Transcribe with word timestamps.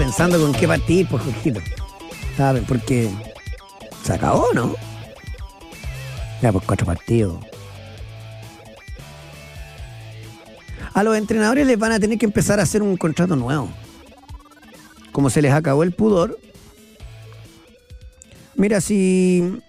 pensando 0.00 0.40
con 0.40 0.52
qué 0.54 0.66
partir, 0.66 1.06
pues, 1.08 1.22
Jorgito. 1.22 1.60
¿Sabes? 2.34 2.64
Porque 2.66 3.10
se 4.02 4.14
acabó, 4.14 4.46
¿no? 4.54 4.74
Ya, 6.40 6.50
pues 6.52 6.64
cuatro 6.64 6.86
partidos. 6.86 7.38
A 10.94 11.02
los 11.02 11.14
entrenadores 11.18 11.66
les 11.66 11.78
van 11.78 11.92
a 11.92 12.00
tener 12.00 12.16
que 12.16 12.24
empezar 12.24 12.60
a 12.60 12.62
hacer 12.62 12.80
un 12.80 12.96
contrato 12.96 13.36
nuevo. 13.36 13.68
Como 15.12 15.28
se 15.28 15.42
les 15.42 15.52
acabó 15.52 15.82
el 15.82 15.92
pudor. 15.92 16.38
Mira, 18.54 18.80
si 18.80 19.60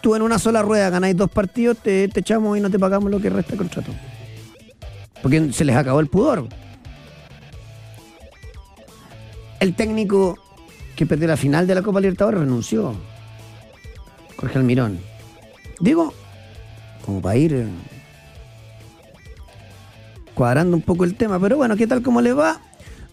tú 0.00 0.16
en 0.16 0.22
una 0.22 0.40
sola 0.40 0.62
rueda 0.62 0.90
ganáis 0.90 1.16
dos 1.16 1.30
partidos, 1.30 1.78
te, 1.78 2.08
te 2.08 2.20
echamos 2.20 2.58
y 2.58 2.60
no 2.60 2.70
te 2.70 2.78
pagamos 2.80 3.08
lo 3.08 3.20
que 3.20 3.30
resta 3.30 3.50
del 3.50 3.58
contrato. 3.58 3.92
Porque 5.22 5.52
se 5.52 5.64
les 5.64 5.76
acabó 5.76 6.00
el 6.00 6.08
pudor. 6.08 6.48
El 9.60 9.74
técnico 9.74 10.38
que 10.96 11.06
perdió 11.06 11.28
la 11.28 11.36
final 11.36 11.66
de 11.66 11.74
la 11.74 11.82
Copa 11.82 12.00
Libertadores 12.00 12.40
renunció. 12.40 12.94
Jorge 14.36 14.58
Almirón. 14.58 14.98
Digo, 15.80 16.12
como 17.04 17.20
para 17.20 17.36
ir 17.36 17.52
eh, 17.54 17.66
cuadrando 20.34 20.76
un 20.76 20.82
poco 20.82 21.04
el 21.04 21.14
tema, 21.14 21.38
pero 21.40 21.56
bueno, 21.56 21.76
¿qué 21.76 21.86
tal 21.86 22.02
cómo 22.02 22.20
le 22.20 22.32
va? 22.32 22.60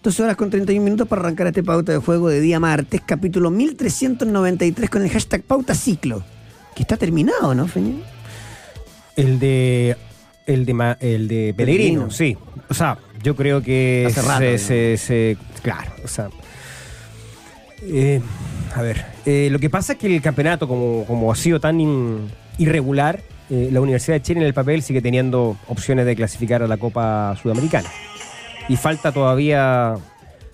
12 0.03 0.23
horas 0.23 0.35
con 0.37 0.49
31 0.49 0.83
minutos 0.83 1.07
para 1.07 1.21
arrancar 1.23 1.47
este 1.47 1.63
pauta 1.63 1.91
de 1.91 1.97
juego 1.97 2.29
de 2.29 2.39
día 2.39 2.59
martes, 2.59 3.01
capítulo 3.05 3.49
1393 3.51 4.89
con 4.89 5.01
el 5.03 5.09
hashtag 5.09 5.41
pauta 5.43 5.73
ciclo, 5.75 6.23
que 6.75 6.83
está 6.83 6.95
terminado, 6.97 7.53
¿no, 7.55 7.67
Feñón? 7.67 8.01
El 9.15 9.39
de. 9.39 9.97
El 10.45 10.65
de, 10.65 10.95
el 11.01 11.27
de 11.27 11.53
Pellegrino, 11.57 12.07
Pellegrino. 12.07 12.11
sí. 12.11 12.37
O 12.69 12.73
sea, 12.73 12.97
yo 13.21 13.35
creo 13.35 13.61
que. 13.61 14.09
Rato, 14.15 14.39
se, 14.39 14.51
¿no? 14.53 14.57
se- 14.59 14.97
se- 14.97 15.37
Claro, 15.67 15.91
o 16.01 16.07
sea. 16.07 16.29
eh, 17.81 18.21
a 18.73 18.81
ver, 18.81 19.05
eh, 19.25 19.49
lo 19.51 19.59
que 19.59 19.69
pasa 19.69 19.93
es 19.93 19.99
que 19.99 20.07
el 20.15 20.21
campeonato, 20.21 20.65
como, 20.65 21.03
como 21.03 21.29
ha 21.29 21.35
sido 21.35 21.59
tan 21.59 21.77
irregular, 22.57 23.19
eh, 23.49 23.67
la 23.69 23.81
Universidad 23.81 24.15
de 24.15 24.21
Chile 24.21 24.39
en 24.39 24.45
el 24.45 24.53
papel 24.53 24.81
sigue 24.81 25.01
teniendo 25.01 25.57
opciones 25.67 26.05
de 26.05 26.15
clasificar 26.15 26.63
a 26.63 26.67
la 26.67 26.77
Copa 26.77 27.35
Sudamericana. 27.41 27.89
Y 28.69 28.77
falta 28.77 29.11
todavía 29.11 29.95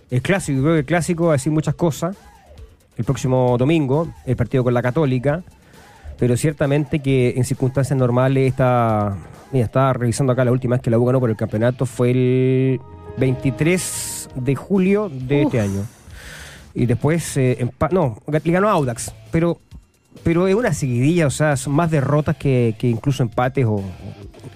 el 0.09 0.21
clásico. 0.23 0.61
Creo 0.63 0.73
que 0.73 0.79
el 0.79 0.85
clásico 0.85 1.25
va 1.25 1.33
a 1.33 1.33
decir 1.33 1.51
muchas 1.51 1.75
cosas. 1.75 2.17
El 2.97 3.05
próximo 3.05 3.55
domingo, 3.59 4.11
el 4.25 4.35
partido 4.35 4.63
con 4.63 4.73
la 4.73 4.81
Católica. 4.81 5.43
Pero 6.17 6.35
ciertamente 6.37 7.03
que 7.03 7.35
en 7.37 7.43
circunstancias 7.43 7.95
normales 7.99 8.49
está. 8.49 9.15
Mira, 9.51 9.65
estaba 9.65 9.93
revisando 9.93 10.33
acá 10.33 10.43
la 10.43 10.51
última 10.51 10.77
vez 10.77 10.81
que 10.81 10.89
la 10.89 10.97
U 10.97 11.05
ganó 11.05 11.19
por 11.19 11.29
el 11.29 11.35
campeonato. 11.35 11.85
Fue 11.85 12.09
el 12.09 12.79
23 13.17 14.29
de 14.35 14.55
julio 14.55 15.09
de 15.11 15.41
Uf. 15.41 15.45
este 15.45 15.59
año. 15.61 15.85
Y 16.73 16.85
después. 16.85 17.37
eh, 17.37 17.67
no, 17.91 18.17
le 18.27 18.51
ganó 18.51 18.69
Audax. 18.69 19.11
Pero. 19.31 19.57
Pero 20.23 20.47
es 20.47 20.55
una 20.55 20.73
seguidilla, 20.73 21.27
o 21.27 21.31
sea, 21.31 21.57
son 21.57 21.73
más 21.73 21.89
derrotas 21.91 22.37
que, 22.37 22.75
que 22.77 22.87
incluso 22.87 23.23
empates 23.23 23.65
o, 23.65 23.71
o- 23.73 23.83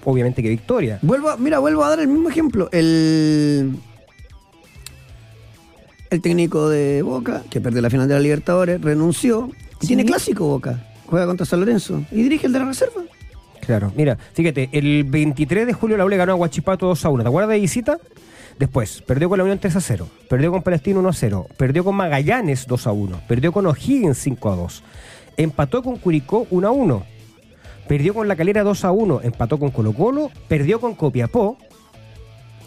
obviamente 0.04 0.40
que 0.42 0.48
victoria. 0.48 0.98
Vuelvo, 1.02 1.28
a- 1.30 1.36
mira, 1.36 1.58
vuelvo 1.58 1.84
a 1.84 1.90
dar 1.90 2.00
el 2.00 2.06
mismo 2.08 2.30
ejemplo. 2.30 2.70
El, 2.72 3.76
el 6.10 6.20
técnico 6.22 6.68
de 6.68 7.02
Boca, 7.02 7.42
que 7.50 7.60
perdió 7.60 7.82
la 7.82 7.90
final 7.90 8.08
de 8.08 8.14
la 8.14 8.20
Libertadores, 8.20 8.80
renunció 8.80 9.50
y 9.50 9.80
Sí. 9.82 9.86
tiene 9.88 10.04
clásico 10.04 10.46
Boca. 10.46 10.86
Juega 11.06 11.26
contra 11.26 11.44
San 11.44 11.60
Lorenzo 11.60 12.02
y 12.12 12.22
dirige 12.22 12.46
el 12.46 12.52
de 12.52 12.58
la 12.60 12.64
reserva. 12.66 13.02
Claro, 13.60 13.92
mira, 13.96 14.16
fíjate, 14.32 14.70
el 14.72 15.04
23 15.04 15.66
de 15.66 15.72
julio 15.74 15.96
la 15.98 16.04
U 16.04 16.08
le 16.08 16.16
ganó 16.16 16.32
a 16.32 16.36
Guachipato 16.36 16.86
2 16.86 17.04
a 17.04 17.08
1. 17.10 17.22
¿Te 17.24 17.28
acuerdas 17.28 17.50
de 17.50 17.60
visita? 17.60 17.98
Después, 18.58 19.02
perdió 19.02 19.28
con 19.28 19.38
la 19.38 19.44
Unión 19.44 19.58
3 19.58 19.76
a 19.76 19.80
0, 19.80 20.08
perdió 20.28 20.50
con 20.50 20.62
Palestino 20.62 20.98
1 20.98 21.08
a 21.08 21.12
0, 21.12 21.46
perdió 21.56 21.84
con 21.84 21.94
Magallanes 21.94 22.66
2 22.66 22.86
a 22.88 22.92
1, 22.92 23.20
perdió 23.28 23.52
con 23.52 23.66
O'Higgins 23.66 24.18
5 24.18 24.50
a 24.50 24.56
2, 24.56 24.82
empató 25.36 25.82
con 25.82 25.96
Curicó 25.96 26.46
1 26.50 26.66
a 26.66 26.70
1, 26.72 27.02
perdió 27.86 28.14
con 28.14 28.26
La 28.26 28.34
Calera 28.34 28.64
2 28.64 28.84
a 28.84 28.90
1, 28.90 29.20
empató 29.22 29.58
con 29.58 29.70
Colo 29.70 29.92
Colo, 29.92 30.32
perdió 30.48 30.80
con 30.80 30.96
Copiapó, 30.96 31.56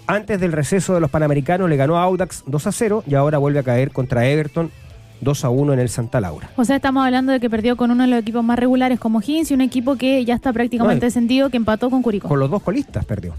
antes 0.07 0.39
del 0.39 0.53
receso 0.53 0.93
de 0.93 1.01
los 1.01 1.09
Panamericanos 1.09 1.69
le 1.69 1.75
ganó 1.75 1.97
a 1.97 2.03
Audax 2.03 2.43
2 2.47 2.67
a 2.67 2.71
0 2.71 3.03
y 3.05 3.15
ahora 3.15 3.37
vuelve 3.37 3.59
a 3.59 3.63
caer 3.63 3.91
contra 3.91 4.25
Everton 4.25 4.71
2 5.19 5.45
a 5.45 5.49
1 5.49 5.73
en 5.73 5.79
el 5.79 5.89
Santa 5.89 6.19
Laura. 6.21 6.49
O 6.55 6.65
sea, 6.65 6.77
estamos 6.77 7.05
hablando 7.05 7.31
de 7.31 7.39
que 7.39 7.49
perdió 7.49 7.77
con 7.77 7.91
uno 7.91 8.03
de 8.03 8.09
los 8.09 8.19
equipos 8.19 8.43
más 8.43 8.57
regulares 8.57 8.99
como 8.99 9.21
Higgins 9.21 9.51
y 9.51 9.53
un 9.53 9.61
equipo 9.61 9.95
que 9.95 10.23
ya 10.25 10.35
está 10.35 10.51
prácticamente 10.51 11.05
Ay. 11.05 11.07
descendido 11.07 11.49
que 11.49 11.57
empató 11.57 11.89
con 11.89 12.01
Curicó. 12.01 12.27
Con 12.27 12.39
los 12.39 12.49
dos 12.49 12.63
colistas 12.63 13.05
perdió. 13.05 13.35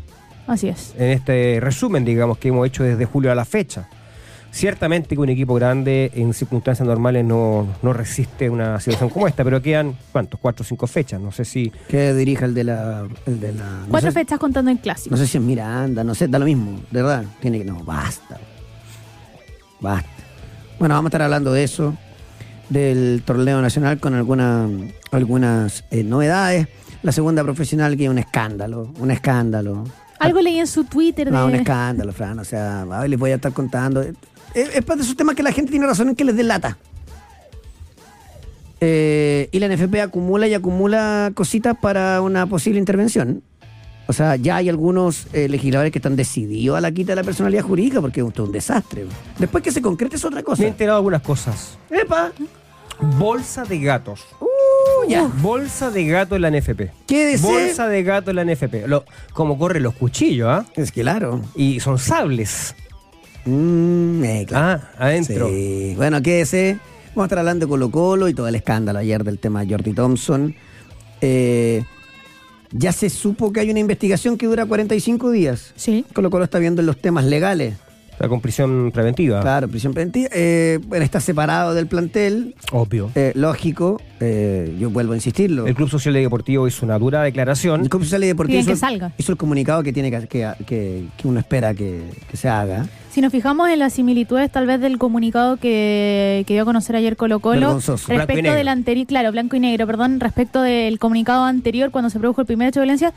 Así 0.52 0.68
es. 0.68 0.94
en 0.98 1.10
este 1.10 1.58
resumen, 1.60 2.04
digamos, 2.04 2.38
que 2.38 2.48
hemos 2.48 2.66
hecho 2.66 2.82
desde 2.82 3.04
julio 3.04 3.32
a 3.32 3.34
la 3.34 3.44
fecha. 3.44 3.88
Ciertamente 4.50 5.14
que 5.14 5.20
un 5.22 5.30
equipo 5.30 5.54
grande 5.54 6.10
en 6.14 6.34
circunstancias 6.34 6.86
normales 6.86 7.24
no, 7.24 7.66
no 7.80 7.92
resiste 7.94 8.50
una 8.50 8.78
situación 8.80 9.08
como 9.08 9.26
esta, 9.26 9.42
pero 9.44 9.62
quedan, 9.62 9.96
¿cuántos? 10.12 10.38
Cuatro 10.38 10.62
o 10.62 10.66
cinco 10.66 10.86
fechas. 10.86 11.18
No 11.22 11.32
sé 11.32 11.46
si... 11.46 11.72
Que 11.88 12.12
dirija 12.12 12.44
el 12.44 12.52
de 12.52 12.64
la. 12.64 13.06
El 13.26 13.40
de 13.40 13.52
la 13.54 13.64
no 13.64 13.86
Cuatro 13.88 14.10
sé- 14.10 14.18
fechas 14.20 14.38
contando 14.38 14.70
en 14.70 14.76
clásico. 14.76 15.10
No 15.10 15.16
sé 15.16 15.26
si 15.26 15.38
es 15.38 15.42
Miranda, 15.42 16.04
no 16.04 16.14
sé, 16.14 16.28
da 16.28 16.38
lo 16.38 16.44
mismo, 16.44 16.80
de 16.90 17.00
verdad. 17.02 17.24
Tiene 17.40 17.58
que. 17.60 17.64
No, 17.64 17.82
basta. 17.82 18.38
Basta. 19.80 20.08
Bueno, 20.78 20.94
vamos 20.96 21.08
a 21.08 21.10
estar 21.10 21.22
hablando 21.22 21.52
de 21.52 21.64
eso, 21.64 21.96
del 22.68 23.22
torneo 23.24 23.60
nacional 23.62 24.00
con 24.00 24.14
alguna, 24.14 24.68
algunas 25.12 25.84
eh, 25.90 26.02
novedades. 26.04 26.68
La 27.02 27.12
segunda 27.12 27.42
profesional 27.42 27.96
que 27.96 28.04
es 28.04 28.10
un 28.10 28.18
escándalo, 28.18 28.92
un 28.98 29.10
escándalo. 29.10 29.84
Algo 30.22 30.40
leí 30.40 30.58
en 30.58 30.66
su 30.66 30.84
Twitter 30.84 31.26
de... 31.26 31.32
No, 31.32 31.46
un 31.46 31.54
escándalo, 31.54 32.12
Fran. 32.12 32.38
O 32.38 32.44
sea, 32.44 32.86
les 33.08 33.18
voy 33.18 33.30
a 33.32 33.36
estar 33.36 33.52
contando. 33.52 34.02
Es, 34.02 34.14
es 34.54 34.84
parte 34.84 34.98
de 34.98 35.02
esos 35.02 35.16
temas 35.16 35.34
que 35.34 35.42
la 35.42 35.52
gente 35.52 35.70
tiene 35.70 35.86
razón 35.86 36.08
en 36.10 36.16
que 36.16 36.24
les 36.24 36.36
delata. 36.36 36.78
Eh, 38.80 39.48
y 39.52 39.58
la 39.60 39.68
NFP 39.68 40.00
acumula 40.00 40.48
y 40.48 40.54
acumula 40.54 41.30
cositas 41.34 41.76
para 41.80 42.20
una 42.20 42.46
posible 42.46 42.78
intervención. 42.80 43.42
O 44.08 44.12
sea, 44.12 44.34
ya 44.36 44.56
hay 44.56 44.68
algunos 44.68 45.26
eh, 45.32 45.48
legisladores 45.48 45.92
que 45.92 45.98
están 45.98 46.16
decididos 46.16 46.76
a 46.76 46.80
la 46.80 46.90
quita 46.90 47.12
de 47.12 47.16
la 47.16 47.22
personalidad 47.22 47.62
jurídica 47.62 48.00
porque 48.00 48.20
esto 48.20 48.42
es 48.42 48.46
un 48.48 48.52
desastre. 48.52 49.06
Después 49.38 49.62
que 49.62 49.70
se 49.70 49.80
concrete 49.80 50.16
es 50.16 50.24
otra 50.24 50.36
Me 50.36 50.40
he 50.40 50.44
cosa. 50.44 50.66
enterado 50.66 50.96
de 50.96 51.00
algunas 51.00 51.22
cosas. 51.22 51.78
¡Epa! 51.90 52.32
Bolsa 53.18 53.64
de 53.64 53.78
gatos. 53.78 54.20
Uh, 54.40 54.46
ya. 55.08 55.30
Bolsa 55.40 55.90
de 55.90 56.06
gato 56.06 56.36
en 56.36 56.42
la 56.42 56.50
NFP. 56.50 56.90
Quédese. 57.06 57.46
Bolsa 57.46 57.88
de 57.88 58.02
gato 58.02 58.30
en 58.30 58.36
la 58.36 58.44
NFP. 58.44 58.86
Lo, 58.86 59.04
como 59.32 59.58
corren 59.58 59.82
los 59.82 59.94
cuchillos, 59.94 60.48
¿ah? 60.48 60.66
Es 60.74 60.92
que 60.92 61.02
claro. 61.02 61.40
Y 61.54 61.80
son 61.80 61.98
sables. 61.98 62.74
Mm, 63.44 64.24
eh, 64.24 64.44
claro. 64.46 64.82
Ah, 64.98 65.06
adentro. 65.06 65.48
Sí. 65.48 65.94
Bueno, 65.96 66.22
quédese. 66.22 66.78
Vamos 67.08 67.24
a 67.24 67.26
estar 67.26 67.38
hablando 67.40 67.66
de 67.66 67.70
Colo 67.70 67.90
Colo 67.90 68.28
y 68.28 68.34
todo 68.34 68.48
el 68.48 68.54
escándalo 68.54 68.98
ayer 68.98 69.22
del 69.24 69.38
tema 69.38 69.64
de 69.64 69.70
Jordi 69.70 69.92
Thompson. 69.92 70.54
Eh, 71.20 71.84
ya 72.70 72.92
se 72.92 73.10
supo 73.10 73.52
que 73.52 73.60
hay 73.60 73.70
una 73.70 73.80
investigación 73.80 74.38
que 74.38 74.46
dura 74.46 74.64
45 74.64 75.30
días. 75.30 75.72
Sí. 75.76 76.06
Colo 76.14 76.30
Colo 76.30 76.44
está 76.44 76.58
viendo 76.58 76.80
los 76.82 76.96
temas 76.98 77.24
legales. 77.24 77.74
Está 78.12 78.28
con 78.28 78.40
prisión 78.40 78.90
preventiva. 78.92 79.40
Claro, 79.40 79.66
prisión 79.68 79.92
preventiva. 79.94 80.28
Eh, 80.32 80.78
bueno, 80.86 81.04
está 81.04 81.18
separado 81.18 81.74
del 81.74 81.86
plantel. 81.88 82.54
Obvio. 82.70 83.10
Eh, 83.14 83.32
lógico. 83.34 84.00
Eh, 84.20 84.76
yo 84.78 84.90
vuelvo 84.90 85.12
a 85.14 85.16
insistirlo. 85.16 85.66
El 85.66 85.74
Club 85.74 85.88
Social 85.88 86.16
y 86.16 86.20
Deportivo 86.20 86.68
hizo 86.68 86.86
una 86.86 86.98
dura 86.98 87.22
declaración. 87.22 87.80
El 87.80 87.88
Club 87.88 88.04
Social 88.04 88.22
y 88.22 88.28
Deportivo 88.28 88.52
Piden 88.60 88.66
que 88.66 88.72
hizo, 88.72 88.80
salga. 88.80 89.12
hizo 89.18 89.32
el 89.32 89.38
comunicado 89.38 89.82
que 89.82 89.92
tiene 89.92 90.10
que, 90.10 90.28
que, 90.28 90.48
que- 90.66 91.06
que 91.16 91.26
uno 91.28 91.40
espera 91.40 91.74
que, 91.74 92.02
que 92.30 92.36
se 92.36 92.48
haga. 92.48 92.86
Si 93.10 93.20
nos 93.20 93.32
fijamos 93.32 93.68
en 93.70 93.78
las 93.80 93.92
similitudes 93.94 94.52
tal 94.52 94.66
vez 94.66 94.80
del 94.80 94.98
comunicado 94.98 95.56
que, 95.56 96.44
que 96.46 96.52
dio 96.54 96.62
a 96.62 96.66
conocer 96.66 96.94
ayer 96.96 97.16
Colo 97.16 97.40
Colo 97.40 97.80
respecto 98.08 98.52
del 98.54 98.68
anterior, 98.68 99.06
claro, 99.06 99.32
blanco 99.32 99.56
y 99.56 99.60
negro, 99.60 99.86
perdón, 99.86 100.20
respecto 100.20 100.62
del 100.62 100.98
comunicado 100.98 101.44
anterior 101.44 101.90
cuando 101.90 102.08
se 102.10 102.18
produjo 102.20 102.42
el 102.42 102.46
primer 102.46 102.68
hecho 102.68 102.80
de 102.80 102.84
violencia, 102.84 103.12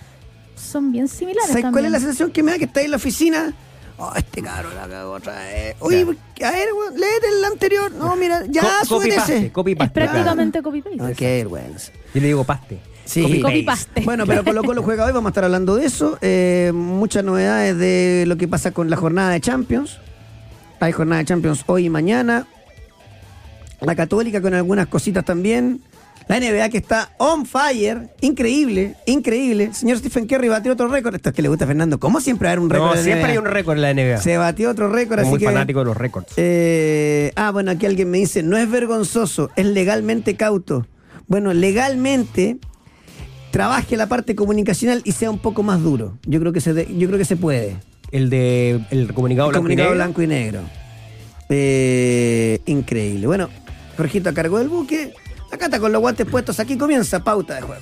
son 0.55 0.91
bien 0.91 1.07
similares 1.07 1.49
¿Sabes 1.49 1.65
cuál 1.71 1.85
es 1.85 1.91
la 1.91 1.99
sensación 1.99 2.31
que 2.31 2.41
me 2.41 2.51
da? 2.51 2.57
Que 2.57 2.63
está 2.65 2.79
ahí 2.79 2.85
en 2.85 2.91
la 2.91 2.97
oficina. 2.97 3.53
Oh, 3.97 4.11
este 4.15 4.41
caro 4.41 4.69
la 4.73 4.87
cagó 4.89 5.11
otra 5.13 5.35
vez. 5.39 5.75
Oye, 5.79 6.01
a 6.01 6.51
ver, 6.51 6.67
weón, 6.73 6.93
léete 6.99 7.27
el 7.37 7.45
anterior. 7.45 7.91
No, 7.93 8.15
mira, 8.17 8.43
ya 8.49 8.61
Co- 8.61 8.95
copy 8.97 9.11
paste, 9.11 9.37
ese. 9.37 9.51
copy 9.51 9.71
Es 9.71 9.77
paste. 9.77 9.93
prácticamente 9.93 10.61
copy-paste. 10.61 10.97
Ay, 11.01 11.13
qué 11.15 11.37
vergüenza. 11.37 11.91
Yo 12.13 12.21
le 12.21 12.27
digo 12.27 12.43
paste. 12.43 12.79
Sí. 13.05 13.21
Copy 13.21 13.41
Copy 13.41 13.63
paste. 13.63 13.85
paste. 13.93 14.01
Bueno, 14.03 14.25
pero 14.25 14.43
Colo 14.43 14.63
Colo 14.63 14.83
juega 14.83 15.05
hoy, 15.05 15.13
vamos 15.13 15.29
a 15.29 15.31
estar 15.31 15.45
hablando 15.45 15.75
de 15.77 15.85
eso. 15.85 16.17
Eh, 16.21 16.71
muchas 16.73 17.23
novedades 17.23 17.77
de 17.77 18.25
lo 18.27 18.35
que 18.35 18.47
pasa 18.49 18.71
con 18.71 18.89
la 18.89 18.97
jornada 18.97 19.29
de 19.29 19.39
Champions. 19.39 19.99
Hay 20.81 20.91
jornada 20.91 21.19
de 21.19 21.25
Champions 21.25 21.63
hoy 21.67 21.85
y 21.85 21.89
mañana. 21.89 22.47
La 23.79 23.95
Católica 23.95 24.41
con 24.41 24.53
algunas 24.53 24.87
cositas 24.87 25.23
también. 25.23 25.81
La 26.27 26.39
NBA 26.39 26.69
que 26.69 26.77
está 26.79 27.11
on 27.19 27.45
fire. 27.45 28.09
Increíble, 28.21 28.95
increíble. 29.05 29.71
Señor 29.73 29.99
Stephen 29.99 30.25
Curry 30.25 30.49
batió 30.49 30.73
otro 30.73 30.87
récord. 30.87 31.13
Esto 31.13 31.29
es 31.29 31.35
que 31.35 31.41
le 31.43 31.49
gusta 31.49 31.65
a 31.65 31.67
Fernando. 31.67 31.99
¿Cómo 31.99 32.19
siempre 32.19 32.47
va 32.47 32.49
a 32.49 32.53
haber 32.53 32.63
un 32.63 32.69
récord? 32.71 32.95
No, 32.95 33.01
siempre 33.03 33.31
hay 33.31 33.37
un 33.37 33.45
récord 33.45 33.75
en 33.77 33.81
la 33.83 33.93
NBA. 33.93 34.17
Se 34.21 34.35
batió 34.37 34.71
otro 34.71 34.89
récord, 34.89 35.19
así 35.19 35.29
muy 35.29 35.39
que... 35.39 35.45
fanático 35.45 35.79
de 35.79 35.85
los 35.85 35.95
récords. 35.97 36.27
Eh, 36.37 37.31
ah, 37.35 37.51
bueno, 37.51 37.69
aquí 37.71 37.85
alguien 37.85 38.09
me 38.09 38.17
dice, 38.17 38.41
no 38.41 38.57
es 38.57 38.69
vergonzoso, 38.69 39.51
es 39.55 39.67
legalmente 39.67 40.35
cauto. 40.35 40.87
Bueno, 41.27 41.53
legalmente 41.53 42.57
trabaje 43.51 43.95
la 43.95 44.07
parte 44.07 44.35
comunicacional 44.35 45.01
y 45.05 45.11
sea 45.11 45.29
un 45.29 45.37
poco 45.39 45.61
más 45.61 45.81
duro. 45.83 46.17
Yo 46.25 46.39
creo 46.39 46.51
que 46.53 46.59
se, 46.61 46.73
de- 46.73 46.87
yo 46.97 47.07
creo 47.07 47.19
que 47.19 47.25
se 47.25 47.35
puede. 47.37 47.77
El 48.11 48.29
de 48.31 48.81
el 48.89 49.13
comunicado 49.13 49.49
El 49.49 49.51
blanco 49.51 49.59
comunicado 49.63 49.89
y 49.89 49.91
negro. 49.91 49.95
blanco 49.95 50.21
y 50.23 50.27
negro. 50.27 50.59
Eh, 51.49 52.59
increíble. 52.65 53.27
Bueno, 53.27 53.49
Jorgito 53.97 54.29
a 54.29 54.33
cargo 54.33 54.57
del 54.57 54.69
buque. 54.69 55.13
Acá 55.55 55.65
está 55.65 55.79
con 55.79 55.93
los 55.93 56.01
guantes 56.01 56.27
puestos. 56.27 56.59
Aquí 56.59 56.77
comienza 56.77 57.23
pauta 57.23 57.55
de 57.55 57.61
juego. 57.61 57.81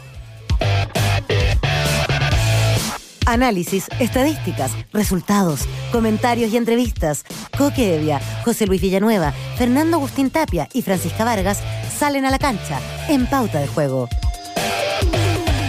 Análisis, 3.25 3.87
estadísticas, 3.99 4.71
resultados, 4.91 5.61
comentarios 5.91 6.53
y 6.53 6.57
entrevistas. 6.57 7.23
Coque 7.57 7.95
Evia, 7.95 8.21
José 8.45 8.67
Luis 8.67 8.79
Villanueva, 8.79 9.33
Fernando 9.57 9.97
Agustín 9.97 10.29
Tapia 10.29 10.67
y 10.71 10.83
Francisca 10.83 11.25
Vargas 11.25 11.63
salen 11.97 12.25
a 12.25 12.31
la 12.31 12.37
cancha 12.37 12.79
en 13.09 13.25
pauta 13.25 13.59
de 13.59 13.67
juego. 13.67 14.07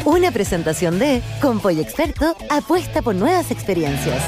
Una 0.04 0.30
presentación 0.30 0.98
de 0.98 1.22
Compoy 1.40 1.80
Experto 1.80 2.36
apuesta 2.50 3.00
por 3.00 3.14
nuevas 3.14 3.50
experiencias. 3.50 4.22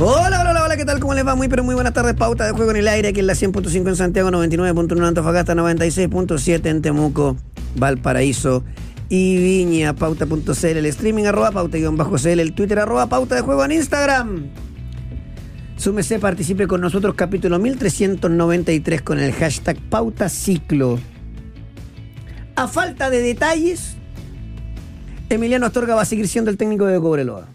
Hola, 0.00 0.40
hola, 0.40 0.50
hola, 0.50 0.63
¿qué 0.76 0.84
tal? 0.84 0.98
¿Cómo 0.98 1.14
les 1.14 1.26
va? 1.26 1.34
Muy, 1.34 1.48
pero 1.48 1.62
muy 1.62 1.74
buenas 1.74 1.92
tardes. 1.92 2.14
Pauta 2.14 2.46
de 2.46 2.52
juego 2.52 2.72
en 2.72 2.78
el 2.78 2.88
aire, 2.88 3.08
aquí 3.08 3.20
en 3.20 3.26
la 3.26 3.34
100.5 3.34 3.88
en 3.88 3.96
Santiago, 3.96 4.30
99.1 4.30 4.96
en 4.96 5.04
Antofagasta, 5.04 5.54
96.7 5.54 6.66
en 6.66 6.82
Temuco, 6.82 7.36
Valparaíso 7.76 8.64
y 9.08 9.36
Viña. 9.36 9.94
Pauta.cl, 9.94 10.64
el 10.64 10.86
streaming 10.86 11.24
arroba 11.24 11.52
pauta-cl, 11.52 12.40
el 12.40 12.54
Twitter 12.54 12.80
arroba 12.80 13.06
pauta 13.06 13.36
de 13.36 13.42
juego 13.42 13.64
en 13.64 13.72
Instagram. 13.72 14.50
Súmese, 15.76 16.18
participe 16.18 16.66
con 16.66 16.80
nosotros, 16.80 17.14
capítulo 17.14 17.58
1393 17.58 19.02
con 19.02 19.20
el 19.20 19.32
hashtag 19.32 19.78
pauta 19.90 20.28
ciclo. 20.28 20.98
A 22.56 22.66
falta 22.66 23.10
de 23.10 23.20
detalles, 23.20 23.96
Emiliano 25.28 25.66
Astorga 25.66 25.94
va 25.94 26.02
a 26.02 26.06
seguir 26.06 26.26
siendo 26.26 26.50
el 26.50 26.56
técnico 26.56 26.86
de 26.86 26.98
Cobreloa. 26.98 27.53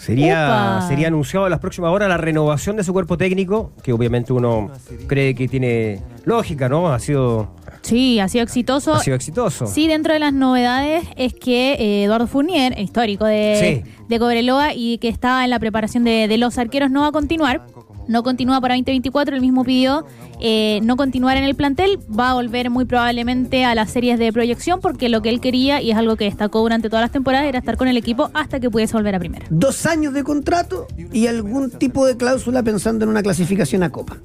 Sería, 0.00 0.78
Opa. 0.78 0.88
sería 0.88 1.08
anunciado 1.08 1.46
en 1.46 1.50
las 1.50 1.60
próximas 1.60 1.90
horas 1.92 2.08
la 2.08 2.16
renovación 2.16 2.74
de 2.76 2.84
su 2.84 2.94
cuerpo 2.94 3.18
técnico, 3.18 3.72
que 3.82 3.92
obviamente 3.92 4.32
uno 4.32 4.70
cree 5.06 5.34
que 5.34 5.46
tiene 5.46 6.00
lógica, 6.24 6.68
¿no? 6.68 6.88
Ha 6.92 6.98
sido, 6.98 7.54
Sí, 7.82 8.18
ha 8.20 8.28
sido 8.28 8.44
exitoso. 8.44 8.94
ha 8.94 9.00
sido 9.00 9.16
exitoso. 9.16 9.66
Sí, 9.66 9.88
dentro 9.88 10.12
de 10.12 10.18
las 10.18 10.32
novedades 10.32 11.04
es 11.16 11.32
que 11.34 11.72
eh, 11.74 12.04
Eduardo 12.04 12.26
Fournier, 12.26 12.78
histórico 12.78 13.24
de, 13.24 13.82
Sí. 13.84 13.90
de 14.08 14.18
Cobreloa 14.18 14.74
y 14.74 14.98
que 14.98 15.08
estaba 15.08 15.44
en 15.44 15.50
la 15.50 15.58
preparación 15.58 16.04
de, 16.04 16.28
de 16.28 16.38
los 16.38 16.58
arqueros, 16.58 16.90
no 16.90 17.00
va 17.02 17.08
a 17.08 17.12
continuar. 17.12 17.64
No 18.08 18.24
continúa 18.24 18.60
para 18.60 18.74
2024, 18.74 19.36
él 19.36 19.40
mismo 19.40 19.62
pidió 19.62 20.04
eh, 20.40 20.80
no 20.82 20.96
continuar 20.96 21.36
en 21.36 21.44
el 21.44 21.54
plantel, 21.54 21.96
va 22.18 22.30
a 22.30 22.34
volver 22.34 22.68
muy 22.68 22.84
probablemente 22.84 23.64
a 23.64 23.74
las 23.76 23.90
series 23.92 24.18
de 24.18 24.32
proyección 24.32 24.80
porque 24.80 25.08
lo 25.08 25.22
que 25.22 25.28
él 25.28 25.40
quería, 25.40 25.80
y 25.80 25.92
es 25.92 25.96
algo 25.96 26.16
que 26.16 26.24
destacó 26.24 26.58
durante 26.60 26.88
todas 26.88 27.02
las 27.04 27.12
temporadas, 27.12 27.46
era 27.46 27.58
estar 27.60 27.76
con 27.76 27.86
el 27.86 27.96
equipo 27.96 28.28
hasta 28.34 28.58
que 28.58 28.68
pudiese 28.68 28.94
volver 28.94 29.14
a 29.14 29.20
primera. 29.20 29.46
dos 29.50 29.86
años 29.86 30.12
de 30.12 30.24
contrato 30.24 30.88
y 31.12 31.28
algún 31.28 31.70
tipo 31.70 32.04
de 32.04 32.16
cláusula 32.16 32.64
pensando 32.64 33.04
en 33.04 33.10
una 33.10 33.22
clasificación 33.22 33.84
a 33.84 33.90
Copa. 33.90 34.16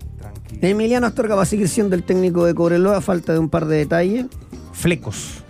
Emiliano 0.61 1.05
Astorga 1.07 1.35
va 1.35 1.43
a 1.43 1.45
seguir 1.45 1.67
siendo 1.69 1.95
el 1.95 2.03
técnico 2.03 2.45
de 2.45 2.53
Cobreloa 2.55 2.97
a 2.97 3.01
falta 3.01 3.33
de 3.33 3.39
un 3.39 3.49
par 3.49 3.65
de 3.65 3.77
detalles. 3.77 4.25
Flecos, 4.73 5.41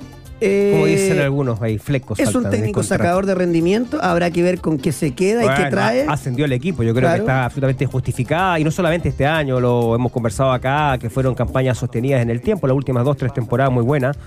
Eh, 0.41 0.71
como 0.73 0.85
dicen 0.85 1.19
algunos 1.21 1.61
ahí, 1.61 1.77
flecos. 1.77 2.19
es 2.19 2.35
un 2.35 2.49
técnico 2.49 2.83
sacador 2.83 3.25
de 3.25 3.33
rendimiento, 3.35 3.99
habrá 4.01 4.29
que 4.31 4.43
ver 4.43 4.59
con 4.59 4.77
qué 4.77 4.91
se 4.91 5.11
queda 5.11 5.45
y 5.45 5.63
qué 5.63 5.69
trae. 5.69 6.05
Ascendió 6.07 6.43
el 6.45 6.51
equipo, 6.51 6.83
yo 6.83 6.93
creo 6.93 7.03
Claro. 7.07 7.15
que 7.15 7.19
está 7.21 7.45
absolutamente 7.45 7.85
justificada 7.85 8.59
y 8.59 8.63
no 8.65 8.71
solamente 8.71 9.09
este 9.09 9.25
año, 9.25 9.59
lo 9.61 9.95
hemos 9.95 10.11
conversado 10.11 10.51
acá, 10.51 10.97
que 10.99 11.09
fueron 11.09 11.33
campañas 11.35 11.77
sostenidas 11.77 12.21
en 12.21 12.29
el 12.29 12.41
tiempo, 12.41 12.67
las 12.67 12.75
últimas 12.75 13.05
dos, 13.05 13.15
tres 13.15 13.33
temporadas 13.33 13.71
muy 13.71 13.83
buenas. 13.83 14.17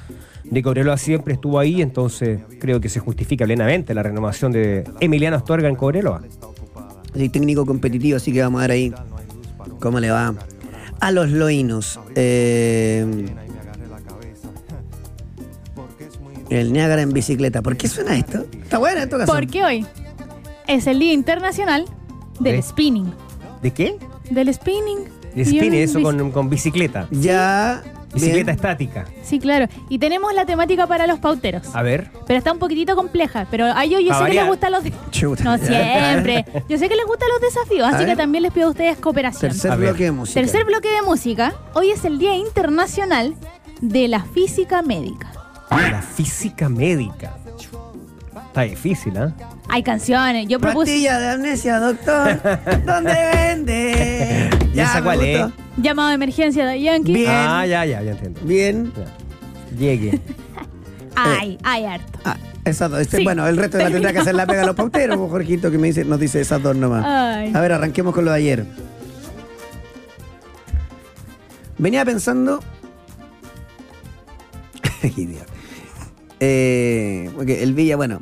De 0.44 0.62
Cobreloa 0.62 0.96
siempre 0.96 1.34
estuvo 1.34 1.58
ahí, 1.58 1.82
entonces 1.82 2.40
creo 2.58 2.80
que 2.80 2.88
se 2.88 3.00
justifica 3.00 3.44
plenamente 3.44 3.92
la 3.92 4.02
renovación 4.02 4.50
de 4.50 4.84
Emiliano 5.00 5.36
Astorga 5.36 5.68
en 5.68 5.76
Cobreloa. 5.76 6.22
Sí, 7.14 7.28
técnico 7.28 7.66
competitivo, 7.66 8.16
así 8.16 8.32
que 8.32 8.40
vamos 8.40 8.60
a 8.60 8.62
ver 8.62 8.70
ahí 8.70 8.94
cómo 9.78 10.00
le 10.00 10.10
va 10.10 10.34
a 11.00 11.10
los 11.12 11.30
loínos. 11.30 11.98
Eh, 12.14 13.04
el 16.50 16.72
Niágara 16.72 17.02
en 17.02 17.12
bicicleta. 17.12 17.62
¿Por 17.62 17.76
qué 17.76 17.88
suena 17.88 18.16
esto? 18.16 18.46
Está 18.62 18.78
bueno 18.78 19.00
esto? 19.02 19.18
Porque 19.26 19.64
hoy 19.64 19.86
es 20.66 20.86
el 20.86 20.98
Día 20.98 21.12
Internacional 21.12 21.84
del 22.40 22.56
¿De? 22.56 22.62
Spinning. 22.62 23.12
¿De 23.62 23.70
qué? 23.72 23.96
Del 24.30 24.52
spinning. 24.54 25.04
De 25.34 25.42
Y 25.42 25.42
spin, 25.42 25.68
un 25.72 25.74
eso 25.74 25.98
bici- 25.98 26.02
con, 26.02 26.30
con 26.32 26.50
bicicleta. 26.50 27.06
Ya. 27.10 27.82
Bicicleta 28.14 28.44
bien. 28.44 28.56
estática. 28.56 29.04
Sí, 29.22 29.38
claro. 29.38 29.66
Y 29.88 29.98
tenemos 29.98 30.32
la 30.34 30.46
temática 30.46 30.86
para 30.86 31.06
los 31.06 31.18
pauteros. 31.18 31.74
A 31.74 31.82
ver. 31.82 32.10
Pero 32.26 32.38
está 32.38 32.52
un 32.52 32.58
poquitito 32.58 32.96
compleja. 32.96 33.46
Pero 33.50 33.66
a 33.66 33.84
ellos 33.84 34.00
yo 34.04 34.14
sé 34.18 34.24
que 34.26 34.34
les 34.34 34.46
gustan 34.46 34.72
los... 34.72 34.82
Chuta. 35.10 35.44
No 35.44 35.58
siempre. 35.58 36.44
Yo 36.68 36.78
sé 36.78 36.88
que 36.88 36.96
les 36.96 37.06
gustan 37.06 37.28
los 37.30 37.40
desafíos, 37.40 37.86
A 37.86 37.90
así 37.90 37.98
ver. 38.04 38.08
que 38.08 38.16
también 38.16 38.42
les 38.42 38.52
pido 38.52 38.68
a 38.68 38.70
ustedes 38.70 38.96
cooperación. 38.98 39.50
Tercer 39.52 39.70
A 39.72 39.76
ver. 39.76 39.88
bloque 39.90 40.04
de 40.04 40.12
música. 40.12 40.40
Tercer 40.40 40.64
bloque 40.64 40.88
de 40.90 41.02
música. 41.02 41.54
Hoy 41.74 41.90
es 41.90 42.04
el 42.04 42.18
Día 42.18 42.34
Internacional 42.36 43.34
de 43.80 44.08
la 44.08 44.22
Física 44.24 44.82
Médica. 44.82 45.32
La 45.70 46.00
física 46.02 46.68
médica. 46.68 47.36
Está 48.46 48.62
difícil, 48.62 49.16
¿ah? 49.18 49.32
Hay 49.68 49.82
canciones. 49.82 50.46
Yo 50.48 50.58
propuse... 50.58 50.92
Pastilla 50.92 51.18
de 51.18 51.28
amnesia, 51.30 51.78
doctor. 51.78 52.40
¿Dónde 52.86 53.12
vende? 53.12 54.50
¿Y 54.74 54.80
esa 54.80 55.02
cuál 55.02 55.22
es? 55.22 55.46
Llamado 55.76 56.08
de 56.08 56.14
emergencia 56.14 56.66
de 56.66 56.80
Yankee. 56.80 57.12
Bien. 57.12 57.30
Ah, 57.30 57.66
ya, 57.66 57.84
ya, 57.84 58.02
ya 58.02 58.12
entiendo. 58.12 58.40
Bien. 58.44 58.92
Ya. 58.96 59.76
Llegue. 59.78 60.20
Ay, 61.20 61.58
ay, 61.64 61.84
harto. 61.84 62.18
Ah, 62.24 62.36
esas 62.64 62.90
dos. 62.90 63.00
Este, 63.00 63.16
Sí. 63.18 63.24
Bueno, 63.24 63.46
el 63.48 63.56
resto 63.56 63.76
la 63.76 63.90
tendrá 63.90 64.12
que 64.12 64.20
hacer 64.20 64.36
la 64.36 64.46
pega 64.46 64.62
a 64.62 64.66
los 64.66 64.76
pauteros, 64.76 65.16
pues, 65.16 65.30
Jorgito, 65.30 65.68
que 65.68 65.76
me 65.76 65.88
dice, 65.88 66.04
nos 66.04 66.20
dice 66.20 66.40
esas 66.40 66.62
dos 66.62 66.76
nomás. 66.76 67.04
Ay. 67.04 67.50
A 67.52 67.60
ver, 67.60 67.72
arranquemos 67.72 68.14
con 68.14 68.24
lo 68.24 68.30
de 68.30 68.36
ayer. 68.36 68.66
Venía 71.76 72.04
pensando. 72.04 72.60
Idiota. 75.02 75.52
Eh, 76.38 77.30
porque 77.34 77.62
el 77.64 77.74
Villa, 77.74 77.96
bueno, 77.96 78.20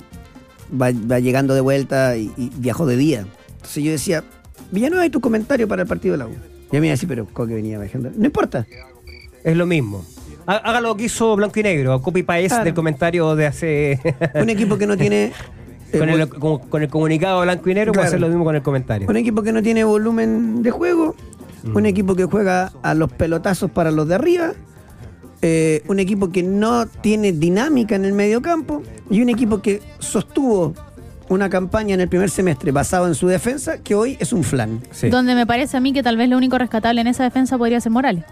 va, 0.72 0.90
va 0.92 1.18
llegando 1.20 1.54
de 1.54 1.60
vuelta 1.60 2.16
y, 2.16 2.32
y 2.36 2.50
viajó 2.56 2.86
de 2.86 2.96
día. 2.96 3.26
Entonces 3.56 3.82
yo 3.84 3.90
decía, 3.90 4.24
Villanueva, 4.70 5.02
hay 5.04 5.10
tu 5.10 5.20
comentario 5.20 5.66
para 5.68 5.82
el 5.82 5.88
partido 5.88 6.12
de 6.12 6.18
la 6.18 6.26
U. 6.26 6.32
Y 6.72 6.76
a 6.76 6.80
mí 6.80 6.90
así, 6.90 7.06
pero 7.06 7.26
¿cómo 7.32 7.48
que 7.48 7.54
venía 7.54 7.78
viajando? 7.78 8.10
No 8.16 8.24
importa. 8.24 8.66
Es 9.44 9.56
lo 9.56 9.66
mismo. 9.66 10.04
Haga 10.46 10.80
lo 10.80 10.96
que 10.96 11.04
hizo 11.04 11.34
Blanco 11.36 11.58
y 11.58 11.62
Negro, 11.62 12.00
copy 12.02 12.22
paste 12.22 12.48
Claro. 12.48 12.64
del 12.64 12.74
comentario 12.74 13.34
de 13.36 13.46
hace. 13.46 14.00
Un 14.34 14.48
equipo 14.50 14.76
que 14.78 14.86
no 14.86 14.96
tiene. 14.96 15.32
con, 15.96 16.08
el, 16.08 16.28
con- 16.28 16.58
con 16.58 16.82
el 16.82 16.88
comunicado 16.88 17.42
Blanco 17.42 17.70
y 17.70 17.74
Negro, 17.74 17.92
puede 17.92 18.02
Claro. 18.04 18.08
hacer 18.08 18.20
lo 18.20 18.28
mismo 18.28 18.44
con 18.44 18.54
el 18.56 18.62
comentario. 18.62 19.08
Un 19.08 19.16
equipo 19.16 19.42
que 19.42 19.52
no 19.52 19.62
tiene 19.62 19.84
volumen 19.84 20.62
de 20.62 20.70
juego, 20.70 21.14
Mm. 21.64 21.76
un 21.76 21.86
equipo 21.86 22.14
que 22.14 22.24
juega 22.26 22.70
a 22.82 22.94
los 22.94 23.10
pelotazos 23.12 23.70
para 23.72 23.90
los 23.90 24.06
de 24.06 24.14
arriba, 24.14 24.52
eh, 25.42 25.82
un 25.88 25.98
equipo 25.98 26.30
que 26.30 26.42
no 26.42 26.86
tiene 26.86 27.32
dinámica 27.32 27.94
en 27.94 28.04
el 28.04 28.12
medio 28.12 28.40
campo 28.42 28.82
y 29.10 29.20
un 29.22 29.28
equipo 29.28 29.60
que 29.60 29.82
sostuvo 29.98 30.74
una 31.28 31.50
campaña 31.50 31.94
en 31.94 32.00
el 32.00 32.08
primer 32.08 32.30
semestre 32.30 32.70
basado 32.72 33.06
en 33.08 33.14
su 33.14 33.26
defensa 33.26 33.78
que 33.78 33.94
hoy 33.94 34.16
es 34.20 34.32
un 34.32 34.44
flan. 34.44 34.80
Sí. 34.92 35.08
Donde 35.10 35.34
me 35.34 35.46
parece 35.46 35.76
a 35.76 35.80
mí 35.80 35.92
que 35.92 36.02
tal 36.02 36.16
vez 36.16 36.28
lo 36.28 36.36
único 36.36 36.56
rescatable 36.56 37.00
en 37.00 37.08
esa 37.08 37.24
defensa 37.24 37.58
podría 37.58 37.80
ser 37.80 37.92
Morales. 37.92 38.24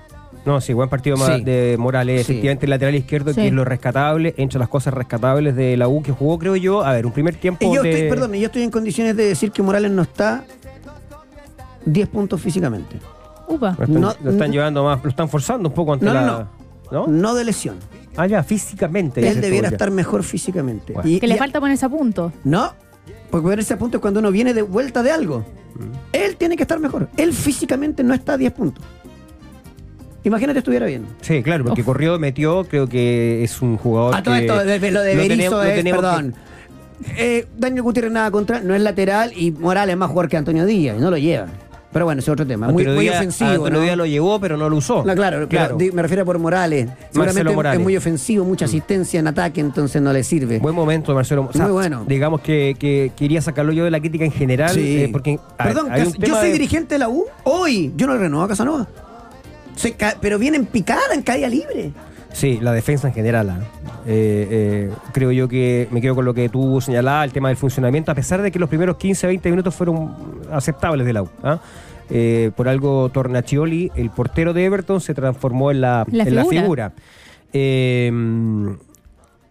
No, 0.46 0.60
sí, 0.60 0.72
buen 0.74 0.88
partido 0.90 1.16
Sí. 1.16 1.42
de 1.42 1.76
Morales, 1.78 2.26
Sí. 2.26 2.32
efectivamente 2.32 2.66
el 2.66 2.70
lateral 2.70 2.94
izquierdo, 2.94 3.30
Sí. 3.32 3.40
que 3.40 3.46
es 3.48 3.52
lo 3.52 3.64
rescatable, 3.64 4.34
entre 4.36 4.58
las 4.58 4.68
cosas 4.68 4.92
rescatables 4.94 5.56
de 5.56 5.76
la 5.76 5.88
U 5.88 6.02
que 6.02 6.12
jugó, 6.12 6.38
creo 6.38 6.54
yo, 6.54 6.84
a 6.84 6.92
ver, 6.92 7.06
un 7.06 7.12
primer 7.12 7.34
tiempo 7.36 7.64
Y 7.64 7.74
yo 7.74 7.82
de... 7.82 7.90
estoy, 7.92 8.08
perdón, 8.10 8.34
y 8.34 8.40
yo 8.40 8.46
estoy 8.46 8.62
en 8.62 8.70
condiciones 8.70 9.16
de 9.16 9.24
decir 9.24 9.50
que 9.52 9.62
Morales 9.62 9.90
no 9.90 10.02
está 10.02 10.44
10 11.86 12.08
puntos 12.08 12.40
físicamente. 12.40 12.98
Upa. 13.48 13.74
Lo 13.78 13.84
están, 13.84 14.00
No- 14.00 14.14
lo 14.22 14.30
están 14.30 14.52
llevando 14.52 14.84
más, 14.84 15.02
lo 15.02 15.10
están 15.10 15.28
forzando 15.28 15.68
un 15.68 15.74
poco 15.74 15.92
ante 15.94 16.04
No, 16.06 16.14
no, 16.14 16.20
la... 16.20 16.48
¿No? 16.94 17.06
No 17.06 17.34
de 17.34 17.44
lesión. 17.44 17.76
Ah, 18.16 18.26
ya, 18.26 18.42
físicamente. 18.44 19.26
Él 19.28 19.40
debiera 19.40 19.68
estar 19.68 19.90
mejor 19.90 20.22
físicamente. 20.22 20.92
Bueno. 20.92 21.08
Y- 21.10 21.18
Que 21.20 21.26
le 21.26 21.34
y- 21.34 21.38
falta 21.38 21.60
ponerse 21.60 21.84
a 21.84 21.88
punto. 21.88 22.32
No, 22.44 22.72
porque 23.30 23.48
ver 23.48 23.58
ese 23.60 23.76
punto 23.76 23.96
es 23.98 24.00
cuando 24.00 24.20
uno 24.20 24.30
viene 24.30 24.54
de 24.54 24.62
vuelta 24.62 25.02
de 25.02 25.10
algo. 25.10 25.40
Mm. 25.74 25.82
Él 26.12 26.36
tiene 26.36 26.56
que 26.56 26.62
estar 26.62 26.78
mejor. 26.78 27.08
Él 27.16 27.32
físicamente 27.32 28.04
no 28.04 28.14
está 28.14 28.34
a 28.34 28.36
10 28.36 28.52
puntos. 28.52 28.84
Imagínate 30.22 30.60
estuviera 30.60 30.86
bien. 30.86 31.04
Sí, 31.20 31.42
claro, 31.42 31.64
porque 31.64 31.82
Uf. 31.82 31.86
corrió, 31.86 32.18
metió, 32.18 32.64
creo 32.64 32.88
que 32.88 33.44
es 33.44 33.60
un 33.60 33.76
jugador 33.76 34.14
A 34.14 34.22
todo 34.22 34.34
que 34.34 34.40
esto, 34.42 34.64
de- 34.64 34.78
de- 34.78 34.90
lo 34.90 35.02
de 35.02 35.16
Berizzo 35.16 35.62
es, 35.62 35.74
tenemos 35.74 36.00
que- 36.00 36.06
perdón. 36.06 36.34
Eh, 37.18 37.46
Daniel 37.58 37.82
Gutiérrez 37.82 38.12
nada 38.12 38.30
contra, 38.30 38.60
no 38.60 38.74
es 38.74 38.80
lateral 38.80 39.32
y 39.36 39.50
Morales 39.50 39.94
es 39.94 39.98
más 39.98 40.08
jugador 40.08 40.30
que 40.30 40.36
Antonio 40.38 40.64
Díaz 40.64 40.96
y 40.96 41.00
no 41.00 41.10
lo 41.10 41.18
lleva. 41.18 41.48
Pero 41.94 42.04
bueno, 42.04 42.18
ese 42.18 42.30
es 42.30 42.32
otro 42.32 42.46
tema. 42.46 42.68
Muy, 42.68 42.84
muy 42.86 43.04
Díaz- 43.06 43.16
ofensivo. 43.16 43.50
Antonio 43.50 43.78
¿no? 43.78 43.84
Díaz 43.84 43.96
lo 43.96 44.04
llevó, 44.04 44.38
pero 44.40 44.56
no 44.58 44.68
lo 44.68 44.76
usó. 44.76 45.04
No, 45.04 45.14
claro, 45.14 45.48
claro. 45.48 45.78
me 45.92 46.02
refiero 46.02 46.26
por 46.26 46.38
Morales. 46.38 46.88
Seguramente 47.12 47.48
es- 47.50 47.56
Morales. 47.56 47.78
Mm. 47.78 47.80
es 47.80 47.84
muy 47.84 47.96
ofensivo, 47.96 48.44
mucha 48.44 48.64
asistencia 48.66 49.20
en 49.20 49.28
ataque, 49.28 49.60
entonces 49.60 50.02
no 50.02 50.12
le 50.12 50.22
sirve. 50.24 50.58
Buen 50.58 50.74
momento 50.74 51.14
Marcelo. 51.14 51.46
o 51.48 51.52
sea, 51.52 51.62
Muy 51.62 51.72
bueno. 51.72 52.04
Digamos 52.06 52.40
que, 52.42 52.76
que 52.78 53.12
quería 53.16 53.40
sacarlo 53.40 53.72
yo 53.72 53.84
de 53.84 53.90
la 53.92 54.00
crítica 54.00 54.24
en 54.24 54.32
general. 54.32 54.70
Sí. 54.74 55.04
eh, 55.04 55.08
porque 55.10 55.38
a 55.56 55.64
Perdón, 55.64 55.86
hay 55.90 56.04
yo 56.18 56.34
soy 56.36 56.48
de- 56.48 56.52
dirigente 56.52 56.96
de 56.96 56.98
la 56.98 57.08
U. 57.08 57.24
Hoy 57.44 57.92
yo 57.96 58.06
no 58.08 58.14
le 58.14 58.18
renuevo 58.18 58.44
a 58.44 58.48
Casanova. 58.48 58.86
Se 59.76 59.96
pero 60.20 60.38
viene 60.38 60.56
en 60.56 60.66
picada, 60.66 61.14
en 61.14 61.22
caída 61.22 61.48
libre. 61.48 61.92
Sí, 62.34 62.58
la 62.60 62.72
defensa 62.72 63.08
en 63.08 63.14
general. 63.14 63.48
ah. 63.48 63.60
Eh, 64.06 64.48
eh, 64.50 64.90
creo 65.12 65.32
yo 65.32 65.48
que 65.48 65.88
me 65.90 66.00
quedo 66.00 66.14
con 66.14 66.24
lo 66.24 66.34
que 66.34 66.48
tú 66.48 66.80
señalabas, 66.80 67.24
el 67.24 67.32
tema 67.32 67.48
del 67.48 67.56
funcionamiento, 67.56 68.10
a 68.10 68.14
pesar 68.14 68.42
de 68.42 68.50
que 68.50 68.58
los 68.58 68.68
primeros 68.68 68.96
15 68.96 69.26
20 69.28 69.50
minutos 69.50 69.74
fueron 69.74 70.14
aceptables 70.52 71.06
del 71.06 71.16
AU. 71.16 71.28
¿ah? 71.42 71.60
Eh, 72.10 72.50
por 72.54 72.68
algo, 72.68 73.08
Tornacioli, 73.08 73.90
el 73.94 74.10
portero 74.10 74.52
de 74.52 74.64
Everton, 74.64 75.00
se 75.00 75.14
transformó 75.14 75.70
en 75.70 75.80
la, 75.80 76.04
La 76.10 76.24
en 76.24 76.34
la 76.34 76.44
figura. 76.44 76.92
Eh, 77.52 78.12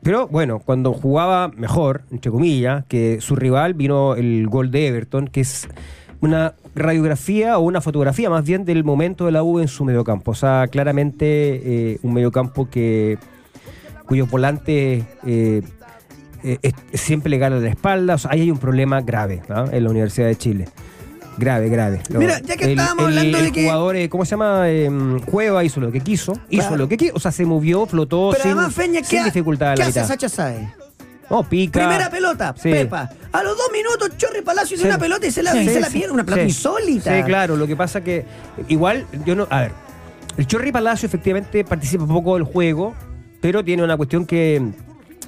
pero 0.04 0.28
bueno, 0.28 0.60
cuando 0.60 0.92
jugaba 0.92 1.48
mejor, 1.48 2.02
entre 2.12 2.30
comillas, 2.30 2.84
que 2.90 3.22
su 3.22 3.38
rival 3.38 3.74
vino 3.74 4.16
el 4.16 4.48
gol 4.48 4.70
de 4.70 4.88
Everton, 4.88 5.30
que 5.30 5.42
es 5.42 5.70
una 6.24 6.54
radiografía 6.76 7.58
o 7.58 7.62
una 7.62 7.82
fotografía 7.82 8.30
más 8.30 8.44
bien 8.46 8.66
del 8.66 8.84
momento 8.84 9.26
de 9.26 9.32
la 9.32 9.44
U 9.44 9.60
en 9.60 9.68
su 9.68 9.84
mediocampo. 9.86 10.32
O 10.32 10.36
sea, 10.36 10.68
claramente 10.72 11.26
eh, 11.94 12.00
un 12.02 12.14
mediocampo 12.14 12.70
que 12.70 13.18
cuyos 14.06 14.30
volantes 14.30 15.04
eh, 15.26 15.62
eh, 16.44 16.72
siempre 16.94 17.30
le 17.30 17.38
ganan 17.38 17.62
la 17.64 17.70
espalda. 17.70 18.16
O 18.16 18.18
sea, 18.18 18.32
ahí 18.32 18.42
hay 18.42 18.52
un 18.52 18.58
problema 18.58 19.02
grave 19.02 19.42
¿ah? 19.50 19.66
en 19.72 19.84
la 19.84 19.90
Universidad 19.90 20.28
de 20.28 20.36
Chile. 20.38 20.68
Grave, 21.38 21.68
grave. 21.68 22.02
Mira, 22.10 22.40
ya 22.42 22.56
que 22.56 22.72
estábamos 22.72 23.06
hablando 23.06 23.38
el 23.40 23.46
de 23.46 23.52
que- 23.52 23.64
jugador, 23.64 23.96
¿cómo 24.10 24.24
se 24.24 24.32
llama? 24.32 24.70
Eh, 24.70 24.90
Cueva 25.26 25.64
hizo 25.64 25.80
lo 25.80 25.92
que 25.92 26.00
quiso. 26.00 26.34
Hizo 26.50 26.62
Claro. 26.68 26.78
lo 26.78 26.88
que 26.88 26.96
quiso. 26.98 27.14
O 27.16 27.20
sea, 27.20 27.32
se 27.32 27.44
movió, 27.46 27.86
flotó 27.88 28.30
Pero 28.32 28.44
sin, 28.44 28.52
además, 28.52 28.74
Feña, 28.74 29.02
¿qué, 29.02 29.08
sin 29.08 29.20
ha- 29.20 29.26
dificultad 29.26 29.74
¿qué 29.76 29.82
la 29.82 29.88
hace. 29.88 30.04
Sacha 30.06 30.30
Saez? 30.30 30.68
No, 31.30 31.44
pica. 31.48 31.80
Primera 31.80 32.10
pelota, 32.10 32.54
Sí. 32.58 32.70
Pepa. 32.72 33.10
A 33.32 33.44
los 33.44 33.58
dos 33.58 33.68
minutos, 33.72 34.18
Chorri 34.18 34.42
Palacio 34.42 34.76
hizo 34.76 34.84
Sí. 34.84 34.90
una 34.90 34.98
pelota 35.00 35.26
y 35.26 35.32
se 35.32 35.42
la, 35.42 35.52
Sí, 35.54 35.60
y 35.60 35.70
se 35.70 35.80
la 35.80 35.88
sí, 35.88 35.98
pierde. 36.00 36.14
Una 36.14 36.24
pelota 36.24 36.44
insólita. 36.44 37.16
Sí, 37.18 37.24
claro. 37.24 37.56
Lo 37.56 37.66
que 37.68 37.76
pasa 37.76 38.04
que 38.04 38.26
igual, 38.68 39.06
yo 39.26 39.36
no. 39.36 39.48
A 39.50 39.62
ver, 39.62 39.72
el 40.38 40.46
Chorri 40.48 40.72
Palacio 40.72 41.06
efectivamente 41.08 41.64
participa 41.64 42.06
poco 42.06 42.36
del 42.36 42.44
juego, 42.44 42.94
pero 43.42 43.64
tiene 43.64 43.84
una 43.84 43.98
cuestión 43.98 44.26
que, 44.26 44.62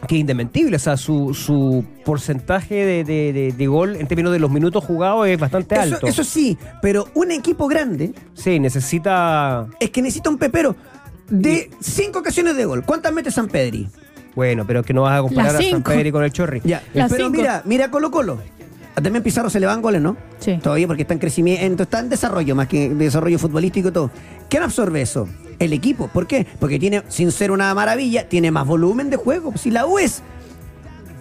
que 0.07 0.15
es 0.15 0.19
indesmentible. 0.21 0.75
O 0.75 0.79
sea, 0.79 0.97
su, 0.97 1.33
su 1.33 1.83
porcentaje 2.03 2.75
de, 2.85 3.03
de- 3.03 3.33
de- 3.33 3.51
de 3.53 3.67
gol 3.67 3.95
en 3.95 4.05
términos 4.07 4.31
de 4.33 4.39
los 4.39 4.51
minutos 4.51 4.83
jugados 4.83 5.27
es 5.27 5.39
bastante 5.39 5.75
Eso, 5.75 5.95
alto. 5.95 6.07
eso 6.07 6.23
sí, 6.23 6.57
pero 6.81 7.07
un 7.15 7.31
equipo 7.31 7.67
grande 7.67 8.13
Sí, 8.35 8.59
necesita. 8.59 9.67
es 9.79 9.89
que 9.89 10.01
necesita 10.01 10.29
un 10.29 10.37
pepero 10.37 10.75
de 11.29 11.71
cinco 11.79 12.19
ocasiones 12.19 12.55
de 12.55 12.65
gol. 12.65 12.83
¿Cuántas 12.85 13.11
mete 13.13 13.31
San 13.31 13.47
Pedri? 13.47 13.87
Bueno, 14.35 14.65
pero 14.67 14.83
que 14.83 14.93
no 14.93 15.03
vas 15.03 15.19
a 15.19 15.21
comparar 15.21 15.51
a 15.55 15.59
San 15.59 15.63
cinco. 15.63 15.91
Pedro 15.91 16.11
con 16.11 16.23
el 16.23 16.31
Chorri. 16.31 16.61
Ya, 16.63 16.83
Las 16.93 17.11
pero 17.11 17.25
cinco. 17.27 17.37
mira, 17.39 17.61
mira 17.65 17.89
Colo 17.91 18.11
Colo. 18.11 18.39
A 18.95 19.01
También 19.01 19.23
Pizarro 19.23 19.49
se 19.49 19.59
le 19.59 19.65
van 19.65 19.81
goles, 19.81 20.01
¿no? 20.01 20.15
Sí. 20.39 20.57
Todavía 20.61 20.87
porque 20.87 21.01
está 21.01 21.13
en 21.13 21.19
crecimiento, 21.19 21.83
está 21.83 21.99
en 21.99 22.09
desarrollo, 22.09 22.55
más 22.55 22.67
que 22.67 22.89
desarrollo 22.89 23.37
futbolístico 23.39 23.89
y 23.89 23.91
todo. 23.91 24.09
¿Quién 24.49 24.63
absorbe 24.63 25.01
eso? 25.01 25.27
El 25.59 25.73
equipo. 25.73 26.07
¿Por 26.07 26.27
qué? 26.27 26.45
Porque 26.59 26.79
tiene, 26.79 27.03
sin 27.09 27.31
ser 27.31 27.51
una 27.51 27.73
maravilla, 27.73 28.27
tiene 28.29 28.51
más 28.51 28.65
volumen 28.65 29.09
de 29.09 29.17
juego. 29.17 29.53
Si 29.57 29.69
la 29.71 29.85
U 29.85 29.99
es 29.99 30.21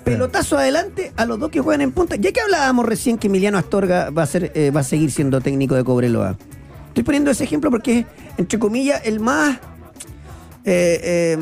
pelotazo 0.04 0.59
adelante 0.59 1.12
a 1.16 1.25
los 1.25 1.38
dos 1.40 1.50
que 1.50 1.61
juegan 1.61 1.80
en 1.80 1.90
punta. 1.92 2.14
Ya 2.16 2.30
que 2.30 2.40
hablábamos 2.40 2.85
recién 2.87 3.16
que 3.18 3.26
Emiliano 3.28 3.59
Astorga 3.59 4.11
va 4.11 4.23
a, 4.23 4.26
ser, 4.26 4.52
eh, 4.54 4.71
va 4.71 4.80
a 4.80 4.85
seguir 4.85 5.11
siendo 5.11 5.40
técnico 5.40 5.75
de 5.75 5.83
Cobreloa. 5.83 6.37
Estoy 6.88 7.02
poniendo 7.04 7.30
ese 7.30 7.42
ejemplo 7.44 7.71
porque 7.71 8.00
es, 8.00 8.06
entre 8.37 8.59
comillas, 8.59 9.00
el 9.04 9.18
más. 9.18 9.56
eh, 10.64 11.00
eh, 11.02 11.38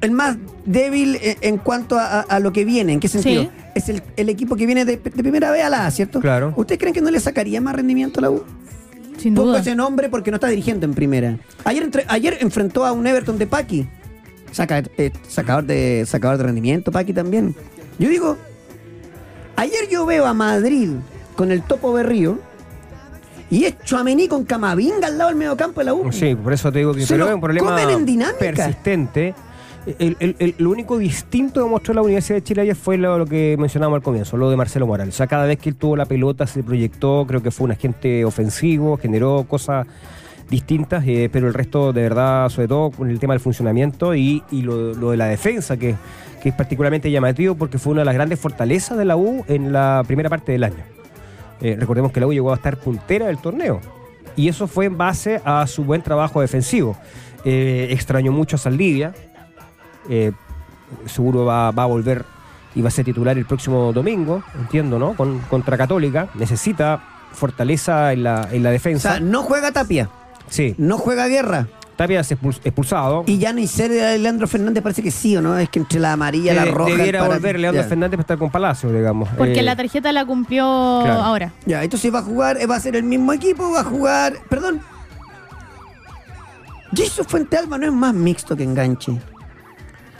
el 0.00 0.10
más 0.12 0.36
débil 0.64 1.18
en, 1.20 1.58
cuanto 1.58 1.98
a, 1.98 2.20
a- 2.20 2.22
a 2.22 2.40
lo 2.40 2.52
que 2.52 2.64
viene. 2.64 2.92
¿En 2.92 3.00
qué 3.00 3.08
sentido? 3.08 3.42
Sí. 3.44 3.50
Es 3.74 3.88
el, 3.88 4.02
el 4.16 4.28
equipo 4.28 4.56
que 4.56 4.66
viene 4.66 4.84
de, 4.84 4.96
de 4.96 5.10
primera 5.22 5.50
vez 5.50 5.64
a 5.64 5.70
la 5.70 5.86
A, 5.86 5.90
¿cierto? 5.90 6.20
Claro. 6.20 6.52
¿Ustedes 6.56 6.78
creen 6.78 6.94
que 6.94 7.00
no 7.00 7.10
le 7.10 7.20
sacaría 7.20 7.60
más 7.60 7.74
rendimiento 7.76 8.20
a 8.20 8.22
la 8.22 8.30
U? 8.30 8.42
Sin 9.18 9.34
Pongo 9.34 9.48
duda. 9.50 9.60
ese 9.60 9.74
nombre 9.74 10.08
porque 10.08 10.30
no 10.30 10.36
está 10.36 10.46
dirigiendo 10.48 10.86
en 10.86 10.94
primera. 10.94 11.38
Ayer, 11.64 11.82
entre- 11.82 12.04
ayer 12.08 12.38
enfrentó 12.40 12.84
a 12.86 12.92
un 12.92 13.06
Everton 13.06 13.38
de 13.38 13.46
Paqui. 13.46 13.88
Saca, 14.52 14.82
eh, 14.96 15.10
sacador, 15.28 15.64
de, 15.64 16.04
sacador 16.06 16.38
de 16.38 16.44
rendimiento, 16.44 16.90
Paqui 16.92 17.12
también. 17.12 17.54
Yo 17.98 18.08
digo, 18.08 18.36
ayer 19.56 19.88
yo 19.90 20.06
veo 20.06 20.24
a 20.26 20.34
Madrid 20.34 20.90
con 21.36 21.50
el 21.50 21.62
Topo 21.62 21.92
Berrío 21.92 22.38
y 23.50 23.64
es 23.64 23.78
Chuamení 23.84 24.28
con 24.28 24.44
Camavinga 24.44 25.06
al 25.08 25.18
lado 25.18 25.30
del 25.30 25.38
mediocampo 25.38 25.80
de 25.80 25.84
la 25.86 25.94
U. 25.94 26.12
Sí, 26.12 26.34
por 26.34 26.52
eso 26.52 26.70
te 26.70 26.78
digo 26.80 26.94
que 26.94 27.02
Se 27.02 27.14
pero 27.14 27.24
lo 27.24 27.28
es 27.30 27.34
un 27.34 27.40
problema 27.40 27.76
persistente. 28.38 29.34
El, 29.98 30.54
lo 30.58 30.70
único 30.70 30.98
distinto 30.98 31.62
que 31.62 31.70
mostró 31.70 31.94
la 31.94 32.02
Universidad 32.02 32.36
de 32.36 32.42
Chile 32.42 32.62
ayer 32.62 32.76
fue 32.76 32.98
lo, 32.98 33.24
que 33.26 33.56
mencionábamos 33.58 33.98
al 33.98 34.02
comienzo, 34.02 34.36
lo 34.36 34.50
de 34.50 34.56
Marcelo 34.56 34.86
Morales. 34.86 35.14
O 35.14 35.16
sea, 35.16 35.26
cada 35.26 35.46
vez 35.46 35.58
que 35.58 35.70
él 35.70 35.76
tuvo 35.76 35.96
la 35.96 36.04
pelota 36.06 36.46
se 36.46 36.62
proyectó, 36.62 37.24
creo 37.26 37.42
que 37.42 37.50
fue 37.50 37.64
un 37.64 37.72
agente 37.72 38.24
ofensivo, 38.24 38.96
generó 38.96 39.44
cosas 39.48 39.86
distintas, 40.50 41.04
eh, 41.06 41.28
pero 41.32 41.46
el 41.46 41.54
resto, 41.54 41.92
de 41.92 42.02
verdad, 42.02 42.48
sobre 42.48 42.68
todo 42.68 42.90
con 42.90 43.10
el 43.10 43.18
tema 43.18 43.34
del 43.34 43.40
funcionamiento 43.40 44.14
y, 44.14 44.42
lo, 44.50 45.10
de 45.10 45.16
la 45.16 45.26
defensa, 45.26 45.76
que, 45.76 45.94
que 46.42 46.50
es 46.50 46.54
particularmente 46.54 47.10
llamativo 47.10 47.54
porque 47.54 47.78
fue 47.78 47.92
una 47.92 48.02
de 48.02 48.06
las 48.06 48.14
grandes 48.14 48.38
fortalezas 48.40 48.98
de 48.98 49.04
la 49.04 49.16
U 49.16 49.44
en 49.48 49.72
la 49.72 50.02
primera 50.06 50.28
parte 50.28 50.52
del 50.52 50.64
año. 50.64 50.98
Eh, 51.60 51.76
recordemos 51.78 52.12
que 52.12 52.20
la 52.20 52.26
U 52.26 52.32
llegó 52.32 52.52
a 52.52 52.56
estar 52.56 52.76
puntera 52.76 53.26
del 53.26 53.38
torneo. 53.38 53.80
Y 54.36 54.48
eso 54.48 54.68
fue 54.68 54.86
en 54.86 54.96
base 54.96 55.40
a 55.44 55.66
su 55.66 55.84
buen 55.84 56.02
trabajo 56.02 56.40
defensivo. 56.40 56.96
Eh, 57.44 57.88
extrañó 57.90 58.32
mucho 58.32 58.56
a 58.56 58.58
Saldivia. 58.58 59.14
Eh, 60.08 60.32
seguro 61.06 61.44
va, 61.44 61.70
va 61.70 61.82
a 61.82 61.86
volver 61.86 62.24
y 62.74 62.82
va 62.82 62.88
a 62.88 62.90
ser 62.90 63.04
titular 63.04 63.36
el 63.36 63.44
próximo 63.46 63.92
domingo, 63.92 64.42
entiendo, 64.58 64.98
¿no? 64.98 65.14
Con, 65.14 65.38
contra 65.40 65.76
Católica. 65.76 66.28
Necesita 66.34 67.02
fortaleza 67.32 68.12
en 68.12 68.22
la, 68.24 68.48
en 68.50 68.62
la 68.62 68.70
O 68.70 68.72
defensa. 68.72 69.10
sea, 69.12 69.20
no 69.20 69.42
juega 69.42 69.70
Tapia, 69.72 70.08
sí, 70.48 70.74
no 70.78 70.98
juega 70.98 71.26
Guerra. 71.26 71.66
Tapia 71.96 72.20
es 72.20 72.30
expul- 72.30 72.60
expulsado. 72.62 73.24
Y 73.26 73.38
ya 73.38 73.52
ni 73.52 73.66
ser 73.66 73.90
de 73.90 74.16
Leandro 74.18 74.46
Fernández 74.46 74.82
parece 74.84 75.02
que 75.02 75.10
sí, 75.10 75.36
¿o 75.36 75.42
no? 75.42 75.58
Es 75.58 75.68
que 75.68 75.80
entre 75.80 75.98
la 75.98 76.12
amarilla, 76.12 76.54
la 76.54 76.62
Eh, 76.62 76.70
roja. 76.70 76.90
Debiera 76.92 77.18
para- 77.20 77.34
volver 77.34 77.58
Leandro 77.58 77.82
ya. 77.82 77.88
Fernández 77.88 78.12
para 78.16 78.22
estar 78.22 78.38
con 78.38 78.50
Palacio, 78.50 78.92
digamos. 78.92 79.28
Porque 79.36 79.58
Eh, 79.58 79.62
la 79.64 79.74
tarjeta 79.74 80.12
la 80.12 80.24
cumplió 80.24 81.00
Claro. 81.04 81.20
ahora. 81.22 81.52
Ya, 81.66 81.82
entonces 81.82 82.14
va 82.14 82.20
a 82.20 82.22
jugar, 82.22 82.56
va 82.70 82.76
a 82.76 82.80
ser 82.80 82.94
el 82.94 83.02
mismo 83.02 83.32
equipo, 83.32 83.72
va 83.72 83.80
a 83.80 83.84
jugar. 83.84 84.34
Perdón. 84.48 84.80
Jesús 86.94 87.26
Fuente 87.26 87.56
Alba 87.56 87.78
no 87.78 87.86
es 87.86 87.92
más 87.92 88.14
mixto 88.14 88.56
que 88.56 88.62
enganche. 88.62 89.20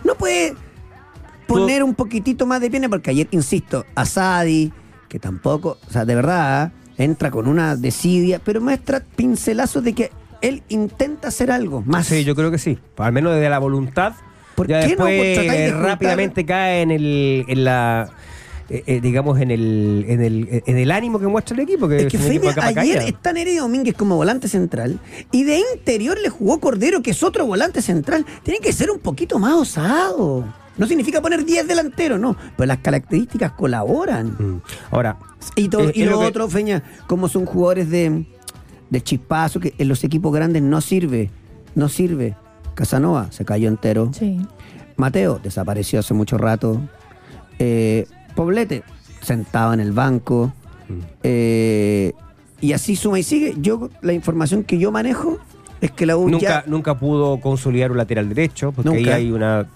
No 0.09 0.15
puede 0.15 0.55
poner 1.47 1.83
un 1.83 1.95
poquitito 1.95 2.47
más 2.47 2.63
de 2.63 2.71
pierna, 2.71 2.89
porque 2.89 3.11
ayer, 3.11 3.29
insisto, 3.31 3.85
Asadi, 3.95 4.73
que 5.07 5.19
tampoco, 5.19 5.77
o 5.87 5.93
sea, 5.93 6.07
de 6.07 6.15
verdad, 6.15 6.73
entra 6.97 7.31
con 7.31 7.47
una 7.47 7.77
desidia, 7.77 8.41
pero 8.43 8.63
muestra 8.63 9.01
pincelazos 9.01 9.85
de 9.85 9.93
que 9.93 10.11
él 10.41 10.63
intenta 10.71 11.29
hacer 11.29 11.51
algo 11.51 11.83
más. 11.83 12.07
Sí, 12.07 12.25
yo 12.25 12.35
creo 12.35 12.51
que 12.51 12.57
sí. 12.57 12.79
Al 12.97 13.13
menos 13.13 13.35
desde 13.35 13.51
la 13.51 13.59
voluntad. 13.59 14.15
¿Por 14.55 14.67
ya 14.67 14.81
qué 14.81 14.97
no 14.97 15.05
después 15.05 15.35
tratáis 15.35 15.61
de 15.61 15.67
eh, 15.67 15.73
rápidamente 15.73 16.47
cae 16.47 16.81
en 16.81 16.91
el, 16.91 17.45
en 17.47 17.65
la 17.65 18.09
eh, 18.71 18.83
eh, 18.87 19.01
digamos 19.01 19.41
en 19.41 19.51
el, 19.51 20.05
en 20.09 20.21
el 20.21 20.63
en 20.67 20.77
el 20.79 20.91
ánimo 20.91 21.19
que 21.19 21.27
muestra 21.27 21.55
el 21.55 21.61
equipo, 21.63 21.89
que 21.89 21.97
Es 21.97 22.03
es, 22.05 22.13
que 22.13 22.19
Feña 22.19 22.53
ayer 22.77 22.99
está 23.03 23.33
Nery 23.33 23.57
Domínguez 23.57 23.95
como 23.95 24.17
volante 24.17 24.47
central 24.49 24.99
y 25.33 25.45
de 25.45 25.61
interior 25.75 26.19
le 26.23 26.29
jugó 26.29 26.61
Cordero, 26.61 27.01
que 27.03 27.13
es 27.13 27.23
otro 27.23 27.47
volante 27.47 27.81
central. 27.83 28.27
Tiene 28.43 28.61
que 28.61 28.73
ser 28.73 28.91
un 28.91 28.99
poquito 28.99 29.39
más 29.39 29.55
osado. 29.55 30.45
No 30.77 30.87
significa 30.87 31.21
poner 31.21 31.45
10 31.45 31.67
delanteros, 31.67 32.21
no. 32.21 32.37
Pero 32.57 32.67
las 32.69 32.79
características 32.79 33.51
colaboran. 33.53 34.37
Mm. 34.39 34.61
Ahora, 34.93 35.19
Y, 35.57 35.69
todo, 35.69 35.89
eh, 35.89 35.93
y 35.95 36.03
es 36.03 36.07
lo, 36.07 36.13
lo 36.13 36.21
que- 36.21 36.27
otro, 36.27 36.49
Feña, 36.49 36.85
como 37.09 37.29
son 37.29 37.47
jugadores 37.47 37.91
de, 37.91 38.27
de 38.89 39.01
chispazo, 39.03 39.59
que 39.59 39.75
en 39.77 39.89
los 39.89 40.05
equipos 40.05 40.33
grandes 40.33 40.63
no 40.63 40.81
sirve. 40.81 41.31
No 41.75 41.89
sirve. 41.89 42.37
Casanova 42.75 43.27
se 43.33 43.45
cayó 43.45 43.69
entero. 43.69 44.11
Sí. 44.17 44.39
Mateo 44.97 45.41
desapareció 45.43 45.99
hace 45.99 46.15
mucho 46.15 46.39
rato. 46.39 46.81
Eh, 47.59 48.07
Poblete 48.39 48.85
sentado 49.21 49.73
en 49.73 49.81
el 49.81 49.91
banco. 49.91 50.53
Mm. 50.89 50.93
Eh, 51.25 52.13
y 52.61 52.73
así 52.73 52.95
suma 52.95 53.19
y 53.19 53.25
sigue. 53.25 53.55
Yo 53.59 53.91
la 54.01 54.13
información 54.13 54.63
que 54.63 54.79
yo 54.79 54.93
manejo 54.93 55.39
es 55.81 55.91
que 55.91 56.07
la 56.07 56.17
U 56.17 56.29
nunca, 56.29 56.47
ya- 56.47 56.65
nunca 56.69 56.97
pudo 56.97 57.41
consolidar 57.41 57.91
un 57.91 57.97
lateral 57.97 58.29
derecho, 58.29 58.71
porque 58.71 58.91
Nunca. 58.91 59.17
ahí 59.17 59.25
hay 59.27 59.33
una. 59.33 59.67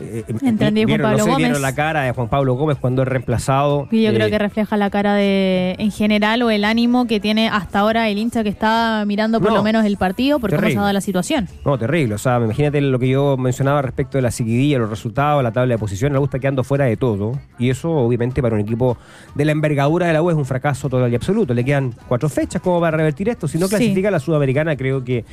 Eh, 0.00 0.24
eh, 0.28 0.34
Entendí, 0.42 0.82
Juan 0.82 0.86
vieron, 0.86 0.98
no 1.02 1.08
Pablo 1.18 1.18
sé, 1.24 1.36
vieron 1.36 1.52
Gómez. 1.54 1.60
la 1.60 1.74
cara 1.74 2.02
de 2.02 2.12
Juan 2.12 2.28
Pablo 2.28 2.54
Gómez 2.54 2.78
cuando 2.80 3.02
es 3.02 3.08
reemplazado. 3.08 3.88
Y 3.90 4.02
yo 4.02 4.10
eh, 4.10 4.14
creo 4.14 4.30
que 4.30 4.38
refleja 4.38 4.76
la 4.76 4.90
cara 4.90 5.14
de, 5.14 5.76
en 5.78 5.90
general, 5.90 6.42
o 6.42 6.50
el 6.50 6.64
ánimo 6.64 7.06
que 7.06 7.20
tiene 7.20 7.48
hasta 7.48 7.80
ahora 7.80 8.08
el 8.08 8.18
hincha 8.18 8.42
que 8.42 8.48
está 8.48 9.04
mirando 9.06 9.40
por 9.40 9.50
No. 9.50 9.56
lo 9.56 9.62
menos 9.62 9.84
el 9.84 9.96
partido, 9.96 10.38
por 10.40 10.50
cómo 10.50 10.58
se 10.58 10.62
Terrible. 10.62 10.78
ha 10.78 10.82
dado 10.82 10.92
la 10.94 11.00
situación. 11.00 11.48
No, 11.64 11.78
terrible. 11.78 12.14
O 12.14 12.18
sea, 12.18 12.38
imagínate 12.38 12.80
lo 12.80 12.98
que 12.98 13.08
yo 13.08 13.36
mencionaba 13.36 13.82
respecto 13.82 14.18
de 14.18 14.22
la 14.22 14.30
seguidilla, 14.30 14.78
los 14.78 14.90
resultados, 14.90 15.42
la 15.42 15.52
tabla 15.52 15.74
de 15.74 15.78
posición. 15.78 16.12
La 16.12 16.20
está 16.20 16.38
quedando 16.38 16.64
fuera 16.64 16.84
de 16.86 16.96
todo. 16.96 17.32
Y 17.58 17.70
eso, 17.70 17.90
obviamente, 17.90 18.40
para 18.42 18.54
un 18.54 18.60
equipo 18.60 18.96
de 19.34 19.44
la 19.44 19.52
envergadura 19.52 20.06
de 20.06 20.12
la 20.12 20.22
U 20.22 20.30
es 20.30 20.36
un 20.36 20.44
fracaso 20.44 20.88
total 20.88 21.10
y 21.12 21.14
absoluto. 21.16 21.54
Le 21.54 21.64
quedan 21.64 21.92
cuatro 22.08 22.28
fechas 22.28 22.62
como 22.62 22.80
para 22.80 22.96
revertir 22.96 23.28
esto. 23.28 23.48
Si 23.48 23.58
no 23.58 23.66
Sí. 23.66 23.76
clasifica 23.76 24.08
a 24.08 24.10
la 24.12 24.20
Sudamericana, 24.20 24.76
creo 24.76 25.02
que 25.04 25.24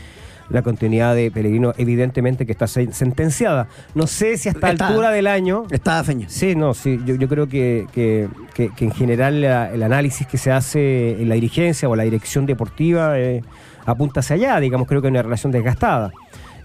la 0.49 0.61
continuidad 0.61 1.13
de 1.15 1.29
Pellegrino, 1.31 1.73
evidentemente, 1.77 2.45
que 2.45 2.51
está 2.51 2.67
se- 2.67 2.91
sentenciada. 2.93 3.67
No 3.95 4.07
sé 4.07 4.37
si 4.37 4.49
a 4.49 4.51
esta 4.53 4.71
Está. 4.71 4.87
altura 4.87 5.11
del 5.11 5.27
año. 5.27 5.65
estaba 5.71 6.03
Feña. 6.03 6.29
Sí, 6.29 6.55
no, 6.55 6.73
sí, 6.73 6.99
yo, 7.05 7.15
yo 7.15 7.27
creo 7.27 7.47
que, 7.47 7.85
que- 7.91 8.27
que- 8.53 8.69
que 8.69 8.85
en 8.85 8.91
general 8.91 9.41
la- 9.41 9.71
el 9.71 9.83
análisis 9.83 10.25
que 10.27 10.37
se 10.37 10.51
hace 10.51 11.21
en 11.21 11.29
la 11.29 11.35
dirigencia 11.35 11.89
o 11.89 11.95
la 11.95 12.03
dirección 12.03 12.45
deportiva 12.45 13.19
eh, 13.19 13.41
apunta 13.85 14.19
hacia 14.21 14.35
allá, 14.35 14.59
digamos, 14.59 14.87
creo 14.87 15.01
que 15.01 15.07
hay 15.07 15.11
una 15.11 15.23
relación 15.23 15.51
desgastada. 15.51 16.11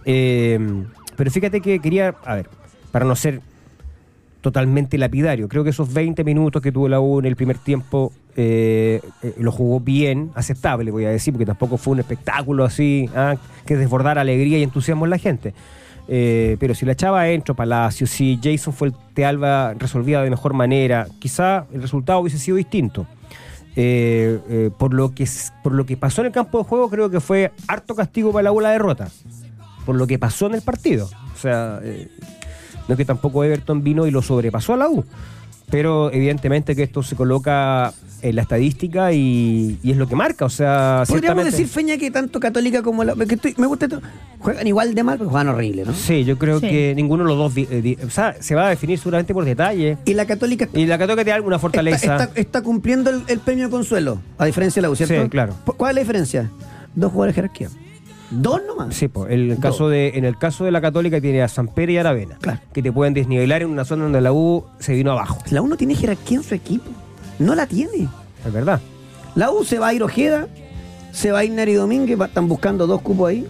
Eh, 0.04 0.58
Pero 1.16 1.30
fíjate 1.30 1.60
que 1.60 1.78
quería, 1.78 2.14
a 2.24 2.34
ver, 2.36 2.48
para 2.90 3.04
no 3.04 3.14
ser 3.14 3.40
totalmente 4.42 4.98
lapidario, 4.98 5.48
creo 5.48 5.64
que 5.64 5.70
esos 5.70 5.92
20 5.94 6.24
minutos 6.24 6.60
que 6.60 6.72
tuvo 6.72 6.88
la 6.88 7.00
U 7.00 7.20
en 7.20 7.26
el 7.26 7.36
primer 7.36 7.58
tiempo 7.58 8.12
eh, 8.36 9.00
eh, 9.22 9.34
lo 9.38 9.52
jugó 9.52 9.80
bien, 9.80 10.30
aceptable, 10.34 10.90
voy 10.90 11.04
a 11.04 11.10
decir, 11.10 11.32
porque 11.32 11.46
tampoco 11.46 11.78
fue 11.78 11.92
un 11.92 12.00
espectáculo 12.00 12.64
así 12.64 13.08
ah, 13.14 13.36
que 13.64 13.76
desbordara 13.76 14.20
alegría 14.20 14.58
y 14.58 14.62
entusiasmo 14.62 15.04
en 15.06 15.10
la 15.10 15.18
gente. 15.18 15.54
Eh, 16.08 16.56
pero 16.58 16.74
si 16.74 16.84
la 16.84 16.92
echaba 16.92 17.28
entro 17.28 17.54
Palacio, 17.54 18.06
si 18.06 18.40
Jason 18.42 18.74
fue 18.74 18.88
el 18.88 18.94
Tealba 19.14 19.74
resolvía 19.74 20.20
de 20.20 20.30
mejor 20.30 20.54
manera, 20.54 21.06
quizá 21.20 21.66
el 21.72 21.80
resultado 21.80 22.20
hubiese 22.20 22.38
sido 22.38 22.56
distinto. 22.56 23.06
Por, 23.74 24.92
lo 24.92 25.14
que, 25.14 25.26
por 25.62 25.72
lo 25.72 25.86
que 25.86 25.96
pasó 25.96 26.20
en 26.20 26.26
el 26.26 26.32
campo 26.32 26.58
de 26.58 26.64
juego, 26.64 26.90
creo 26.90 27.08
que 27.08 27.20
fue 27.20 27.52
harto 27.68 27.94
castigo 27.94 28.32
para 28.32 28.44
la 28.44 28.52
U 28.52 28.60
la 28.60 28.70
derrota. 28.70 29.08
Por 29.86 29.96
lo 29.96 30.06
que 30.06 30.18
pasó 30.18 30.46
en 30.46 30.54
el 30.54 30.62
partido. 30.62 31.08
O 31.34 31.38
sea, 31.38 31.80
no 32.88 32.94
es 32.94 32.96
que 32.96 33.04
tampoco 33.04 33.44
Everton 33.44 33.82
vino 33.82 34.06
y 34.06 34.10
lo 34.10 34.22
sobrepasó 34.22 34.74
a 34.74 34.76
la 34.76 34.88
U. 34.88 35.04
Pero 35.70 36.12
evidentemente 36.12 36.76
que 36.76 36.82
esto 36.82 37.02
se 37.02 37.16
coloca 37.16 37.94
en 38.20 38.36
la 38.36 38.42
estadística 38.42 39.12
y, 39.14 39.78
y 39.82 39.90
es 39.92 39.96
lo 39.96 40.06
que 40.06 40.14
marca. 40.14 40.44
O 40.44 40.50
sea, 40.50 41.04
Podríamos 41.08 41.46
decir, 41.46 41.66
Feña, 41.66 41.96
que 41.96 42.10
tanto 42.10 42.40
Católica 42.40 42.82
como 42.82 43.04
la. 43.04 43.14
que 43.14 43.36
estoy- 43.36 43.54
me 43.56 43.66
gusta 43.66 43.86
esto. 43.86 44.02
Juegan 44.38 44.66
igual 44.66 44.94
de 44.94 45.02
mal, 45.02 45.16
pero 45.16 45.30
juegan 45.30 45.48
horrible, 45.48 45.84
¿no? 45.86 45.94
Sí, 45.94 46.24
yo 46.24 46.36
creo 46.36 46.60
Sí. 46.60 46.68
que 46.68 46.92
ninguno 46.94 47.22
de 47.24 47.28
los 47.30 47.38
dos. 47.38 47.56
eh, 47.70 47.80
di- 47.80 47.96
o 48.04 48.10
sea, 48.10 48.36
se 48.40 48.54
va 48.54 48.66
a 48.66 48.68
definir 48.70 48.98
seguramente 48.98 49.32
por 49.32 49.46
detalle. 49.46 49.96
Y 50.04 50.12
la 50.12 50.26
Católica 50.26 50.68
Y 50.74 50.84
la 50.84 50.98
Católica 50.98 51.24
tiene 51.24 51.36
alguna 51.36 51.58
fortaleza. 51.58 52.16
está- 52.16 52.30
está 52.38 52.60
cumpliendo 52.62 53.08
el, 53.08 53.22
el 53.28 53.38
premio 53.38 53.70
Consuelo, 53.70 54.18
a 54.36 54.44
diferencia 54.44 54.80
de 54.82 54.88
la 54.88 54.90
U, 54.90 54.96
¿cierto? 54.96 55.22
Sí, 55.22 55.28
claro. 55.30 55.54
¿Cu- 55.64 55.74
¿Cuál 55.74 55.92
es 55.92 55.94
la 55.94 56.00
diferencia? 56.02 56.50
Dos 56.94 57.10
jugadores 57.12 57.34
de 57.34 57.42
jerarquía. 57.42 57.68
Dos 58.34 58.60
nomás. 58.66 58.94
Sí, 58.94 59.08
pues, 59.08 59.30
el 59.30 59.58
caso 59.60 59.88
de, 59.88 60.12
en 60.14 60.24
el 60.24 60.38
caso 60.38 60.64
de 60.64 60.70
la 60.70 60.80
Católica 60.80 61.20
tiene 61.20 61.42
a 61.42 61.48
Samper 61.48 61.90
y 61.90 61.98
Aravena, 61.98 62.38
Claro. 62.40 62.60
que 62.72 62.82
te 62.82 62.90
pueden 62.92 63.12
desnivelar 63.14 63.62
en 63.62 63.68
una 63.70 63.84
zona 63.84 64.04
donde 64.04 64.20
la 64.20 64.32
U 64.32 64.64
se 64.78 64.94
vino 64.94 65.12
abajo. 65.12 65.38
La 65.50 65.60
U 65.62 65.66
no 65.68 65.76
tiene 65.76 65.94
jerarquía 65.94 66.38
en 66.38 66.42
su 66.42 66.54
equipo. 66.54 66.90
No 67.38 67.54
la 67.54 67.66
tiene. 67.66 68.08
Es 68.46 68.52
verdad. 68.52 68.80
La 69.34 69.50
U 69.50 69.64
se 69.64 69.78
va 69.78 69.88
a 69.88 69.94
ir 69.94 70.02
Ojeda, 70.02 70.48
se 71.12 71.30
va 71.32 71.40
a 71.40 71.44
ir 71.44 71.50
Neri 71.52 71.74
Domínguez, 71.74 72.18
están 72.20 72.48
buscando 72.48 72.86
dos 72.86 73.02
cupos 73.02 73.30
ahí. 73.30 73.46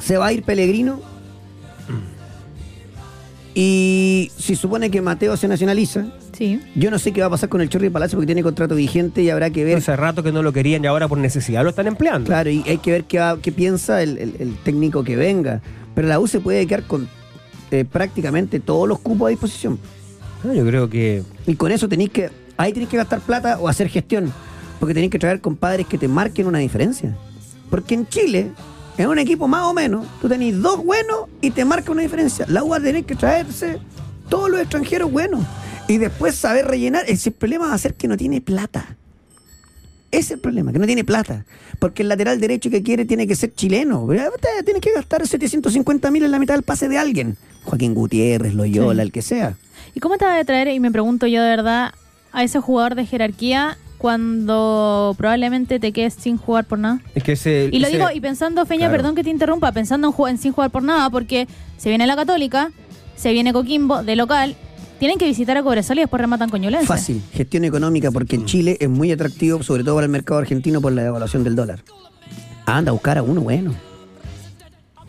Se 0.00 0.16
va 0.16 0.26
a 0.26 0.32
ir 0.32 0.42
Pellegrino. 0.42 1.00
Y 3.54 4.32
si 4.36 4.56
supone 4.56 4.90
que 4.90 5.00
Mateo 5.00 5.36
se 5.36 5.46
nacionaliza, 5.46 6.06
Sí. 6.36 6.60
yo 6.74 6.90
no 6.90 6.98
sé 6.98 7.12
qué 7.12 7.20
va 7.20 7.28
a 7.28 7.30
pasar 7.30 7.48
con 7.48 7.60
el 7.60 7.68
Chorri 7.68 7.88
Palacio 7.88 8.16
porque 8.18 8.26
tiene 8.26 8.42
contrato 8.42 8.74
vigente 8.74 9.22
y 9.22 9.30
habrá 9.30 9.50
que 9.50 9.62
ver. 9.64 9.78
Hace 9.78 9.94
rato 9.94 10.24
que 10.24 10.32
no 10.32 10.42
lo 10.42 10.52
querían 10.52 10.82
y 10.82 10.88
ahora 10.88 11.06
por 11.06 11.18
necesidad 11.18 11.62
lo 11.62 11.70
están 11.70 11.86
empleando. 11.86 12.26
Claro, 12.26 12.50
y 12.50 12.64
hay 12.66 12.78
que 12.78 12.90
ver 12.90 13.04
qué, 13.04 13.20
va- 13.20 13.38
qué 13.40 13.52
piensa 13.52 14.02
el, 14.02 14.18
el- 14.18 14.34
el 14.40 14.56
técnico 14.64 15.04
que 15.04 15.14
venga. 15.14 15.60
Pero 15.94 16.08
la 16.08 16.18
U 16.18 16.26
se 16.26 16.40
puede 16.40 16.66
quedar 16.66 16.82
con 16.82 17.08
eh, 17.70 17.84
prácticamente 17.84 18.58
todos 18.58 18.88
los 18.88 18.98
cupos 18.98 19.26
a 19.26 19.30
disposición. 19.30 19.78
No, 20.42 20.52
yo 20.52 20.66
creo 20.66 20.90
que 20.90 21.22
Y 21.46 21.54
con 21.54 21.70
eso 21.70 21.88
tenéis 21.88 22.10
que. 22.10 22.30
Ahí 22.56 22.72
tenéis 22.72 22.90
que 22.90 22.96
gastar 22.96 23.20
plata 23.20 23.58
o 23.60 23.68
hacer 23.68 23.88
gestión. 23.88 24.32
Porque 24.80 24.94
tenéis 24.94 25.10
que 25.12 25.18
traer 25.20 25.40
compadres 25.40 25.86
que 25.86 25.96
te 25.98 26.08
marquen 26.08 26.46
una 26.48 26.58
diferencia. 26.58 27.16
Porque 27.70 27.94
en 27.94 28.06
Chile, 28.08 28.50
en 28.96 29.08
un 29.08 29.18
equipo 29.18 29.48
más 29.48 29.64
o 29.64 29.74
menos, 29.74 30.06
tú 30.20 30.28
tenés 30.28 30.60
dos 30.60 30.84
buenos 30.84 31.28
y 31.40 31.50
te 31.50 31.64
marca 31.64 31.90
una 31.92 32.02
diferencia. 32.02 32.46
La 32.48 32.62
U 32.62 32.68
va 32.70 32.76
a 32.76 32.80
tener 32.80 33.04
que 33.04 33.16
traerse 33.16 33.78
todos 34.28 34.48
los 34.50 34.60
extranjeros 34.60 35.10
buenos. 35.10 35.44
Y 35.88 35.98
después 35.98 36.34
saber 36.34 36.66
rellenar. 36.66 37.04
Ese 37.08 37.30
problema 37.30 37.68
va 37.68 37.74
a 37.74 37.78
ser 37.78 37.94
que 37.94 38.08
no 38.08 38.16
tiene 38.16 38.40
plata. 38.40 38.96
Ese 40.10 40.20
es 40.20 40.30
el 40.32 40.38
problema, 40.38 40.72
que 40.72 40.78
no 40.78 40.86
tiene 40.86 41.04
plata. 41.04 41.44
Porque 41.78 42.02
el 42.02 42.08
lateral 42.08 42.40
derecho 42.40 42.70
que 42.70 42.82
quiere 42.82 43.04
tiene 43.04 43.26
que 43.26 43.34
ser 43.34 43.52
chileno. 43.52 44.02
Usted 44.04 44.64
Tiene 44.64 44.80
que 44.80 44.92
gastar 44.92 45.26
750 45.26 46.10
mil 46.10 46.22
en 46.22 46.30
la 46.30 46.38
mitad 46.38 46.54
del 46.54 46.62
pase 46.62 46.88
de 46.88 46.98
alguien. 46.98 47.36
Joaquín 47.64 47.94
Gutiérrez, 47.94 48.54
Loyola, 48.54 49.02
Sí. 49.02 49.06
el 49.06 49.12
que 49.12 49.22
sea. 49.22 49.56
¿Y 49.94 50.00
cómo 50.00 50.16
te 50.16 50.24
va 50.24 50.38
a 50.38 50.44
traer, 50.44 50.68
y 50.68 50.80
me 50.80 50.90
pregunto 50.90 51.26
yo 51.26 51.42
de 51.42 51.48
verdad, 51.48 51.92
a 52.32 52.44
ese 52.44 52.60
jugador 52.60 52.94
de 52.94 53.06
jerarquía 53.06 53.76
cuando 54.08 55.14
probablemente 55.16 55.80
te 55.80 55.90
quedes 55.90 56.12
sin 56.12 56.36
jugar 56.36 56.66
por 56.66 56.78
nada? 56.78 57.00
es 57.14 57.22
que 57.22 57.32
ese. 57.32 57.70
Y 57.72 57.78
lo 57.78 57.86
ese- 57.86 57.96
digo, 57.96 58.10
y 58.12 58.20
pensando, 58.20 58.66
Feña, 58.66 58.80
Claro. 58.88 58.92
perdón 58.98 59.14
que 59.14 59.24
te 59.24 59.30
interrumpa, 59.30 59.72
pensando 59.72 60.12
en, 60.12 60.36
sin 60.36 60.52
jugar 60.52 60.70
por 60.70 60.82
nada, 60.82 61.08
porque 61.08 61.48
se 61.78 61.88
viene 61.88 62.06
la 62.06 62.14
Católica, 62.14 62.70
se 63.16 63.32
viene 63.32 63.54
Coquimbo 63.54 64.02
de 64.02 64.14
local, 64.14 64.56
tienen 64.98 65.16
que 65.16 65.24
visitar 65.26 65.56
a 65.56 65.62
Cobresal 65.62 65.96
y 65.96 66.02
después 66.02 66.20
rematan 66.20 66.50
con 66.50 66.60
Ñublense. 66.60 66.86
Fácil, 66.86 67.22
gestión 67.32 67.64
económica, 67.64 68.10
porque 68.10 68.36
en 68.36 68.44
Chile 68.44 68.76
es 68.78 68.90
muy 68.90 69.10
atractivo, 69.10 69.62
sobre 69.62 69.84
todo 69.84 69.94
para 69.94 70.04
el 70.04 70.12
mercado 70.12 70.38
argentino, 70.38 70.82
por 70.82 70.92
la 70.92 71.02
devaluación 71.02 71.42
del 71.42 71.56
dólar. 71.56 71.80
Anda 72.66 72.90
a 72.90 72.92
buscar 72.92 73.16
a 73.16 73.22
uno 73.22 73.40
bueno. 73.40 73.72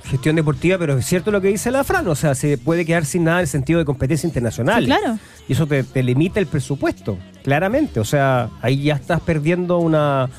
Gestión 0.06 0.36
deportiva, 0.36 0.78
pero 0.78 0.98
es 0.98 1.06
cierto 1.06 1.32
lo 1.32 1.42
que 1.42 1.48
dice 1.48 1.72
la 1.72 1.84
Fran, 1.84 2.08
o 2.08 2.16
sea, 2.16 2.36
se 2.36 2.58
puede 2.60 2.86
quedar 2.86 3.06
sin 3.06 3.24
nada 3.24 3.38
en 3.40 3.42
el 3.44 3.48
sentido 3.48 3.80
de 3.80 3.86
competencia 3.86 4.28
internacional. 4.28 4.82
Sí, 4.82 4.86
claro. 4.86 5.18
Y 5.48 5.54
eso 5.54 5.66
te, 5.66 5.84
te 5.84 6.04
limita 6.04 6.40
el 6.40 6.46
presupuesto, 6.48 7.18
claramente. 7.44 8.00
O 8.00 8.06
sea, 8.06 8.50
ahí 8.62 8.84
ya 8.84 8.94
estás 8.96 9.20
perdiendo 9.22 9.80
una, 9.80 10.30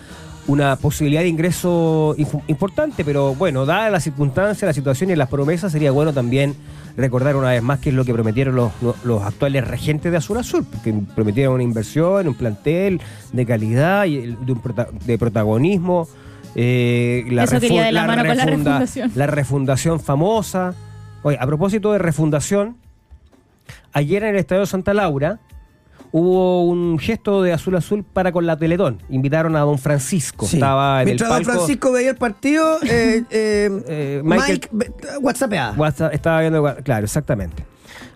una 0.47 0.77
posibilidad 0.77 1.23
de 1.23 1.29
ingreso 1.29 2.15
importante, 2.47 3.05
pero 3.05 3.35
bueno, 3.35 3.67
dadas 3.67 3.91
las 3.91 4.05
circunstancias, 4.05 4.69
la 4.69 4.73
situación 4.73 5.11
y 5.11 5.17
las 5.17 5.29
promesas, 5.29 5.73
sería 5.73 5.91
bueno 5.91 6.13
también 6.13 6.55
recordar 6.97 7.35
una 7.37 7.51
vez 7.51 7.63
más 7.63 7.81
qué 7.81 7.89
es 7.91 7.95
lo 7.95 8.05
que 8.05 8.13
prometieron 8.15 8.55
los, 8.55 8.73
los- 9.05 9.23
actuales 9.23 9.67
regentes 9.67 10.11
de 10.13 10.19
Azul 10.19 10.39
Azul, 10.39 10.65
que 10.85 10.95
prometieron 11.15 11.55
una 11.55 11.63
inversión, 11.65 12.29
un 12.29 12.35
plantel 12.35 13.01
de 13.33 13.45
calidad 13.45 14.05
y 14.07 14.29
de, 14.35 14.53
un 14.53 14.63
prota- 14.63 14.89
de 15.05 15.19
protagonismo. 15.19 16.09
Eh, 16.59 17.25
la, 17.31 17.45
Eso 17.45 17.61
quería 17.61 17.85
de 17.85 17.93
la 17.93 18.07
mano 18.07 18.25
con 18.25 18.37
la 18.37 18.45
refunda- 18.47 18.49
refundación. 18.79 19.13
la 19.15 19.27
refundación 19.27 20.01
famosa. 20.01 20.75
Oye, 21.23 21.37
a 21.39 21.47
propósito 21.47 21.93
de 21.93 21.99
refundación, 21.99 22.77
ayer 23.93 24.23
en 24.25 24.31
el 24.31 24.37
Estadio 24.37 24.65
Santa 24.67 24.95
Laura 24.95 25.39
hubo 26.13 26.65
un 26.67 26.99
gesto 26.99 27.43
de 27.43 27.53
Azul 27.53 27.77
Azul 27.77 28.05
para 28.05 28.33
con 28.33 28.47
la 28.47 28.57
Teletón. 28.57 29.03
Invitaron 29.11 29.55
a 29.57 29.61
don 29.61 29.79
Francisco. 29.79 30.47
Sí. 30.47 30.57
Estaba 30.57 31.03
en 31.03 31.07
Mientras 31.07 31.31
el 31.31 31.45
don. 31.45 31.55
Francisco 31.57 31.93
veía 31.93 32.11
el 32.11 32.17
partido, 32.17 32.79
eh, 32.85 33.23
eh, 33.31 33.71
Eh, 33.89 34.23
Mike, 34.25 34.71
whatsappeaba. 35.21 35.73
WhatsApp, 35.77 36.15
estaba 36.15 36.41
viendo, 36.41 36.63
claro, 36.85 37.05
exactamente. 37.05 37.65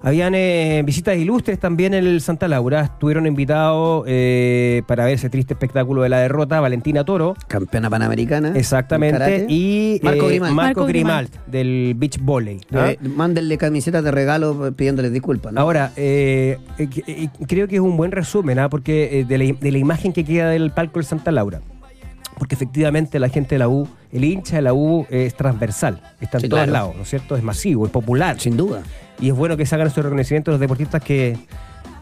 Habían 0.02 0.34
eh, 0.34 0.82
visitas 0.84 1.16
ilustres 1.16 1.58
también 1.58 1.92
en 1.92 2.06
el 2.06 2.20
Santa 2.22 2.48
Laura. 2.48 2.80
Estuvieron 2.82 3.26
invitados 3.26 4.04
eh, 4.06 4.82
para 4.86 5.04
ver 5.04 5.14
ese 5.14 5.28
triste 5.28 5.52
espectáculo 5.52 6.02
de 6.02 6.08
la 6.08 6.20
derrota 6.20 6.58
Valentina 6.60 7.04
Toro. 7.04 7.36
Campeona 7.48 7.90
panamericana. 7.90 8.48
en 8.48 8.56
Exactamente. 8.56 9.44
Y 9.48 10.00
Marco 10.02 10.24
eh, 10.24 10.28
Grimalt. 10.28 10.54
Marco 10.54 10.80
Marco 10.80 10.86
Grimalt, 10.86 11.34
del 11.46 11.94
beach 11.96 12.18
volley. 12.18 12.60
¿ah? 12.72 12.92
Eh, 12.92 12.98
mándenle 13.02 13.58
camisetas 13.58 14.02
de 14.02 14.10
regalo 14.10 14.72
pidiéndoles 14.74 15.12
disculpas. 15.12 15.52
¿no? 15.52 15.60
Ahora, 15.60 15.92
eh, 15.96 16.58
eh, 16.78 16.88
eh, 17.06 17.28
creo 17.46 17.68
que 17.68 17.76
es 17.76 17.82
un 17.82 17.96
buen 17.98 18.12
resumen, 18.12 18.58
¿ah? 18.58 18.70
porque 18.70 19.20
eh, 19.20 19.24
de, 19.24 19.36
la, 19.38 19.44
de 19.60 19.72
la 19.72 19.78
imagen 19.78 20.14
que 20.14 20.24
queda 20.24 20.48
del 20.48 20.70
palco 20.70 20.98
del 20.98 21.04
Santa 21.04 21.30
Laura. 21.30 21.60
Porque 22.40 22.54
efectivamente 22.54 23.18
la 23.20 23.28
gente 23.28 23.54
de 23.56 23.58
la 23.60 23.68
U, 23.68 23.86
el 24.10 24.24
hincha 24.24 24.56
de 24.56 24.62
la 24.62 24.72
U 24.72 25.06
es 25.10 25.34
transversal, 25.36 26.00
está 26.22 26.38
en 26.38 26.42
Sí, 26.42 26.48
todos 26.48 26.62
claro. 26.64 26.72
lados, 26.72 26.96
¿no 26.96 27.02
es 27.02 27.08
cierto? 27.10 27.36
Es 27.36 27.42
masivo, 27.42 27.84
es 27.84 27.92
popular. 27.92 28.40
Sin 28.40 28.56
duda. 28.56 28.82
Y 29.20 29.28
es 29.28 29.34
bueno 29.36 29.58
que 29.58 29.66
se 29.66 29.74
hagan 29.74 29.86
estos 29.88 30.02
reconocimientos 30.02 30.50
los 30.52 30.60
deportistas 30.60 31.02
que, 31.02 31.36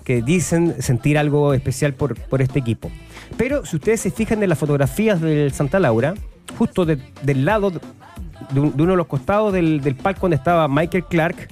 que 0.04 0.22
dicen 0.22 0.80
sentir 0.80 1.18
algo 1.18 1.52
especial 1.54 1.92
por, 1.92 2.14
por 2.14 2.40
este 2.40 2.60
equipo. 2.60 2.88
Pero 3.36 3.66
si 3.66 3.76
ustedes 3.76 4.00
se 4.00 4.12
fijan 4.12 4.40
en 4.42 4.48
las 4.48 4.58
fotografías 4.58 5.20
del 5.20 5.52
Santa 5.52 5.80
Laura, 5.80 6.14
justo 6.56 6.86
de- 6.86 6.98
del 7.22 7.44
lado 7.44 7.70
de, 7.72 8.60
un- 8.60 8.76
de 8.76 8.82
uno 8.84 8.92
de 8.92 8.96
los 8.96 9.06
costados 9.08 9.52
del, 9.52 9.80
del 9.80 9.96
palco 9.96 10.20
donde 10.22 10.36
estaba 10.36 10.68
Michael 10.68 11.04
Clark, 11.06 11.48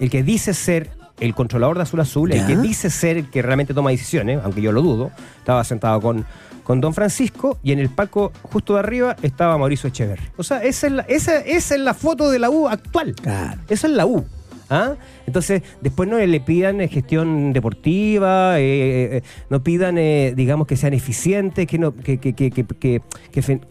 el 0.00 0.08
que 0.08 0.22
dice 0.22 0.54
ser 0.54 0.88
el 1.20 1.34
controlador 1.34 1.76
de 1.76 1.82
Azul 1.82 2.00
Azul, 2.00 2.32
el 2.32 2.46
que 2.46 2.56
dice 2.56 2.88
ser 2.88 3.18
el 3.18 3.28
que 3.28 3.42
realmente 3.42 3.74
toma 3.74 3.90
decisiones, 3.90 4.40
aunque 4.42 4.62
yo 4.62 4.72
lo 4.72 4.80
dudo, 4.80 5.10
estaba 5.36 5.62
sentado 5.64 6.00
con, 6.00 6.24
con 6.70 6.80
Don 6.80 6.94
Francisco 6.94 7.58
y 7.64 7.72
en 7.72 7.80
el 7.80 7.88
palco 7.88 8.30
justo 8.42 8.74
de 8.74 8.78
arriba 8.78 9.16
estaba 9.22 9.58
Mauricio 9.58 9.88
Echever. 9.88 10.20
O 10.36 10.44
sea, 10.44 10.62
esa 10.62 10.86
es 10.86 10.92
la, 10.92 11.02
esa, 11.02 11.38
esa 11.38 11.74
es 11.74 11.80
la 11.80 11.94
foto 11.94 12.30
de 12.30 12.38
la 12.38 12.48
U 12.48 12.68
actual. 12.68 13.12
Claro. 13.16 13.60
Esa 13.68 13.88
es 13.88 13.92
la 13.92 14.06
U. 14.06 14.24
¿ah? 14.68 14.94
Entonces, 15.26 15.62
después 15.80 16.08
no 16.08 16.16
le 16.16 16.38
pidan 16.40 16.80
eh, 16.80 16.86
gestión 16.86 17.52
deportiva, 17.52 18.60
eh, 18.60 19.16
eh, 19.16 19.22
no 19.48 19.64
pidan, 19.64 19.98
eh, 19.98 20.32
digamos, 20.36 20.68
que 20.68 20.76
sean 20.76 20.94
eficientes, 20.94 21.66
que, 21.66 21.76
no, 21.76 21.92
que, 21.92 22.18
que, 22.18 22.34
que, 22.34 22.52
que, 22.52 23.00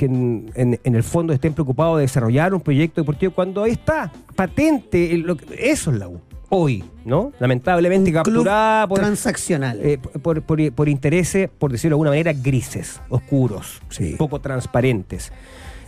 en, 0.02 0.52
en- 0.84 0.96
el 0.96 1.04
fondo 1.04 1.32
estén 1.32 1.54
preocupados 1.54 1.96
de 2.00 2.02
desarrollar 2.02 2.54
un 2.54 2.60
proyecto 2.60 3.00
deportivo 3.00 3.32
cuando 3.34 3.64
ahí 3.64 3.72
está 3.72 4.12
patente. 4.36 5.14
el- 5.14 5.22
lo 5.22 5.38
que- 5.38 5.46
eso 5.72 5.92
es 5.94 6.00
la 6.00 6.10
U. 6.10 6.20
Hoy, 6.50 6.84
¿no? 7.06 7.32
Lamentablemente 7.40 8.10
Un 8.10 8.24
club 8.24 8.24
capturada 8.26 8.88
por, 8.88 9.00
transaccional. 9.00 9.80
eh, 9.84 9.98
por, 10.00 10.42
por- 10.42 10.72
por 10.74 10.90
intereses, 10.90 11.50
por 11.60 11.72
decirlo 11.72 11.94
de 11.94 11.96
alguna 11.96 12.10
manera, 12.12 12.34
grises, 12.34 13.00
oscuros, 13.10 13.82
Sí. 13.90 14.16
poco 14.18 14.40
transparentes. 14.42 15.32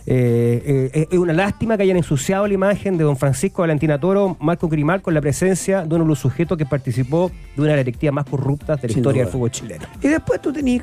Eh, 0.04 0.90
eh, 0.94 1.06
es 1.10 1.18
una 1.18 1.32
lástima 1.32 1.76
que 1.76 1.84
hayan 1.84 1.96
ensuciado 1.96 2.46
la 2.48 2.54
imagen 2.54 2.98
de 2.98 3.04
don 3.04 3.16
Francisco 3.16 3.62
Valentina 3.62 4.00
Toro, 4.00 4.36
Marco 4.40 4.68
Grimal, 4.68 5.00
con 5.00 5.14
la 5.14 5.20
presencia 5.20 5.82
de 5.82 5.94
uno 5.94 6.04
de 6.04 6.08
los 6.08 6.18
sujetos 6.18 6.58
que 6.58 6.66
participó 6.66 7.30
de 7.54 7.62
una 7.62 7.70
de 7.70 7.76
las 7.76 7.84
directivas 7.84 8.12
más 8.14 8.24
corruptas 8.24 8.80
de 8.82 8.88
la 8.88 8.92
Sin 8.92 8.98
historia 9.00 9.22
duda. 9.22 9.24
del 9.26 9.32
fútbol 9.32 9.50
chileno. 9.52 9.84
Y 10.02 10.08
después 10.08 10.40
tú 10.42 10.52
tenés 10.52 10.82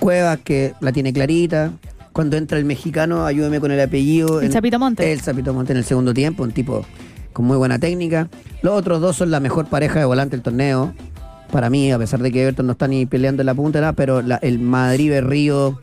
Cuevas 0.00 0.38
que 0.44 0.74
la 0.80 0.92
tiene 0.92 1.12
clarita. 1.12 1.72
Cuando 2.12 2.36
entra 2.36 2.56
el 2.58 2.64
mexicano, 2.64 3.26
ayúdame 3.26 3.58
con 3.60 3.70
el 3.72 3.80
apellido. 3.80 4.40
El 4.40 4.52
Zapito 4.52 4.78
Montes. 4.78 5.06
El 5.06 5.20
Zapito 5.20 5.52
Monte 5.52 5.72
en 5.72 5.78
el 5.78 5.84
segundo 5.84 6.14
tiempo, 6.14 6.42
un 6.44 6.52
tipo 6.52 6.84
con 7.38 7.46
muy 7.46 7.56
buena 7.56 7.78
técnica. 7.78 8.28
Los 8.62 8.74
otros 8.74 9.00
dos 9.00 9.14
son 9.14 9.30
la 9.30 9.38
mejor 9.38 9.66
pareja 9.66 10.00
de 10.00 10.04
volante 10.04 10.34
del 10.36 10.42
torneo. 10.42 10.92
Para 11.52 11.70
mí, 11.70 11.92
a 11.92 11.96
pesar 11.98 12.18
de 12.20 12.32
que 12.32 12.42
Everton 12.42 12.66
no 12.66 12.72
está 12.72 12.88
ni 12.88 13.06
peleando 13.06 13.42
en 13.42 13.46
la 13.46 13.54
punta, 13.54 13.80
nada, 13.80 13.92
pero 13.92 14.22
la- 14.22 14.38
el 14.42 14.58
Madrid-Berrío 14.58 15.78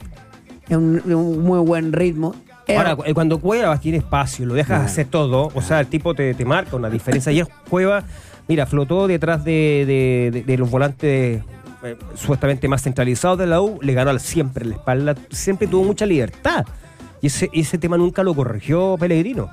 es 0.67 0.75
un, 0.75 1.01
un 1.05 1.39
muy 1.43 1.59
buen 1.59 1.93
ritmo. 1.93 2.35
Eh, 2.67 2.75
Ahora, 2.75 2.97
cu- 2.97 3.03
cuando 3.13 3.39
Cuevas 3.39 3.79
tiene 3.79 3.99
espacio, 3.99 4.45
lo 4.45 4.53
dejas 4.53 4.83
hacer 4.83 5.07
todo, 5.07 5.49
o 5.55 5.61
sea, 5.61 5.79
el 5.79 5.87
tipo 5.87 6.13
te, 6.13 6.33
te 6.33 6.43
marca 6.43 6.75
una 6.75 6.89
diferencia. 6.89 7.29
Ayer 7.29 7.47
Cuevas, 7.69 8.03
mira, 8.49 8.65
flotó 8.65 9.07
detrás 9.07 9.45
de, 9.45 9.85
de- 9.87 10.31
de- 10.33 10.43
de 10.43 10.57
los 10.57 10.69
volantes 10.69 11.41
eh, 11.83 11.95
supuestamente 12.15 12.67
más 12.67 12.81
centralizados 12.83 13.37
de 13.39 13.47
la 13.47 13.61
U, 13.61 13.79
le 13.81 13.93
ganó 13.93 14.19
siempre 14.19 14.63
en 14.65 14.71
la 14.71 14.75
espalda, 14.75 15.15
siempre 15.31 15.67
tuvo 15.67 15.85
mucha 15.85 16.05
libertad. 16.05 16.65
Y 17.21 17.27
ese, 17.27 17.49
ese 17.53 17.77
tema 17.77 17.97
nunca 17.97 18.23
lo 18.23 18.33
corrigió 18.35 18.97
Pellegrino. 18.99 19.49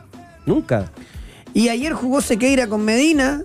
Nunca. 0.46 0.90
Y 1.54 1.68
ayer 1.68 1.92
jugó 1.92 2.20
Sequeira 2.20 2.66
con 2.66 2.84
Medina, 2.84 3.42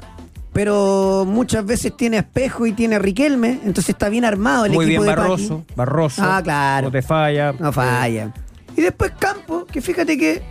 pero 0.54 1.26
muchas 1.28 1.66
veces 1.66 1.96
tiene 1.96 2.18
Espejo 2.18 2.66
y 2.66 2.72
tiene 2.74 2.96
a 2.96 3.00
Riquelme, 3.00 3.60
entonces 3.64 3.90
está 3.90 4.10
bien 4.10 4.26
armado 4.26 4.66
el 4.66 4.72
Muy 4.74 4.86
equipo 4.86 5.04
bien 5.04 5.16
de 5.16 5.22
Paqui. 5.22 5.30
Barroso. 5.48 5.66
Barroso. 5.76 6.22
Ah, 6.26 6.42
claro. 6.44 6.88
No 6.88 6.92
te 6.92 7.02
falla. 7.02 7.54
No 7.60 7.72
falla. 7.72 8.34
Y 8.76 8.82
después 8.82 9.12
Campos, 9.20 9.66
que 9.66 9.82
fíjate 9.82 10.18
que 10.18 10.42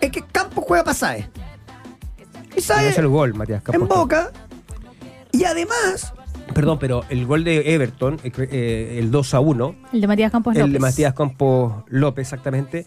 es 0.00 0.10
que 0.10 0.22
Campos 0.22 0.64
juega 0.66 0.82
para 0.84 0.94
Saez. 0.94 1.26
Y 2.56 2.60
Saez 2.60 2.92
es 2.92 2.98
el 2.98 3.08
gol, 3.08 3.34
Matías 3.34 3.62
Campos. 3.62 3.82
en 3.82 3.88
Boca. 3.88 4.30
Y 5.32 5.44
además, 5.44 6.12
Perdón, 6.54 6.78
pero 6.80 7.04
el 7.10 7.26
gol 7.26 7.44
de 7.44 7.74
Everton, 7.74 8.18
eh, 8.24 8.32
eh, 8.50 8.96
el 8.98 9.10
2 9.12 9.34
a 9.34 9.40
1, 9.40 9.74
El 9.92 10.00
de 10.00 10.06
Matías 10.08 10.32
Campos 10.32 10.54
el 10.56 10.62
López. 10.62 10.72
de 10.72 10.78
Matías 10.80 11.14
Campos 11.14 11.84
López 11.86 12.26
exactamente, 12.26 12.86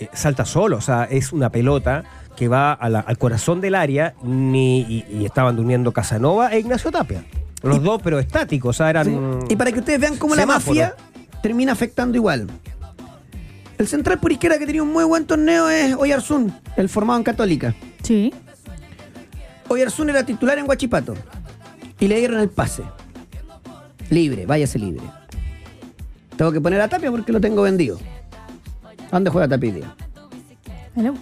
eh, 0.00 0.08
salta 0.12 0.44
solo, 0.44 0.78
o 0.78 0.80
sea, 0.80 1.04
es 1.04 1.32
una 1.32 1.50
pelota 1.50 2.02
que 2.36 2.48
va 2.48 2.72
a 2.72 2.88
la- 2.88 3.00
al 3.00 3.18
corazón 3.18 3.60
del 3.60 3.74
área 3.74 4.14
ni, 4.22 4.80
y, 4.80 5.04
y 5.10 5.24
estaban 5.24 5.56
durmiendo 5.56 5.92
Casanova 5.92 6.52
e 6.52 6.58
Ignacio 6.60 6.90
Tapia. 6.90 7.24
Los 7.62 7.82
dos, 7.82 8.00
pero 8.02 8.18
estáticos, 8.18 8.70
o 8.70 8.72
sea, 8.76 8.90
eran... 8.90 9.38
y 9.48 9.56
para 9.56 9.72
que 9.72 9.78
ustedes 9.78 9.98
vean 10.00 10.16
cómo 10.16 10.34
la 10.34 10.44
mafia 10.44 10.94
termina 11.42 11.72
afectando 11.72 12.16
igual. 12.16 12.46
El 13.78 13.88
central 13.88 14.18
por 14.20 14.30
izquierda 14.32 14.58
que 14.58 14.66
tenía 14.66 14.82
un 14.82 14.92
muy 14.92 15.04
buen 15.04 15.26
torneo 15.26 15.68
es 15.68 15.94
Oyarzún, 15.96 16.52
el 16.76 16.88
formado 16.88 17.18
en 17.18 17.24
Católica. 17.24 17.74
Sí. 18.02 18.32
Oyarzún 19.68 20.10
era 20.10 20.24
titular 20.26 20.58
en 20.58 20.66
Guachipato. 20.66 21.14
Y 21.98 22.08
le 22.08 22.18
dieron 22.18 22.38
el 22.40 22.50
pase. 22.50 22.82
Libre, 24.10 24.44
váyase 24.46 24.78
libre. 24.78 25.02
Tengo 26.36 26.52
que 26.52 26.60
poner 26.60 26.80
a 26.80 26.88
Tapia 26.88 27.10
porque 27.10 27.32
lo 27.32 27.40
tengo 27.40 27.62
vendido. 27.62 27.98
¿Dónde 29.10 29.30
juega 29.30 29.48
Tapia? 29.48 29.94
Hello. 30.96 31.14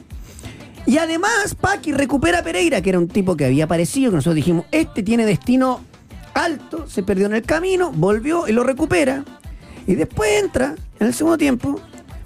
Y 0.87 0.99
además, 0.99 1.55
Paqui 1.61 1.93
recupera 1.93 2.41
a 2.41 2.43
Pereira, 2.43 2.81
que 2.83 2.91
era 2.91 2.99
un 2.99 3.09
tipo 3.09 3.37
que 3.37 3.45
había 3.47 3.65
aparecido, 3.65 4.11
que 4.11 4.17
nosotros 4.17 4.35
dijimos, 4.37 4.67
este 4.73 5.03
tiene 5.03 5.25
destino 5.25 5.81
alto, 6.35 6.89
se 6.89 7.03
perdió 7.03 7.27
en 7.27 7.35
el 7.35 7.43
camino, 7.43 7.93
volvió 7.93 8.49
y 8.49 8.53
lo 8.53 8.65
recupera. 8.65 9.25
Y 9.87 9.95
después 9.95 10.43
entra, 10.43 10.75
en 10.99 11.07
el 11.07 11.15
segundo 11.15 11.39
tiempo, 11.39 11.81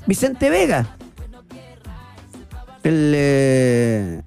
Vicente 0.06 0.48
Vega. 0.50 0.96
El, 2.82 3.12
eh, 3.14 4.22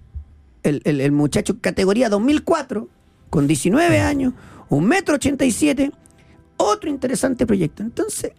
el, 0.64 0.82
el- 0.84 1.02
el 1.02 1.12
muchacho 1.12 1.60
categoría 1.60 2.10
2004, 2.10 2.88
con 3.30 3.48
19 3.48 4.00
años, 4.00 4.34
un 4.70 4.86
metro 4.86 5.16
87, 5.16 5.92
otro 6.58 6.90
interesante 6.90 7.48
proyecto. 7.48 7.82
Entonces, 7.84 8.34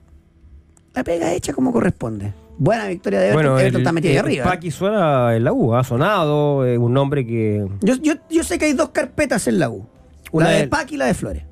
la 0.94 1.02
pega 1.04 1.32
hecha 1.32 1.52
como 1.52 1.72
corresponde. 1.72 2.34
Buena 2.60 2.88
victoria 2.88 3.20
de 3.20 3.28
Everton, 3.28 3.42
Bueno, 3.42 3.58
Everton 3.58 3.80
el, 3.80 3.86
está 3.86 3.92
metido 3.92 4.12
ahí 4.12 4.18
arriba. 4.18 4.44
Paqui 4.44 4.70
suena 4.70 5.34
en 5.34 5.44
la 5.44 5.52
U, 5.54 5.74
ha 5.74 5.82
sonado, 5.82 6.66
eh, 6.66 6.76
un 6.76 6.92
nombre 6.92 7.26
que... 7.26 7.66
Yo, 7.80 7.94
yo, 7.94 8.12
yo 8.28 8.44
sé 8.44 8.58
que 8.58 8.66
hay 8.66 8.74
dos 8.74 8.90
carpetas 8.90 9.48
en 9.48 9.58
la 9.58 9.70
U. 9.70 9.88
Una 10.30 10.44
la 10.44 10.50
de 10.50 10.68
Paqui 10.68 10.96
y 10.96 10.98
la 10.98 11.06
de 11.06 11.14
Flores. 11.14 11.42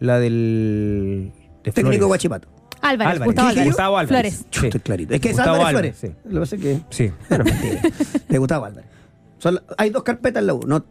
La 0.00 0.18
del... 0.18 1.32
de 1.62 1.72
Técnico. 1.72 2.06
Guachipato. 2.06 2.48
Álvarez, 2.80 3.12
Álvarez. 3.12 3.26
Gustavo 3.26 3.48
¿Qué 3.48 3.54
dije 3.54 3.60
Álvarez. 3.60 3.66
Gustavo 3.66 3.98
Álvarez. 3.98 4.34
Flores. 4.34 4.46
Sí. 4.50 4.66
Estoy 4.66 4.80
clarito. 4.80 5.14
Es 5.14 5.20
que 5.20 5.28
es 5.28 5.36
Gustavo 5.36 5.66
Álvarez 5.66 5.68
Álvarez, 5.68 5.98
Flores. 5.98 6.16
sí. 6.22 6.28
Lo 6.28 6.34
que 6.34 6.40
pasa 6.40 6.56
es 6.56 6.62
que. 6.62 6.80
Sí. 6.88 7.12
Bueno, 7.28 7.44
mentira. 7.44 7.82
de 8.28 8.38
Gustavo 8.38 8.64
Álvarez. 8.64 8.90
Son 9.36 9.60
hay 9.76 9.90
dos 9.90 10.02
carpetas 10.02 10.40
en 10.40 10.46
la 10.46 10.54
U. 10.54 10.60
No, 10.66 10.82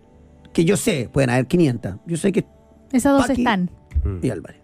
que 0.54 0.66
yo 0.66 0.78
sé, 0.78 1.10
pueden 1.12 1.32
haber 1.32 1.48
500. 1.48 1.96
Yo 2.06 2.18
sé 2.18 2.32
que. 2.32 2.46
Esas 2.92 3.14
dos 3.14 3.26
Paqui 3.26 3.42
están. 3.42 3.72
Y 4.22 4.30
Álvarez. 4.30 4.61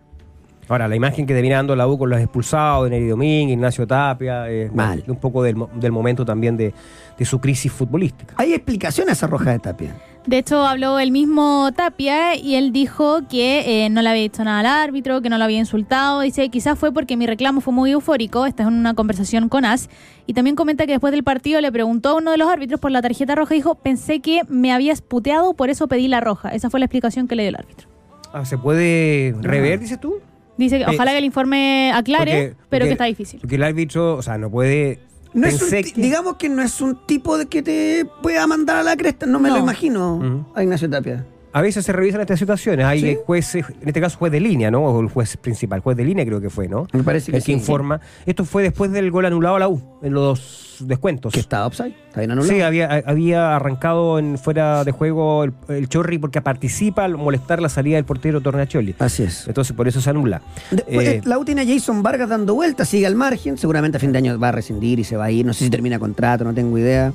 Ahora, 0.69 0.87
la 0.87 0.95
imagen 0.95 1.25
que 1.25 1.33
termina 1.33 1.55
dando 1.55 1.75
la 1.75 1.87
U 1.87 1.97
con 1.97 2.09
los 2.09 2.19
expulsados, 2.19 2.89
Neri 2.89 3.07
Domínguez, 3.07 3.53
Ignacio 3.53 3.87
Tapia, 3.87 4.49
eh, 4.49 4.69
Mal. 4.73 5.03
un 5.07 5.15
poco 5.15 5.41
del, 5.41 5.55
del 5.75 5.91
momento 5.91 6.25
también 6.25 6.57
de, 6.57 6.73
de 7.17 7.25
su 7.25 7.39
crisis 7.39 7.71
futbolística. 7.71 8.33
Hay 8.37 8.53
explicación 8.53 9.07
a 9.07 9.13
esa 9.13 9.27
roja 9.27 9.51
de 9.51 9.59
Tapia. 9.59 9.95
De 10.25 10.39
hecho, 10.39 10.61
habló 10.67 10.99
el 10.99 11.11
mismo 11.11 11.71
Tapia 11.73 12.35
y 12.35 12.55
él 12.55 12.73
dijo 12.73 13.21
que 13.29 13.85
eh, 13.85 13.89
no 13.89 14.01
le 14.01 14.09
había 14.09 14.23
dicho 14.23 14.43
nada 14.43 14.59
al 14.59 14.65
árbitro, 14.65 15.21
que 15.21 15.29
no 15.29 15.37
lo 15.37 15.45
había 15.45 15.59
insultado. 15.59 16.19
Dice, 16.19 16.49
quizás 16.49 16.77
fue 16.77 16.91
porque 16.91 17.15
mi 17.15 17.25
reclamo 17.25 17.61
fue 17.61 17.73
muy 17.73 17.91
eufórico. 17.91 18.45
Esta 18.45 18.63
es 18.63 18.67
una 18.67 18.93
conversación 18.93 19.47
con 19.47 19.63
As. 19.63 19.89
Y 20.25 20.33
también 20.33 20.57
comenta 20.57 20.85
que 20.85 20.91
después 20.91 21.13
del 21.13 21.23
partido 21.23 21.61
le 21.61 21.71
preguntó 21.71 22.09
a 22.09 22.15
uno 22.15 22.31
de 22.31 22.37
los 22.37 22.49
árbitros 22.49 22.81
por 22.81 22.91
la 22.91 23.01
tarjeta 23.01 23.35
roja 23.35 23.55
y 23.55 23.59
dijo, 23.59 23.75
pensé 23.75 24.19
que 24.19 24.41
me 24.49 24.73
habías 24.73 25.01
puteado, 25.01 25.53
por 25.53 25.69
eso 25.69 25.87
pedí 25.87 26.09
la 26.09 26.19
roja. 26.19 26.49
Esa 26.49 26.69
fue 26.69 26.81
la 26.81 26.87
explicación 26.87 27.29
que 27.29 27.37
le 27.37 27.43
dio 27.43 27.49
el 27.51 27.55
árbitro. 27.55 27.87
Ah, 28.33 28.43
¿Se 28.43 28.57
puede 28.57 29.33
rever, 29.41 29.79
dices 29.79 29.97
tú? 29.97 30.15
Dice 30.57 30.77
que 30.79 30.83
Eh, 30.85 30.95
ojalá 30.95 31.11
que 31.11 31.17
el 31.19 31.25
informe 31.25 31.91
aclare, 31.93 32.31
Porque- 32.31 32.47
pero 32.47 32.57
porque- 32.69 32.85
que 32.87 32.91
está 32.93 33.05
difícil. 33.05 33.39
Porque 33.39 33.55
el 33.55 33.63
árbitro, 33.63 34.15
o 34.15 34.21
sea, 34.21 34.37
no 34.37 34.49
puede... 34.49 34.99
No 35.33 35.45
es 35.47 35.53
un 35.55 35.59
pensé 35.59 35.83
ti- 35.83 35.91
que- 35.91 36.01
Digamos 36.01 36.37
que 36.37 36.49
no 36.49 36.63
es 36.63 36.81
un 36.81 36.97
tipo 37.05 37.37
de 37.37 37.45
que 37.45 37.61
te 37.61 38.05
pueda 38.23 38.47
mandar 38.47 38.77
a 38.77 38.83
la 38.83 38.95
cresta. 38.97 39.25
No 39.27 39.39
me 39.39 39.49
No. 39.49 39.55
lo 39.57 39.61
imagino 39.61 40.47
a 40.55 40.63
Ignacio 40.63 40.89
Tapia. 40.89 41.25
A 41.53 41.61
veces 41.61 41.85
se 41.85 41.91
revisan 41.93 42.21
estas 42.21 42.37
situaciones. 42.37 42.85
Hay 42.85 42.99
Sí. 43.01 43.17
jueces, 43.25 43.65
en 43.81 43.87
este 43.87 43.99
caso 44.01 44.17
juez 44.17 44.31
de 44.31 44.39
línea, 44.39 44.69
¿no? 44.69 44.83
O 44.83 44.99
el 45.01 45.07
juez 45.07 45.37
principal, 45.37 45.79
juez 45.79 45.97
de 45.97 46.03
línea 46.03 46.23
creo 46.25 46.39
que 46.41 46.49
fue, 46.49 46.67
¿no? 46.67 46.87
Me 46.93 47.03
parece 47.03 47.31
que 47.31 47.37
el 47.37 47.43
que 47.43 47.47
sí. 47.47 47.51
informa. 47.53 47.99
Esto 48.25 48.45
fue 48.45 48.61
después 48.63 48.91
del 48.91 49.09
gol 49.11 49.25
anulado 49.25 49.55
a 49.55 49.59
la 49.59 49.67
U, 49.69 49.81
en 50.03 50.13
los 50.13 50.75
descuentos. 50.81 51.33
Que 51.33 51.39
está 51.39 51.65
offside. 51.65 51.95
Está 52.09 52.19
bien 52.19 52.31
anulado. 52.31 52.53
Sí, 52.53 52.61
había, 52.61 53.01
había 53.05 53.55
arrancado 53.55 54.19
en 54.19 54.37
fuera 54.37 54.83
de 54.83 54.91
juego 54.91 55.45
el, 55.45 55.53
el 55.69 55.89
Chorri 55.89 56.19
porque 56.19 56.41
participa 56.41 57.05
al 57.05 57.17
molestar 57.17 57.61
la 57.61 57.69
salida 57.69 57.95
del 57.95 58.05
portero 58.05 58.41
Tornacholi. 58.41 58.93
Así 58.99 59.23
es. 59.23 59.47
Entonces 59.47 59.75
por 59.75 59.87
eso 59.87 59.99
se 60.01 60.09
anula. 60.11 60.41
Después, 60.69 61.07
Eh, 61.07 61.21
la 61.25 61.39
U 61.39 61.45
tiene 61.45 61.61
a 61.61 61.65
Jason 61.65 62.03
Vargas 62.03 62.29
dando 62.29 62.53
vueltas, 62.53 62.87
sigue 62.89 63.07
al 63.07 63.15
margen. 63.15 63.57
Seguramente 63.57 63.97
a 63.97 63.99
fin 63.99 64.11
de 64.11 64.19
año 64.19 64.37
va 64.37 64.49
a 64.49 64.51
rescindir 64.51 64.99
y 64.99 65.03
se 65.03 65.17
va 65.17 65.25
a 65.25 65.31
ir. 65.31 65.45
No 65.45 65.53
sé 65.53 65.63
si 65.63 65.69
termina 65.71 65.97
contrato, 65.97 66.43
no 66.43 66.53
tengo 66.53 66.77
idea. 66.77 67.11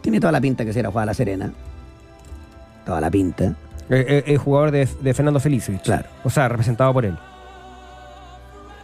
Tiene 0.00 0.18
toda 0.18 0.32
la 0.32 0.40
pinta 0.40 0.64
que 0.64 0.72
será 0.72 0.88
jugar 0.90 1.02
a 1.04 1.06
la 1.06 1.14
Serena. 1.14 1.52
Toda 2.90 3.00
la 3.00 3.10
pinta. 3.10 3.44
eh, 3.88 4.04
eh, 4.08 4.24
el 4.26 4.38
jugador 4.38 4.72
de, 4.72 4.88
de 5.00 5.14
Fernando 5.14 5.38
Felicevich. 5.38 5.82
Claro. 5.82 6.08
O 6.24 6.30
sea, 6.30 6.48
representado 6.48 6.92
por 6.92 7.04
él. 7.04 7.16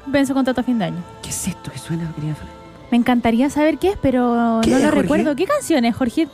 Vence 0.06 0.32
contrato 0.32 0.60
a 0.60 0.64
fin 0.64 0.78
de 0.78 0.84
año. 0.84 1.02
¿Qué 1.22 1.30
es 1.30 1.48
esto 1.48 1.72
que 1.72 1.78
suena, 1.78 2.12
querida 2.14 2.36
Fran? 2.36 2.48
Me 2.92 2.98
encantaría 2.98 3.50
saber 3.50 3.78
qué 3.78 3.90
es, 3.90 3.98
pero 4.00 4.60
¿Qué 4.62 4.70
no 4.70 4.76
es, 4.76 4.82
lo 4.84 4.88
Jorge? 4.90 5.02
recuerdo. 5.02 5.34
¿Qué 5.34 5.44
canción 5.46 5.84
es, 5.84 5.96
Jorge? 5.96 6.28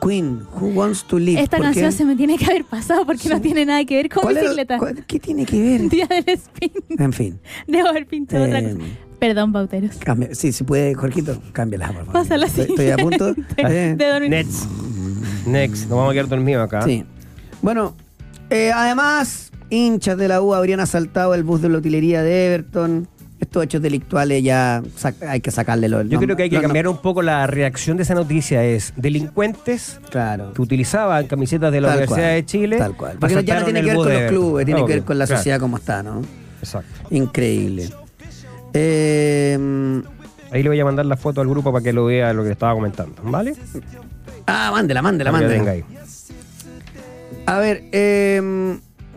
Queen, 0.00 0.46
Who 0.54 0.68
Wants 0.68 1.04
to 1.04 1.18
Live. 1.18 1.40
Esta 1.42 1.58
canción 1.58 1.90
se 1.90 2.04
me 2.04 2.14
tiene 2.14 2.38
que 2.38 2.44
haber 2.44 2.64
pasado 2.64 3.04
porque 3.04 3.28
no 3.28 3.40
tiene 3.40 3.66
nada 3.66 3.84
que 3.84 3.96
ver 3.96 4.08
con 4.08 4.22
¿Cuál 4.22 4.36
era- 4.36 4.42
bicicleta. 4.52 4.78
¿Qué 5.08 5.18
tiene 5.18 5.44
que 5.44 5.60
ver? 5.60 5.80
Día 5.90 6.06
del 6.06 6.24
spin. 6.28 6.70
En 6.98 7.12
fin. 7.12 7.40
Debo 7.66 7.88
haber 7.88 8.06
pinchado 8.06 8.44
otra 8.44 8.60
Eh, 8.60 8.74
cosa. 8.74 8.86
Perdón, 9.18 9.52
pauteros. 9.52 9.96
Cambia- 9.96 10.34
sí, 10.34 10.52
si 10.52 10.62
puede, 10.62 10.94
Jorgito, 10.94 11.40
cámbiala, 11.52 11.86
por 11.88 11.96
favor. 12.04 12.12
Pasa 12.12 12.34
a 12.34 12.38
la 12.38 12.46
Estoy, 12.46 12.66
estoy 12.66 12.90
a 12.90 12.96
punto. 12.98 13.34
Eh, 13.56 13.94
De 13.98 14.06
dormir. 14.08 14.30
Nets. 14.30 14.68
Next. 15.46 15.82
Nos 15.88 15.96
vamos 15.98 16.10
a 16.10 16.12
quedar 16.14 16.28
dormidos 16.28 16.64
acá. 16.64 16.82
Sí. 16.82 17.04
Bueno, 17.62 17.94
eh, 18.50 18.70
además, 18.74 19.50
hinchas 19.70 20.16
de 20.18 20.28
la 20.28 20.40
U 20.42 20.54
habrían 20.54 20.80
asaltado 20.80 21.34
el 21.34 21.42
bus 21.42 21.62
de 21.62 21.68
la 21.68 21.78
utilería 21.78 22.22
de 22.22 22.46
Everton. 22.46 23.08
Estos 23.38 23.64
hechos 23.64 23.82
delictuales 23.82 24.42
ya 24.42 24.82
hay 25.28 25.40
que 25.42 25.50
sacarle 25.50 25.90
los 25.90 26.08
Yo 26.08 26.18
creo 26.18 26.36
que 26.36 26.44
hay 26.44 26.50
que 26.50 26.60
cambiar 26.60 26.88
un 26.88 26.96
poco 26.96 27.20
la 27.20 27.46
reacción 27.46 27.98
de 27.98 28.02
esa 28.02 28.14
noticia. 28.14 28.64
Es 28.64 28.94
delincuentes 28.96 30.00
Claro. 30.10 30.54
que 30.54 30.62
utilizaban 30.62 31.26
camisetas 31.26 31.70
de 31.70 31.82
la 31.82 31.88
Tal 31.88 31.96
Universidad 31.98 32.26
cual, 32.28 32.34
de 32.34 32.46
Chile. 32.46 32.76
Tal 32.78 32.96
cual. 32.96 33.16
Porque 33.20 33.44
ya 33.44 33.58
no 33.60 33.64
tiene 33.66 33.82
que 33.82 33.88
ver 33.88 33.96
con 33.96 34.12
los 34.12 34.22
clubes, 34.22 34.64
tiene 34.66 34.86
que 34.86 34.92
ver 34.94 35.02
con 35.04 35.18
la 35.18 35.26
claro. 35.26 35.38
sociedad 35.38 35.60
como 35.60 35.76
está, 35.76 36.02
¿no? 36.02 36.22
Exacto. 36.62 36.88
Increíble. 37.10 37.90
Eh, 38.72 40.02
Ahí 40.50 40.62
le 40.62 40.68
voy 40.68 40.80
a 40.80 40.84
mandar 40.84 41.04
la 41.06 41.16
foto 41.16 41.40
al 41.40 41.48
grupo 41.48 41.72
para 41.72 41.82
que 41.82 41.92
lo 41.92 42.06
vea 42.06 42.32
lo 42.32 42.42
que 42.44 42.52
estaba 42.52 42.72
comentando, 42.72 43.16
¿vale? 43.24 43.54
Ah, 44.46 44.70
mándela, 44.72 45.02
mándela, 45.02 45.30
Para 45.32 45.48
que 45.48 45.54
mándela. 45.58 45.72
tenga 45.72 45.86
ahí. 45.88 45.98
A 47.46 47.58
ver, 47.58 47.84
eh, 47.92 48.40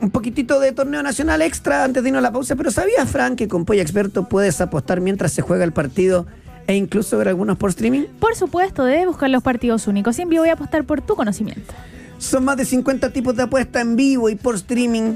un 0.02 0.10
poquitito 0.12 0.60
de 0.60 0.72
torneo 0.72 1.02
nacional 1.04 1.42
extra 1.42 1.84
antes 1.84 2.04
de 2.04 2.10
irnos 2.10 2.20
a 2.20 2.22
la 2.24 2.32
pausa, 2.32 2.56
pero 2.56 2.72
¿sabías, 2.72 3.10
Frank, 3.10 3.36
que 3.38 3.48
con 3.48 3.66
Polla 3.66 3.82
Experto 3.82 4.30
puedes 4.30 4.62
apostar 4.62 5.02
mientras 5.02 5.32
se 5.32 5.42
juega 5.42 5.64
el 5.64 5.74
partido 5.74 6.28
e 6.68 6.76
incluso 6.76 7.18
ver 7.18 7.28
algunos 7.30 7.58
por 7.58 7.72
streaming? 7.72 8.04
Por 8.20 8.36
supuesto, 8.36 8.84
debes 8.86 9.08
buscar 9.08 9.30
los 9.32 9.42
partidos 9.42 9.88
únicos. 9.88 10.18
Y 10.20 10.22
en 10.22 10.30
vivo 10.30 10.44
voy 10.44 10.50
a 10.50 10.54
apostar 10.54 10.84
por 10.84 11.02
tu 11.02 11.16
conocimiento. 11.16 11.74
Son 12.20 12.46
más 12.46 12.58
de 12.58 12.66
50 12.66 13.12
tipos 13.12 13.36
de 13.36 13.44
apuesta 13.44 13.82
en 13.82 13.96
vivo 13.96 14.30
y 14.30 14.36
por 14.36 14.56
streaming 14.56 15.16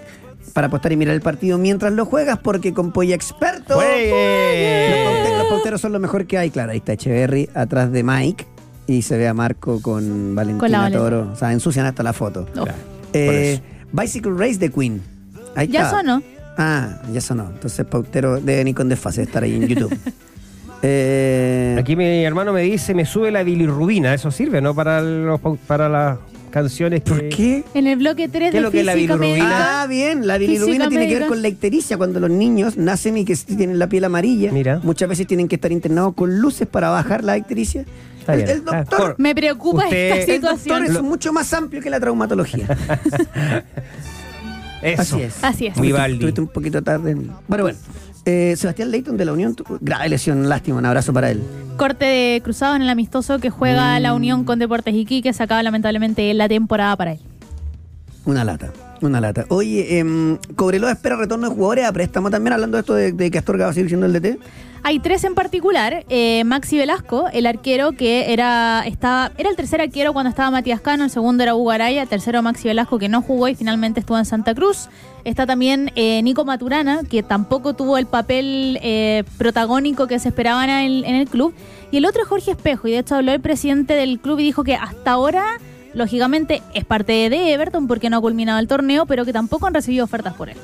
para 0.54 0.68
apostar 0.68 0.92
y 0.92 0.98
mirar 0.98 1.14
el 1.16 1.22
partido 1.22 1.58
mientras 1.58 1.94
lo 1.94 2.06
juegas, 2.06 2.40
porque 2.40 2.74
con 2.74 2.92
Polla 2.92 3.14
Experto. 3.16 3.76
Los 3.76 3.84
¡Juegue! 3.84 5.04
paute- 5.06 5.38
Los 5.38 5.48
pauteros 5.48 5.82
son 5.82 5.92
lo 5.94 6.00
mejor 6.00 6.26
que 6.26 6.38
hay, 6.38 6.50
claro. 6.50 6.72
Ahí 6.72 6.78
está 6.80 6.94
Echeverry 6.94 7.50
atrás 7.54 7.92
de 7.92 8.04
Mike. 8.04 8.48
Y 8.88 9.02
se 9.02 9.18
ve 9.18 9.28
a 9.28 9.34
Marco 9.34 9.82
con 9.82 10.36
Valentina 10.36 10.84
Con. 10.84 10.94
Toro. 10.94 11.30
O 11.34 11.36
sea, 11.36 11.52
ensucian 11.54 11.86
hasta 11.86 12.04
la 12.04 12.14
foto. 12.14 12.46
Oh. 12.58 12.66
Eh, 13.14 13.60
Bicycle 13.92 14.32
Race 14.38 14.58
de 14.58 14.70
Queen. 14.70 15.02
Ahí 15.56 15.68
Ya 15.68 15.84
está. 15.84 15.98
sonó. 15.98 16.22
Ah, 16.58 17.02
ya 17.12 17.22
sonó. 17.22 17.50
Entonces 17.54 17.86
Pautero 17.86 18.40
debe 18.40 18.64
ni 18.64 18.74
con 18.74 18.90
desfase 18.90 19.22
de 19.22 19.26
estar 19.28 19.44
ahí 19.44 19.56
en 19.56 19.68
YouTube. 19.68 19.98
Eh, 20.86 21.78
Aquí 21.80 21.96
mi 21.96 22.26
hermano 22.26 22.52
me 22.52 22.62
dice, 22.62 22.94
me 22.94 23.06
sube 23.06 23.32
la 23.32 23.44
bilirrubina. 23.44 24.14
¿Eso 24.14 24.32
sirve, 24.32 24.62
no? 24.62 24.76
Para, 24.76 25.02
los, 25.02 25.40
para 25.66 25.88
las 25.88 26.18
canciones 26.52 27.04
que... 27.04 27.10
¿Por 27.10 27.30
qué? 27.30 27.64
En 27.74 27.88
el 27.88 27.98
bloque 28.00 28.28
3 28.28 28.50
¿Qué 28.50 28.52
de 28.52 28.58
es 28.58 28.64
lo 28.64 28.70
que 28.70 28.82
es 28.82 28.86
la 28.86 28.94
bilirrubina? 28.96 29.84
Ah, 29.84 29.88
bien. 29.88 30.28
La 30.28 30.38
bilirrubina 30.38 30.90
tiene 30.90 31.08
que 31.08 31.20
ver 31.20 31.28
con 31.30 31.42
la 31.42 31.48
ictericia. 31.48 31.96
Cuando 31.98 32.20
los 32.20 32.30
niños 32.30 32.76
nacen 32.76 33.16
y 33.16 33.24
que 33.24 33.34
tienen 33.38 33.80
la 33.80 33.88
piel 33.88 34.04
amarilla, 34.04 34.52
Mira. 34.52 34.82
muchas 34.84 35.08
veces 35.08 35.26
tienen 35.26 35.48
que 35.48 35.56
estar 35.56 35.72
internados 35.72 36.16
con 36.16 36.38
luces 36.42 36.68
para 36.68 36.90
bajar 36.90 37.24
la 37.24 37.38
ictericia. 37.38 37.86
Está 38.24 38.34
el, 38.36 38.44
bien. 38.44 38.58
el 38.58 38.64
doctor, 38.66 39.16
me 39.18 39.36
preocupa 39.36 39.84
Usted- 39.84 40.20
esta 40.20 40.34
el 40.34 40.42
doctor 40.42 40.60
situación. 40.60 40.96
es 40.96 41.02
mucho 41.02 41.34
más 41.34 41.54
amplio 41.54 41.82
que 41.82 41.90
la 41.90 42.00
traumatología. 42.00 42.68
Eso. 44.82 45.02
Así 45.16 45.22
es. 45.22 45.44
Así 45.44 45.68
es. 45.68 45.78
Muy 45.78 45.92
Estuviste- 45.92 46.40
un 46.42 46.48
poquito 46.48 46.82
tarde. 46.82 47.12
en- 47.12 47.32
Bueno, 47.48 47.64
bueno. 47.64 47.78
Eh, 48.26 48.56
Sebastián 48.58 48.90
Leighton 48.92 49.18
de 49.18 49.26
la 49.26 49.34
Unión, 49.34 49.54
tu- 49.56 49.66
grave 49.82 50.08
lesión, 50.10 50.48
lástima, 50.48 50.78
un 50.78 50.86
abrazo 50.86 51.12
para 51.14 51.30
él. 51.32 51.42
Corte 51.78 52.06
de 52.06 52.42
cruzado 52.42 52.76
en 52.76 52.82
el 52.82 52.90
amistoso 52.90 53.40
que 53.40 53.50
juega 53.50 54.00
la 54.00 54.14
Unión 54.14 54.46
con 54.46 54.60
Deportes 54.60 54.94
Iquique. 54.94 55.34
Se 55.34 55.44
acaba 55.44 55.62
lamentablemente 55.64 56.34
la 56.34 56.48
temporada 56.48 56.96
para 56.96 57.14
él. 57.14 57.20
Una 58.26 58.46
lata, 58.46 58.72
una 59.02 59.20
lata. 59.20 59.46
Oye, 59.50 60.00
em, 60.00 60.38
Cobreloa 60.56 60.92
espera 60.94 61.18
retorno 61.18 61.50
de 61.50 61.56
jugadores 61.56 61.86
a 61.86 61.92
préstamo 61.92 62.30
también, 62.30 62.54
hablando 62.54 62.78
de 62.78 62.82
esto 62.82 62.94
de, 62.94 63.12
de 63.12 63.30
que 63.32 63.38
Astorga 63.38 63.66
va 63.66 63.72
a 63.72 63.74
seguir 63.74 63.90
siendo 63.90 64.06
el 64.06 64.14
DT. 64.14 64.38
Hay 64.86 65.00
tres 65.00 65.24
en 65.24 65.34
particular. 65.34 66.04
eh, 66.10 66.44
Maxi 66.44 66.78
Velasco, 66.78 67.30
el 67.32 67.46
arquero 67.46 67.94
que 67.94 68.34
era, 68.34 68.84
estaba, 68.86 69.32
era 69.38 69.50
el 69.50 69.56
tercer 69.56 69.80
arquero 69.80 70.12
cuando 70.12 70.30
estaba 70.30 70.52
Matías 70.52 70.82
Cano, 70.82 71.06
el 71.06 71.10
segundo 71.10 71.42
era 71.42 71.56
Hugo 71.56 71.72
Araya, 71.72 72.02
el 72.02 72.10
tercero 72.10 72.42
Maxi 72.42 72.68
Velasco 72.68 73.00
que 73.00 73.08
no 73.08 73.22
jugó 73.22 73.48
y 73.48 73.56
finalmente 73.56 74.02
estuvo 74.02 74.18
en 74.18 74.26
Santa 74.26 74.54
Cruz. 74.54 74.90
Está 75.24 75.46
también 75.46 75.90
eh, 75.96 76.22
Nico 76.22 76.44
Maturana, 76.44 77.04
que 77.10 77.24
tampoco 77.24 77.76
tuvo 77.76 77.98
el 77.98 78.08
papel 78.08 78.78
eh, 78.82 79.24
protagónico 79.38 80.08
que 80.08 80.20
se 80.20 80.28
esperaba 80.28 80.66
en 80.66 80.70
el, 80.70 81.06
en 81.06 81.16
el 81.16 81.30
club. 81.30 81.54
Y 81.92 81.98
el 81.98 82.06
otro 82.06 82.24
es 82.24 82.28
Jorge 82.28 82.52
Espejo, 82.52 82.90
y 82.90 82.92
de 82.92 83.00
hecho 83.00 83.16
habló 83.16 83.32
el 83.32 83.40
presidente 83.40 83.94
del 83.94 84.20
club 84.20 84.40
y 84.40 84.44
dijo 84.44 84.66
que 84.66 84.76
hasta 84.76 85.12
ahora, 85.12 85.46
lógicamente, 85.94 86.62
es 86.74 86.84
parte 86.84 87.30
de 87.30 87.54
Everton 87.54 87.88
porque 87.88 88.10
no 88.10 88.18
ha 88.18 88.22
culminado 88.22 88.60
el 88.60 88.68
torneo, 88.68 89.06
pero 89.06 89.24
que 89.24 89.32
tampoco 89.32 89.66
han 89.66 89.74
recibido 89.74 90.04
ofertas 90.04 90.34
por 90.34 90.50
él. 90.50 90.58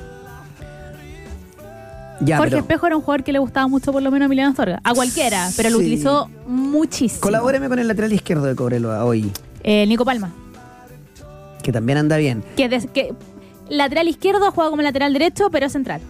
Ya, 2.20 2.36
Jorge 2.36 2.50
pero 2.50 2.60
Espejo 2.62 2.86
era 2.86 2.96
un 2.96 3.02
jugador 3.02 3.24
que 3.24 3.32
le 3.32 3.38
gustaba 3.38 3.66
mucho 3.66 3.92
por 3.92 4.02
lo 4.02 4.10
menos 4.10 4.24
a 4.24 4.26
Emiliano 4.26 4.50
Astorga. 4.50 4.80
A 4.84 4.92
cualquiera, 4.94 5.48
pero 5.56 5.70
lo 5.70 5.78
Sí. 5.78 5.82
utilizó 5.84 6.28
muchísimo. 6.46 7.20
colabóreme 7.20 7.68
con 7.68 7.78
el 7.78 7.88
lateral 7.88 8.12
izquierdo 8.12 8.44
de 8.44 8.54
Cobreloa 8.54 9.04
hoy, 9.04 9.30
Eh, 9.62 9.86
Nico 9.86 10.04
Palma. 10.04 10.30
que 11.62 11.72
también 11.72 11.98
anda 11.98 12.16
bien. 12.16 12.42
Que, 12.56 12.68
des- 12.68 12.86
que 12.92 13.12
lateral 13.68 14.08
izquierdo 14.08 14.50
juega 14.52 14.70
como 14.70 14.82
lateral 14.82 15.12
derecho, 15.12 15.50
pero 15.50 15.68
central. 15.68 16.00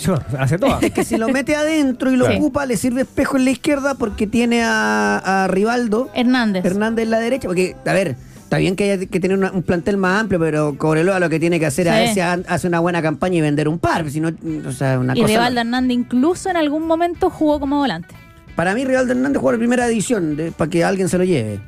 Yo, 0.00 0.16
hace 0.40 0.58
todo. 0.58 0.78
Es 0.80 0.90
que 0.92 1.04
si 1.04 1.16
lo 1.16 1.28
mete 1.28 1.54
adentro 1.54 2.10
y 2.10 2.16
lo 2.16 2.26
Sí. 2.26 2.34
ocupa, 2.36 2.66
le 2.66 2.76
sirve 2.76 3.02
espejo 3.02 3.36
en 3.36 3.44
la 3.44 3.52
izquierda 3.52 3.94
porque 3.94 4.26
tiene 4.26 4.62
a, 4.64 5.44
a 5.44 5.46
Rivaldo 5.48 6.10
Hernández. 6.14 6.64
Hernández 6.64 7.04
en 7.04 7.10
la 7.12 7.20
derecha. 7.20 7.46
Porque, 7.46 7.76
a 7.86 7.92
ver, 7.92 8.16
está 8.54 8.60
bien 8.60 8.76
que 8.76 8.92
haya 8.92 9.06
que 9.06 9.20
tener 9.20 9.36
una- 9.36 9.52
un 9.52 9.62
plantel 9.62 9.96
más 9.96 10.20
amplio, 10.20 10.38
pero 10.40 10.76
Cobreloa 10.78 11.18
lo 11.20 11.28
que 11.28 11.38
tiene 11.40 11.58
que 11.60 11.66
hacer 11.66 11.86
Sí. 12.12 12.20
a 12.20 12.32
ha- 12.32 12.38
hace 12.48 12.66
una 12.68 12.80
buena 12.80 13.02
campaña 13.02 13.36
y 13.36 13.40
vender 13.40 13.68
un 13.68 13.78
par. 13.78 14.10
Si 14.10 14.20
no, 14.20 14.30
o 14.66 14.72
sea, 14.72 14.98
una 14.98 15.14
y 15.16 15.20
cosa. 15.22 15.32
Rivaldo 15.32 15.60
Hernández 15.60 15.94
incluso 15.96 16.50
en 16.50 16.56
algún 16.56 16.86
momento 16.86 17.30
jugó 17.30 17.60
como 17.60 17.78
volante. 17.78 18.14
Para 18.56 18.74
mí, 18.74 18.84
Rivaldo 18.84 19.12
Hernández 19.12 19.40
juega 19.40 19.56
la 19.56 19.58
primera 19.58 19.86
edición 19.86 20.36
para 20.56 20.70
que 20.70 20.84
alguien 20.84 21.08
se 21.08 21.18
lo 21.18 21.24
lleve. 21.24 21.60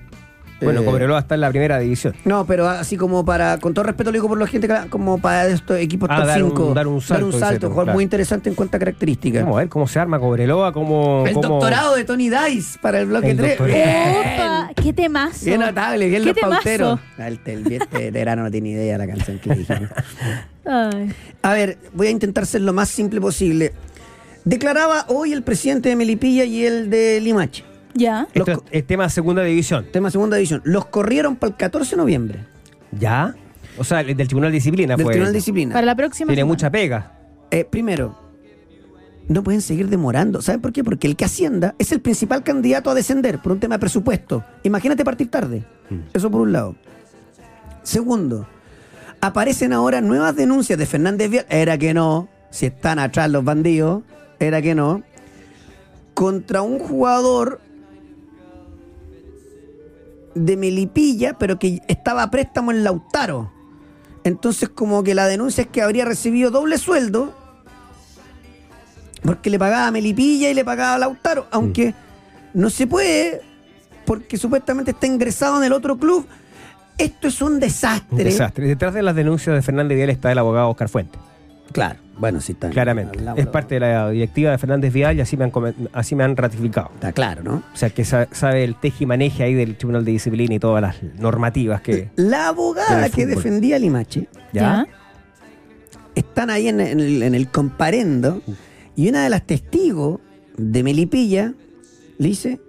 Bueno, 0.61 0.81
Eh, 0.81 0.85
Cobreloa 0.85 1.19
está 1.19 1.35
en 1.35 1.43
la 1.43 1.51
primera 1.51 1.79
división. 1.79 2.15
No, 2.25 2.47
pero 2.47 2.67
así 2.69 2.97
como 2.97 3.25
para, 3.25 3.59
con 3.59 3.75
todo 3.75 3.85
respeto 3.85 4.11
lo 4.11 4.15
digo 4.15 4.29
por 4.29 4.39
la 4.39 4.47
gente, 4.47 4.67
que- 4.67 4.89
como 4.89 5.19
para 5.19 5.47
estos 5.49 5.79
equipos 5.79 6.09
Ah, 6.11 6.17
top 6.19 6.27
dar 6.27 6.43
un- 6.43 6.51
5. 6.51 6.73
dar 6.75 6.87
un 6.89 7.01
salto, 7.03 7.27
tú, 7.29 7.67
jugador 7.69 7.85
claro. 7.85 7.93
muy 7.95 8.05
interesante 8.05 8.49
en 8.49 8.55
cuanto 8.55 8.77
a 8.77 8.81
características. 8.81 9.43
Vamos 9.43 9.57
a 9.57 9.61
ver 9.61 9.69
cómo 9.69 9.87
se 9.87 9.99
arma 10.01 10.19
Cobreloa, 10.19 10.73
cómo... 10.73 11.25
El 11.27 11.35
cómo- 11.35 11.49
doctorado 11.49 11.95
de 11.95 12.05
Tony 12.05 12.31
Dice 12.31 12.79
para 12.81 13.01
el 13.01 13.07
bloque 13.07 13.31
El 13.33 13.37
3. 13.37 13.59
doctorado. 13.59 14.21
¡Opa! 14.21 14.71
¡Qué 14.83 14.93
temazo! 14.93 15.45
Qué 15.45 15.59
notable, 15.59 16.09
bien 16.09 16.23
¡Qué 16.23 16.29
los 16.31 16.39
pauteros. 16.39 17.01
temazo! 17.01 17.03
Ah, 17.19 17.29
El, 17.29 17.41
el, 17.67 17.73
este 17.73 17.99
veterano 17.99 18.43
no 18.45 18.51
tiene 18.51 18.71
idea 18.71 18.99
de 18.99 19.07
la 19.07 19.13
canción 19.13 19.39
que 19.39 19.55
dije. 19.55 19.75
Ay. 20.65 21.13
A 21.43 21.53
ver, 21.53 21.79
voy 21.93 22.07
a 22.09 22.11
intentar 22.11 22.47
ser 22.47 22.63
lo 22.63 22.73
más 22.73 22.89
simple 22.89 23.21
posible. 23.21 23.73
Declaraba 24.45 25.05
hoy 25.09 25.33
el 25.33 25.43
presidente 25.43 25.89
de 25.89 25.97
Melipilla 25.97 26.45
y 26.45 26.65
el 26.65 26.89
de 26.91 27.21
Limache. 27.21 27.65
Ya. 27.97 28.29
Esto 28.33 28.51
Los 28.51 28.59
es, 28.59 28.65
es 28.71 28.87
tema 28.87 29.09
segunda 29.09 29.43
división. 29.43 29.87
Tema 29.93 30.11
segunda 30.11 30.37
división. 30.37 30.63
Los 30.65 30.87
corrieron 30.87 31.37
para 31.37 31.51
el 31.51 31.57
14 31.57 31.91
de 31.91 31.97
noviembre 31.97 32.45
¿Ya? 32.93 33.35
O 33.79 33.85
sea, 33.85 34.01
el 34.01 34.17
del 34.17 34.27
Tribunal 34.27 34.51
de 34.51 34.57
Disciplina 34.57 34.97
del 34.97 35.05
fue. 35.05 35.13
Tribunal 35.13 35.33
de. 35.33 35.39
Disciplina. 35.39 35.75
Para 35.75 35.87
la 35.87 35.95
próxima. 35.95 36.29
Tiene 36.29 36.41
semana. 36.41 36.53
mucha 36.53 36.71
pega. 36.71 37.13
Eh, 37.51 37.65
primero, 37.65 38.19
no 39.29 39.43
pueden 39.43 39.61
seguir 39.61 39.89
demorando. 39.89 40.41
¿Saben 40.41 40.61
por 40.61 40.73
qué? 40.73 40.83
Porque 40.83 41.07
el 41.07 41.17
que 41.17 41.25
Hacienda 41.25 41.75
es 41.79 41.93
el 41.93 42.01
principal 42.01 42.43
candidato 42.43 42.91
a 42.91 42.95
descender 42.95 43.41
por 43.41 43.53
un 43.53 43.61
tema 43.61 43.77
de 43.77 43.81
presupuesto. 43.81 44.45
Imagínate 44.63 45.05
partir 45.05 45.31
tarde. 45.31 45.65
Eso 46.13 46.31
por 46.31 46.41
un 46.41 46.53
lado. 46.53 46.77
Segundo, 47.83 48.49
aparecen 49.21 49.73
ahora 49.73 50.01
nuevas 50.01 50.35
denuncias 50.35 50.79
de 50.79 50.87
Fernández 50.87 51.31
Vial. 51.31 51.47
Era 51.49 51.77
que 51.79 51.93
no. 51.95 52.29
Si 52.51 52.67
están 52.67 52.99
atrás 52.99 53.31
los 53.31 53.45
bandidos. 53.45 54.03
Era 54.39 54.63
que 54.63 54.75
no. 54.75 55.03
Contra 56.15 56.63
un 56.63 56.79
jugador 56.79 57.61
de 60.37 60.57
Melipilla, 60.57 61.37
pero 61.39 61.59
que 61.59 61.81
estaba 61.89 62.23
a 62.23 62.31
préstamo 62.31 62.71
en 62.71 62.85
Lautaro. 62.85 63.51
Entonces, 64.23 64.69
como 64.69 65.03
que 65.03 65.15
la 65.15 65.27
denuncia 65.27 65.63
es 65.63 65.69
que 65.69 65.83
habría 65.83 66.05
recibido 66.05 66.51
doble 66.51 66.79
sueldo 66.79 67.35
porque 69.23 69.51
le 69.51 69.59
pagaba 69.59 69.89
a 69.89 69.91
Melipilla 69.91 70.51
y 70.51 70.55
le 70.55 70.65
pagaba 70.65 70.95
a 70.95 70.99
Lautaro, 70.99 71.47
aunque 71.51 71.95
no 72.55 72.71
se 72.71 72.87
puede 72.87 73.41
porque 74.05 74.37
supuestamente 74.37 74.93
está 74.93 75.07
ingresado 75.07 75.59
en 75.59 75.65
el 75.65 75.73
otro 75.73 75.99
club. 75.99 76.27
Esto 76.97 77.29
es 77.29 77.43
un 77.43 77.55
Un 77.55 77.61
desastre. 77.61 78.25
desastre. 78.25 78.67
Detrás 78.67 78.95
de 78.95 79.03
las 79.03 79.15
denuncias 79.17 79.55
de 79.55 79.63
Fernández 79.63 79.97
Vial 79.97 80.11
está 80.11 80.33
el 80.33 80.39
abogado 80.39 80.71
Oscar 80.71 80.89
Fuente. 80.89 81.19
Claro, 81.73 81.99
bueno, 82.19 82.41
sí 82.41 82.53
está. 82.53 82.71
Claramente. 82.71 83.19
hablamos- 83.19 83.39
Es 83.41 83.47
parte 83.49 83.75
de 83.75 83.81
la 83.81 84.11
directiva 84.11 84.51
de 84.53 84.59
Fernández 84.59 84.93
Vial 84.93 85.17
y 85.17 85.21
así 85.21 85.37
me 85.37 85.45
han, 85.45 85.53
así 85.93 86.15
me 86.15 86.25
han 86.25 86.37
ratificado. 86.37 86.91
Está 86.95 87.13
claro, 87.13 87.43
¿no? 87.43 87.63
O 87.73 87.77
sea, 87.77 87.91
que 87.91 88.05
sa- 88.05 88.29
sabe 88.33 88.65
el 88.65 88.77
teje 88.77 89.05
y 89.05 89.07
maneje 89.07 89.43
ahí 89.43 89.55
del 89.55 89.77
Tribunal 89.77 90.05
de 90.05 90.13
Disciplina 90.13 90.55
y 90.55 90.59
todas 90.59 90.81
las 90.81 90.97
normativas 91.19 91.81
que. 91.83 92.11
La 92.17 92.49
abogada 92.49 93.11
que 93.11 93.27
defendía 93.27 93.77
a 93.77 93.79
Limache 93.79 94.29
¿Ya? 94.53 94.87
están 96.15 96.51
ahí 96.51 96.69
en 96.69 96.81
el, 96.81 97.23
en 97.23 97.35
el 97.35 97.49
comparendo 97.51 98.41
y 98.95 99.09
una 99.09 99.25
de 99.25 99.31
las 99.31 99.43
testigos 99.47 100.21
de 100.57 100.83
Melipilla 100.83 101.53
le 102.19 102.29
dice, 102.29 102.61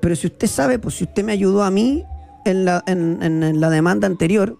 pero 0.00 0.16
si 0.16 0.26
usted 0.26 0.48
sabe, 0.48 0.78
pues 0.80 0.96
si 0.96 1.04
usted 1.04 1.22
me 1.24 1.30
ayudó 1.32 1.62
a 1.62 1.70
mí 1.70 2.04
en 2.44 2.64
la, 2.64 2.82
en, 2.86 3.22
en- 3.22 3.42
en 3.44 3.60
la 3.60 3.70
demanda 3.70 4.06
anterior 4.08 4.58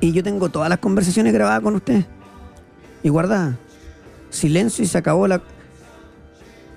y 0.00 0.12
yo 0.12 0.22
tengo 0.22 0.48
todas 0.48 0.68
las 0.70 0.78
conversaciones 0.78 1.32
grabadas 1.34 1.60
con 1.60 1.74
usted 1.74 2.04
y 3.02 3.08
guardadas. 3.08 3.56
Silencio 4.30 4.84
y 4.84 4.86
se 4.86 4.98
acabó 4.98 5.26
la... 5.28 5.40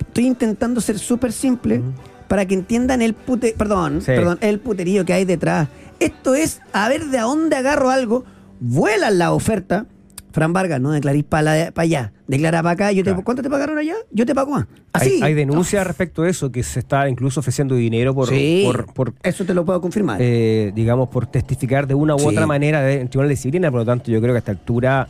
Estoy 0.00 0.26
intentando 0.26 0.80
ser 0.80 0.98
súper 0.98 1.32
simple 1.32 1.80
para 2.28 2.46
que 2.46 2.54
entiendan 2.54 3.02
el 3.02 3.14
pute... 3.14 3.54
Perdón, 3.56 4.00
Sí. 4.00 4.06
perdón, 4.06 4.38
el 4.40 4.58
puterío 4.58 5.04
que 5.04 5.12
hay 5.12 5.24
detrás. 5.24 5.68
Esto 6.00 6.34
es 6.34 6.60
a 6.72 6.88
ver 6.88 7.06
de 7.06 7.18
a 7.18 7.22
dónde 7.22 7.56
agarro 7.56 7.90
algo, 7.90 8.24
vuelan 8.60 9.18
la 9.18 9.32
oferta. 9.32 9.86
Fran 10.32 10.54
Vargas, 10.54 10.80
no 10.80 10.90
declarís 10.92 11.24
para 11.24 11.70
allá, 11.76 12.12
declara 12.26 12.62
para 12.62 12.72
acá. 12.72 12.92
Yo 12.92 13.04
te, 13.04 13.10
Claro. 13.10 13.22
¿Cuánto 13.22 13.42
te 13.42 13.50
pagaron 13.50 13.76
allá? 13.76 13.94
Yo 14.10 14.24
te 14.24 14.34
pago 14.34 14.52
más. 14.52 14.66
Así. 14.94 15.16
Hay, 15.16 15.22
hay 15.22 15.34
denuncias 15.34 15.86
respecto 15.86 16.22
a 16.22 16.28
eso, 16.30 16.50
que 16.50 16.62
se 16.62 16.78
está 16.78 17.06
incluso 17.06 17.40
ofreciendo 17.40 17.74
dinero 17.74 18.14
por, 18.14 18.28
Sí, 18.30 18.62
por, 18.64 18.86
por, 18.94 19.14
eso 19.22 19.44
te 19.44 19.52
lo 19.52 19.66
puedo 19.66 19.82
confirmar. 19.82 20.16
eh, 20.22 20.72
digamos, 20.74 21.10
por 21.10 21.26
testificar 21.26 21.86
de 21.86 21.92
una 21.94 22.14
u 22.14 22.18
Sí. 22.18 22.26
otra 22.28 22.46
manera 22.46 22.80
de- 22.80 23.02
en 23.02 23.08
Tribunal 23.08 23.28
de 23.28 23.34
Disciplina. 23.34 23.70
Por 23.70 23.80
lo 23.80 23.86
tanto, 23.86 24.10
yo 24.10 24.20
creo 24.22 24.32
que 24.32 24.36
a 24.36 24.38
esta 24.38 24.52
altura 24.52 25.06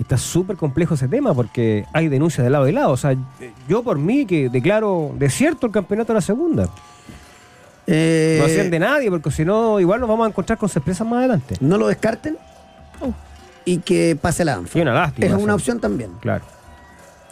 está 0.00 0.16
súper 0.18 0.56
complejo 0.56 0.94
ese 0.94 1.08
tema 1.08 1.32
porque 1.34 1.84
hay 1.92 2.08
denuncias 2.08 2.44
de 2.44 2.50
lado 2.50 2.68
y 2.68 2.72
lado. 2.72 2.90
O 2.92 2.96
sea, 2.96 3.14
yo 3.68 3.82
por 3.82 3.98
mí 3.98 4.26
que 4.26 4.48
declaro 4.48 5.12
desierto 5.18 5.66
el 5.66 5.72
campeonato 5.72 6.12
de 6.12 6.14
la 6.14 6.20
segunda. 6.20 6.68
Eh, 7.86 8.36
No 8.40 8.46
hacían 8.46 8.70
de 8.70 8.78
nadie, 8.78 9.10
porque 9.10 9.30
si 9.30 9.44
no, 9.44 9.78
igual 9.78 10.00
nos 10.00 10.08
vamos 10.08 10.26
a 10.26 10.28
encontrar 10.30 10.58
con 10.58 10.68
sorpresas 10.68 11.06
más 11.06 11.18
adelante. 11.18 11.56
no 11.60 11.76
lo 11.78 11.86
descarten 11.88 12.36
y 13.66 13.78
que 13.78 14.16
pase 14.20 14.44
la 14.44 14.54
ANFA. 14.54 14.78
Y 14.78 14.82
una 14.82 14.92
lástima. 14.94 15.26
Es 15.26 15.32
una 15.42 15.54
opción 15.54 15.80
también. 15.80 16.10
Claro. 16.20 16.44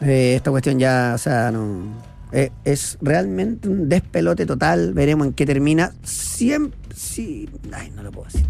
Eh, 0.01 0.35
esta 0.37 0.51
cuestión 0.51 0.79
ya, 0.79 1.12
o 1.14 1.18
sea, 1.18 1.51
no. 1.51 1.83
eh, 2.33 2.51
es 2.64 2.96
realmente 3.03 3.68
un 3.68 3.88
despelote 3.88 4.46
total. 4.46 4.92
Veremos 4.94 5.27
en 5.27 5.33
qué 5.35 5.44
termina. 5.46 5.92
Siempre. 6.03 6.79
Sí, 6.94 7.48
ay, 7.72 7.90
no 7.94 8.03
lo 8.03 8.11
puedo 8.12 8.27
decir. 8.27 8.46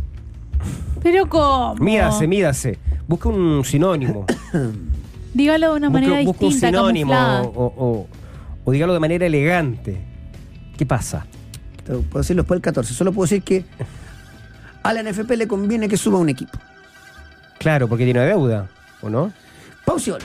Pero 1.03 1.29
¿cómo? 1.29 1.75
Mídase, 1.77 2.27
mídase. 2.27 2.79
Busca 3.09 3.29
un 3.29 3.64
sinónimo. 3.64 4.27
Dígalo 5.35 5.70
de 5.72 5.77
una 5.79 5.90
manera 5.90 6.12
busca, 6.20 6.27
busca 6.27 6.44
un 6.44 6.51
distinta, 6.51 6.66
sinónimo 6.79 7.14
o, 7.55 7.64
o- 7.77 8.09
o 8.64 8.70
dígalo 8.70 8.92
de 8.92 9.01
manera 9.01 9.27
elegante. 9.27 10.05
¿Qué 10.77 10.87
pasa? 10.87 11.27
Te 11.85 11.92
puedo 11.94 12.18
decirlo 12.22 12.42
después 12.42 12.57
del 12.59 12.62
14. 12.62 12.94
Solo 12.94 13.12
puedo 13.12 13.25
decir 13.25 13.42
que 13.42 13.64
a 14.83 14.92
la 14.92 15.03
NFP 15.03 15.31
le 15.37 15.48
conviene 15.48 15.88
que 15.88 15.96
suba 15.96 16.18
un 16.18 16.29
equipo. 16.29 16.59
Claro, 17.59 17.88
porque 17.88 18.05
tiene 18.05 18.20
deuda, 18.20 18.68
¿o 19.03 19.09
no? 19.11 19.33
Volve. 19.87 20.18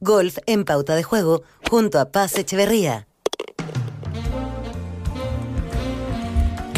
Golf 0.00 0.38
en 0.46 0.64
pauta 0.64 0.94
de 0.94 1.02
juego 1.02 1.42
junto 1.68 1.98
a 1.98 2.12
Paz 2.12 2.36
Echeverría. 2.38 3.07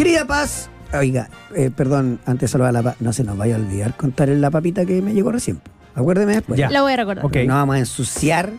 Querida 0.00 0.24
Paz, 0.24 0.70
oiga, 0.94 1.28
eh, 1.54 1.70
perdón, 1.70 2.20
antes 2.24 2.40
de 2.40 2.48
saludar 2.48 2.70
a 2.70 2.72
la 2.72 2.82
Paz, 2.82 2.96
no 3.00 3.12
se 3.12 3.22
nos 3.22 3.36
vaya 3.36 3.56
a 3.56 3.58
olvidar 3.58 3.94
contarle 3.98 4.34
la 4.38 4.50
papita 4.50 4.86
que 4.86 5.02
me 5.02 5.12
llegó 5.12 5.30
recién. 5.30 5.60
Acuérdeme 5.94 6.32
después. 6.36 6.58
Ya. 6.58 6.70
La 6.70 6.80
voy 6.80 6.94
a 6.94 6.96
recordar. 6.96 7.26
Ok. 7.26 7.36
No 7.46 7.52
vamos 7.52 7.76
a 7.76 7.80
ensuciar 7.80 8.50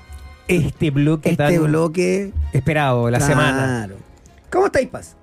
Este 0.48 0.92
bloque 0.92 1.32
este 1.32 1.44
tan 1.44 1.64
bloque. 1.64 2.32
esperado 2.54 3.08
de 3.08 3.14
la 3.14 3.18
Claro. 3.18 3.34
semana. 3.34 3.90
¿Cómo 4.52 4.68
estáis, 4.68 4.88
Paz? 4.90 5.16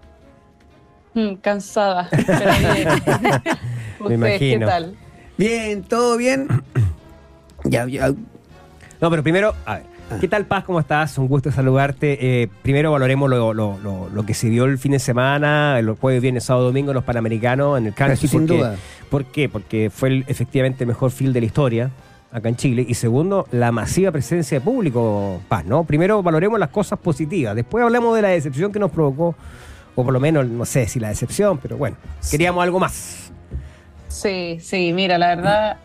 Mm, 1.14 1.34
cansada, 1.34 2.08
pero 2.10 2.26
bien. 2.26 2.88
¿Ustedes 4.00 4.18
imagino. 4.18 4.58
qué 4.58 4.66
tal? 4.66 4.96
Bien, 5.36 5.82
todo 5.84 6.16
bien. 6.16 6.48
ya, 7.62 7.86
ya. 7.86 8.08
No, 9.00 9.08
pero 9.08 9.22
primero, 9.22 9.54
a 9.64 9.74
ver. 9.76 9.86
¿Qué 10.20 10.26
tal, 10.26 10.46
Paz? 10.46 10.64
¿Cómo 10.64 10.80
estás? 10.80 11.16
Un 11.18 11.28
gusto 11.28 11.52
saludarte. 11.52 12.42
Eh, 12.42 12.48
primero 12.62 12.90
valoremos 12.90 13.28
lo, 13.28 13.52
lo- 13.52 13.78
lo- 13.78 14.08
lo 14.08 14.26
que 14.26 14.32
se 14.34 14.48
dio 14.48 14.64
el 14.64 14.78
fin 14.78 14.92
de 14.92 14.98
semana, 14.98 15.78
el 15.78 15.90
jueves, 15.92 16.22
viernes, 16.22 16.44
sábado, 16.44 16.66
domingo 16.66 16.92
los 16.94 17.04
Panamericanos, 17.04 17.78
en 17.78 17.86
el 17.88 17.94
country. 17.94 18.26
Sin 18.26 18.40
porque- 18.46 18.56
duda. 18.56 18.76
¿Por 19.10 19.24
qué? 19.26 19.48
Porque 19.48 19.90
fue 19.90 20.08
el- 20.08 20.24
efectivamente 20.26 20.84
el 20.84 20.88
mejor 20.88 21.10
field 21.10 21.34
de 21.34 21.40
la 21.40 21.46
historia 21.46 21.90
acá 22.32 22.48
en 22.48 22.56
Chile. 22.56 22.84
Y 22.88 22.94
segundo, 22.94 23.46
la 23.52 23.70
masiva 23.70 24.10
presencia 24.10 24.58
de 24.58 24.64
público, 24.64 25.40
Paz, 25.48 25.64
¿no? 25.66 25.84
Primero 25.84 26.22
valoremos 26.22 26.58
las 26.58 26.70
cosas 26.70 26.98
positivas. 26.98 27.54
Después 27.54 27.84
hablemos 27.84 28.16
de 28.16 28.22
la 28.22 28.28
decepción 28.28 28.72
que 28.72 28.78
nos 28.78 28.90
provocó, 28.90 29.34
o 29.94 30.04
por 30.04 30.12
lo 30.12 30.20
menos, 30.20 30.46
no 30.46 30.64
sé 30.64 30.88
si 30.88 30.98
la 31.00 31.08
decepción, 31.10 31.58
pero 31.58 31.76
bueno, 31.76 31.96
queríamos 32.30 32.62
algo 32.62 32.80
más. 32.80 33.30
Sí, 34.08 34.58
sí, 34.60 34.92
mira, 34.94 35.18
la 35.18 35.28
verdad, 35.36 35.76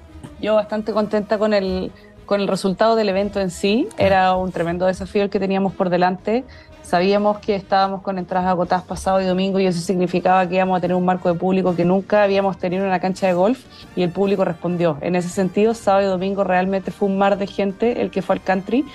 yo 0.42 0.56
bastante 0.56 0.94
contenta 0.94 1.38
con 1.38 1.54
el, 1.54 1.92
con 2.26 2.42
el 2.42 2.48
resultado 2.48 2.96
del 2.96 3.10
evento 3.10 3.40
en 3.40 3.50
sí. 3.50 3.88
Era 3.98 4.36
un 4.36 4.52
tremendo 4.52 4.86
desafío 4.86 5.24
el 5.24 5.30
que 5.30 5.40
teníamos 5.40 5.74
por 5.74 5.90
delante. 5.90 6.44
Sabíamos 6.82 7.38
que 7.40 7.56
estábamos 7.56 8.02
con 8.02 8.18
entradas 8.18 8.50
agotadas 8.50 8.84
pasado 8.84 9.22
y 9.22 9.26
domingo 9.26 9.60
y 9.60 9.66
eso 9.66 9.80
significaba 9.80 10.48
que 10.48 10.56
íbamos 10.56 10.78
a 10.78 10.82
tener 10.82 10.96
un 10.96 11.06
marco 11.06 11.32
de 11.32 11.40
público 11.40 11.76
que 11.76 11.86
nunca 11.86 12.24
habíamos 12.24 12.58
tenido 12.58 12.84
en 12.84 12.90
una 12.90 13.00
cancha 13.00 13.26
de 13.28 13.34
golf 13.34 13.64
y 13.96 14.04
el 14.04 14.12
público 14.12 14.44
respondió. 14.44 14.98
En 15.02 15.16
ese 15.16 15.30
sentido, 15.30 15.74
sábado 15.74 16.06
y 16.06 16.10
domingo 16.10 16.44
realmente 16.44 16.92
fue 16.92 17.08
un 17.08 17.18
mar 17.18 17.38
de 17.38 17.48
gente 17.48 18.02
el 18.02 18.12
que 18.12 18.22
fue 18.22 18.36
al 18.36 18.42
country, 18.42 18.86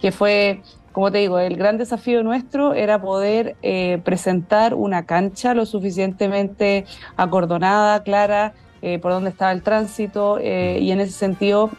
que 0.00 0.10
fue, 0.10 0.62
como 0.92 1.12
te 1.12 1.18
digo, 1.18 1.38
el 1.38 1.56
gran 1.56 1.78
desafío 1.78 2.24
nuestro 2.24 2.74
era 2.74 3.00
poder 3.00 3.56
eh, 3.62 4.00
presentar 4.04 4.74
una 4.74 5.06
cancha 5.06 5.54
lo 5.54 5.64
suficientemente 5.64 6.86
acordonada, 7.16 8.02
clara, 8.02 8.52
eh, 8.82 8.98
por 8.98 9.12
dónde 9.12 9.30
estaba 9.30 9.52
el 9.52 9.62
tránsito 9.62 10.38
eh, 10.40 10.78
y 10.80 10.92
en 10.92 11.00
ese 11.00 11.12
sentido, 11.12 11.70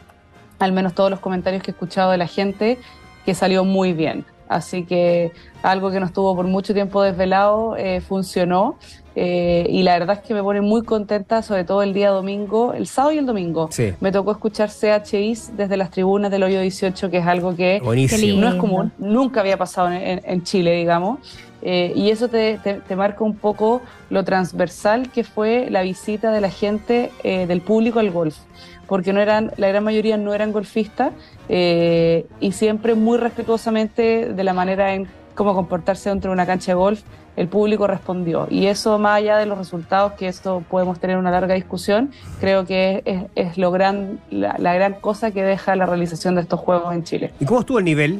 al 0.59 0.71
menos 0.71 0.93
todos 0.93 1.09
los 1.09 1.19
comentarios 1.19 1.63
que 1.63 1.71
he 1.71 1.73
escuchado 1.73 2.11
de 2.11 2.17
la 2.17 2.27
gente, 2.27 2.77
que 3.25 3.33
salió 3.33 3.63
muy 3.65 3.93
bien. 3.93 4.25
Así 4.47 4.83
que 4.83 5.31
algo 5.61 5.91
que 5.91 5.99
nos 5.99 6.11
tuvo 6.11 6.35
por 6.35 6.47
mucho 6.47 6.73
tiempo 6.73 7.03
desvelado 7.03 7.75
eh, 7.77 8.01
funcionó 8.01 8.77
eh, 9.15 9.67
y 9.69 9.83
la 9.83 9.93
verdad 9.99 10.17
es 10.21 10.27
que 10.27 10.33
me 10.33 10.41
pone 10.41 10.61
muy 10.61 10.83
contenta, 10.83 11.43
sobre 11.43 11.63
todo 11.65 11.83
el 11.83 11.93
día 11.93 12.09
domingo, 12.09 12.73
el 12.73 12.87
sábado 12.87 13.11
y 13.13 13.17
el 13.19 13.27
domingo. 13.27 13.67
Sí. 13.71 13.93
Me 13.99 14.11
tocó 14.11 14.31
escuchar 14.31 14.69
CHIs 14.71 15.55
desde 15.55 15.77
las 15.77 15.91
tribunas 15.91 16.31
del 16.31 16.41
hoyo 16.43 16.61
18, 16.61 17.11
que 17.11 17.17
es 17.19 17.27
algo 17.27 17.55
que 17.55 17.79
Buenísimo. 17.83 18.41
No 18.41 18.47
es 18.49 18.55
común, 18.55 18.91
nunca 18.97 19.41
había 19.41 19.57
pasado 19.57 19.89
en, 19.91 20.01
en- 20.01 20.21
en 20.25 20.43
Chile, 20.43 20.71
digamos. 20.75 21.19
Eh, 21.61 21.91
y 21.95 22.09
eso 22.09 22.27
te, 22.29 22.57
te- 22.63 22.75
te 22.75 22.95
marca 22.95 23.23
un 23.23 23.35
poco 23.35 23.81
lo 24.09 24.23
transversal 24.23 25.11
que 25.11 25.23
fue 25.23 25.67
la 25.69 25.81
visita 25.83 26.31
de 26.31 26.41
la 26.41 26.49
gente, 26.49 27.11
eh, 27.23 27.45
del 27.45 27.61
público 27.61 27.99
al 27.99 28.09
golf. 28.09 28.35
Porque 28.89 29.13
no 29.13 29.21
eran, 29.21 29.51
la 29.55 29.69
gran 29.69 29.83
mayoría 29.83 30.17
no 30.17 30.33
eran 30.33 30.51
golfistas 30.51 31.13
eh, 31.47 32.25
y 32.39 32.51
siempre 32.51 32.95
muy 32.95 33.17
respetuosamente 33.17 34.33
de 34.33 34.43
la 34.43 34.53
manera 34.53 34.93
en 34.93 35.07
cómo 35.35 35.55
comportarse 35.55 36.09
dentro 36.09 36.31
de 36.31 36.33
una 36.33 36.45
cancha 36.45 36.71
de 36.71 36.75
golf, 36.75 37.01
el 37.37 37.47
público 37.47 37.87
respondió. 37.87 38.47
Y 38.49 38.65
eso, 38.65 38.99
más 38.99 39.19
allá 39.19 39.37
de 39.37 39.45
los 39.45 39.57
resultados, 39.57 40.13
que 40.13 40.27
esto 40.27 40.61
podemos 40.69 40.99
tener 40.99 41.15
una 41.15 41.31
larga 41.31 41.53
discusión, 41.53 42.11
creo 42.41 42.65
que 42.65 43.01
es, 43.05 43.23
es 43.35 43.57
lo 43.57 43.71
gran, 43.71 44.19
la, 44.29 44.55
la 44.57 44.73
gran 44.73 44.95
cosa 44.95 45.31
que 45.31 45.43
deja 45.43 45.77
la 45.77 45.85
realización 45.85 46.35
de 46.35 46.41
estos 46.41 46.59
juegos 46.59 46.93
en 46.93 47.03
Chile. 47.05 47.31
¿Y 47.39 47.45
cómo 47.45 47.61
estuvo 47.61 47.79
el 47.79 47.85
nivel? 47.85 48.19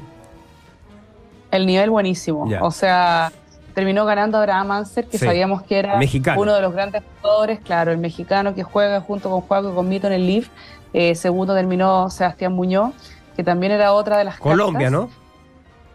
El 1.52 1.66
nivel 1.66 1.90
buenísimo. 1.90 2.48
O 2.62 2.72
sea, 2.72 3.32
terminó 3.80 4.06
ganando 4.06 4.38
Abraham 4.38 4.72
Anser, 4.72 5.08
que 5.08 5.18
Sí. 5.18 5.26
sabíamos 5.26 5.62
que 5.64 5.80
era 5.80 5.98
Mexicano. 5.98 6.42
uno 6.42 6.54
de 6.54 6.62
los 6.62 6.74
grandes 6.74 7.02
jugadores, 7.22 7.60
claro, 7.62 7.92
el 7.92 7.98
mexicano 7.98 8.54
que 8.54 8.64
juega 8.64 9.00
junto 9.00 9.30
con 9.30 9.40
Juaco 9.42 9.72
y 9.72 9.74
con 9.74 9.88
Mito 9.88 10.08
en 10.08 10.14
el 10.14 10.28
Leaf. 10.28 10.50
Eh, 10.94 11.16
segundo 11.16 11.54
terminó 11.56 12.10
Sebastián 12.10 12.52
Muñoz, 12.54 12.92
que 13.38 13.44
también 13.44 13.72
era 13.72 13.94
otra 13.94 14.18
de 14.18 14.26
las 14.26 14.38
Colombia, 14.38 14.90
cartas. 14.90 15.10
¿no? 15.10 15.30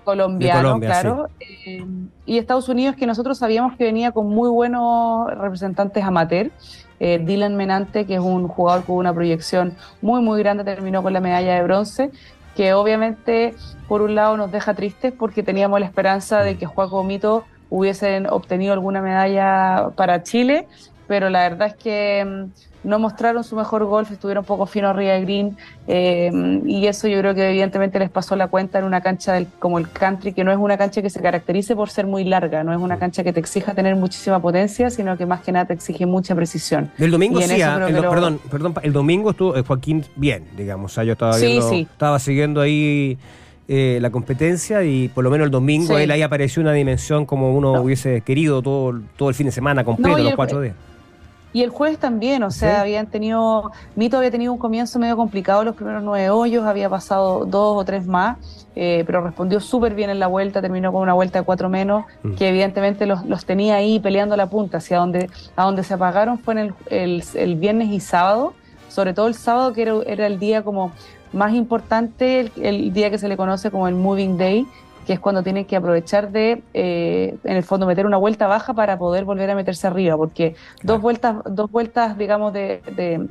colombiano, 0.04 0.62
Colombia, 0.62 0.88
claro. 0.90 1.28
Eh, 1.40 1.84
y 2.26 2.38
Estados 2.38 2.68
Unidos, 2.68 2.94
que 2.96 3.06
nosotros 3.06 3.38
sabíamos 3.38 3.76
que 3.76 3.84
venía 3.84 4.12
con 4.12 4.28
muy 4.28 4.48
buenos 4.50 5.26
representantes 5.38 6.04
amateur. 6.04 6.50
Eh, 7.00 7.18
Dylan 7.24 7.56
Menante, 7.56 8.06
que 8.06 8.14
es 8.14 8.20
un 8.20 8.46
jugador 8.48 8.84
con 8.84 8.96
una 8.96 9.12
proyección 9.14 9.74
muy, 10.02 10.20
muy 10.20 10.38
grande, 10.40 10.62
terminó 10.64 11.02
con 11.02 11.12
la 11.12 11.20
medalla 11.20 11.54
de 11.54 11.62
bronce, 11.62 12.10
que 12.54 12.72
obviamente, 12.74 13.54
por 13.88 14.00
un 14.02 14.14
lado, 14.14 14.36
nos 14.36 14.52
deja 14.52 14.74
tristes 14.74 15.12
porque 15.12 15.42
teníamos 15.42 15.80
la 15.80 15.86
esperanza 15.86 16.40
de 16.40 16.56
que 16.56 16.66
Juaco 16.66 17.02
Mito 17.02 17.44
hubiesen 17.78 18.26
obtenido 18.28 18.72
alguna 18.72 19.02
medalla 19.02 19.88
para 19.96 20.22
Chile, 20.22 20.66
pero 21.08 21.28
la 21.28 21.48
verdad 21.48 21.68
es 21.68 21.74
que 21.74 22.24
mm, 22.24 22.88
no 22.88 22.98
mostraron 22.98 23.42
su 23.44 23.56
mejor 23.56 23.84
golf, 23.86 24.10
estuvieron 24.12 24.42
un 24.42 24.46
poco 24.46 24.66
finos 24.66 24.90
arriba 24.90 25.14
de 25.14 25.22
green, 25.22 25.56
eh, 25.88 26.30
y 26.66 26.86
eso 26.86 27.08
yo 27.08 27.18
creo 27.18 27.34
que 27.34 27.48
evidentemente 27.48 27.98
les 27.98 28.10
pasó 28.10 28.36
la 28.36 28.46
cuenta 28.48 28.78
en 28.78 28.84
una 28.84 29.00
cancha 29.00 29.32
del- 29.32 29.48
como 29.58 29.78
el 29.78 29.88
country, 29.90 30.32
que 30.34 30.44
no 30.44 30.52
es 30.52 30.58
una 30.58 30.76
cancha 30.76 31.00
que 31.02 31.08
se 31.10 31.20
caracterice 31.20 31.74
por 31.74 31.88
ser 31.90 32.06
muy 32.06 32.24
larga, 32.24 32.62
no 32.62 32.72
es 32.72 32.78
una 32.78 32.98
cancha 32.98 33.24
que 33.24 33.32
te 33.32 33.40
exija 33.40 33.72
tener 33.74 33.96
muchísima 33.96 34.38
potencia, 34.40 34.90
sino 34.90 35.16
que 35.16 35.24
más 35.26 35.40
que 35.40 35.50
nada 35.50 35.64
te 35.64 35.72
exige 35.74 36.04
mucha 36.06 36.34
precisión. 36.34 36.90
El 36.98 37.10
domingo 37.10 37.40
sí, 37.40 37.60
ah, 37.62 37.80
el 37.88 37.94
lo- 37.96 38.10
perdón, 38.10 38.38
perdón, 38.50 38.74
el 38.82 38.92
domingo 38.92 39.30
estuvo 39.30 39.56
eh, 39.56 39.64
Joaquín 39.66 40.04
bien, 40.14 40.44
digamos. 40.56 40.92
O 40.92 40.94
sea, 40.94 41.04
yo 41.04 41.12
estaba 41.14 41.32
Sí, 41.34 41.46
viendo, 41.46 41.68
sí. 41.70 41.88
estaba 41.90 42.18
siguiendo 42.18 42.60
ahí 42.60 43.18
eh, 43.68 43.98
la 44.00 44.10
competencia 44.10 44.82
y 44.84 45.08
por 45.08 45.24
lo 45.24 45.30
menos 45.30 45.46
el 45.46 45.50
domingo 45.50 45.96
Sí. 45.96 46.02
él 46.02 46.10
ahí 46.10 46.22
apareció 46.22 46.60
una 46.62 46.72
dimensión 46.72 47.24
como 47.26 47.54
uno 47.56 47.72
No. 47.74 47.82
hubiese 47.82 48.20
querido 48.20 48.60
todo, 48.62 49.00
todo 49.16 49.28
el 49.30 49.34
fin 49.34 49.46
de 49.46 49.52
semana 49.52 49.84
completo, 49.84 50.18
No, 50.18 50.22
los 50.24 50.34
cuatro 50.34 50.60
días. 50.60 50.74
Y 51.54 51.62
el 51.62 51.70
jueves 51.70 51.98
también, 51.98 52.42
o 52.42 52.50
sea, 52.50 52.74
Sí. 52.74 52.80
habían 52.80 53.06
tenido, 53.06 53.70
Mito 53.94 54.16
había 54.18 54.32
tenido 54.32 54.52
un 54.52 54.58
comienzo 54.58 54.98
medio 54.98 55.16
complicado 55.16 55.62
los 55.62 55.76
primeros 55.76 56.02
nueve 56.02 56.28
hoyos, 56.28 56.66
había 56.66 56.90
pasado 56.90 57.44
dos 57.46 57.76
o 57.80 57.84
tres 57.84 58.06
más, 58.08 58.38
eh, 58.74 59.04
pero 59.06 59.22
respondió 59.22 59.60
súper 59.60 59.94
bien 59.94 60.10
en 60.10 60.18
la 60.18 60.26
vuelta, 60.26 60.60
terminó 60.60 60.92
con 60.92 61.02
una 61.02 61.12
vuelta 61.14 61.38
de 61.38 61.44
cuatro 61.44 61.68
menos, 61.68 62.06
Mm. 62.24 62.34
que 62.34 62.48
evidentemente 62.48 63.06
los, 63.06 63.24
los 63.24 63.46
tenía 63.46 63.76
ahí 63.76 64.00
peleando 64.00 64.36
la 64.36 64.50
punta, 64.50 64.78
hacia 64.78 64.98
donde, 64.98 65.30
a 65.54 65.64
donde 65.64 65.84
se 65.84 65.94
apagaron 65.94 66.40
fue 66.40 66.54
en 66.54 66.58
el, 66.58 66.74
el- 66.90 67.24
el 67.34 67.54
viernes 67.54 67.88
y 67.92 68.00
sábado, 68.00 68.52
sobre 68.88 69.14
todo 69.14 69.28
el 69.28 69.34
sábado 69.34 69.72
que 69.72 69.82
era, 69.82 69.94
era 70.06 70.26
el 70.26 70.40
día 70.40 70.62
como 70.62 70.90
más 71.34 71.52
importante, 71.54 72.40
el, 72.40 72.52
el 72.56 72.92
día 72.92 73.10
que 73.10 73.18
se 73.18 73.28
le 73.28 73.36
conoce 73.36 73.70
como 73.70 73.88
el 73.88 73.94
Moving 73.94 74.36
Day, 74.38 74.66
que 75.04 75.12
es 75.12 75.20
cuando 75.20 75.42
tienen 75.42 75.66
que 75.66 75.76
aprovechar 75.76 76.30
de, 76.32 76.62
eh, 76.72 77.36
en 77.44 77.56
el 77.56 77.62
fondo, 77.62 77.86
meter 77.86 78.06
una 78.06 78.16
vuelta 78.16 78.46
baja 78.46 78.72
para 78.72 78.96
poder 78.98 79.24
volver 79.24 79.50
a 79.50 79.54
meterse 79.54 79.86
arriba, 79.86 80.16
porque 80.16 80.52
Claro. 80.54 80.94
dos 80.94 81.00
vueltas, 81.02 81.36
dos 81.50 81.70
vueltas, 81.70 82.16
digamos, 82.16 82.52
de, 82.52 82.80
de, 82.96 83.28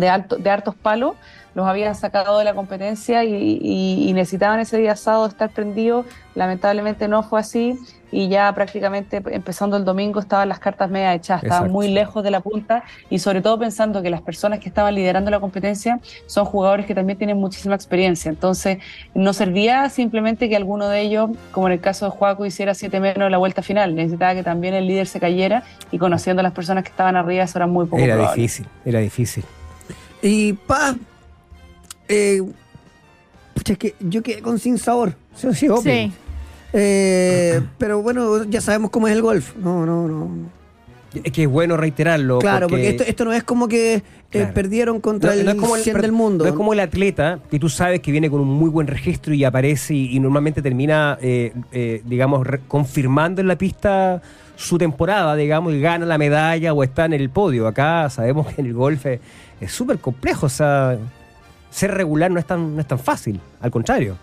de, 0.00 0.08
alto, 0.08 0.36
de 0.36 0.50
hartos 0.50 0.74
palos, 0.74 1.14
los 1.54 1.66
habían 1.66 1.94
sacado 1.94 2.38
de 2.38 2.44
la 2.44 2.52
competencia 2.54 3.24
y, 3.24 3.32
y- 3.62 4.08
y 4.08 4.12
necesitaban 4.12 4.60
ese 4.60 4.76
día 4.76 4.94
sábado 4.94 5.26
estar 5.26 5.48
prendidos. 5.50 6.04
Lamentablemente 6.34 7.08
no 7.08 7.22
fue 7.22 7.40
así 7.40 7.78
y 8.12 8.28
ya 8.28 8.52
prácticamente 8.54 9.22
empezando 9.30 9.78
el 9.78 9.84
domingo 9.86 10.20
estaban 10.20 10.50
las 10.50 10.58
cartas 10.58 10.90
media 10.90 11.14
echadas, 11.14 11.42
estaban 11.44 11.64
Exacto. 11.64 11.72
muy 11.72 11.88
lejos 11.88 12.22
de 12.22 12.30
la 12.30 12.40
punta 12.40 12.84
y 13.08 13.18
sobre 13.20 13.40
todo 13.40 13.58
pensando 13.58 14.02
que 14.02 14.10
las 14.10 14.20
personas 14.20 14.58
que 14.60 14.68
estaban 14.68 14.94
liderando 14.94 15.30
la 15.30 15.40
competencia 15.40 15.98
son 16.26 16.44
jugadores 16.44 16.84
que 16.84 16.94
también 16.94 17.16
tienen 17.16 17.38
muchísima 17.38 17.74
experiencia. 17.74 18.28
Entonces 18.28 18.78
no 19.14 19.32
servía 19.32 19.88
simplemente 19.88 20.50
que 20.50 20.56
alguno 20.56 20.88
de 20.90 21.00
ellos, 21.00 21.30
como 21.52 21.68
en 21.68 21.72
el 21.72 21.80
caso 21.80 22.04
de 22.04 22.10
Juaco, 22.10 22.44
hiciera 22.44 22.74
siete 22.74 23.00
menos 23.00 23.24
en 23.26 23.32
la 23.32 23.38
vuelta 23.38 23.62
final. 23.62 23.94
Necesitaba 23.94 24.34
que 24.34 24.42
también 24.42 24.74
el 24.74 24.86
líder 24.86 25.06
se 25.06 25.20
cayera 25.20 25.62
y 25.90 25.96
conociendo 25.96 26.40
a 26.40 26.42
las 26.42 26.52
personas 26.52 26.84
que 26.84 26.90
estaban 26.90 27.16
arriba 27.16 27.44
eso 27.44 27.58
era 27.58 27.66
muy 27.66 27.86
poco 27.86 28.02
Era 28.02 28.14
probable. 28.16 28.42
difícil, 28.42 28.66
era 28.84 28.98
difícil. 29.00 29.42
Y 30.28 30.52
pa, 30.54 30.96
eh, 32.08 32.42
pucha, 33.54 33.72
es 33.74 33.78
que 33.78 33.94
yo 34.00 34.22
quedé 34.22 34.42
con 34.42 34.58
sin 34.58 34.78
sabor. 34.78 35.14
Sí, 35.34 35.48
sí, 35.54 35.68
obvio. 35.68 35.82
Sí. 35.82 36.12
Eh, 36.72 37.60
pero 37.78 38.02
bueno, 38.02 38.44
ya 38.44 38.60
sabemos 38.60 38.90
cómo 38.90 39.08
es 39.08 39.14
el 39.14 39.22
golf. 39.22 39.54
No, 39.56 39.86
no, 39.86 40.08
no. 40.08 40.30
Es 41.24 41.32
que 41.32 41.44
es 41.44 41.48
bueno 41.48 41.76
reiterarlo. 41.78 42.38
Claro, 42.40 42.66
porque, 42.68 42.90
esto, 42.90 43.02
esto 43.04 43.24
no 43.24 43.32
es 43.32 43.42
como 43.42 43.68
que 43.68 43.94
eh, 43.94 44.02
Claro. 44.30 44.52
perdieron 44.52 45.00
contra 45.00 45.32
No, 45.34 45.38
el, 45.40 45.44
no 45.46 45.52
es 45.52 45.56
como 45.56 45.76
el 45.76 45.82
100 45.82 45.94
per- 45.94 46.02
del 46.02 46.12
mundo. 46.12 46.44
No 46.44 46.50
es 46.50 46.56
como 46.56 46.72
el 46.74 46.80
atleta 46.80 47.38
que 47.50 47.58
tú 47.58 47.70
sabes 47.70 48.00
que 48.00 48.10
viene 48.12 48.28
con 48.28 48.40
un 48.40 48.48
muy 48.48 48.68
buen 48.68 48.86
registro 48.86 49.32
y 49.32 49.42
aparece 49.44 49.94
y, 49.94 50.14
y 50.14 50.20
normalmente 50.20 50.60
termina, 50.60 51.16
eh, 51.22 51.54
eh, 51.72 52.02
digamos, 52.04 52.46
re- 52.46 52.60
confirmando 52.68 53.40
en 53.40 53.48
la 53.48 53.56
pista 53.56 54.20
su 54.56 54.78
temporada, 54.78 55.36
digamos, 55.36 55.72
y 55.72 55.80
gana 55.80 56.04
la 56.04 56.18
medalla 56.18 56.72
o 56.72 56.82
está 56.82 57.04
en 57.04 57.12
el 57.12 57.30
podio. 57.30 57.68
Acá 57.68 58.10
sabemos 58.10 58.48
que 58.48 58.60
en 58.60 58.66
el 58.66 58.74
golf 58.74 59.06
es 59.06 59.20
súper 59.68 59.98
complejo, 59.98 60.46
o 60.46 60.50
sea, 60.50 60.98
ser 61.70 61.94
regular 61.94 62.30
no 62.30 62.40
es 62.40 62.46
tan, 62.46 62.74
no 62.74 62.80
es 62.80 62.88
tan 62.88 62.98
fácil, 62.98 63.40
al 63.60 63.70
contrario. 63.70 64.16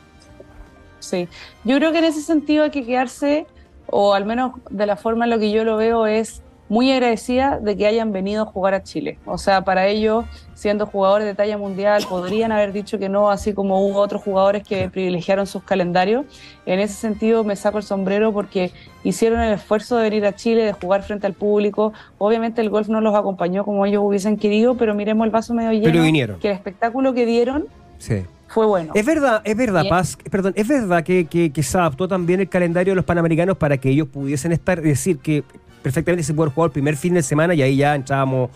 Sí, 1.00 1.28
yo 1.64 1.78
creo 1.78 1.92
que 1.92 2.00
en 2.00 2.06
ese 2.06 2.22
sentido 2.22 2.64
hay 2.64 2.72
que 2.72 2.86
quedarse, 2.86 3.46
o 3.88 4.14
al 4.14 4.26
menos 4.26 4.54
de 4.70 4.86
la 4.86 4.96
forma 4.96 5.26
en 5.26 5.32
lo 5.32 5.40
que 5.40 5.52
yo 5.52 5.64
lo 5.64 5.78
veo, 5.78 6.08
es 6.08 6.43
muy 6.70 6.92
agradecida 6.92 7.60
de 7.60 7.76
que 7.78 7.86
hayan 7.86 8.12
venido 8.12 8.44
a 8.44 8.46
jugar 8.46 8.74
a 8.74 8.82
Chile. 8.84 9.20
O 9.26 9.38
sea, 9.38 9.62
para 9.64 9.88
ellos, 9.88 10.26
siendo 10.56 10.86
jugadores 10.86 11.28
de 11.28 11.36
talla 11.36 11.58
mundial, 11.58 12.04
podrían 12.10 12.52
haber 12.52 12.72
dicho 12.72 12.98
que 12.98 13.10
no, 13.10 13.30
así 13.30 13.54
como 13.54 13.86
hubo 13.86 14.00
otros 14.00 14.22
jugadores 14.24 14.64
que 14.66 14.90
privilegiaron 14.90 15.46
sus 15.46 15.62
calendarios. 15.64 16.26
En 16.66 16.80
ese 16.80 16.96
sentido, 16.96 17.44
me 17.44 17.56
saco 17.56 17.78
el 17.78 17.84
sombrero 17.84 18.32
porque 18.34 18.72
hicieron 19.04 19.42
el 19.42 19.54
esfuerzo 19.54 19.98
de 19.98 20.04
venir 20.04 20.26
a 20.26 20.34
Chile, 20.36 20.64
de 20.64 20.74
jugar 20.74 21.04
frente 21.04 21.28
al 21.28 21.34
público. 21.34 21.94
Obviamente 22.18 22.62
el 22.62 22.70
golf 22.70 22.88
no 22.88 23.02
los 23.02 23.14
acompañó 23.14 23.64
como 23.66 23.86
ellos 23.86 24.02
hubiesen 24.04 24.38
querido, 24.38 24.76
pero 24.76 24.96
miremos 24.96 25.26
el 25.26 25.32
vaso 25.32 25.54
medio 25.54 25.72
lleno. 25.74 25.84
Pero 25.86 26.02
vinieron. 26.02 26.40
Que 26.40 26.48
el 26.48 26.54
espectáculo 26.56 27.14
que 27.14 27.26
dieron 27.26 27.66
Sí. 28.00 28.24
fue 28.48 28.66
bueno. 28.66 28.94
Es 28.96 29.06
verdad, 29.06 29.42
es 29.44 29.56
verdad, 29.58 29.82
Bien. 29.82 29.90
Paz, 29.92 30.18
perdón, 30.32 30.54
es 30.56 30.68
verdad 30.68 31.04
que, 31.04 31.26
que- 31.26 31.52
que 31.52 31.62
se 31.62 31.78
adaptó 31.78 32.08
también 32.08 32.40
el 32.40 32.50
calendario 32.50 32.92
de 32.94 32.96
los 32.96 33.06
panamericanos 33.06 33.58
para 33.58 33.78
que 33.78 33.90
ellos 33.90 34.08
pudiesen 34.08 34.54
estar, 34.54 34.80
es 34.80 34.86
decir, 34.86 35.18
que 35.20 35.44
perfectamente 35.84 36.24
se 36.24 36.34
puede 36.34 36.50
jugar 36.50 36.70
el 36.70 36.74
primer 36.74 36.98
fin 36.98 37.14
de 37.14 37.22
semana 37.22 37.54
y 37.54 37.62
ahí 37.62 37.76
ya 37.76 37.94
entrábamos 37.94 38.50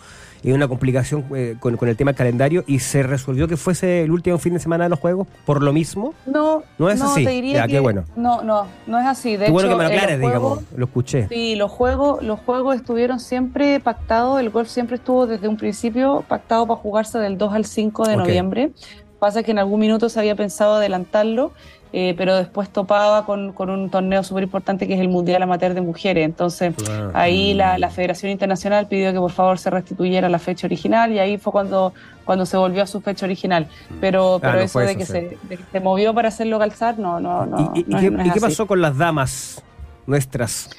en 0.44 0.54
una 0.54 0.68
complicación 0.68 1.26
eh, 1.36 1.56
con, 1.60 1.78
con 1.78 1.90
el 1.90 1.98
tema 1.98 2.12
del 2.12 2.18
calendario 2.18 2.64
y 2.68 2.80
se 2.80 3.04
resolvió 3.04 3.48
que 3.48 3.58
fuese 3.58 4.04
el 4.04 4.12
último 4.12 4.38
fin 4.38 4.54
de 4.54 4.60
semana 4.60 4.86
de 4.86 4.90
los 4.90 5.00
juegos 5.00 5.28
por 5.46 5.62
lo 5.62 5.74
mismo. 5.74 6.14
No, 6.26 6.64
No 6.78 6.90
es 6.90 7.02
así. 7.02 7.26
te 7.26 7.32
diría 7.32 7.66
Ya, 7.66 7.68
qué 7.68 7.80
bueno. 7.80 8.06
No, 8.16 8.42
no, 8.44 8.68
no 8.86 9.00
es 9.00 9.06
así. 9.06 9.36
De 9.36 9.46
Qué 9.46 9.52
bueno 9.52 9.70
hecho, 9.70 9.78
que 9.78 9.84
me 9.84 9.90
lo 9.90 9.94
eh, 9.94 9.98
aclares, 9.98 10.20
digamos, 10.20 10.60
lo 10.76 10.86
escuché. 10.86 11.28
Sí, 11.28 11.56
los 11.56 11.72
juegos, 11.72 12.24
los 12.24 12.40
juegos 12.40 12.76
estuvieron 12.76 13.20
siempre 13.20 13.80
pactados, 13.80 14.40
el 14.40 14.50
golf 14.50 14.70
siempre 14.70 14.98
estuvo 14.98 15.28
desde 15.28 15.48
un 15.48 15.58
principio 15.58 16.24
pactado 16.28 16.68
para 16.68 16.80
jugarse 16.80 17.20
del 17.20 17.38
2 17.38 17.54
al 17.54 17.66
5 17.66 18.08
de 18.08 18.18
noviembre. 18.18 18.72
Pasa 19.20 19.42
que 19.42 19.50
en 19.50 19.58
algún 19.58 19.80
minuto 19.80 20.10
se 20.10 20.20
había 20.20 20.36
pensado 20.36 20.76
adelantarlo, 20.76 21.52
eh, 21.94 22.14
pero 22.18 22.36
después 22.36 22.70
topaba 22.70 23.26
con, 23.26 23.54
con 23.54 23.70
un 23.70 23.90
torneo 23.90 24.24
súper 24.24 24.44
importante 24.44 24.88
que 24.88 24.94
es 24.96 25.00
el 25.00 25.08
Mundial 25.10 25.42
Amateur 25.44 25.74
de 25.74 25.82
Mujeres. 25.82 26.26
Entonces 26.26 26.74
Ah. 26.90 27.12
ahí 27.14 27.54
la, 27.54 27.78
la 27.78 27.90
Federación 27.90 28.32
Internacional 28.32 28.88
pidió 28.88 29.12
que 29.14 29.20
por 29.20 29.32
favor 29.32 29.58
se 29.58 29.70
restituyera 29.70 30.28
la 30.30 30.40
fecha 30.40 30.68
original 30.68 31.12
y 31.14 31.20
ahí 31.20 31.38
fue 31.38 31.52
cuando, 31.54 31.94
cuando 32.26 32.46
se 32.46 32.58
volvió 32.58 32.84
a 32.84 32.88
su 32.88 33.02
fecha 33.02 33.26
original. 33.26 33.68
Pero, 34.02 34.38
pero 34.42 34.54
Ah, 34.54 34.56
no 34.58 34.62
eso 34.62 34.80
de 34.80 34.86
eso, 34.92 34.98
que, 35.00 35.06
se, 35.06 35.22
de 35.22 35.58
que 35.58 35.64
se 35.72 35.80
movió 35.80 36.14
para 36.14 36.28
hacerlo 36.28 36.60
calzar, 36.60 37.00
no, 37.00 37.20
no, 37.20 37.46
no. 37.46 37.72
¿Y, 37.74 37.80
y- 37.80 37.82
y 37.82 37.90
no 37.90 37.98
es- 37.98 38.04
qué, 38.04 38.12
no 38.12 38.26
y 38.26 38.30
qué 38.32 38.40
pasó 38.42 38.68
con 38.68 38.82
las 38.82 38.98
damas 38.98 39.64
nuestras? 40.06 40.70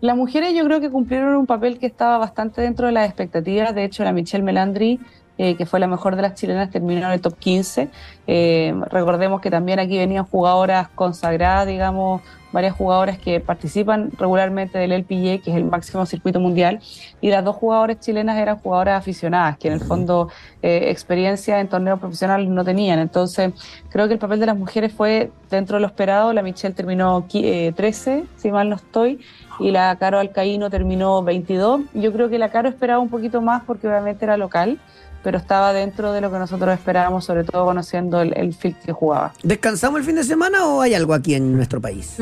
Las 0.00 0.16
mujeres 0.16 0.54
yo 0.54 0.64
creo 0.64 0.80
que 0.80 0.90
cumplieron 0.90 1.34
un 1.36 1.46
papel 1.46 1.78
que 1.78 1.86
estaba 1.86 2.18
bastante 2.18 2.60
dentro 2.60 2.86
de 2.86 2.92
las 2.92 3.06
expectativas. 3.06 3.74
De 3.74 3.84
hecho, 3.84 4.04
la 4.04 4.12
Michelle 4.12 4.44
Melandri, 4.44 5.00
eh, 5.36 5.56
que 5.56 5.66
fue 5.66 5.80
la 5.80 5.86
mejor 5.86 6.16
de 6.16 6.22
las 6.22 6.34
chilenas, 6.34 6.70
terminó 6.70 7.06
en 7.06 7.12
el 7.12 7.20
top 7.20 7.36
15. 7.38 7.90
Eh, 8.26 8.74
recordemos 8.90 9.40
que 9.40 9.50
también 9.50 9.78
aquí 9.78 9.98
venían 9.98 10.24
jugadoras 10.24 10.88
consagradas, 10.94 11.66
digamos, 11.66 12.22
varias 12.54 12.76
jugadoras 12.76 13.18
que 13.18 13.40
participan 13.40 14.12
regularmente 14.16 14.78
del 14.78 14.92
LPGA, 14.92 15.42
que 15.42 15.50
es 15.50 15.56
el 15.56 15.64
máximo 15.64 16.06
circuito 16.06 16.38
mundial, 16.38 16.78
y 17.20 17.28
las 17.28 17.44
dos 17.44 17.56
jugadoras 17.56 17.98
chilenas 17.98 18.38
eran 18.38 18.58
jugadoras 18.58 18.96
aficionadas, 18.96 19.58
que 19.58 19.66
en 19.66 19.74
el 19.74 19.80
fondo 19.80 20.30
eh, 20.62 20.90
experiencia 20.90 21.58
en 21.58 21.68
torneos 21.68 21.98
profesionales 21.98 22.48
no 22.48 22.64
tenían. 22.64 23.00
Entonces, 23.00 23.52
creo 23.90 24.06
que 24.06 24.14
el 24.14 24.20
papel 24.20 24.38
de 24.38 24.46
las 24.46 24.56
mujeres 24.56 24.92
fue 24.92 25.32
dentro 25.50 25.78
de 25.78 25.80
lo 25.80 25.88
esperado. 25.88 26.32
La 26.32 26.42
Michelle 26.42 26.74
terminó 26.74 27.26
eh, 27.34 27.72
13, 27.74 28.24
si 28.36 28.52
mal 28.52 28.70
no 28.70 28.76
estoy, 28.76 29.18
y 29.58 29.72
la 29.72 29.96
Caro 29.96 30.20
Alcaíno 30.20 30.70
terminó 30.70 31.24
22. 31.24 31.80
Yo 31.94 32.12
creo 32.12 32.28
que 32.28 32.38
la 32.38 32.50
Caro 32.50 32.68
esperaba 32.68 33.00
un 33.00 33.08
poquito 33.08 33.42
más 33.42 33.64
porque 33.64 33.88
obviamente 33.88 34.24
era 34.24 34.36
local, 34.36 34.78
pero 35.24 35.38
estaba 35.38 35.72
dentro 35.72 36.12
de 36.12 36.20
lo 36.20 36.30
que 36.30 36.38
nosotros 36.38 36.72
esperábamos, 36.72 37.24
sobre 37.24 37.42
todo 37.42 37.64
conociendo 37.64 38.20
el, 38.20 38.36
el 38.36 38.52
field 38.52 38.76
que 38.84 38.92
jugaba. 38.92 39.32
¿Descansamos 39.42 39.98
el 39.98 40.06
fin 40.06 40.16
de 40.16 40.22
semana 40.22 40.66
o 40.66 40.82
hay 40.82 40.94
algo 40.94 41.14
aquí 41.14 41.34
en 41.34 41.56
nuestro 41.56 41.80
país? 41.80 42.18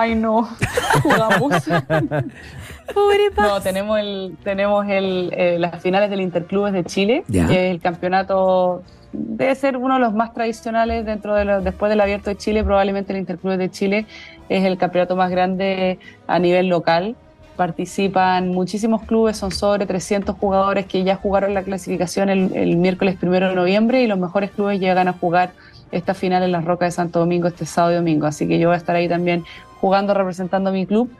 Ay, 0.00 0.14
no, 0.14 0.48
jugamos. 1.02 1.52
Pobre 2.94 3.30
Paz. 3.34 3.48
No, 3.48 3.60
tenemos 3.60 3.98
el, 3.98 4.36
tenemos 4.44 4.86
el, 4.88 5.30
eh, 5.36 5.56
las 5.58 5.82
finales 5.82 6.08
del 6.08 6.20
Interclubes 6.20 6.72
de 6.72 6.84
Chile, 6.84 7.24
Ya. 7.28 7.46
que 7.48 7.66
es 7.68 7.74
el 7.74 7.80
campeonato 7.80 8.82
debe 9.12 9.54
ser 9.54 9.76
uno 9.76 9.94
de 9.94 10.00
los 10.00 10.12
más 10.14 10.34
tradicionales 10.34 11.04
dentro 11.04 11.34
de 11.34 11.44
los, 11.44 11.64
después 11.64 11.88
del 11.90 12.00
Abierto 12.00 12.30
de 12.30 12.36
Chile, 12.36 12.62
probablemente 12.62 13.12
el 13.12 13.18
Interclubes 13.18 13.58
de 13.58 13.70
Chile 13.70 14.06
es 14.48 14.64
el 14.64 14.76
campeonato 14.78 15.16
más 15.16 15.30
grande 15.30 15.98
a 16.26 16.38
nivel 16.38 16.68
local. 16.68 17.16
Participan 17.56 18.50
muchísimos 18.50 19.02
clubes, 19.02 19.36
son 19.36 19.50
sobre 19.50 19.84
300 19.84 20.36
jugadores 20.36 20.86
que 20.86 21.02
ya 21.02 21.16
jugaron 21.16 21.54
la 21.54 21.62
clasificación 21.62 22.28
el, 22.28 22.54
el 22.54 22.76
miércoles 22.76 23.16
primero 23.16 23.48
de 23.48 23.54
noviembre 23.56 24.02
y 24.02 24.06
los 24.06 24.18
mejores 24.18 24.50
clubes 24.52 24.78
llegan 24.78 25.08
a 25.08 25.12
jugar 25.12 25.50
esta 25.90 26.14
final 26.14 26.42
en 26.42 26.52
las 26.52 26.64
Rocas 26.64 26.88
de 26.88 26.96
Santo 26.96 27.18
Domingo 27.20 27.48
este 27.48 27.66
sábado 27.66 27.94
y 27.94 27.96
domingo. 27.96 28.26
Así 28.26 28.46
que 28.46 28.58
yo 28.58 28.68
voy 28.68 28.74
a 28.74 28.78
estar 28.78 28.96
ahí 28.96 29.08
también 29.08 29.44
jugando, 29.80 30.14
representando 30.14 30.70
a 30.70 30.72
mi 30.72 30.86
club 30.86 31.10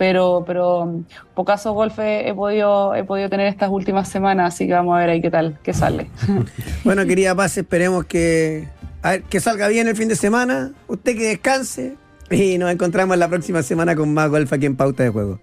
pero 0.00 0.44
pero 0.46 0.84
um, 0.84 1.04
pocaso 1.34 1.74
golf 1.74 1.98
he, 1.98 2.26
he 2.26 2.32
podido 2.32 2.94
he 2.94 3.04
podido 3.04 3.28
tener 3.28 3.46
estas 3.48 3.68
últimas 3.68 4.08
semanas 4.08 4.54
así 4.54 4.66
que 4.66 4.72
vamos 4.72 4.96
a 4.96 5.00
ver 5.00 5.10
ahí 5.10 5.20
qué 5.20 5.30
tal 5.30 5.58
qué 5.62 5.74
sale 5.74 6.08
Bueno, 6.84 7.04
querida 7.04 7.34
Paz, 7.34 7.58
esperemos 7.58 8.06
que, 8.06 8.66
a 9.02 9.10
ver, 9.10 9.24
que 9.24 9.40
salga 9.40 9.68
bien 9.68 9.88
el 9.88 9.96
fin 9.96 10.08
de 10.08 10.16
semana, 10.16 10.72
usted 10.88 11.18
que 11.18 11.28
descanse 11.28 11.96
y 12.30 12.56
nos 12.56 12.70
encontramos 12.70 13.18
la 13.18 13.28
próxima 13.28 13.62
semana 13.62 13.94
con 13.94 14.14
más 14.14 14.30
golf 14.30 14.50
aquí 14.50 14.64
en 14.64 14.74
Pauta 14.74 15.02
de 15.02 15.10
Juego. 15.10 15.38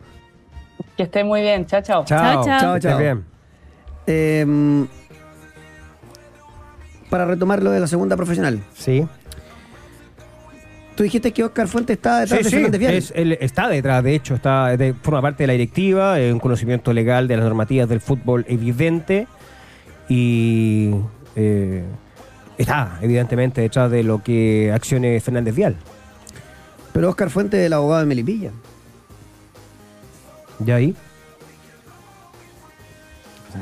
que 0.95 1.03
esté 1.03 1.23
muy 1.23 1.41
bien 1.41 1.67
chao 1.67 1.83
chao 1.83 2.03
Chao, 2.03 2.43
chao. 2.43 2.59
Chao, 2.59 2.79
chao. 2.79 2.97
bien. 2.97 3.25
Eh, 4.07 4.87
para 7.09 7.25
retomar 7.25 7.61
lo 7.63 7.71
de 7.71 7.79
la 7.79 7.87
segunda 7.87 8.15
profesional, 8.15 8.59
Sí. 8.77 9.07
tú 10.95 11.03
dijiste 11.03 11.31
que 11.31 11.43
Oscar 11.43 11.67
Fuentes 11.67 11.95
estaba 11.97 12.21
detrás 12.21 12.39
Sí, 12.39 12.43
de 12.43 12.49
sí, 12.49 12.55
Fernández 12.55 12.79
Vial. 12.79 12.93
es- 12.95 13.13
él 13.15 13.37
está 13.39 13.67
detrás, 13.69 14.03
de 14.03 14.15
hecho, 14.15 14.35
está 14.35 14.75
de- 14.75 14.93
forma 14.93 15.21
parte 15.21 15.43
de 15.43 15.47
la 15.47 15.53
directiva, 15.53 16.15
un 16.31 16.39
conocimiento 16.39 16.91
legal 16.93 17.27
de 17.27 17.37
las 17.37 17.45
normativas 17.45 17.87
del 17.87 18.01
fútbol 18.01 18.45
evidente 18.47 19.27
y 20.09 20.91
eh, 21.35 21.83
está 22.57 22.97
evidentemente 23.01 23.61
detrás 23.61 23.91
de 23.91 24.03
lo 24.03 24.23
que 24.23 24.71
accione 24.73 25.19
Fernández 25.19 25.53
Vial. 25.55 25.75
Pero 26.93 27.09
Oscar 27.09 27.29
Fuentes 27.29 27.59
es 27.59 27.67
el 27.67 27.73
abogado 27.73 27.99
de 28.01 28.07
Melipilla. 28.07 28.49
¿Ya 30.59 30.75
ahí? 30.75 30.95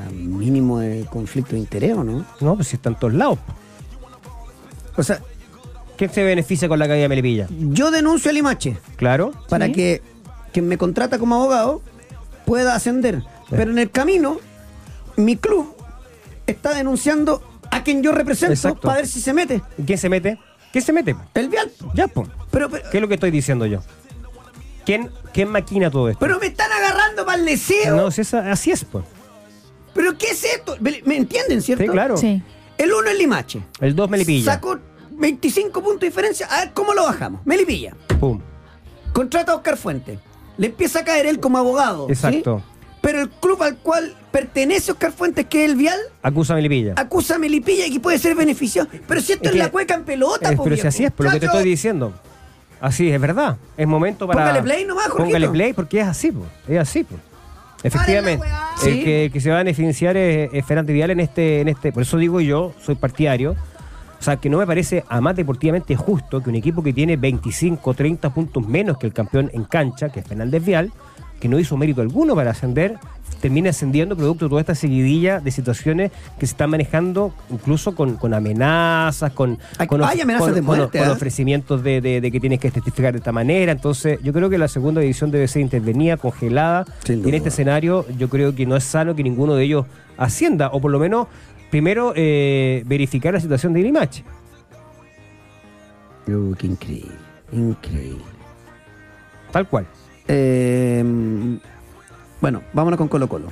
Sea, 0.04 0.12
mínimo 0.12 0.80
de 0.80 1.06
conflicto 1.10 1.52
de 1.54 1.60
interés, 1.60 1.94
¿o 1.98 2.04
no? 2.04 2.26
No, 2.42 2.56
pues 2.56 2.68
si 2.70 2.76
está 2.76 2.90
en 2.90 2.96
todos 2.96 3.14
lados. 3.14 3.40
O 4.98 5.04
sea, 5.04 5.20
¿Quién 5.98 6.12
se 6.12 6.24
beneficia 6.24 6.68
con 6.68 6.78
la 6.78 6.88
caída 6.88 7.04
de 7.04 7.10
Melipilla? 7.10 7.48
yo 7.50 7.90
denuncio 7.90 8.30
a 8.30 8.34
Limache 8.34 8.78
Claro. 8.98 9.32
para 9.48 9.68
Sí. 9.68 9.72
que 9.72 10.02
quien 10.52 10.68
me 10.68 10.78
contrata 10.78 11.20
como 11.20 11.36
abogado 11.36 11.82
pueda 12.46 12.76
ascender. 12.76 13.24
Pero 13.50 13.72
en 13.72 13.80
el 13.80 13.90
camino, 13.92 14.38
mi 15.16 15.38
club 15.38 15.74
está 16.48 16.74
denunciando 16.74 17.42
a 17.72 17.84
quien 17.84 18.04
yo 18.04 18.12
represento 18.12 18.54
Exacto. 18.54 18.82
para 18.82 18.98
ver 18.98 19.08
si 19.08 19.22
se 19.22 19.32
mete. 19.34 19.62
¿Y 19.78 19.84
¿Quién 19.84 19.98
se 19.98 20.10
mete? 20.10 20.38
¿Quién 20.74 20.84
se 20.84 20.92
mete? 20.92 21.16
El 21.34 21.48
vial. 21.50 21.72
Ya, 21.94 22.08
pues. 22.08 22.28
Pero, 22.52 22.70
pero, 22.70 22.90
¿Qué 22.92 22.98
es 22.98 23.02
lo 23.02 23.08
que 23.08 23.14
estoy 23.14 23.32
diciendo 23.32 23.66
yo? 23.66 23.80
¿Quién, 24.86 25.10
quién 25.34 25.50
maquina 25.50 25.90
todo 25.90 26.10
esto? 26.10 26.20
pero 26.20 26.38
me 26.40 26.48
están 26.48 26.72
agarrando 26.72 27.26
para 27.26 27.38
el 27.40 27.46
deseo. 27.46 27.96
no, 27.96 28.12
si 28.12 28.22
es- 28.22 28.34
así 28.34 28.72
es, 28.72 28.84
pues. 28.84 29.06
¿Pero 29.96 30.16
qué 30.18 30.28
es 30.28 30.44
esto? 30.44 30.76
¿Me 30.80 31.02
me 31.06 31.18
entienden, 31.18 31.62
cierto? 31.64 31.84
Sí, 31.84 31.90
claro. 31.90 32.18
Sí. 32.18 32.44
El 32.78 32.92
uno 32.94 33.10
es 33.10 33.18
Limache. 33.18 33.62
El 33.80 33.96
2 33.96 34.10
Melipilla. 34.10 34.54
Sacó 34.54 34.78
25 35.12 35.82
puntos 35.82 36.02
de 36.02 36.08
diferencia. 36.08 36.46
A 36.48 36.60
ver 36.66 36.72
cómo 36.74 36.94
lo 36.94 37.04
bajamos. 37.04 37.42
Melipilla. 37.46 37.96
Pum. 38.20 38.40
Contrata 39.14 39.54
a 39.54 39.56
Oscar 39.56 39.78
Fuentes. 39.78 40.20
Le 40.58 40.68
empieza 40.68 41.00
a 41.00 41.04
caer 41.06 41.26
él 41.26 41.40
como 41.40 41.58
abogado. 41.58 42.06
¿sí? 42.08 42.14
Exacto. 42.14 42.62
Pero 43.02 43.22
el 43.22 43.30
club 43.30 43.62
al 43.64 43.78
cual 43.78 44.16
pertenece 44.32 44.92
Oscar 44.92 45.12
Fuentes, 45.14 45.46
que 45.46 45.64
es 45.64 45.70
el 45.72 45.78
Vial, 45.78 46.00
Acusa 46.24 46.54
a 46.54 46.56
Melipilla. 46.58 46.94
acusa 46.98 47.36
a 47.36 47.38
Melipilla 47.40 47.86
y 47.86 47.94
que 47.94 48.00
puede 48.00 48.18
ser 48.20 48.36
beneficiado. 48.36 48.90
Pero 49.08 49.22
si 49.22 49.34
esto 49.34 49.44
Es 49.46 49.50
es, 49.50 49.54
que- 49.54 49.60
la 49.60 49.72
cueca 49.72 49.94
en 49.96 50.04
pelota, 50.04 50.52
po, 50.54 50.64
pero 50.64 50.76
si 50.76 50.88
así 50.88 51.06
es, 51.06 51.12
por 51.12 51.28
lo 51.28 51.32
que 51.32 51.40
te 51.40 51.46
estoy 51.46 51.64
diciendo. 51.64 52.14
Así 52.82 53.10
es 53.10 53.22
verdad. 53.22 53.58
Es 53.78 53.88
momento 53.88 54.28
para. 54.28 54.40
Póngale 54.42 54.64
play 54.64 54.86
nomás, 54.86 55.06
Jorgito. 55.06 55.24
Póngale 55.24 55.50
play 55.50 55.74
porque 55.74 56.02
es 56.02 56.08
así, 56.08 56.32
po. 56.32 56.46
es 56.68 56.78
así. 56.80 57.04
po. 57.04 57.16
Efectivamente. 57.86 58.48
El 58.84 59.04
que, 59.04 59.30
que 59.32 59.40
se 59.40 59.50
va 59.50 59.58
a 59.58 59.64
beneficiar 59.64 60.18
es, 60.18 60.50
es 60.52 60.66
Fernández 60.66 60.94
Vial 60.94 61.12
en 61.12 61.20
este, 61.20 61.62
en 61.62 61.68
este. 61.68 61.92
Por 61.92 62.04
eso 62.04 62.18
digo 62.18 62.42
yo, 62.42 62.74
soy 62.82 62.96
partidario. 62.96 63.56
O 64.20 64.24
sea, 64.26 64.38
que 64.38 64.50
no 64.50 64.58
me 64.58 64.66
parece 64.66 65.04
a 65.08 65.22
más 65.22 65.36
deportivamente 65.36 65.96
justo 65.96 66.42
que 66.42 66.50
un 66.50 66.56
equipo 66.56 66.82
que 66.82 66.94
tiene 66.94 67.16
25 67.16 67.94
30 67.94 68.34
puntos 68.34 68.68
menos 68.68 68.98
que 68.98 69.06
el 69.06 69.14
campeón 69.14 69.52
en 69.54 69.66
cancha, 69.66 70.10
que 70.10 70.22
es 70.22 70.28
Fernández 70.28 70.66
Vial, 70.66 70.92
que 71.40 71.48
no 71.48 71.60
hizo 71.60 71.76
mérito 71.78 72.02
alguno 72.02 72.36
para 72.36 72.52
ascender, 72.52 72.98
termina 73.42 73.70
ascendiendo 73.70 74.16
producto 74.16 74.46
de 74.46 74.50
toda 74.50 74.62
esta 74.62 74.74
seguidilla 74.76 75.40
de 75.40 75.52
situaciones 75.52 76.12
que 76.40 76.48
se 76.48 76.54
están 76.54 76.70
manejando, 76.72 77.34
incluso 77.50 77.94
con, 77.94 78.16
con 78.16 78.34
amenazas, 78.34 79.32
con, 79.34 79.60
Hay- 79.78 79.86
con 79.88 80.04
hay 80.04 80.22
amenazas 80.22 80.48
con- 80.48 80.56
de 80.56 80.62
muerte, 80.62 81.00
con 81.00 81.08
¿ah? 81.10 81.12
ofrecimientos 81.12 81.84
de, 81.84 82.02
de- 82.02 82.22
de 82.22 82.32
que 82.32 82.40
tienes 82.40 82.60
que 82.60 82.72
testificar 82.72 83.12
de 83.14 83.20
esta 83.20 83.32
manera. 83.32 83.72
Entonces, 83.72 84.20
yo 84.24 84.34
creo 84.34 84.50
que 84.50 84.58
la 84.58 84.68
segunda 84.68 85.02
división 85.02 85.30
debe 85.30 85.48
ser 85.48 85.62
intervenida, 85.62 86.18
congelada. 86.18 86.86
Y 87.08 87.12
en 87.30 87.34
este 87.36 87.50
escenario, 87.50 88.06
yo 88.18 88.30
creo 88.30 88.56
que 88.56 88.66
no 88.66 88.76
es 88.76 88.84
sano 88.84 89.16
que 89.16 89.22
ninguno 89.24 89.54
de 89.56 89.66
ellos 89.66 89.86
ascienda, 90.18 90.70
o 90.72 90.80
por 90.82 90.90
lo 90.92 90.98
menos, 91.00 91.28
primero, 91.70 92.14
eh, 92.16 92.84
verificar 92.88 93.34
la 93.34 93.40
situación 93.42 93.74
de 93.74 93.82
Irimache. 93.82 94.24
Uh, 96.28 96.54
qué 96.56 96.66
increíble, 96.68 97.12
increíble. 97.52 98.24
Tal 99.52 99.68
cual. 99.68 99.86
Eh, 100.28 101.04
bueno, 102.42 102.62
vámonos 102.74 102.98
con 102.98 103.08
Colo 103.08 103.28
Colo. 103.28 103.48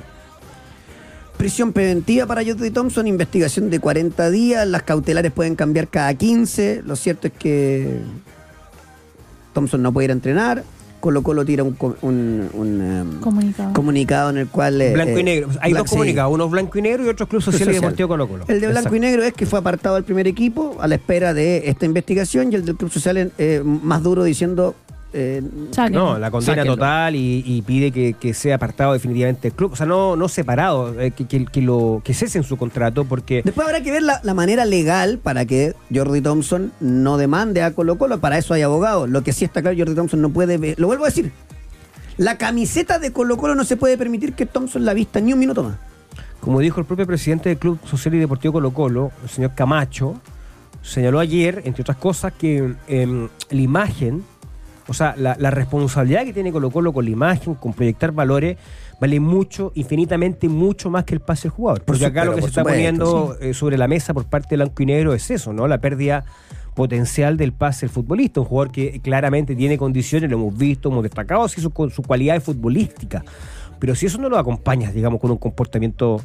Prisión 1.37 1.73
preventiva 1.73 2.25
para 2.25 2.43
Jody 2.43 2.69
Thompson, 2.71 3.07
investigación 3.07 3.69
de 3.69 3.79
40 3.79 4.29
días, 4.29 4.67
las 4.67 4.83
cautelares 4.83 5.31
pueden 5.31 5.55
cambiar 5.55 5.87
cada 5.87 6.13
15. 6.13 6.83
Lo 6.85 6.95
cierto 6.95 7.27
es 7.27 7.33
que 7.33 7.97
Thompson 9.53 9.81
no 9.81 9.91
puede 9.91 10.05
ir 10.05 10.11
a 10.11 10.13
entrenar. 10.13 10.63
Colo 10.99 11.21
Colo 11.21 11.43
tira 11.43 11.63
un, 11.63 11.73
co- 11.73 11.97
un- 12.01 12.49
un, 12.53 12.81
em, 12.81 13.19
Comunicado. 13.19 13.73
comunicado 13.73 14.29
en 14.29 14.37
el 14.37 14.47
cual... 14.47 14.79
eh, 14.81 14.93
Blanco 14.93 15.17
y 15.17 15.21
eh, 15.21 15.23
negro. 15.23 15.49
Hay 15.59 15.73
dos 15.73 15.83
sí. 15.89 15.89
comunicados, 15.95 16.33
uno 16.33 16.47
blanco 16.47 16.77
y 16.77 16.81
negro 16.81 17.03
y 17.05 17.09
otro 17.09 17.27
Club 17.27 17.41
Social, 17.41 17.61
y 17.61 17.65
Social. 17.65 17.81
Deportivo 17.81 18.07
Colo 18.07 18.27
Colo. 18.29 18.45
El 18.47 18.61
de 18.61 18.67
blanco 18.67 18.77
Exacto. 18.87 18.95
y 18.95 18.99
negro 19.01 19.23
es 19.23 19.33
que 19.33 19.45
fue 19.45 19.59
apartado 19.59 19.97
al 19.97 20.05
primer 20.05 20.27
equipo 20.27 20.77
a 20.79 20.87
la 20.87 20.95
espera 20.95 21.33
de 21.33 21.63
esta 21.69 21.85
investigación 21.85 22.53
y 22.53 22.55
el 22.55 22.63
del 22.63 22.77
Club 22.77 22.89
Social 22.89 23.31
eh, 23.37 23.61
más 23.65 24.01
duro 24.01 24.23
diciendo... 24.23 24.75
eh. 25.13 25.41
No, 25.91 26.17
la 26.17 26.31
condena 26.31 26.53
Sáquenlo. 26.55 26.75
total 26.75 27.15
y, 27.15 27.43
y 27.45 27.61
pide 27.61 27.91
que, 27.91 28.13
que 28.13 28.33
sea 28.33 28.55
apartado 28.55 28.93
definitivamente 28.93 29.43
del 29.49 29.53
club. 29.53 29.73
O 29.73 29.75
sea, 29.75 29.85
no, 29.85 30.15
no 30.15 30.27
separado, 30.27 30.99
eh, 30.99 31.11
que, 31.11 31.25
que, 31.27 31.45
que 31.45 31.61
lo, 31.61 32.01
que 32.03 32.13
cesen 32.13 32.43
su 32.43 32.57
contrato 32.57 33.05
porque... 33.05 33.41
Después 33.43 33.65
habrá 33.67 33.81
que 33.81 33.91
ver 33.91 34.03
la, 34.03 34.19
la 34.23 34.33
manera 34.33 34.65
legal 34.65 35.19
para 35.19 35.45
que 35.45 35.75
Jordi 35.93 36.21
Thompson 36.21 36.71
no 36.79 37.17
demande 37.17 37.61
a 37.61 37.71
Colo 37.73 37.97
Colo. 37.97 38.19
Para 38.19 38.37
eso 38.37 38.53
hay 38.53 38.61
abogados. 38.63 39.09
Lo 39.09 39.23
que 39.23 39.33
sí 39.33 39.45
está 39.45 39.61
claro, 39.61 39.77
Jordi 39.77 39.95
Thompson 39.95 40.21
no 40.21 40.29
puede... 40.29 40.57
ver- 40.57 40.79
Lo 40.79 40.87
vuelvo 40.87 41.05
a 41.05 41.07
decir. 41.07 41.31
La 42.17 42.37
camiseta 42.37 42.99
de 42.99 43.11
Colo 43.11 43.37
Colo 43.37 43.55
no 43.55 43.63
se 43.63 43.75
puede 43.77 43.97
permitir 43.97 44.33
que 44.33 44.45
Thompson 44.45 44.85
la 44.85 44.93
vista 44.93 45.19
ni 45.19 45.33
un 45.33 45.39
minuto 45.39 45.63
más. 45.63 45.77
Como 46.39 46.59
dijo 46.59 46.79
el 46.79 46.85
propio 46.85 47.07
presidente 47.07 47.49
del 47.49 47.57
Club 47.57 47.79
Social 47.85 48.13
y 48.15 48.19
Deportivo 48.19 48.53
Colo 48.53 48.71
Colo, 48.71 49.11
el 49.23 49.29
señor 49.29 49.53
Camacho, 49.55 50.15
señaló 50.81 51.19
ayer, 51.19 51.61
entre 51.65 51.81
otras 51.81 51.97
cosas, 51.97 52.33
que 52.33 52.73
em, 52.87 53.29
la 53.49 53.61
imagen, 53.61 54.23
o 54.87 54.93
sea, 54.93 55.15
la, 55.17 55.35
la 55.39 55.51
responsabilidad 55.51 56.25
que 56.25 56.33
tiene 56.33 56.51
Colo 56.51 56.71
Colo 56.71 56.93
con 56.93 57.05
la 57.05 57.11
imagen, 57.11 57.55
con 57.55 57.73
proyectar 57.73 58.11
valores, 58.11 58.57
vale 58.99 59.19
mucho, 59.19 59.71
infinitamente 59.75 60.47
mucho 60.47 60.89
más 60.89 61.03
que 61.03 61.13
el 61.13 61.19
pase 61.19 61.43
del 61.43 61.51
jugador. 61.51 61.83
Porque 61.83 62.05
acá 62.05 62.25
lo 62.25 62.35
que 62.35 62.41
se 62.41 62.47
está 62.47 62.63
poniendo 62.63 63.37
eh, 63.41 63.53
sobre 63.53 63.77
la 63.77 63.87
mesa 63.87 64.13
por 64.13 64.25
parte 64.25 64.49
del 64.51 64.59
blanco 64.59 64.83
y 64.83 64.85
negro 64.85 65.13
es 65.13 65.29
eso, 65.29 65.53
¿no? 65.53 65.67
La 65.67 65.79
pérdida 65.79 66.25
potencial 66.73 67.37
del 67.37 67.53
pase 67.53 67.85
del 67.85 67.89
futbolista, 67.89 68.39
un 68.39 68.47
jugador 68.47 68.71
que 68.71 68.99
claramente 69.01 69.55
tiene 69.55 69.77
condiciones, 69.77 70.29
lo 70.29 70.37
hemos 70.37 70.57
visto, 70.57 70.89
hemos 70.89 71.03
destacado 71.03 71.43
así 71.43 71.61
su, 71.61 71.69
con 71.71 71.91
su 71.91 72.01
cualidad 72.01 72.41
futbolística. 72.41 73.23
Pero 73.79 73.95
si 73.95 74.05
eso 74.05 74.17
no 74.17 74.29
lo 74.29 74.37
acompañas, 74.37 74.93
digamos, 74.93 75.19
con 75.19 75.31
un 75.31 75.37
comportamiento 75.37 76.21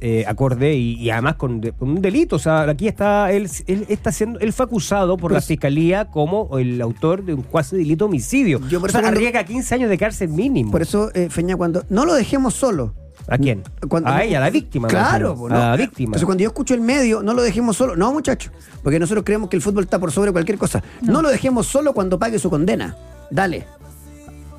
eh, 0.00 0.24
acorde 0.28 0.74
y, 0.74 0.94
y 0.94 1.10
además 1.10 1.34
con, 1.36 1.60
de- 1.60 1.72
con 1.72 1.90
un 1.90 2.00
delito, 2.00 2.36
o 2.36 2.38
sea, 2.38 2.62
aquí 2.62 2.86
está, 2.86 3.32
él, 3.32 3.50
él 3.66 3.86
está 3.88 4.12
siendo, 4.12 4.38
él 4.40 4.52
fue 4.52 4.66
acusado 4.66 5.16
por 5.16 5.32
la 5.32 5.38
Pues- 5.38 5.46
fiscalía 5.46 6.04
como 6.06 6.56
el 6.58 6.80
autor 6.80 7.24
de 7.24 7.34
un 7.34 7.42
cuasi 7.42 7.76
delito 7.76 8.04
homicidio. 8.06 8.60
Yo 8.68 8.80
por 8.80 8.90
o 8.90 8.92
sea, 8.92 9.00
eso 9.00 9.06
cuando- 9.06 9.18
arriesga 9.18 9.44
15 9.44 9.74
años 9.74 9.90
de 9.90 9.98
cárcel 9.98 10.28
mínimo. 10.28 10.70
Por 10.70 10.82
eso, 10.82 11.10
eh, 11.14 11.28
Feña, 11.30 11.56
cuando... 11.56 11.84
No 11.88 12.04
lo 12.04 12.14
dejemos 12.14 12.54
solo. 12.54 12.94
¿A 13.26 13.36
quién? 13.36 13.62
Cuando- 13.88 14.08
a 14.10 14.22
ella, 14.24 14.38
a 14.38 14.40
la 14.42 14.50
víctima. 14.50 14.88
Claro. 14.88 15.34
¿no? 15.36 15.46
a 15.54 15.70
la 15.70 15.76
víctima. 15.76 16.06
Entonces, 16.10 16.24
cuando 16.24 16.42
yo 16.44 16.48
escucho 16.48 16.74
el 16.74 16.80
medio, 16.80 17.22
no 17.22 17.34
lo 17.34 17.42
dejemos 17.42 17.76
solo. 17.76 17.94
No, 17.96 18.12
muchachos, 18.12 18.52
porque 18.82 18.98
nosotros 18.98 19.24
creemos 19.26 19.50
que 19.50 19.56
el 19.56 19.62
fútbol 19.62 19.84
está 19.84 19.98
por 19.98 20.12
sobre 20.12 20.32
cualquier 20.32 20.56
cosa. 20.58 20.82
No, 21.02 21.20
lo 21.20 21.28
dejemos 21.28 21.66
solo 21.66 21.92
cuando 21.92 22.18
pague 22.18 22.38
su 22.38 22.48
condena. 22.48 22.96
Dale. 23.30 23.66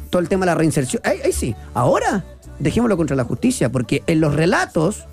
Todo 0.09 0.21
el 0.21 0.27
tema 0.29 0.41
de 0.41 0.51
la 0.51 0.55
reinserción. 0.55 1.01
Ahí, 1.05 1.17
ahí 1.23 1.31
sí. 1.31 1.55
Ahora, 1.73 2.25
dejémoslo 2.59 2.97
contra 2.97 3.15
la 3.15 3.23
justicia, 3.23 3.71
porque 3.71 4.03
en 4.07 4.19
los 4.21 4.35
relatos, 4.35 5.05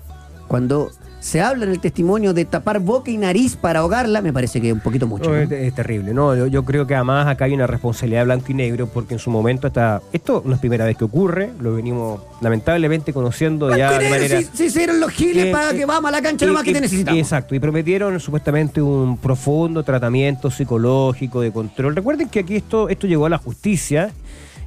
cuando 0.47 0.89
se 1.19 1.41
habla 1.41 1.65
en 1.65 1.71
el 1.71 1.79
testimonio 1.79 2.33
de 2.33 2.45
tapar 2.45 2.79
boca 2.79 3.09
y 3.11 3.17
nariz 3.17 3.55
para 3.55 3.79
ahogarla, 3.79 4.21
me 4.21 4.31
parece 4.31 4.61
que 4.61 4.67
es 4.69 4.73
un 4.73 4.79
poquito 4.79 5.07
mucho. 5.07 5.35
Es, 5.35 5.51
es 5.51 5.73
terrible, 5.73 6.13
¿no? 6.13 6.35
Yo, 6.35 6.45
yo 6.47 6.63
creo 6.63 6.85
que 6.87 6.95
además 6.95 7.27
acá 7.27 7.45
hay 7.45 7.53
una 7.53 7.65
responsabilidad 7.67 8.23
blanco 8.25 8.45
y 8.49 8.53
negro 8.53 8.87
porque 8.87 9.15
en 9.15 9.19
su 9.19 9.29
momento 9.31 9.67
está. 9.67 10.01
Esto 10.13 10.43
no 10.45 10.53
es 10.53 10.59
primera 10.59 10.85
vez 10.85 10.95
que 10.95 11.03
ocurre, 11.03 11.49
lo 11.59 11.73
venimos 11.73 12.21
lamentablemente 12.39 13.13
conociendo 13.13 13.75
ya 13.75 13.91
de 13.93 14.09
negro, 14.09 14.09
manera. 14.11 14.41
se 14.53 14.69
dieron 14.69 14.99
los 14.99 15.11
giles 15.11 15.47
Eh, 15.47 15.51
para 15.51 15.71
eh, 15.71 15.75
que 15.75 15.85
vamos 15.85 16.07
a 16.07 16.11
la 16.11 16.21
cancha 16.21 16.45
nomás, 16.45 16.63
Y- 16.63 16.67
que 16.67 16.73
te 16.75 16.81
necesitamos? 16.81 17.19
Exacto, 17.19 17.55
y 17.55 17.59
prometieron 17.59 18.17
supuestamente 18.19 18.81
un 18.81 19.17
profundo 19.17 19.83
tratamiento 19.83 20.49
psicológico 20.51 21.41
de 21.41 21.51
control. 21.51 21.95
Recuerden 21.95 22.29
que 22.29 22.39
aquí 22.39 22.55
esto, 22.55 22.89
esto 22.89 23.07
llegó 23.07 23.25
a 23.25 23.29
la 23.29 23.39
justicia 23.39 24.11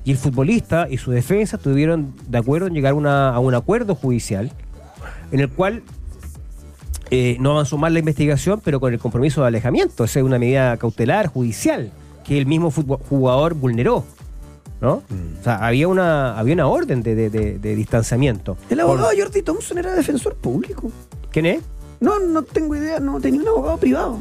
y 0.05 0.11
el 0.11 0.19
futbolista 0.19 0.89
y 0.91 0.99
su 0.99 1.11
defensa 1.13 1.57
estuvieron 1.57 2.13
de 2.29 2.39
acuerdo 2.39 2.67
en 2.67 2.75
llegar 2.75 2.93
una- 2.95 3.31
a 3.31 3.39
un 3.39 3.55
acuerdo 3.55 3.95
judicial 3.95 4.51
en 5.33 5.41
el 5.41 5.49
cual 5.51 5.83
eh, 7.11 7.37
no 7.41 7.53
avanzó 7.53 7.77
más 7.79 7.93
la 7.93 7.99
investigación, 7.99 8.61
pero 8.65 8.79
con 8.81 8.93
el 8.93 8.99
compromiso 8.99 9.41
de 9.43 9.49
alejamiento. 9.49 10.05
Esa 10.05 10.21
es 10.21 10.25
una 10.25 10.39
medida 10.39 10.77
cautelar, 10.77 11.27
judicial, 11.29 11.93
que 12.25 12.39
el 12.39 12.47
mismo 12.47 12.71
jugador 12.71 13.55
vulneró. 13.55 14.05
¿No? 14.81 15.03
Mm. 15.11 15.41
O 15.41 15.43
sea, 15.45 15.57
había 15.67 15.89
una, 15.89 16.39
había 16.39 16.55
una 16.55 16.67
orden 16.67 17.03
de, 17.03 17.15
de- 17.15 17.29
de- 17.29 17.59
de 17.59 17.75
distanciamiento. 17.77 18.57
El 18.71 18.79
Por- 18.79 18.81
abogado 18.81 19.11
Jordi 19.15 19.43
Thompson 19.43 19.77
era 19.77 19.95
defensor 19.95 20.35
público. 20.37 20.91
¿Quién 21.31 21.45
es? 21.47 21.61
No, 22.01 22.19
no 22.19 22.43
tengo 22.45 22.75
idea, 22.77 22.99
no 22.99 23.21
tenía 23.21 23.43
un 23.43 23.49
abogado 23.49 23.77
privado. 23.77 24.19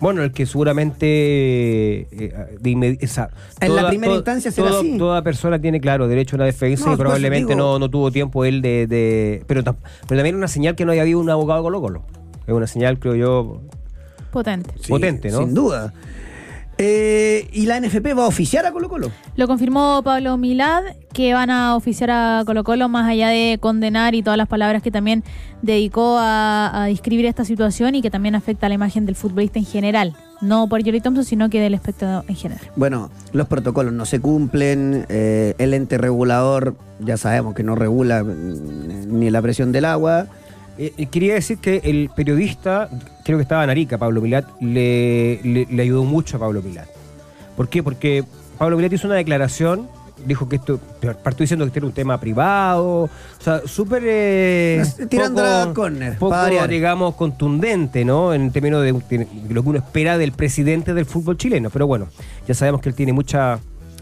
Bueno, 0.00 0.22
el 0.22 0.30
que 0.32 0.46
seguramente 0.46 1.06
eh, 2.02 2.56
de 2.60 2.70
inmedi- 2.70 2.98
esa- 3.00 3.30
En 3.60 3.74
la 3.74 3.88
primera 3.88 4.14
instancia 4.14 4.50
será 4.52 4.68
toda, 4.68 4.80
así. 4.80 4.98
toda 4.98 5.22
persona 5.22 5.60
tiene, 5.60 5.80
claro, 5.80 6.06
derecho 6.08 6.36
a 6.36 6.38
una 6.38 6.44
defensa 6.44 6.86
No, 6.86 6.94
y 6.94 6.96
probablemente 6.96 7.54
digo- 7.54 7.58
no, 7.58 7.78
no 7.78 7.90
tuvo 7.90 8.10
tiempo 8.12 8.44
él 8.44 8.62
de... 8.62 8.86
de- 8.86 9.42
pero, 9.46 9.62
tam- 9.64 9.76
pero 10.06 10.18
también 10.20 10.36
una 10.36 10.48
señal 10.48 10.76
que 10.76 10.84
no 10.84 10.92
haya 10.92 11.02
habido 11.02 11.18
un 11.18 11.28
abogado 11.30 11.62
Colo 11.62 11.80
Colo. 11.80 12.02
Es 12.46 12.54
una 12.54 12.66
señal, 12.66 12.98
creo 12.98 13.14
yo, 13.16 13.60
Potente. 14.30 14.70
potente, 14.88 15.30
¿no? 15.30 15.38
Sin 15.40 15.54
duda. 15.54 15.92
Eh, 16.78 17.48
¿Y 17.52 17.66
la 17.66 17.80
NFP 17.80 18.16
va 18.16 18.24
a 18.24 18.28
oficiar 18.28 18.64
a 18.64 18.72
Colo 18.72 18.88
Colo? 18.88 19.10
Lo 19.34 19.48
confirmó 19.48 20.00
Pablo 20.04 20.36
Milad, 20.36 20.84
que 21.12 21.34
van 21.34 21.50
a 21.50 21.74
oficiar 21.74 22.10
a 22.10 22.42
Colo 22.46 22.62
Colo, 22.62 22.88
más 22.88 23.08
allá 23.08 23.28
de 23.28 23.58
condenar 23.60 24.14
y 24.14 24.22
todas 24.22 24.36
las 24.36 24.46
palabras 24.46 24.80
que 24.80 24.92
también 24.92 25.24
dedicó 25.60 26.18
a, 26.18 26.84
a 26.84 26.86
describir 26.86 27.26
esta 27.26 27.44
situación 27.44 27.96
y 27.96 28.02
que 28.02 28.10
también 28.10 28.36
afecta 28.36 28.66
a 28.66 28.68
la 28.68 28.76
imagen 28.76 29.06
del 29.06 29.16
futbolista 29.16 29.58
en 29.58 29.64
general. 29.64 30.14
No 30.40 30.68
por 30.68 30.84
Jerry 30.84 31.00
Thompson, 31.00 31.24
sino 31.24 31.50
que 31.50 31.60
del 31.60 31.74
espectador 31.74 32.24
en 32.28 32.36
general. 32.36 32.64
Bueno, 32.76 33.10
los 33.32 33.48
protocolos 33.48 33.92
no 33.92 34.04
se 34.04 34.20
cumplen, 34.20 35.04
eh, 35.08 35.54
el 35.58 35.74
ente 35.74 35.98
regulador 35.98 36.76
ya 37.00 37.16
sabemos 37.16 37.54
que 37.54 37.64
no 37.64 37.74
regula 37.74 38.22
mm, 38.22 39.18
ni 39.18 39.30
la 39.30 39.42
presión 39.42 39.72
del 39.72 39.84
agua. 39.84 40.26
Eh, 40.78 40.92
eh, 40.96 41.06
quería 41.06 41.34
decir 41.34 41.58
que 41.58 41.80
el 41.84 42.08
periodista, 42.14 42.88
creo 43.24 43.36
que 43.38 43.42
estaba 43.42 43.64
en 43.64 43.70
Arica, 43.70 43.98
Pablo 43.98 44.22
Pilat, 44.22 44.46
le, 44.60 45.40
le- 45.42 45.66
le 45.68 45.82
ayudó 45.82 46.04
mucho 46.04 46.36
a 46.36 46.40
Pablo 46.40 46.62
Pilat. 46.62 46.86
¿Por 47.56 47.68
qué? 47.68 47.82
Porque 47.82 48.24
Pablo 48.58 48.76
Pilat 48.76 48.92
hizo 48.92 49.08
una 49.08 49.16
declaración, 49.16 49.88
dijo 50.24 50.48
que 50.48 50.56
esto, 50.56 50.78
partió 51.22 51.44
diciendo 51.44 51.64
que 51.64 51.68
este 51.68 51.80
era 51.80 51.86
un 51.86 51.92
tema 51.92 52.18
privado, 52.20 53.02
o 53.04 53.10
sea, 53.40 53.62
súper... 53.66 54.02
eh, 54.06 54.84
Tirando 55.08 55.42
la 55.42 55.72
córner, 55.74 56.16
Poco, 56.18 56.34
digamos, 56.68 57.14
contundente, 57.16 58.04
¿no? 58.04 58.32
En 58.34 58.50
términos 58.52 58.82
de, 58.82 58.92
de 58.92 59.26
lo 59.54 59.62
que 59.64 59.68
uno 59.68 59.78
espera 59.78 60.16
del 60.18 60.30
presidente 60.32 60.94
del 60.94 61.06
fútbol 61.06 61.36
chileno. 61.36 61.70
Pero 61.70 61.86
bueno, 61.88 62.06
ya 62.46 62.54
sabemos 62.54 62.80
que 62.80 62.88
él 62.88 62.94
tiene 62.94 63.12
muchas, 63.12 63.60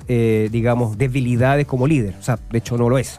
eh, 0.09 0.49
digamos, 0.53 0.99
debilidades 0.99 1.67
como 1.67 1.87
líder. 1.87 2.15
O 2.19 2.23
sea, 2.23 2.39
de 2.51 2.59
hecho 2.59 2.77
no 2.77 2.89
lo 2.91 2.99
es. 2.99 3.19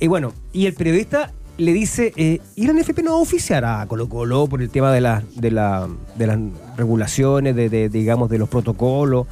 Y 0.00 0.06
bueno, 0.06 0.32
y 0.52 0.66
el 0.66 0.74
periodista 0.74 1.30
le 1.60 1.72
dice, 1.72 2.12
eh, 2.16 2.40
¿y 2.56 2.66
la 2.66 2.72
NFP 2.72 3.02
no 3.02 3.12
va 3.12 3.18
a 3.18 3.22
oficiar 3.22 3.64
a 3.64 3.86
Colo 3.86 4.08
Colo 4.08 4.46
por 4.46 4.62
el 4.62 4.70
tema 4.70 4.92
de, 4.92 5.00
la, 5.00 5.22
de, 5.36 5.50
la, 5.50 5.88
de 6.16 6.26
las 6.26 6.38
regulaciones, 6.76 7.54
de, 7.54 7.68
de, 7.68 7.88
digamos, 7.88 8.30
de 8.30 8.38
los 8.38 8.48
protocolos? 8.48 9.26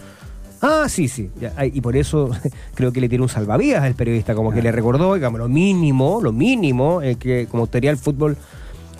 Ah, 0.60 0.86
sí, 0.88 1.08
sí. 1.08 1.30
Ya, 1.40 1.52
y 1.64 1.80
por 1.80 1.96
eso 1.96 2.30
creo 2.74 2.92
que 2.92 3.00
le 3.00 3.08
tiene 3.08 3.22
un 3.22 3.28
salvavidas 3.28 3.82
al 3.82 3.94
periodista, 3.94 4.34
como 4.34 4.52
que 4.52 4.60
le 4.60 4.72
recordó, 4.72 5.14
digamos, 5.14 5.38
lo 5.38 5.48
mínimo, 5.48 6.20
lo 6.22 6.32
mínimo, 6.32 7.00
eh, 7.02 7.16
que 7.16 7.46
como 7.46 7.62
autoridad 7.62 7.92
del 7.92 7.98
fútbol 7.98 8.36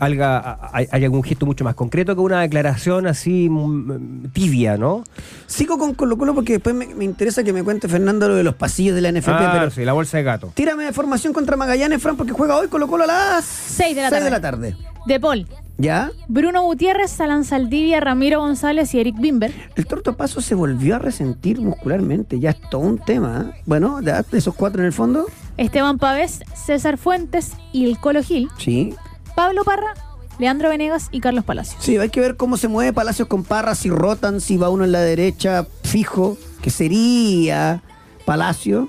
hay, 0.01 0.87
hay 0.91 1.05
algún 1.05 1.23
gesto 1.23 1.47
mucho 1.47 1.65
más 1.65 1.75
concreto 1.75 2.15
que 2.15 2.21
una 2.21 2.41
declaración 2.41 3.07
así 3.07 3.49
mm, 3.49 4.29
tibia, 4.33 4.77
¿no? 4.77 5.05
Sigo 5.47 5.79
con 5.79 5.95
Colo 5.95 6.17
Colo 6.19 6.35
porque 6.35 6.55
después 6.55 6.75
me, 6.75 6.87
me 6.95 7.05
interesa 7.05 7.43
que 7.45 7.53
me 7.53 7.63
cuente 7.63 7.89
Fernando 7.89 8.29
lo 8.29 8.35
de 8.37 8.45
los 8.45 8.55
pasillos 8.55 8.95
de 8.95 9.01
la 9.03 9.13
NFP, 9.13 9.29
Ah, 9.31 9.51
pero 9.59 9.71
sí, 9.71 9.85
la 9.85 9.93
bolsa 9.93 10.17
de 10.19 10.23
gato. 10.25 10.53
tírame 10.55 10.85
de 10.85 10.93
formación 10.93 11.33
contra 11.33 11.57
Magallanes, 11.57 12.01
Fran, 12.03 12.17
porque 12.17 12.33
juega 12.33 12.57
hoy 12.57 12.69
Colo 12.69 12.87
Colo 12.89 13.05
a 13.05 13.07
las 13.07 13.45
6 13.45 13.97
de 13.97 14.03
la 14.03 14.09
seis 14.09 14.19
tarde. 14.21 14.25
de 14.25 14.31
la 14.31 14.41
tarde. 14.41 14.77
De 15.07 15.21
Paul, 15.21 15.47
¿Ya? 15.79 16.11
Bruno 16.27 16.63
Gutiérrez, 16.63 17.11
Salan 17.13 17.45
Saldivia, 17.45 18.01
Ramiro 18.01 18.41
González 18.41 18.93
y 18.95 19.01
Eric 19.01 19.15
Bimber. 19.21 19.53
El 19.77 19.87
Torto 19.87 20.17
Paso 20.17 20.41
se 20.41 20.55
volvió 20.57 20.97
a 20.97 20.99
resentir 20.99 21.61
muscularmente. 21.61 22.41
Ya 22.41 22.51
es 22.51 22.61
todo 22.69 22.81
un 22.83 22.99
tema. 22.99 23.53
¿eh? 23.55 23.63
Bueno, 23.65 24.01
de 24.03 24.13
esos 24.33 24.55
cuatro 24.55 24.81
en 24.83 24.87
el 24.87 24.93
fondo. 24.93 25.27
Esteban 25.57 25.99
Pavés, 25.99 26.41
César 26.55 26.99
Fuentes 26.99 27.53
y 27.73 27.87
el 27.89 27.99
Colo 27.99 28.23
Gil. 28.25 28.49
Sí. 28.59 28.95
Pablo 29.39 29.63
Parra, 29.63 29.95
Leandro 30.41 30.69
Venegas 30.69 31.11
y 31.13 31.21
Carlos 31.21 31.45
Palacios. 31.45 31.81
Sí, 31.81 31.97
hay 31.97 32.09
que 32.09 32.19
ver 32.21 32.37
cómo 32.37 32.57
se 32.57 32.67
mueve 32.67 32.93
Palacios 32.93 33.29
con 33.29 33.45
Parra, 33.45 33.77
si 33.77 33.89
rotan, 33.89 34.41
si 34.41 34.57
va 34.57 34.69
uno 34.69 34.83
en 34.83 34.91
la 34.91 35.01
derecha 35.01 35.65
fijo, 35.85 36.37
que 36.61 36.71
sería 36.71 37.81
Palacio. 38.25 38.89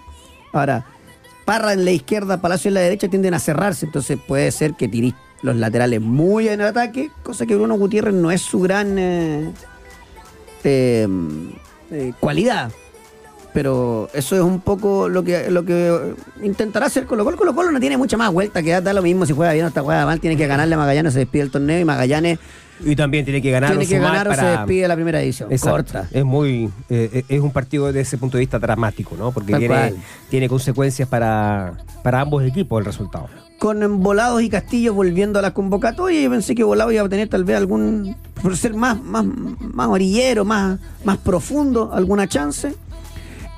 Ahora, 0.52 0.88
Parra 1.46 1.74
en 1.74 1.86
la 1.86 1.92
izquierda, 1.92 2.42
Palacio 2.42 2.70
en 2.70 2.74
la 2.74 2.80
derecha 2.80 3.08
tienden 3.10 3.36
a 3.36 3.40
cerrarse, 3.40 3.86
entonces 3.86 4.18
puede 4.28 4.50
ser 4.52 4.74
que 4.74 4.88
tirís 4.88 5.14
los 5.44 5.56
laterales 5.56 6.02
muy 6.02 6.48
en 6.48 6.62
el 6.62 6.66
ataque, 6.66 7.12
cosa 7.22 7.46
que 7.46 7.56
Bruno 7.56 7.78
Gutiérrez 7.78 8.16
no 8.16 8.32
es 8.32 8.42
su 8.42 8.60
gran 8.60 8.98
eh, 8.98 9.54
eh, 10.64 11.08
eh, 11.92 12.14
cualidad. 12.20 12.72
Pero 13.54 14.10
eso 14.14 14.36
es 14.36 14.42
un 14.42 14.62
poco 14.62 15.10
lo 15.10 15.24
que 15.24 15.50
lo 15.50 15.66
que 15.66 16.14
intentará 16.44 16.86
hacer 16.86 17.06
Colo 17.06 17.24
Colo. 17.26 17.36
Colo 17.38 17.56
Colo 17.56 17.72
no 17.72 17.80
tiene 17.80 17.98
mucha 17.98 18.16
más 18.16 18.32
vuelta, 18.32 18.62
que 18.62 18.80
da 18.80 18.94
lo 18.94 19.02
mismo 19.02 19.26
si 19.26 19.34
juega 19.34 19.54
bien 19.54 19.66
o 19.66 19.70
está 19.70 19.82
juega 19.82 20.06
mal, 20.06 20.20
tiene 20.20 20.38
que 20.38 20.46
ganarle 20.46 20.76
a 20.76 20.78
Magallanes, 20.78 21.14
se 21.14 21.20
despide 21.20 21.42
el 21.44 21.52
torneo 21.52 21.80
y 21.80 21.86
Magallanes 21.86 22.38
y 22.86 22.96
también 22.96 23.26
tiene 23.26 23.42
que 23.42 23.52
ganar 23.52 23.72
tiene 23.72 23.84
o 23.86 23.88
que 23.90 24.00
ganar 24.00 24.28
o 24.28 24.32
se 24.32 24.38
para- 24.38 24.52
despide 24.60 24.88
la 24.88 24.96
primera 24.96 25.22
edición. 25.22 25.52
Exacto. 25.52 25.94
Corta. 25.94 26.08
Es 26.12 26.24
muy 26.24 26.70
eh, 26.90 27.24
es 27.28 27.42
un 27.42 27.52
partido 27.52 27.88
desde 27.88 28.02
ese 28.02 28.18
punto 28.18 28.38
de 28.38 28.42
vista 28.42 28.60
dramático, 28.60 29.16
¿no? 29.18 29.32
Porque 29.32 29.52
Tal 29.52 29.60
tiene, 29.62 29.74
cual. 29.76 29.96
tiene 30.30 30.48
consecuencias 30.48 31.08
para, 31.10 31.74
para 32.04 32.22
ambos 32.22 32.44
equipos 32.44 32.80
el 32.80 32.86
resultado. 32.86 33.28
Con 33.58 34.02
Volados 34.02 34.42
y 34.44 34.50
Castillo 34.50 34.94
volviendo 34.94 35.40
a 35.40 35.42
la 35.42 35.54
convocatoria, 35.54 36.22
yo 36.22 36.30
pensé 36.30 36.56
que 36.56 36.64
Volados 36.64 36.94
iba 36.94 37.04
a 37.04 37.10
tener 37.10 37.28
tal 37.28 37.44
vez 37.44 37.58
algún, 37.58 38.16
por 38.42 38.56
ser 38.56 38.74
más, 38.76 39.02
más, 39.04 39.26
más 39.26 39.88
orillero, 39.90 40.46
más, 40.46 40.80
más 41.04 41.18
profundo, 41.18 41.92
alguna 41.94 42.28
chance. 42.28 42.74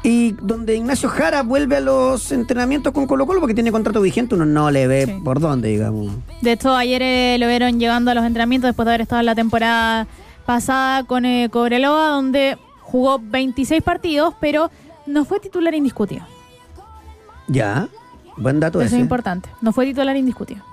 Y 0.03 0.31
donde 0.31 0.75
Ignacio 0.75 1.09
Jara 1.09 1.43
vuelve 1.43 1.77
a 1.77 1.79
los 1.79 2.31
entrenamientos 2.31 2.91
con 2.91 3.05
Colo 3.05 3.27
Colo 3.27 3.39
porque 3.39 3.53
tiene 3.53 3.71
contrato 3.71 4.01
vigente, 4.01 4.33
uno 4.33 4.45
no 4.45 4.71
le 4.71 4.87
ve 4.87 5.05
Sí. 5.05 5.13
por 5.23 5.39
dónde, 5.39 5.69
digamos. 5.69 6.11
De 6.41 6.53
hecho, 6.53 6.73
ayer 6.75 7.01
eh, 7.03 7.37
lo 7.39 7.47
vieron 7.47 7.79
llegando 7.79 8.09
a 8.09 8.15
los 8.15 8.25
entrenamientos 8.25 8.69
después 8.69 8.85
de 8.85 8.91
haber 8.91 9.01
estado 9.01 9.19
en 9.19 9.27
la 9.27 9.35
temporada 9.35 10.07
pasada 10.45 11.03
con 11.03 11.23
eh, 11.25 11.49
Cobreloa, 11.51 12.07
donde 12.07 12.57
jugó 12.81 13.19
26 13.21 13.83
partidos, 13.83 14.33
pero 14.41 14.71
no 15.05 15.23
fue 15.23 15.39
titular 15.39 15.75
indiscutido. 15.75 16.25
Ya, 17.47 17.87
buen 18.37 18.59
dato 18.59 18.79
Eso 18.79 18.87
ese. 18.87 18.95
es 18.95 19.01
importante. 19.01 19.49
No 19.61 19.71
fue 19.71 19.85
titular 19.85 20.15
indiscutido. 20.17 20.63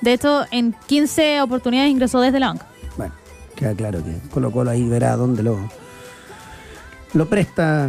De 0.00 0.12
hecho, 0.12 0.44
en 0.50 0.74
15 0.86 1.40
oportunidades 1.40 1.90
ingresó 1.92 2.20
desde 2.20 2.40
la 2.40 2.48
banca. 2.48 2.66
Bueno, 2.96 3.14
queda 3.54 3.74
claro 3.74 4.02
que 4.04 4.18
Colo 4.30 4.50
Colo 4.50 4.70
ahí 4.70 4.88
verá 4.88 5.14
dónde 5.16 5.42
lo, 5.44 5.56
lo 7.12 7.26
presta, 7.28 7.88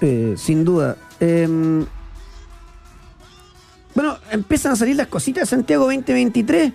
eh, 0.00 0.34
sin 0.36 0.64
duda. 0.64 0.96
Em, 1.20 1.84
bueno, 3.94 4.18
empiezan 4.30 4.72
a 4.72 4.76
salir 4.76 4.96
las 4.96 5.06
cositas 5.06 5.42
de 5.42 5.46
Santiago 5.56 5.84
2023 5.84 6.72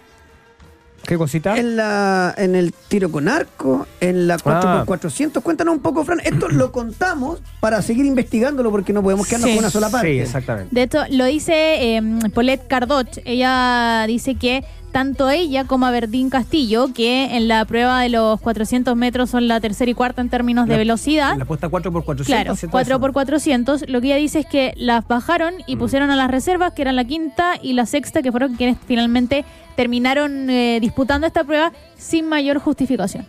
¿Qué 1.05 1.17
cosita? 1.17 1.57
en, 1.57 1.75
la, 1.75 2.33
en 2.37 2.55
el 2.55 2.73
tiro 2.73 3.11
con 3.11 3.27
arco, 3.27 3.87
en 3.99 4.27
la 4.27 4.37
4x400. 4.37 5.41
Cuéntanos 5.41 5.73
un 5.75 5.81
poco, 5.81 6.03
Fran. 6.05 6.19
Esto 6.23 6.47
lo 6.49 6.71
contamos 6.71 7.41
para 7.59 7.81
seguir 7.81 8.05
investigándolo 8.05 8.69
porque 8.71 8.93
no 8.93 9.01
podemos 9.01 9.27
quedarnos 9.27 9.49
Sí. 9.49 9.55
con 9.55 9.63
una 9.63 9.71
sola 9.71 9.89
parte. 9.89 10.07
Sí, 10.13 10.19
exactamente. 10.19 10.73
De 10.73 10.83
hecho, 10.83 10.99
lo 11.09 11.25
dice 11.25 11.97
eh, 11.97 12.01
Paulette 12.33 12.67
Cardoch. 12.67 13.17
Ella 13.25 14.05
dice 14.07 14.35
que 14.35 14.63
tanto 14.91 15.29
ella 15.29 15.65
como 15.65 15.85
Aberdeen 15.85 16.29
Castillo, 16.29 16.89
que 16.93 17.35
en 17.37 17.47
la 17.47 17.63
prueba 17.65 18.01
de 18.01 18.09
los 18.09 18.39
400 18.41 18.95
metros 18.95 19.29
son 19.29 19.47
la 19.47 19.59
tercera 19.59 19.89
y 19.89 19.93
cuarta 19.93 20.21
en 20.21 20.29
términos 20.29 20.65
de 20.67 20.73
La- 20.73 20.77
velocidad. 20.79 21.37
La 21.37 21.43
apuesta 21.43 21.69
4x400. 21.69 22.25
Claro, 22.25 22.55
¿cierto? 22.55 22.71
4 22.71 22.93
Eso. 22.95 22.99
por 23.01 23.13
400 23.13 23.89
Lo 23.89 24.01
que 24.01 24.07
ella 24.07 24.15
dice 24.17 24.39
es 24.39 24.45
que 24.45 24.73
las 24.77 25.07
bajaron 25.07 25.53
y 25.67 25.75
Mm. 25.75 25.79
pusieron 25.79 26.11
a 26.11 26.15
las 26.15 26.29
reservas, 26.29 26.73
que 26.73 26.81
eran 26.81 26.95
la 26.95 27.05
quinta 27.05 27.53
y 27.61 27.73
la 27.73 27.85
sexta, 27.85 28.21
que 28.21 28.31
fueron 28.31 28.55
quienes 28.55 28.77
finalmente 28.85 29.45
terminaron 29.75 30.49
eh, 30.49 30.79
disputando 30.81 31.25
esta 31.25 31.43
prueba 31.43 31.71
sin 31.97 32.27
mayor 32.27 32.59
justificación. 32.59 33.25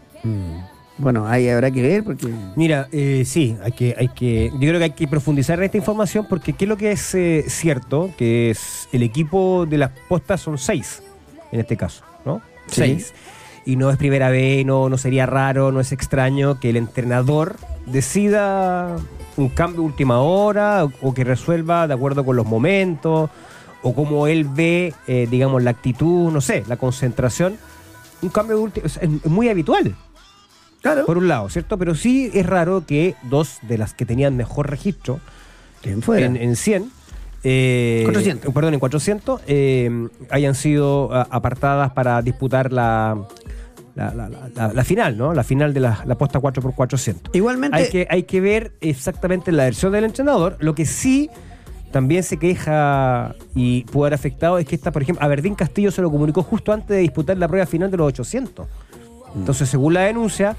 Bueno, 0.98 1.26
ahí 1.26 1.48
habrá 1.48 1.70
que 1.70 1.82
ver 1.82 2.04
porque... 2.04 2.28
Mira, 2.54 2.86
eh, 2.92 3.22
sí, 3.26 3.56
hay 3.64 3.72
que, 3.72 3.94
hay 3.98 4.08
que, 4.08 4.50
yo 4.52 4.58
creo 4.58 4.78
que 4.78 4.84
hay 4.84 4.90
que 4.90 5.08
profundizar 5.08 5.58
en 5.58 5.64
esta 5.64 5.78
información 5.78 6.26
porque 6.28 6.52
qué 6.52 6.64
es 6.64 6.68
lo 6.68 6.76
que 6.76 6.92
es 6.92 7.14
eh, 7.14 7.44
cierto, 7.48 8.10
que 8.16 8.50
es 8.50 8.88
el 8.92 9.02
equipo 9.02 9.66
de 9.66 9.78
las 9.78 9.90
postas 10.08 10.40
son 10.42 10.58
seis, 10.58 11.02
en 11.52 11.60
este 11.60 11.76
caso, 11.76 12.02
¿no? 12.24 12.40
Sí. 12.66 12.74
Seis. 12.76 13.14
Y 13.64 13.76
no 13.76 13.90
es 13.90 13.96
primera 13.96 14.28
vez, 14.30 14.66
no, 14.66 14.88
no 14.88 14.98
sería 14.98 15.24
raro, 15.26 15.70
no 15.70 15.78
es 15.78 15.92
extraño 15.92 16.58
que 16.58 16.70
el 16.70 16.76
entrenador 16.76 17.56
decida 17.86 18.96
un 19.36 19.48
cambio 19.48 19.82
de 19.82 19.86
última 19.86 20.20
hora 20.20 20.84
o, 20.84 20.92
o 21.00 21.14
que 21.14 21.22
resuelva 21.22 21.86
de 21.86 21.94
acuerdo 21.94 22.24
con 22.24 22.34
los 22.36 22.46
momentos 22.46 23.30
o 23.82 23.94
como 23.94 24.26
él 24.26 24.44
ve, 24.44 24.94
eh, 25.06 25.28
digamos, 25.30 25.62
la 25.62 25.70
actitud, 25.70 26.32
no 26.32 26.40
sé, 26.40 26.64
la 26.66 26.76
concentración. 26.76 27.56
Un 28.22 28.28
cambio 28.28 28.56
de 28.56 28.62
última... 28.62 28.86
Es, 28.86 28.96
es 28.96 29.26
muy 29.26 29.48
habitual 29.48 29.96
Claro. 30.80 31.06
por 31.06 31.16
un 31.18 31.28
lado, 31.28 31.48
¿cierto? 31.48 31.78
Pero 31.78 31.94
sí 31.94 32.30
es 32.34 32.44
raro 32.44 32.84
que 32.86 33.14
dos 33.22 33.58
de 33.62 33.78
las 33.78 33.94
que 33.94 34.04
tenían 34.04 34.36
mejor 34.36 34.68
registro 34.68 35.20
¿Quién 35.80 36.02
en, 36.08 36.36
en 36.36 36.56
100, 36.56 36.90
eh, 37.44 38.02
400. 38.04 38.52
perdón, 38.54 38.74
en 38.74 38.80
400, 38.80 39.40
eh, 39.46 40.08
hayan 40.30 40.54
sido 40.54 41.12
a- 41.12 41.22
apartadas 41.30 41.92
para 41.92 42.22
disputar 42.22 42.72
la, 42.72 43.18
la, 43.94 44.14
la- 44.14 44.28
la- 44.28 44.48
la- 44.54 44.72
la 44.72 44.84
final, 44.84 45.16
¿no? 45.18 45.34
La 45.34 45.42
final 45.44 45.74
de 45.74 45.80
la, 45.80 46.02
la 46.06 46.16
posta 46.16 46.38
4x400. 46.40 47.30
Igualmente... 47.32 47.76
Hay 47.76 47.88
que, 47.90 48.06
hay 48.08 48.22
que 48.24 48.40
ver 48.40 48.72
exactamente 48.80 49.50
la 49.52 49.64
versión 49.64 49.92
del 49.92 50.04
entrenador. 50.04 50.56
Lo 50.60 50.74
que 50.74 50.86
sí 50.86 51.28
también 51.90 52.22
se 52.22 52.38
queja 52.38 53.34
y 53.54 53.84
puede 53.84 54.08
haber 54.08 54.14
afectado 54.14 54.56
es 54.58 54.66
que 54.66 54.74
esta, 54.74 54.92
por 54.92 55.02
ejemplo, 55.02 55.22
Aberdeen 55.24 55.54
Castillo 55.54 55.90
se 55.90 56.00
lo 56.00 56.10
comunicó 56.10 56.42
justo 56.42 56.72
antes 56.72 56.88
de 56.88 56.98
disputar 56.98 57.36
la 57.36 57.48
prueba 57.48 57.66
final 57.66 57.90
de 57.90 57.96
los 57.98 58.06
800. 58.08 58.66
Entonces, 59.36 59.68
según 59.68 59.94
la 59.94 60.00
denuncia, 60.02 60.56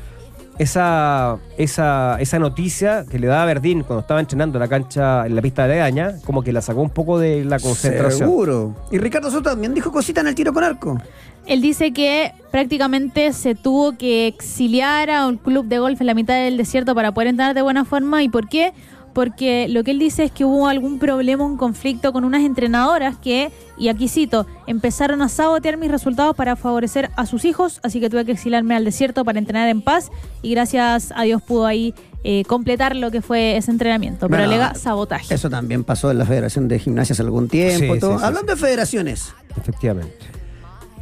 esa, 0.57 1.37
esa, 1.57 2.17
esa 2.19 2.39
noticia 2.39 3.05
que 3.09 3.19
le 3.19 3.27
daba 3.27 3.43
Aberdeen 3.43 3.83
cuando 3.83 4.01
estaba 4.01 4.19
entrenando 4.19 4.57
en 4.57 4.61
la 4.61 4.67
cancha, 4.67 5.25
en 5.25 5.35
la 5.35 5.41
pista 5.41 5.63
de 5.63 5.69
Legaña, 5.69 6.15
como 6.25 6.43
que 6.43 6.51
la 6.53 6.61
sacó 6.61 6.81
un 6.81 6.89
poco 6.89 7.19
de 7.19 7.43
la 7.43 7.59
concentración. 7.59 8.29
Seguro. 8.29 8.75
Y 8.91 8.97
Ricardo 8.97 9.31
Soto 9.31 9.49
también 9.51 9.73
dijo 9.73 9.91
cosita 9.91 10.21
en 10.21 10.27
el 10.27 10.35
tiro 10.35 10.53
con 10.53 10.63
arco. 10.63 10.97
Él 11.45 11.61
dice 11.61 11.91
que 11.91 12.31
prácticamente 12.51 13.33
se 13.33 13.53
tuvo 13.53 13.97
que 13.97 14.27
exiliar 14.27 15.09
a 15.09 15.27
un 15.27 15.37
club 15.37 15.65
de 15.65 15.79
golf 15.79 15.99
en 15.99 16.07
la 16.07 16.13
mitad 16.13 16.35
del 16.35 16.55
desierto 16.55 16.95
para 16.95 17.13
poder 17.13 17.27
entrar 17.27 17.53
de 17.53 17.61
buena 17.61 17.83
forma. 17.83 18.23
¿Y 18.23 18.29
por 18.29 18.47
qué? 18.47 18.73
Porque 19.13 19.67
lo 19.69 19.83
que 19.83 19.91
él 19.91 19.99
dice 19.99 20.23
es 20.25 20.31
que 20.31 20.43
hubo 20.43 20.67
algún 20.67 20.99
problema, 20.99 21.45
un 21.45 21.57
conflicto 21.57 22.11
con 22.11 22.23
unas 22.23 22.41
entrenadoras 22.41 23.17
que, 23.17 23.51
y 23.77 23.89
aquí 23.89 24.07
cito, 24.07 24.47
empezaron 24.67 25.21
a 25.21 25.29
sabotear 25.29 25.77
mis 25.77 25.91
resultados 25.91 26.35
para 26.35 26.55
favorecer 26.55 27.11
a 27.15 27.25
sus 27.25 27.45
hijos, 27.45 27.79
así 27.83 27.99
que 27.99 28.09
tuve 28.09 28.25
que 28.25 28.31
exiliarme 28.31 28.75
al 28.75 28.85
desierto 28.85 29.23
para 29.23 29.39
entrenar 29.39 29.69
en 29.69 29.81
paz 29.81 30.11
y 30.41 30.51
gracias 30.51 31.13
a 31.15 31.23
Dios 31.23 31.41
pudo 31.41 31.65
ahí 31.65 31.93
eh, 32.23 32.43
completar 32.45 32.95
lo 32.95 33.11
que 33.11 33.21
fue 33.21 33.57
ese 33.57 33.69
entrenamiento. 33.69 34.27
Pero 34.27 34.43
Bueno, 34.43 34.45
alega 34.45 34.75
sabotaje. 34.75 35.33
Eso 35.33 35.49
también 35.49 35.83
pasó 35.83 36.09
en 36.09 36.17
la 36.17 36.25
Federación 36.25 36.67
de 36.67 36.79
Gimnasia 36.79 37.13
hace 37.13 37.21
algún 37.21 37.49
tiempo. 37.49 37.93
Sí, 37.93 37.99
todo. 37.99 38.13
sí, 38.13 38.19
sí, 38.19 38.25
Hablando 38.25 38.53
de 38.53 38.59
federaciones, 38.59 39.33
Efectivamente. 39.55 40.42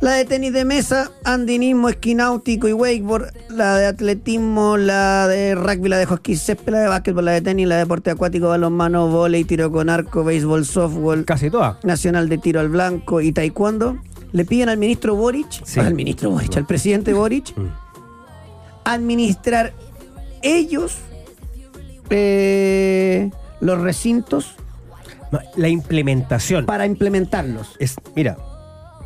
La 0.02 0.14
de 0.14 0.26
tenis 0.26 0.52
de 0.52 0.66
mesa, 0.66 1.12
andinismo, 1.24 1.88
esquináutico 1.90 2.68
y 2.68 2.74
wakeboard, 2.74 3.32
la 3.50 3.78
de 3.78 3.86
atletismo, 3.86 4.76
la 4.78 5.28
de 5.28 5.54
rugby, 5.54 5.90
la 5.90 5.98
de 6.00 6.06
hockey 6.08 6.36
césped, 6.36 6.72
la 6.74 6.80
de 6.80 6.88
básquetbol, 6.88 7.26
la 7.26 7.32
de 7.34 7.42
tenis, 7.42 7.68
la 7.68 7.76
de 7.76 7.82
deporte 7.82 8.10
acuático, 8.10 8.48
balonmano, 8.50 9.08
volei, 9.10 9.44
tiro 9.44 9.72
con 9.72 9.90
arco, 9.92 10.24
béisbol, 10.24 10.66
softball, 10.66 11.24
Casi 11.24 11.52
todas. 11.52 11.78
nacional 11.84 12.30
de 12.30 12.40
tiro 12.40 12.60
al 12.60 12.70
blanco 12.70 13.22
y 13.22 13.32
taekwondo, 13.32 14.00
le 14.32 14.44
piden 14.46 14.70
al 14.70 14.78
ministro 14.78 15.14
Boric, 15.16 15.64
Sí. 15.66 15.80
al 15.80 15.94
ministro 15.94 16.32
Boric, 16.32 16.58
al 16.58 16.66
presidente 16.66 17.14
Boric, 17.14 17.56
Mm. 17.56 17.68
administrar 18.86 19.74
ellos 20.42 20.98
eh, 22.10 23.30
los 23.62 23.80
recintos 23.80 24.56
La 25.56 25.70
implementación. 25.70 26.66
para 26.66 26.86
implementarlos. 26.86 27.76
Es, 27.80 27.96
mira, 28.16 28.38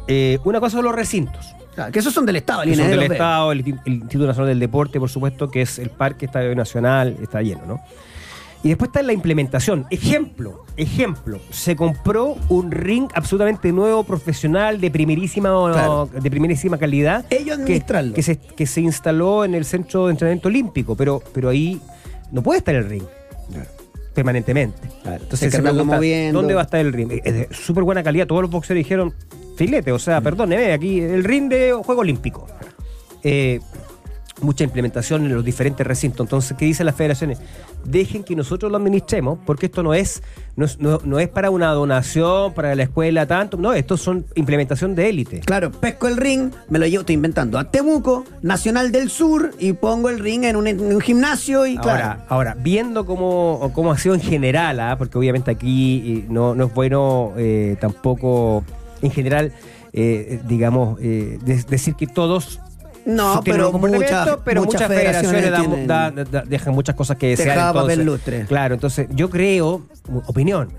eh, 0.07 0.39
una 0.43 0.59
cosa 0.59 0.77
son 0.77 0.85
los 0.85 0.95
recintos. 0.95 1.55
Claro, 1.73 1.91
que 1.91 1.99
esos 1.99 2.13
son 2.13 2.25
del 2.25 2.37
Estado, 2.37 2.63
el 2.63 2.69
que 2.69 2.75
son 2.77 2.89
del. 2.89 3.11
Estado, 3.11 3.51
el, 3.51 3.59
el 3.85 3.93
Instituto 3.93 4.27
Nacional 4.27 4.49
del 4.49 4.59
Deporte, 4.59 4.99
por 4.99 5.09
supuesto, 5.09 5.49
que 5.51 5.61
es 5.61 5.77
el 5.79 5.89
Parque 5.89 6.25
Estadio 6.25 6.55
Nacional, 6.55 7.17
está 7.21 7.41
lleno, 7.41 7.65
¿no? 7.67 7.81
Y 8.63 8.69
después 8.69 8.87
está 8.89 9.03
la 9.03 9.13
implementación. 9.13 9.85
Ejemplo, 9.91 10.63
ejemplo, 10.75 11.39
se 11.51 11.75
compró 11.75 12.35
un 12.49 12.71
ring 12.71 13.09
absolutamente 13.13 13.71
nuevo, 13.71 14.03
profesional, 14.03 14.81
de 14.81 14.89
primerísima, 14.89 15.49
Claro. 15.71 16.09
de 16.11 16.31
primerísima 16.31 16.77
calidad. 16.79 17.25
Ellos 17.29 17.59
que, 17.59 17.83
que 18.15 18.23
se, 18.23 18.37
que 18.37 18.65
se 18.65 18.81
instaló 18.81 19.45
en 19.45 19.53
el 19.53 19.65
centro 19.65 20.05
de 20.07 20.11
entrenamiento 20.13 20.47
olímpico, 20.47 20.95
pero, 20.95 21.21
pero 21.31 21.49
ahí 21.49 21.79
no 22.31 22.41
puede 22.41 22.57
estar 22.59 22.73
el 22.73 22.89
ring 22.89 23.03
permanentemente. 24.13 24.79
Claro, 25.03 25.21
Entonces 25.23 25.43
hay 25.43 25.49
que 25.49 25.55
se 25.57 25.61
pregunta, 25.61 25.95
moviendo. 25.95 26.39
¿dónde 26.39 26.53
va 26.53 26.61
a 26.61 26.63
estar 26.63 26.79
el 26.79 26.93
ring? 26.93 27.11
Es 27.23 27.33
de 27.33 27.49
súper 27.51 27.83
buena 27.83 28.01
calidad. 28.01 28.25
Todos 28.27 28.41
los 28.41 28.49
boxeros 28.49 28.77
dijeron, 28.77 29.13
filete, 29.55 29.91
o 29.91 29.99
sea, 29.99 30.21
perdóneme, 30.21 30.73
aquí 30.73 30.99
el 30.99 31.23
ring 31.23 31.49
de 31.49 31.73
juego 31.73 32.01
olímpico. 32.01 32.47
Eh, 33.23 33.59
mucha 34.41 34.65
implementación 34.65 35.25
en 35.25 35.33
los 35.33 35.45
diferentes 35.45 35.87
recintos. 35.87 36.25
Entonces, 36.25 36.57
¿qué 36.57 36.65
dicen 36.65 36.85
las 36.85 36.95
federaciones? 36.95 37.39
Dejen 37.85 38.21
que 38.23 38.35
nosotros 38.35 38.69
lo 38.69 38.77
administremos, 38.77 39.39
porque 39.45 39.67
esto 39.67 39.81
no 39.81 39.93
es, 39.93 40.21
no 40.57 40.65
es, 40.65 40.77
no- 40.79 40.99
no 41.05 41.19
es 41.19 41.29
para 41.29 41.49
una 41.51 41.71
donación, 41.71 42.53
para 42.53 42.75
la 42.75 42.83
escuela, 42.83 43.25
tanto. 43.27 43.55
No, 43.55 43.71
esto 43.73 43.95
son 43.95 44.25
implementación 44.35 44.93
de 44.93 45.07
élite. 45.07 45.39
Claro, 45.39 45.71
pesco 45.71 46.09
el 46.09 46.17
ring, 46.17 46.51
me 46.69 46.79
lo 46.79 46.85
llevo, 46.85 47.01
estoy 47.01 47.15
inventando, 47.15 47.57
a 47.57 47.71
Temuco, 47.71 48.25
Nacional 48.41 48.91
del 48.91 49.09
Sur, 49.09 49.51
y 49.57 49.71
pongo 49.71 50.09
el 50.09 50.19
ring 50.19 50.43
en 50.43 50.57
un, 50.57 50.67
en 50.67 50.81
un 50.81 50.99
gimnasio 50.99 51.65
y 51.65 51.77
claro. 51.77 51.91
Ahora, 51.91 52.25
ahora, 52.27 52.57
viendo 52.59 53.05
cómo, 53.05 53.71
cómo 53.73 53.93
ha 53.93 53.97
sido 53.97 54.15
en 54.15 54.21
general, 54.21 54.81
¿ah? 54.81 54.97
porque 54.97 55.17
obviamente 55.17 55.49
aquí 55.49 56.23
eh, 56.23 56.25
no, 56.29 56.55
no 56.55 56.65
es 56.65 56.73
bueno 56.73 57.31
eh, 57.37 57.77
tampoco, 57.79 58.65
en 59.01 59.11
general, 59.11 59.51
eh, 59.93 60.39
digamos, 60.47 60.99
eh, 61.01 61.37
de- 61.43 61.63
decir 61.63 61.95
que 61.95 62.07
todos 62.07 62.59
No, 63.05 63.41
pero 63.45 63.71
muchas, 63.71 64.37
pero 64.43 64.61
muchas, 64.63 64.81
muchas 64.81 64.87
federaciones, 64.87 65.87
da- 65.87 66.11
da- 66.11 66.41
dejan 66.43 66.73
muchas 66.73 66.95
cosas 66.95 67.17
que 67.17 67.27
desear. 67.29 67.67
Entonces, 67.67 67.97
lustre. 67.99 68.45
Claro, 68.47 68.73
entonces 68.73 69.07
yo 69.11 69.29
creo, 69.29 69.83
opinión, 70.25 70.69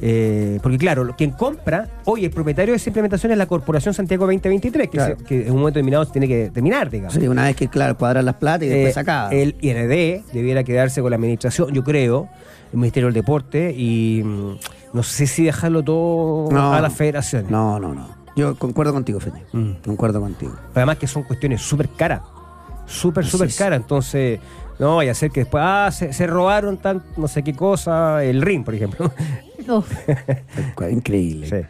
eh, 0.00 0.60
porque 0.62 0.78
claro, 0.78 1.14
quien 1.16 1.32
compra, 1.32 1.88
hoy 2.04 2.24
el 2.24 2.30
propietario 2.30 2.72
de 2.72 2.76
esa 2.76 2.88
implementación 2.88 3.32
es 3.32 3.38
la 3.38 3.46
Corporación 3.46 3.92
Santiago 3.94 4.26
2023, 4.26 4.88
que, 4.88 4.96
Claro. 4.96 5.16
se- 5.18 5.24
que 5.24 5.42
en 5.42 5.50
un 5.52 5.58
momento 5.58 5.74
determinado 5.78 6.04
se 6.04 6.12
tiene 6.12 6.28
que 6.28 6.50
terminar, 6.54 6.88
digamos. 6.88 7.14
Sí, 7.14 7.26
una 7.26 7.44
vez 7.44 7.56
que, 7.56 7.68
claro, 7.68 7.96
cuadran 7.98 8.24
las 8.24 8.36
plata 8.36 8.64
y 8.64 8.68
después 8.68 8.90
Eh, 8.90 8.94
sacaba. 8.94 9.30
El 9.30 9.56
IRD 9.60 10.22
debiera 10.32 10.62
quedarse 10.64 11.00
con 11.02 11.10
la 11.10 11.16
administración, 11.16 11.72
yo 11.74 11.82
creo, 11.84 12.28
el 12.72 12.78
Ministerio 12.78 13.06
del 13.08 13.14
Deporte, 13.14 13.74
y 13.76 14.22
mm, 14.24 14.56
no 14.92 15.02
sé 15.02 15.26
si 15.26 15.44
dejarlo 15.44 15.82
todo 15.82 16.50
No. 16.52 16.72
a 16.72 16.80
las 16.80 16.92
federaciones. 16.94 17.50
No, 17.50 17.78
no, 17.80 17.94
no. 17.94 18.08
Yo 18.36 18.54
concuerdo 18.56 18.92
contigo, 18.92 19.18
Fede. 19.20 19.44
Mm. 19.52 19.72
Concuerdo 19.84 20.20
contigo. 20.20 20.54
Además 20.74 20.96
que 20.98 21.06
son 21.06 21.24
cuestiones 21.24 21.60
súper 21.60 21.88
caras, 21.88 22.20
súper, 22.86 23.26
súper 23.26 23.52
caras, 23.54 23.80
entonces 23.80 24.38
no 24.78 24.96
vaya 24.96 25.10
a 25.10 25.14
ser 25.14 25.30
que 25.32 25.40
después, 25.40 25.62
ah, 25.66 25.90
se, 25.92 26.12
se 26.12 26.26
robaron 26.26 26.76
tan, 26.76 27.02
no 27.16 27.26
sé 27.26 27.42
qué 27.42 27.52
cosa, 27.54 28.22
el 28.22 28.40
ring, 28.42 28.64
por 28.64 28.74
ejemplo. 28.74 29.10
Increíble. 30.90 31.48
Sí. 31.48 31.66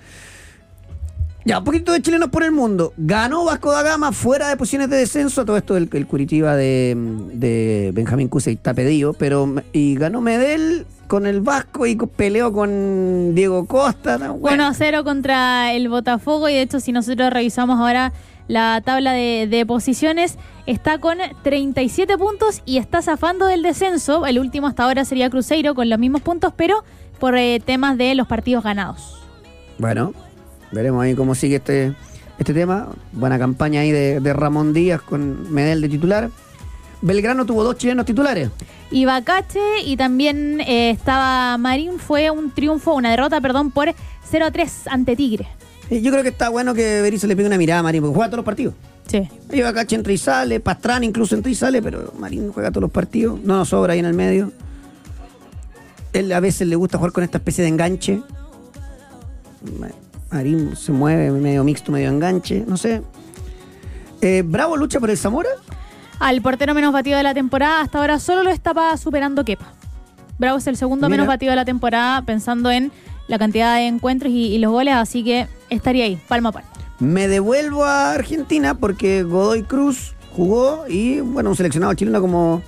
Ya, 1.48 1.60
un 1.60 1.64
poquito 1.64 1.92
de 1.92 2.02
chilenos 2.02 2.28
por 2.28 2.42
el 2.42 2.52
mundo. 2.52 2.92
Ganó 2.98 3.42
Vasco 3.42 3.72
da 3.72 3.82
Gama 3.82 4.12
fuera 4.12 4.50
de 4.50 4.58
posiciones 4.58 4.90
de 4.90 4.98
descenso. 4.98 5.46
Todo 5.46 5.56
esto 5.56 5.78
el, 5.78 5.88
el 5.90 6.06
Curitiba 6.06 6.54
de, 6.56 6.94
de 7.32 7.90
Benjamín 7.94 8.28
Cuse 8.28 8.50
está 8.50 8.74
pedido. 8.74 9.14
Pero, 9.14 9.54
y 9.72 9.94
ganó 9.94 10.20
Medel 10.20 10.84
con 11.06 11.26
el 11.26 11.40
Vasco 11.40 11.86
y 11.86 11.96
peleó 11.96 12.52
con 12.52 13.34
Diego 13.34 13.64
Costa. 13.66 14.18
¿no? 14.18 14.34
1 14.34 14.62
a 14.62 14.74
0 14.74 15.04
contra 15.04 15.72
el 15.72 15.88
Botafogo 15.88 16.50
y 16.50 16.52
de 16.52 16.60
hecho 16.60 16.80
si 16.80 16.92
nosotros 16.92 17.32
revisamos 17.32 17.80
ahora 17.80 18.12
la 18.46 18.82
tabla 18.84 19.12
de, 19.12 19.46
de 19.48 19.64
posiciones 19.64 20.36
está 20.66 20.98
con 20.98 21.16
37 21.44 22.18
puntos 22.18 22.60
y 22.66 22.76
está 22.76 23.00
zafando 23.00 23.46
del 23.46 23.62
descenso. 23.62 24.26
El 24.26 24.38
último 24.38 24.66
hasta 24.66 24.84
ahora 24.84 25.06
sería 25.06 25.30
Cruzeiro 25.30 25.74
con 25.74 25.88
los 25.88 25.98
mismos 25.98 26.20
puntos, 26.20 26.52
pero 26.54 26.84
por 27.18 27.38
eh, 27.38 27.58
temas 27.64 27.96
de 27.96 28.14
los 28.14 28.26
partidos 28.26 28.64
ganados. 28.64 29.18
Bueno, 29.78 30.12
veremos 30.72 31.02
ahí 31.02 31.14
cómo 31.14 31.34
sigue 31.34 31.56
este, 31.56 31.94
este 32.38 32.54
tema. 32.54 32.88
Buena 33.12 33.38
campaña 33.38 33.80
ahí 33.80 33.90
de, 33.90 34.20
de 34.20 34.32
Ramón 34.32 34.72
Díaz 34.72 35.02
con 35.02 35.52
Medel 35.52 35.80
de 35.80 35.88
titular. 35.88 36.30
Belgrano 37.00 37.46
tuvo 37.46 37.64
dos 37.64 37.76
chilenos 37.76 38.06
titulares. 38.06 38.50
Y 38.90 39.04
Bacache 39.04 39.60
y 39.84 39.96
también 39.96 40.60
eh, 40.60 40.90
estaba 40.90 41.56
Marín, 41.58 41.98
fue 41.98 42.30
un 42.30 42.50
triunfo, 42.50 42.94
una 42.94 43.10
derrota, 43.10 43.40
perdón, 43.40 43.70
por 43.70 43.94
0 44.30 44.46
a 44.46 44.50
3 44.50 44.88
ante 44.88 45.14
Tigre. 45.14 45.46
Y 45.90 46.00
yo 46.00 46.10
creo 46.10 46.22
que 46.22 46.30
está 46.30 46.48
bueno 46.48 46.74
que 46.74 47.00
Berizzo 47.00 47.26
le 47.26 47.36
pegue 47.36 47.46
una 47.46 47.58
mirada 47.58 47.80
a 47.80 47.82
Marín, 47.82 48.02
porque 48.02 48.14
juega 48.14 48.28
todos 48.28 48.38
los 48.38 48.44
partidos. 48.44 48.74
Sí. 49.06 49.28
Ahí 49.50 49.62
Bacache 49.62 49.96
entra 49.96 50.12
y 50.12 50.18
sale, 50.18 50.60
Pastrana 50.60 51.04
incluso 51.04 51.34
entra 51.34 51.50
y 51.50 51.54
sale, 51.54 51.80
pero 51.80 52.12
Marín 52.18 52.52
juega 52.52 52.70
todos 52.70 52.82
los 52.82 52.90
partidos. 52.90 53.40
No 53.42 53.56
nos 53.56 53.68
sobra 53.68 53.92
ahí 53.92 54.00
en 54.00 54.06
el 54.06 54.14
medio. 54.14 54.52
Él 56.12 56.32
a 56.32 56.40
veces 56.40 56.66
le 56.66 56.76
gusta 56.76 56.98
jugar 56.98 57.12
con 57.12 57.24
esta 57.24 57.38
especie 57.38 57.62
de 57.62 57.68
enganche. 57.68 58.20
Ma- 60.30 60.36
Marín 60.38 60.76
se 60.76 60.92
mueve 60.92 61.30
medio 61.30 61.64
mixto, 61.64 61.92
medio 61.92 62.08
enganche, 62.10 62.64
no 62.66 62.76
sé. 62.76 63.02
Eh, 64.20 64.42
Bravo 64.44 64.76
lucha 64.76 65.00
por 65.00 65.10
el 65.10 65.16
Zamora. 65.16 65.48
Al 66.18 66.42
portero 66.42 66.74
menos 66.74 66.92
batido 66.92 67.16
de 67.16 67.22
la 67.22 67.34
temporada, 67.34 67.80
hasta 67.82 67.98
ahora 67.98 68.18
solo 68.18 68.42
lo 68.42 68.50
estaba 68.50 68.96
superando 68.96 69.44
Kepa. 69.44 69.72
Bravo 70.38 70.58
es 70.58 70.66
el 70.66 70.76
segundo 70.76 71.06
Mira. 71.08 71.18
menos 71.18 71.26
batido 71.28 71.50
de 71.50 71.56
la 71.56 71.64
temporada, 71.64 72.22
pensando 72.22 72.70
en 72.70 72.90
la 73.28 73.38
cantidad 73.38 73.76
de 73.76 73.86
encuentros 73.86 74.32
y, 74.32 74.46
y 74.54 74.58
los 74.58 74.72
goles, 74.72 74.94
así 74.94 75.22
que 75.22 75.46
estaría 75.70 76.04
ahí, 76.04 76.20
palma 76.28 76.48
a 76.48 76.52
palma. 76.52 76.68
Me 76.98 77.28
devuelvo 77.28 77.84
a 77.84 78.12
Argentina 78.12 78.74
porque 78.74 79.22
Godoy 79.22 79.62
Cruz 79.62 80.14
jugó 80.34 80.84
y, 80.88 81.20
bueno, 81.20 81.50
un 81.50 81.56
seleccionado 81.56 81.94
chileno 81.94 82.20
como 82.20 82.62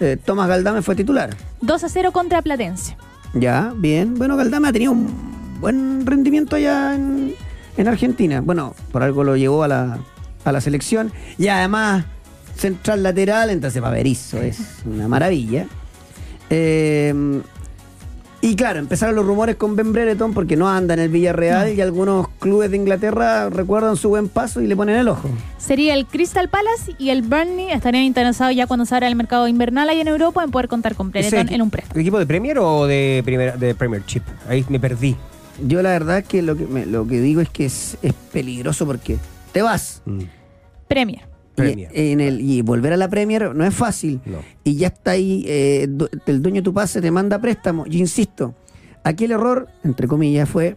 eh, 0.00 0.16
Tomás 0.24 0.48
Galdame 0.48 0.82
fue 0.82 0.96
titular. 0.96 1.36
2 1.60 1.84
a 1.84 1.88
0 1.88 2.10
contra 2.12 2.42
Platense. 2.42 2.96
Ya, 3.34 3.72
bien. 3.76 4.14
Bueno, 4.14 4.36
Galdame 4.36 4.68
ha 4.68 4.72
tenido 4.72 4.92
un 4.92 5.37
buen 5.60 6.06
rendimiento 6.06 6.56
allá 6.56 6.94
en, 6.94 7.34
en 7.76 7.88
Argentina. 7.88 8.40
Bueno, 8.40 8.74
por 8.92 9.02
algo 9.02 9.24
lo 9.24 9.36
llevó 9.36 9.62
a 9.62 9.68
la, 9.68 9.98
a 10.44 10.52
la 10.52 10.60
selección. 10.60 11.12
Y 11.38 11.48
además, 11.48 12.04
central 12.56 13.02
lateral, 13.02 13.50
entonces 13.50 13.80
Paverizo 13.80 14.40
es 14.42 14.58
una 14.84 15.08
maravilla. 15.08 15.66
Eh, 16.50 17.42
y 18.40 18.54
claro, 18.54 18.78
empezaron 18.78 19.16
los 19.16 19.26
rumores 19.26 19.56
con 19.56 19.74
Ben 19.74 19.92
Brereton 19.92 20.32
porque 20.32 20.56
no 20.56 20.68
anda 20.68 20.94
en 20.94 21.00
el 21.00 21.08
Villarreal 21.08 21.74
y 21.74 21.80
algunos 21.80 22.28
clubes 22.38 22.70
de 22.70 22.76
Inglaterra 22.76 23.50
recuerdan 23.50 23.96
su 23.96 24.10
buen 24.10 24.28
paso 24.28 24.60
y 24.60 24.68
le 24.68 24.76
ponen 24.76 24.94
el 24.96 25.08
ojo. 25.08 25.28
Sería 25.58 25.94
el 25.94 26.06
Crystal 26.06 26.48
Palace 26.48 26.94
y 26.98 27.10
el 27.10 27.22
Burnley 27.22 27.72
estarían 27.72 28.04
interesados 28.04 28.54
ya 28.54 28.68
cuando 28.68 28.86
se 28.86 28.94
abra 28.94 29.08
el 29.08 29.16
mercado 29.16 29.48
invernal 29.48 29.88
ahí 29.88 30.00
en 30.00 30.06
Europa 30.06 30.44
en 30.44 30.52
poder 30.52 30.68
contar 30.68 30.94
con 30.94 31.10
¿Ese 31.14 31.30
Brereton 31.30 31.52
en 31.52 31.62
un 31.62 31.70
préstamo. 31.70 32.00
¿Equipo 32.00 32.18
de 32.20 32.26
Premier 32.26 32.60
o 32.60 32.86
de, 32.86 33.22
primera, 33.24 33.56
de 33.56 33.74
Premiership? 33.74 34.22
Ahí 34.48 34.64
me 34.68 34.78
perdí. 34.78 35.16
Yo 35.66 35.82
la 35.82 35.90
verdad 35.90 36.24
que 36.24 36.42
lo 36.42 36.56
que, 36.56 36.66
me- 36.66 36.86
lo 36.86 37.06
que 37.06 37.20
digo 37.20 37.40
es 37.40 37.48
que 37.48 37.66
es, 37.66 37.98
es 38.02 38.12
peligroso 38.32 38.86
porque 38.86 39.18
te 39.52 39.62
vas. 39.62 40.02
Premier. 40.86 41.22
Premier. 41.54 41.90
Y, 41.94 42.12
en 42.12 42.20
el, 42.20 42.40
y 42.40 42.62
volver 42.62 42.92
a 42.92 42.96
la 42.96 43.08
Premier 43.08 43.54
no 43.54 43.64
es 43.64 43.74
fácil. 43.74 44.20
No. 44.24 44.38
Y 44.64 44.76
ya 44.76 44.88
está 44.88 45.12
ahí, 45.12 45.44
eh, 45.48 45.86
du- 45.88 46.08
el 46.26 46.40
dueño 46.42 46.56
de 46.60 46.64
tu 46.64 46.72
pase 46.72 47.00
te 47.00 47.10
manda 47.10 47.40
préstamo. 47.40 47.84
Yo 47.86 47.98
insisto, 47.98 48.54
aquí 49.02 49.24
el 49.24 49.32
error, 49.32 49.68
entre 49.82 50.06
comillas, 50.06 50.48
fue 50.48 50.76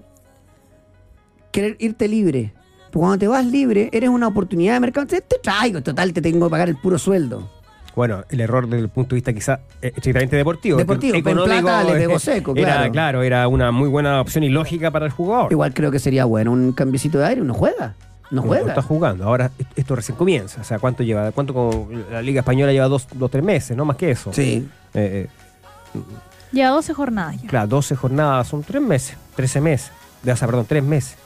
querer 1.51 1.75
irte 1.79 2.07
libre. 2.07 2.53
Porque 2.91 2.99
cuando 2.99 3.17
te 3.19 3.27
vas 3.27 3.45
libre, 3.45 3.89
eres 3.93 4.09
una 4.09 4.27
oportunidad 4.27 4.73
de 4.73 4.79
mercado. 4.79 5.07
Te, 5.07 5.21
te 5.21 5.37
traigo, 5.41 5.81
total, 5.81 6.11
te 6.13 6.21
tengo 6.21 6.47
que 6.47 6.51
pagar 6.51 6.67
el 6.69 6.75
puro 6.77 6.97
sueldo. 6.97 7.49
Bueno, 7.95 8.23
el 8.29 8.39
error 8.39 8.67
desde 8.67 8.83
el 8.83 8.89
punto 8.89 9.09
de 9.09 9.15
vista 9.15 9.33
quizá 9.33 9.59
eh, 9.81 9.91
estrictamente 9.95 10.35
deportivo. 10.37 10.77
Deportivo, 10.77 11.15
en 11.17 11.23
plata 11.23 11.83
le 11.83 11.93
pegó 11.95 12.19
seco, 12.19 12.53
Era, 12.55 12.73
claro. 12.75 12.91
claro, 12.91 13.23
era 13.23 13.47
una 13.47 13.71
muy 13.71 13.89
buena 13.89 14.21
opción 14.21 14.43
ilógica 14.45 14.91
para 14.91 15.05
el 15.05 15.11
jugador. 15.11 15.51
Igual 15.51 15.73
creo 15.73 15.91
que 15.91 15.99
sería 15.99 16.23
bueno 16.25 16.51
un 16.53 16.71
cambiecito 16.71 17.19
de 17.19 17.25
aire, 17.25 17.41
uno 17.41 17.53
juega. 17.53 17.95
No 18.31 18.41
No 18.43 18.47
juega. 18.47 18.69
está 18.69 18.81
jugando. 18.81 19.25
Ahora 19.25 19.51
est- 19.59 19.71
esto 19.77 19.93
recién 19.93 20.17
comienza. 20.17 20.61
O 20.61 20.63
sea, 20.63 20.79
¿cuánto 20.79 21.03
lleva? 21.03 21.33
¿Cuánto 21.33 21.53
con 21.53 22.05
la 22.09 22.21
Liga 22.21 22.39
Española 22.39 22.71
lleva 22.71 22.87
dos, 22.87 23.05
dos 23.13 23.29
tres 23.29 23.43
meses? 23.43 23.75
No 23.75 23.83
más 23.83 23.97
que 23.97 24.11
eso. 24.11 24.31
Sí. 24.31 24.65
Eh, 24.93 25.27
eh, 25.93 25.99
Lleva 26.53 26.69
12 26.71 26.93
jornadas 26.93 27.41
ya. 27.41 27.47
claro, 27.49 27.67
12 27.67 27.95
jornadas 27.97 28.47
son 28.47 28.63
tres 28.63 28.81
meses, 28.81 29.17
13 29.35 29.59
meses. 29.61 29.91
De, 30.23 30.31
o 30.31 30.35
sea, 30.37 30.47
perdón, 30.47 30.65
tres 30.67 30.83
meses. 30.83 31.17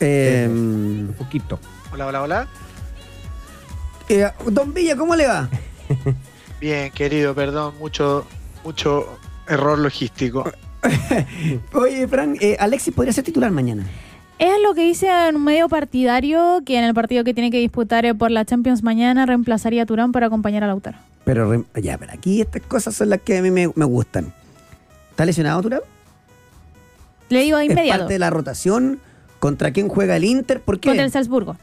Eh, 0.00 0.46
Un 0.48 1.14
poquito. 1.18 1.58
Hola, 1.92 2.06
hola, 2.06 2.22
hola. 2.22 2.46
eh, 4.08 4.28
don 4.50 4.72
Villa, 4.74 4.96
¿cómo 4.96 5.16
le 5.16 5.26
va? 5.26 5.48
Bien, 6.60 6.90
querido, 6.92 7.34
perdón, 7.34 7.74
mucho, 7.78 8.26
mucho 8.64 9.06
error 9.48 9.78
logístico. 9.78 10.50
Oye, 11.74 12.06
Fran, 12.08 12.36
eh, 12.40 12.56
Alexis 12.58 12.94
podría 12.94 13.12
ser 13.12 13.24
titular 13.24 13.50
mañana. 13.50 13.84
Es 14.38 14.60
lo 14.62 14.74
que 14.74 14.82
dice 14.82 15.08
en 15.28 15.36
un 15.36 15.44
medio 15.44 15.68
partidario 15.68 16.60
que 16.64 16.78
en 16.78 16.84
el 16.84 16.94
partido 16.94 17.24
que 17.24 17.32
tiene 17.34 17.50
que 17.50 17.58
disputar 17.58 18.04
eh, 18.04 18.14
por 18.14 18.30
la 18.30 18.44
Champions 18.44 18.82
mañana 18.82 19.24
reemplazaría 19.26 19.82
a 19.82 19.86
Turán 19.86 20.12
para 20.12 20.26
acompañar 20.26 20.62
a 20.64 20.66
Lautaro. 20.66 20.98
Pero 21.24 21.64
ya, 21.74 21.98
pero 21.98 22.12
aquí 22.12 22.40
estas 22.40 22.62
cosas 22.62 22.94
son 22.94 23.08
las 23.08 23.20
que 23.22 23.38
a 23.38 23.42
mí 23.42 23.50
me, 23.50 23.70
me 23.74 23.84
gustan. 23.84 24.32
¿Está 25.10 25.24
lesionado 25.24 25.62
Turán? 25.62 25.80
Le 27.30 27.40
digo 27.40 27.58
de 27.58 27.64
Es 27.64 27.70
inmediato. 27.70 28.00
parte 28.00 28.12
de 28.12 28.18
la 28.18 28.30
rotación. 28.30 29.00
¿Contra 29.38 29.70
quién 29.72 29.88
juega 29.88 30.16
el 30.16 30.24
Inter? 30.24 30.60
¿Por 30.60 30.80
qué? 30.80 30.88
Contra 30.90 31.04
el 31.04 31.10
Salzburgo. 31.10 31.56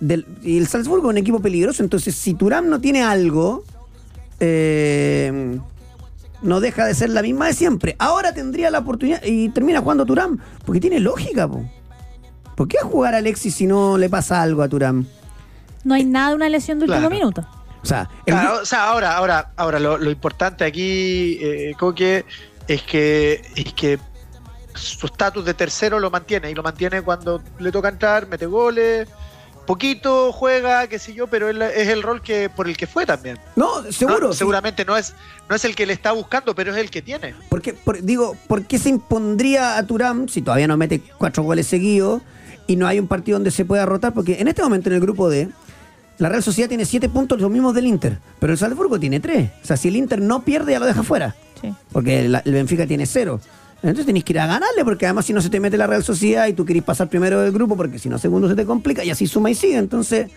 Del- 0.00 0.26
y 0.42 0.58
el 0.58 0.66
Salzburgo 0.66 1.08
es 1.08 1.10
un 1.10 1.18
equipo 1.18 1.40
peligroso. 1.40 1.82
Entonces, 1.82 2.14
si 2.14 2.34
Turán 2.34 2.68
no 2.70 2.80
tiene 2.80 3.02
algo, 3.02 3.64
eh, 4.40 5.58
no 6.42 6.60
deja 6.60 6.86
de 6.86 6.94
ser 6.94 7.10
la 7.10 7.22
misma 7.22 7.46
de 7.48 7.52
siempre. 7.54 7.96
Ahora 7.98 8.32
tendría 8.32 8.70
la 8.70 8.78
oportunidad 8.78 9.22
y 9.24 9.48
termina 9.50 9.80
jugando 9.80 10.06
Turán. 10.06 10.40
Porque 10.64 10.80
tiene 10.80 11.00
lógica, 11.00 11.46
po. 11.48 11.62
¿Por 12.56 12.68
qué 12.68 12.78
jugar 12.82 13.14
a 13.14 13.18
Alexis 13.18 13.54
si 13.54 13.66
no 13.66 13.98
le 13.98 14.08
pasa 14.08 14.42
algo 14.42 14.62
a 14.62 14.68
Turán? 14.68 15.06
No 15.84 15.94
hay 15.94 16.04
nada 16.04 16.30
de 16.30 16.34
una 16.36 16.48
lesión 16.48 16.78
de 16.78 16.86
último 16.86 17.08
minuto. 17.10 17.46
O 17.82 17.86
sea, 17.86 18.08
el- 18.26 18.34
Claro, 18.34 18.60
o 18.62 18.66
sea, 18.66 18.88
ahora, 18.88 19.16
ahora, 19.16 19.52
ahora 19.56 19.78
lo, 19.78 19.96
lo 19.96 20.10
importante 20.10 20.64
aquí, 20.64 21.38
eh, 21.40 21.72
Coque, 21.78 22.24
es 22.68 22.82
que, 22.82 23.40
es 23.56 23.72
que 23.72 23.98
su 24.74 25.06
estatus 25.06 25.44
de 25.46 25.54
tercero 25.54 25.98
lo 25.98 26.10
mantiene 26.10 26.50
y 26.50 26.54
lo 26.54 26.62
mantiene 26.62 27.00
cuando 27.02 27.42
le 27.58 27.72
toca 27.72 27.88
entrar, 27.88 28.28
mete 28.28 28.44
goles, 28.46 29.08
poquito 29.70 30.32
juega, 30.32 30.86
qué 30.88 30.98
sé 30.98 31.14
yo, 31.14 31.26
pero 31.28 31.48
él 31.48 31.62
es 31.62 31.88
el 31.88 32.02
rol 32.02 32.22
que 32.22 32.48
por 32.50 32.68
el 32.68 32.76
que 32.76 32.86
fue 32.86 33.06
también. 33.06 33.38
No, 33.56 33.82
seguro. 33.92 34.28
No, 34.28 34.32
sí. 34.32 34.38
seguramente 34.38 34.84
no 34.84 34.96
es 34.96 35.14
no 35.48 35.56
es 35.56 35.64
el 35.64 35.74
que 35.74 35.86
le 35.86 35.92
está 35.92 36.12
buscando, 36.12 36.54
pero 36.54 36.72
es 36.72 36.78
el 36.78 36.90
que 36.90 37.02
tiene. 37.02 37.34
¿Por 37.48 37.60
qué- 37.62 37.74
por- 37.74 38.02
digo, 38.02 38.36
¿por 38.48 38.64
qué 38.64 38.78
se 38.78 38.88
impondría 38.88 39.78
a 39.78 39.86
Turán 39.86 40.28
si 40.28 40.42
todavía 40.42 40.66
no 40.68 40.76
mete 40.76 41.00
cuatro 41.18 41.42
goles 41.42 41.66
seguidos 41.66 42.22
y 42.66 42.76
no 42.76 42.86
hay 42.86 42.98
un 42.98 43.06
partido 43.08 43.36
donde 43.36 43.50
se 43.50 43.64
pueda 43.64 43.84
rotar? 43.86 44.12
Porque 44.12 44.40
en 44.40 44.48
este 44.48 44.62
momento 44.62 44.88
en 44.88 44.94
el 44.96 45.00
grupo 45.00 45.28
D, 45.28 45.48
la 46.18 46.28
Real 46.28 46.42
Sociedad 46.42 46.68
tiene 46.68 46.84
siete 46.84 47.08
puntos, 47.08 47.40
los 47.40 47.50
mismos 47.50 47.74
del 47.74 47.86
Inter, 47.86 48.18
pero 48.38 48.52
el 48.52 48.58
Salzburgo 48.58 48.98
tiene 49.00 49.20
tres. 49.20 49.50
O 49.62 49.66
sea, 49.66 49.76
si 49.76 49.88
el 49.88 49.96
Inter 49.96 50.20
no 50.20 50.42
pierde, 50.42 50.72
ya 50.72 50.78
lo 50.80 50.86
deja 50.86 51.02
fuera. 51.02 51.34
Sí. 51.60 51.72
Porque 51.92 52.28
la- 52.28 52.42
el 52.44 52.52
Benfica 52.52 52.86
tiene 52.86 53.06
cero. 53.06 53.40
Entonces 53.82 54.06
tenés 54.06 54.24
que 54.24 54.34
ir 54.34 54.40
a 54.40 54.46
ganarle, 54.46 54.84
porque 54.84 55.06
además 55.06 55.24
si 55.24 55.32
no 55.32 55.40
se 55.40 55.48
te 55.48 55.58
mete 55.58 55.78
la 55.78 55.86
Real 55.86 56.04
Sociedad 56.04 56.46
y 56.46 56.52
tú 56.52 56.64
querés 56.64 56.82
pasar 56.82 57.08
primero 57.08 57.40
del 57.40 57.52
grupo, 57.52 57.76
porque 57.76 57.98
si 57.98 58.08
no 58.08 58.18
segundo 58.18 58.48
se 58.48 58.54
te 58.54 58.66
complica 58.66 59.02
y 59.04 59.10
así 59.10 59.26
suma 59.26 59.50
y 59.50 59.54
sigue. 59.54 59.78
Entonces, 59.78 60.30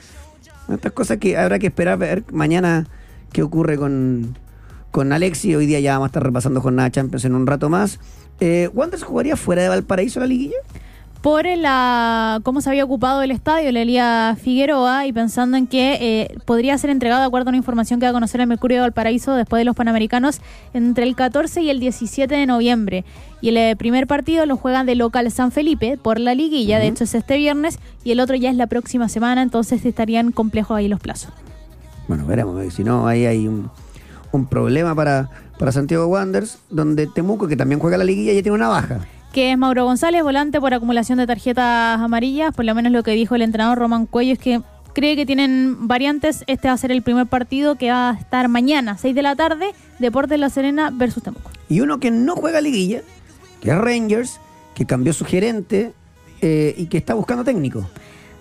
estas 0.72 0.94
cosas 0.94 1.18
que 1.18 1.38
habrá 1.38 1.60
que 1.60 1.68
esperar 1.68 1.94
a 1.94 1.98
ver 1.98 2.24
mañana 2.32 2.88
qué 3.34 3.44
ocurre 3.44 3.78
con, 3.78 4.38
con 4.92 5.12
Alexi. 5.12 5.56
Hoy 5.56 5.66
día 5.66 5.80
ya 5.82 5.94
vamos 5.94 6.06
a 6.06 6.08
estar 6.08 6.24
repasando 6.24 6.62
jornada 6.62 6.90
Champions 6.90 7.26
en 7.26 7.36
un 7.36 7.46
rato 7.46 7.70
más. 7.70 8.00
Eh, 8.40 8.70
¿Wanderers 8.74 9.04
jugaría 9.04 9.36
fuera 9.36 9.62
de 9.62 9.70
Valparaíso 9.70 10.20
la 10.20 10.28
liguilla? 10.28 10.58
Por 11.24 11.46
la 11.46 12.42
cómo 12.44 12.60
se 12.60 12.70
había 12.70 12.84
ocupado 12.84 13.22
el 13.22 13.32
estadio 13.32 13.72
Lelia 13.72 14.36
Figueroa 14.40 15.08
y 15.08 15.14
pensando 15.14 15.56
en 15.56 15.68
que 15.68 15.98
eh, 16.02 16.38
podría 16.44 16.78
ser 16.78 16.90
entregado 16.90 17.22
de 17.22 17.28
acuerdo 17.28 17.48
a 17.48 17.52
una 17.52 17.58
información 17.58 18.02
que 18.02 18.06
va 18.06 18.10
a 18.10 18.14
conocer 18.14 18.42
el 18.42 18.48
Mercurio 18.48 18.76
de 18.76 18.82
Valparaíso 18.82 19.34
después 19.34 19.62
de 19.62 19.64
los 19.64 19.74
Panamericanos 19.74 20.42
entre 20.74 21.06
el 21.06 21.16
14 21.16 21.62
y 21.62 21.70
el 21.70 21.80
17 21.80 22.36
de 22.36 22.46
noviembre. 22.46 23.06
Y 23.40 23.50
el 23.50 23.58
eh, 23.58 23.76
primer 23.78 24.06
partido 24.06 24.46
lo 24.46 24.58
juegan 24.58 24.86
de 24.86 24.96
local 24.96 25.32
San 25.32 25.54
Felipe 25.54 25.98
por 25.98 26.20
la 26.20 26.36
liguilla, 26.36 26.78
de 26.78 26.88
hecho 26.88 27.06
es 27.06 27.16
este 27.16 27.38
viernes, 27.38 27.80
y 28.04 28.12
el 28.12 28.20
otro 28.20 28.36
ya 28.36 28.50
es 28.50 28.58
la 28.58 28.68
próxima 28.68 29.08
semana, 29.08 29.42
entonces 29.44 29.86
estarían 29.86 30.34
complejos 30.34 30.76
ahí 30.76 30.90
los 30.90 31.00
plazos. 31.00 31.32
Bueno, 32.10 32.26
veremos. 32.26 32.74
Si 32.74 32.84
no, 32.84 33.08
ahí 33.08 33.26
hay 33.26 33.48
un, 33.48 33.72
un 34.34 34.46
problema 34.46 34.94
para, 34.94 35.30
para 35.58 35.72
Santiago 35.72 36.06
Wanderers, 36.08 36.58
donde 36.70 37.08
Temuco, 37.08 37.48
que 37.48 37.56
también 37.56 37.80
juega 37.80 37.96
la 37.96 38.04
liguilla, 38.04 38.34
ya 38.34 38.42
tiene 38.42 38.56
una 38.56 38.68
baja. 38.68 39.00
Que 39.34 39.52
es 39.52 39.58
Mauro 39.58 39.84
González, 39.84 40.24
volante 40.24 40.62
por 40.62 40.74
acumulación 40.74 41.18
de 41.18 41.26
tarjetas 41.28 42.00
amarillas. 42.00 42.56
Por 42.56 42.66
lo 42.66 42.76
menos 42.76 42.92
lo 42.92 43.02
que 43.04 43.12
dijo 43.12 43.36
el 43.36 43.42
entrenador 43.42 43.80
Román 43.80 44.06
Cuello 44.06 44.34
es 44.34 44.40
que 44.40 44.62
cree 44.94 45.16
que 45.16 45.26
tienen 45.26 45.88
variantes. 45.88 46.44
Este 46.46 46.68
va 46.68 46.76
a 46.76 46.78
ser 46.78 46.92
el 46.92 47.02
primer 47.02 47.26
partido 47.26 47.76
que 47.76 47.90
va 47.90 48.12
a 48.12 48.14
estar 48.14 48.48
mañana, 48.48 48.96
6 48.98 49.16
de 49.16 49.22
la 49.24 49.36
tarde, 49.36 49.74
Deportes 49.98 50.40
La 50.40 50.50
Serena 50.50 50.92
versus 50.94 51.24
Temuco. 51.24 51.50
Y 51.68 51.82
uno 51.82 52.00
que 52.00 52.12
no 52.12 52.36
juega 52.36 52.62
liguilla, 52.62 53.02
que 53.60 53.72
es 53.72 53.78
Rangers, 53.78 54.40
que 54.76 54.86
cambió 54.86 55.14
su 55.14 55.26
gerente 55.26 55.94
eh, 56.42 56.76
y 56.78 56.86
que 56.86 56.98
está 56.98 57.16
buscando 57.16 57.44
técnico. 57.44 57.90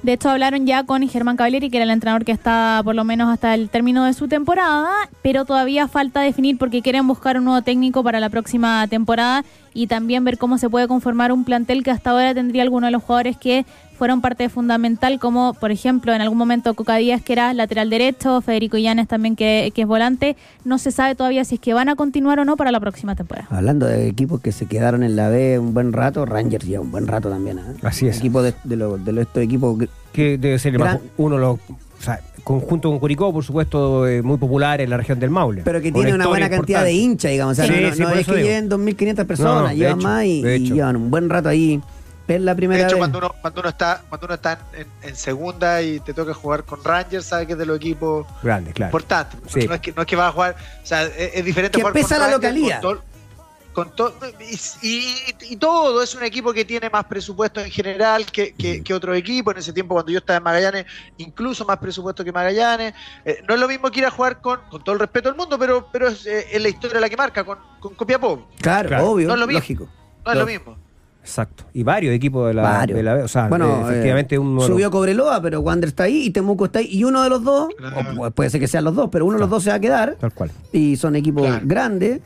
De 0.03 0.15
hecho, 0.15 0.31
hablaron 0.31 0.67
ya 0.67 0.85
con 0.85 1.09
Germán 1.09 1.37
Cavalieri, 1.37 1.71
que 1.71 1.77
era 1.77 1.85
el 1.85 1.91
entrenador 1.91 2.25
que 2.25 2.33
está 2.33 2.83
por 2.85 2.97
lo 2.97 3.05
menos 3.05 3.33
hasta 3.33 3.55
el 3.55 3.71
término 3.71 4.05
de 4.05 4.13
su 4.15 4.27
temporada, 4.27 4.91
pero 5.23 5.45
todavía 5.45 5.87
falta 5.87 6.21
definir 6.21 6.59
porque 6.59 6.83
quieren 6.83 7.07
buscar 7.07 7.39
un 7.39 7.45
nuevo 7.45 7.63
técnico 7.63 8.03
para 8.03 8.19
la 8.19 8.29
próxima 8.29 8.87
temporada 8.89 9.45
y 9.75 9.87
también 9.87 10.25
ver 10.25 10.39
cómo 10.39 10.59
se 10.59 10.69
puede 10.69 10.89
conformar 10.89 11.33
un 11.33 11.45
plantel 11.45 11.83
que 11.83 11.91
hasta 11.91 12.11
ahora 12.11 12.35
tendría 12.35 12.63
algunos 12.63 12.89
de 12.89 12.93
los 12.93 13.03
jugadores 13.03 13.37
que 13.37 13.65
fueron 13.99 14.21
parte 14.21 14.49
fundamental, 14.49 15.21
como 15.21 15.55
por 15.55 15.71
ejemplo 15.71 16.13
en 16.13 16.21
algún 16.21 16.37
momento 16.37 16.75
Coca 16.75 16.97
Díaz, 16.97 17.23
que 17.23 17.35
era 17.35 17.55
lateral 17.55 17.89
derecho, 17.89 18.41
Federico 18.41 18.77
Llanes 18.77 19.07
también, 19.07 19.37
que, 19.37 19.71
que 19.75 19.83
es 19.83 19.87
volante. 19.87 20.37
No 20.65 20.79
se 20.79 20.91
sabe 20.91 21.15
todavía 21.15 21.45
si 21.45 21.55
es 21.55 21.61
que 21.61 21.73
van 21.73 21.89
a 21.89 21.95
continuar 21.95 22.41
o 22.41 22.45
no 22.45 22.57
para 22.57 22.73
la 22.73 22.81
próxima 22.81 23.15
temporada. 23.15 23.47
Hablando 23.51 23.87
de 23.87 24.09
equipos 24.09 24.41
que 24.41 24.51
se 24.51 24.67
quedaron 24.67 25.05
en 25.05 25.15
la 25.15 25.29
B 25.29 25.59
un 25.59 25.73
buen 25.73 25.93
rato, 25.93 26.27
Rangers 26.27 26.67
ya 26.67 26.81
un 26.81 26.91
buen 26.91 27.07
rato 27.07 27.31
también. 27.31 27.59
¿eh? 27.59 27.63
Así 27.83 28.09
es. 28.09 28.19
Equipo 28.19 28.43
de, 28.43 28.55
de, 28.65 28.77
los- 28.77 29.05
de 29.05 29.13
los- 29.13 29.23
estos 29.23 29.43
equipos 29.43 29.79
que- 29.79 29.89
Que 30.13 30.37
debe 30.37 30.59
ser 30.59 30.73
Gran- 30.73 31.01
uno 31.17 31.37
de 31.37 31.41
los. 31.41 31.59
O 31.61 32.03
sea, 32.05 32.21
conjunto 32.45 32.91
con 32.91 32.99
Curicó, 32.99 33.33
por 33.33 33.45
supuesto, 33.45 34.07
eh, 34.07 34.23
muy 34.23 34.37
popular 34.37 34.81
en 34.81 34.91
la 34.91 34.97
región 34.97 35.19
del 35.21 35.31
Maule. 35.31 35.63
pero 35.65 35.81
que 35.81 35.93
tiene 35.93 36.13
una 36.15 36.27
buena 36.27 36.51
cantidad 36.51 36.83
de 36.85 36.93
importante. 36.93 37.13
hinchas, 37.13 37.31
digamos. 37.31 37.53
O 37.53 37.55
sea, 37.63 37.67
Sí, 37.67 37.81
no, 37.81 37.89
no- 37.89 37.95
sí, 37.95 38.03
no 38.03 38.09
por 38.09 38.19
es 38.19 38.27
que 38.27 38.35
digo. 38.35 38.47
lleven 38.47 38.69
2.500 38.69 39.25
personas, 39.27 39.55
No, 39.55 39.63
no, 39.63 39.69
de 39.69 39.75
llevan 39.77 39.99
hecho, 39.99 40.09
más 40.09 40.25
y, 40.25 40.43
llevan 40.73 40.97
un 40.97 41.11
buen 41.11 41.29
rato 41.31 41.49
ahí. 41.49 41.81
Es 42.29 42.41
la 42.41 42.55
primera 42.55 42.79
De 42.81 42.87
hecho, 42.87 42.95
vez. 42.97 43.01
cuando 43.01 43.19
uno, 43.19 43.33
cuando 43.43 43.61
uno 43.61 43.69
está, 43.69 44.03
cuando 44.09 44.27
uno 44.27 44.35
está 44.35 44.59
en, 44.75 44.87
en 45.09 45.17
segunda 45.17 45.83
y 45.83 46.01
te 46.01 46.15
toca 46.15 46.33
jugar 46.33 46.65
con 46.65 46.83
Rangers, 46.83 47.27
sabes 47.27 47.47
que 47.47 47.53
es 47.55 47.59
de 47.59 47.67
los 47.67 47.77
equipos 47.77 48.27
Grande, 48.43 48.73
claro. 48.73 48.89
importantes. 48.91 49.39
Sí. 49.49 49.67
No, 49.69 49.75
es 49.75 49.81
que, 49.81 49.93
no 49.93 50.03
es 50.03 50.09
que 50.09 50.17
vas 50.17 50.29
a 50.29 50.33
jugar, 50.33 50.57
o 50.83 50.87
sea, 50.87 51.03
es, 51.05 51.13
es 51.35 51.45
diferente 51.45 51.77
Que 51.77 51.83
jugar 51.83 51.93
pesa 51.93 52.09
con 52.17 52.19
la 52.19 52.25
Rangers 52.31 52.43
localía. 52.55 52.81
Con 52.81 52.95
todo, 52.97 53.03
con 53.73 53.95
todo- 53.97 54.15
y, 54.41 54.87
y- 54.89 55.53
y 55.53 55.57
todo, 55.57 56.03
es 56.03 56.15
un 56.15 56.23
equipo 56.23 56.53
que 56.53 56.65
tiene 56.65 56.91
más 56.91 57.05
presupuesto 57.05 57.61
en 57.61 57.71
general 57.71 58.27
que, 58.27 58.53
que, 58.55 58.83
que 58.83 58.95
otro 58.95 59.15
equipo. 59.15 59.51
En 59.53 59.59
ese 59.59 59.73
tiempo, 59.73 59.95
cuando 59.95 60.13
yo 60.13 60.19
estaba 60.19 60.37
en 60.39 60.43
Magallanes, 60.43 60.87
incluso 61.19 61.65
más 61.65 61.79
presupuesto 61.79 62.23
que 62.25 62.33
Magallanes. 62.33 62.95
Eh, 63.25 63.39
no 63.49 63.55
es 63.55 63.61
lo 63.61 63.69
mismo 63.69 63.91
que 63.91 64.01
ir 64.01 64.07
a 64.07 64.11
jugar 64.11 64.41
con, 64.41 64.61
con 64.71 64.83
todo 64.85 64.95
el 64.95 65.01
respeto 65.01 65.29
del 65.29 65.37
mundo, 65.39 65.59
pero, 65.59 65.89
pero 65.93 66.09
es, 66.09 66.27
eh, 66.27 66.47
es 66.53 66.63
la 66.63 66.69
historia 66.69 67.01
la 67.01 67.09
que 67.09 67.17
marca 67.17 67.45
con, 67.45 67.59
con 67.81 67.95
Copiapó. 67.95 68.49
Claro, 68.61 68.89
Claro. 68.89 69.11
obvio, 69.11 69.29
No 69.29 69.35
es 69.35 69.41
lo 69.41 69.47
mismo. 69.47 69.59
lógico. 69.61 69.89
No 70.25 70.33
es 70.33 70.39
lo 70.39 70.47
mismo. 70.47 70.77
Exacto. 71.23 71.65
Y 71.73 71.85
varios 71.85 72.13
equipos 72.15 72.49
de 72.49 72.55
la, 72.55 72.63
Varios. 72.63 72.97
de 72.97 73.03
la 73.05 73.15
B. 73.15 73.23
O 73.23 73.29
sea, 73.29 73.47
Bueno, 73.47 73.79
eh, 73.89 73.93
efectivamente 73.93 74.35
eh, 74.35 74.39
uno 74.39 74.61
subió 74.63 74.91
Cobreloa, 74.91 75.41
pero 75.41 75.61
Wander 75.61 75.89
está 75.89 76.03
ahí 76.05 76.25
y 76.25 76.31
Temuco 76.31 76.65
está 76.65 76.81
ahí. 76.81 76.89
Y 76.91 77.05
uno 77.05 77.23
de 77.23 77.29
los 77.31 77.45
dos, 77.45 77.69
Claro. 77.77 77.97
o 77.97 78.03
pu- 78.03 78.33
puede 78.33 78.51
ser 78.51 78.61
que 78.61 78.67
sean 78.67 78.83
los 78.83 78.95
dos, 78.97 79.09
pero 79.11 79.25
uno 79.25 79.37
de 79.37 79.41
los 79.41 79.49
dos 79.51 79.63
se 79.63 79.71
va 79.71 79.77
a 79.77 79.81
quedar. 79.81 80.17
Tal 80.17 80.33
cual. 80.35 80.51
Y 80.73 80.97
son 80.97 81.15
equipos 81.15 81.47
Claro. 81.47 81.61
grandes. 81.65 82.21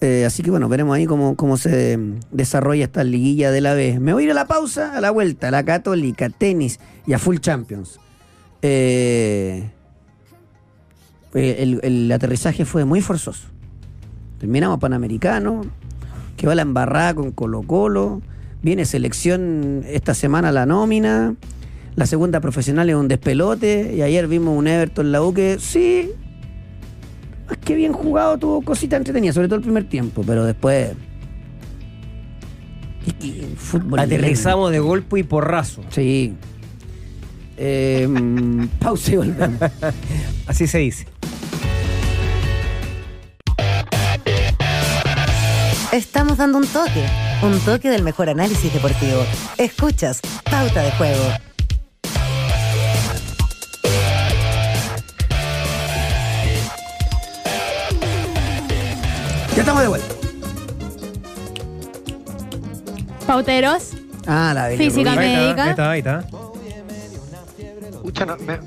Eh, 0.00 0.24
así 0.24 0.42
que 0.42 0.50
bueno, 0.50 0.68
veremos 0.68 0.94
ahí 0.96 1.06
cómo, 1.06 1.34
cómo 1.34 1.56
se 1.56 1.98
desarrolla 2.30 2.84
esta 2.84 3.02
liguilla 3.02 3.50
de 3.50 3.60
la 3.60 3.74
B. 3.74 3.98
Me 3.98 4.12
voy 4.12 4.22
a 4.22 4.26
ir 4.26 4.30
a 4.30 4.34
la 4.34 4.46
pausa, 4.46 4.96
a 4.96 5.00
la 5.00 5.10
vuelta, 5.10 5.48
a 5.48 5.50
la 5.50 5.64
Católica, 5.64 6.28
tenis 6.28 6.78
y 7.06 7.14
a 7.14 7.18
Full 7.18 7.38
Champions. 7.38 7.98
Eh, 8.62 9.70
eh, 11.34 11.78
el, 11.82 12.12
aterrizaje 12.12 12.64
fue 12.64 12.84
muy 12.84 13.00
forzoso. 13.00 13.48
Terminamos 14.38 14.78
Panamericano, 14.78 15.62
que 16.36 16.46
va 16.46 16.54
la 16.54 16.62
embarrada 16.62 17.14
con 17.14 17.32
Colo 17.32 17.62
Colo. 17.62 18.22
Viene 18.62 18.84
selección 18.84 19.84
esta 19.86 20.14
semana 20.14 20.52
la 20.52 20.64
nómina. 20.64 21.34
La 21.96 22.06
segunda 22.06 22.40
profesional 22.40 22.88
es 22.88 22.96
un 22.96 23.08
despelote. 23.08 23.94
Y 23.96 24.02
ayer 24.02 24.28
vimos 24.28 24.56
un 24.56 24.68
Everton 24.68 25.10
la 25.10 25.22
U 25.22 25.34
sí, 25.58 26.12
más 27.48 27.58
que 27.58 27.74
bien 27.74 27.92
jugado, 27.92 28.38
tuvo 28.38 28.62
cositas 28.62 28.98
entretenidas, 28.98 29.34
sobre 29.34 29.48
todo 29.48 29.56
el 29.56 29.62
primer 29.62 29.84
tiempo, 29.88 30.22
pero 30.26 30.44
después. 30.44 30.92
y- 33.22 33.26
y 33.26 33.54
fútbol. 33.56 33.98
Aterrizamos 34.00 34.70
de 34.70 34.78
golpe 34.80 35.18
y 35.20 35.22
porrazo. 35.22 35.82
Sí. 35.90 36.34
Eh, 37.56 38.06
pausa 38.80 39.12
y 39.12 39.16
volvemos. 39.16 39.60
Así 40.46 40.66
se 40.66 40.78
dice. 40.78 41.06
Estamos 45.92 46.36
dando 46.36 46.58
un 46.58 46.66
toque, 46.66 47.04
un 47.42 47.58
toque 47.60 47.88
del 47.88 48.02
mejor 48.02 48.28
análisis 48.28 48.72
deportivo. 48.72 49.22
Escuchas 49.56 50.20
Pauta 50.50 50.82
de 50.82 50.90
Juego. 50.92 51.24
Ya 59.58 59.62
estamos 59.62 59.82
de 59.82 59.88
vuelta. 59.88 60.14
Pauteros, 63.26 63.90
Ah, 64.24 64.52
la 64.54 64.68
Física 64.76 65.16
bilirrubina. 65.16 65.20
Ahí 65.20 65.46
médica. 65.46 65.64
ahí 65.64 65.70
está, 65.70 65.90
ahí 65.90 65.98
está. 65.98 66.24
Escucha, 67.90 68.24
no, 68.26 68.36
me, 68.36 68.60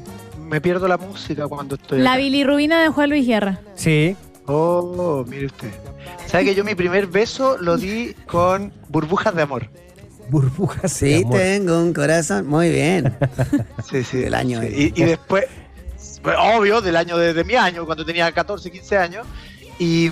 me 0.49 0.59
pierdo 0.59 0.89
la 0.89 0.97
música 0.97 1.47
cuando 1.47 1.75
estoy. 1.75 1.99
la 1.99 2.11
acá. 2.11 2.17
bilirrubina 2.19 2.81
de 2.81 2.89
Juan 2.89 3.09
Luis 3.09 3.25
Guerra. 3.25 3.61
Sí. 3.75 4.17
Oh, 4.47 5.23
mire 5.29 5.45
usted. 5.45 5.69
¿Sabe 6.27 6.43
que 6.43 6.55
yo 6.55 6.65
mi 6.65 6.75
primer 6.75 7.07
beso 7.07 7.57
lo 7.57 7.77
di 7.77 8.13
con 8.27 8.73
burbujas 8.89 9.33
de 9.33 9.43
amor? 9.43 9.69
Burbujas. 10.29 10.81
de 10.81 10.89
Sí, 10.89 11.23
amor. 11.23 11.37
tengo 11.39 11.79
un 11.79 11.93
corazón. 11.93 12.47
Muy 12.47 12.69
bien. 12.69 13.15
Sí, 13.89 14.03
sí. 14.03 14.17
Del 14.17 14.33
año, 14.33 14.59
sí. 14.61 14.91
Y, 14.95 15.01
y 15.01 15.05
después, 15.05 15.45
pues, 16.21 16.35
obvio, 16.37 16.81
del 16.81 16.97
año 16.97 17.17
de, 17.17 17.33
de 17.33 17.43
mi 17.45 17.55
año, 17.55 17.85
cuando 17.85 18.03
tenía 18.05 18.29
14, 18.29 18.69
15 18.71 18.97
años. 18.97 19.25
Y, 19.81 20.11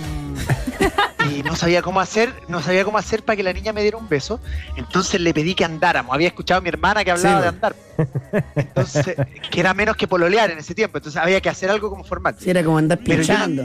y 1.30 1.44
no 1.44 1.54
sabía 1.54 1.80
cómo 1.80 2.00
hacer, 2.00 2.34
no 2.48 2.60
sabía 2.60 2.84
cómo 2.84 2.98
hacer 2.98 3.22
para 3.22 3.36
que 3.36 3.44
la 3.44 3.52
niña 3.52 3.72
me 3.72 3.82
diera 3.82 3.98
un 3.98 4.08
beso. 4.08 4.40
Entonces 4.76 5.20
le 5.20 5.32
pedí 5.32 5.54
que 5.54 5.64
andáramos. 5.64 6.12
Había 6.12 6.26
escuchado 6.26 6.58
a 6.58 6.60
mi 6.60 6.70
hermana 6.70 7.04
que 7.04 7.12
hablaba 7.12 7.36
Sí, 7.36 7.42
de 7.42 7.48
andar. 7.48 7.76
Entonces, 8.56 9.14
que 9.48 9.60
era 9.60 9.72
menos 9.72 9.94
que 9.96 10.08
pololear 10.08 10.50
en 10.50 10.58
ese 10.58 10.74
tiempo. 10.74 10.98
Entonces 10.98 11.22
había 11.22 11.40
que 11.40 11.48
hacer 11.48 11.70
algo 11.70 11.88
como 11.88 12.02
formal. 12.02 12.34
Sí, 12.36 12.50
era 12.50 12.64
como 12.64 12.78
andar 12.78 12.98
pinchando. 12.98 13.64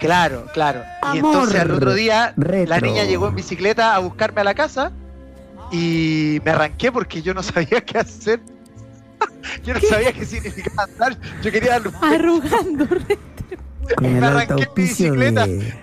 Claro, 0.00 0.44
claro. 0.52 0.82
Y 1.14 1.18
entonces 1.18 1.58
al 1.60 1.70
otro 1.70 1.94
día 1.94 2.34
la 2.36 2.44
retro. 2.44 2.80
niña 2.80 3.04
llegó 3.04 3.28
en 3.28 3.36
bicicleta 3.36 3.94
a 3.94 4.00
buscarme 4.00 4.42
a 4.42 4.44
la 4.44 4.54
casa 4.54 4.92
y 5.72 6.42
me 6.44 6.50
arranqué 6.50 6.92
porque 6.92 7.22
yo 7.22 7.32
no 7.32 7.42
sabía 7.42 7.80
qué 7.80 7.96
hacer. 7.98 8.40
yo 9.64 9.72
no 9.72 9.80
sabía 9.80 10.12
qué 10.12 10.26
significaba 10.26 10.82
andar. 10.82 11.16
Yo 11.42 11.50
quería 11.50 11.70
darle 11.80 11.88
un 11.88 11.94
beso. 12.00 12.14
Arrugando. 12.14 12.86
Con 13.96 14.06
el 14.06 14.20
Me 14.20 14.26
alto 14.26 14.54
auspicio 14.54 15.12
bicicleta. 15.12 15.46
de 15.46 15.74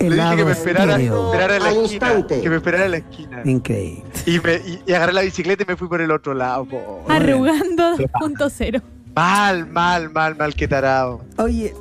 Le 0.00 0.14
dije 0.16 0.36
que 0.36 0.44
me 0.44 0.52
esperara, 0.52 1.00
esperara 1.00 1.56
en 1.56 1.62
la 1.62 1.70
esquina. 1.70 2.26
Que 2.42 2.50
me 2.50 2.56
esperara 2.56 2.84
en 2.86 2.90
la 2.90 2.96
esquina. 2.98 3.42
Increíble. 3.44 4.02
Y, 4.26 4.40
me, 4.40 4.54
y, 4.56 4.82
y 4.86 4.92
agarré 4.92 5.12
la 5.12 5.22
bicicleta 5.22 5.62
y 5.62 5.66
me 5.66 5.76
fui 5.76 5.88
por 5.88 6.00
el 6.00 6.10
otro 6.10 6.34
lado. 6.34 6.64
po. 6.64 7.04
Arrugando 7.08 7.96
2.0. 7.96 8.82
Mal, 9.14 9.66
mal, 9.68 10.10
mal, 10.10 10.36
mal, 10.36 10.54
qué 10.54 10.68
tarado. 10.68 11.22
Oye, 11.38 11.72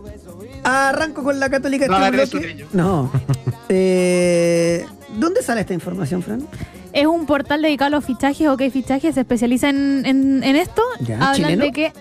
arranco 0.64 1.24
con 1.24 1.40
la 1.40 1.50
católica. 1.50 1.88
No 1.88 2.06
este 2.06 2.24
eso, 2.24 2.40
niños. 2.40 2.70
No. 2.74 3.12
Eh, 3.68 4.86
¿Dónde 5.18 5.42
sale 5.42 5.62
esta 5.62 5.74
información, 5.74 6.22
Fran? 6.22 6.48
Es 6.94 7.08
un 7.08 7.26
portal 7.26 7.64
dedicado 7.64 7.88
a 7.88 7.90
los 7.90 8.06
fichajes, 8.06 8.48
OK 8.48 8.62
Fichajes, 8.72 9.16
se 9.16 9.22
especializa 9.22 9.70
en, 9.70 10.06
en- 10.06 10.44
en 10.44 10.56
esto. 10.56 10.84
Ya, 11.00 11.16
hablan 11.16 11.34
¿chileno? 11.34 11.64
de 11.66 11.72
que. 11.72 11.92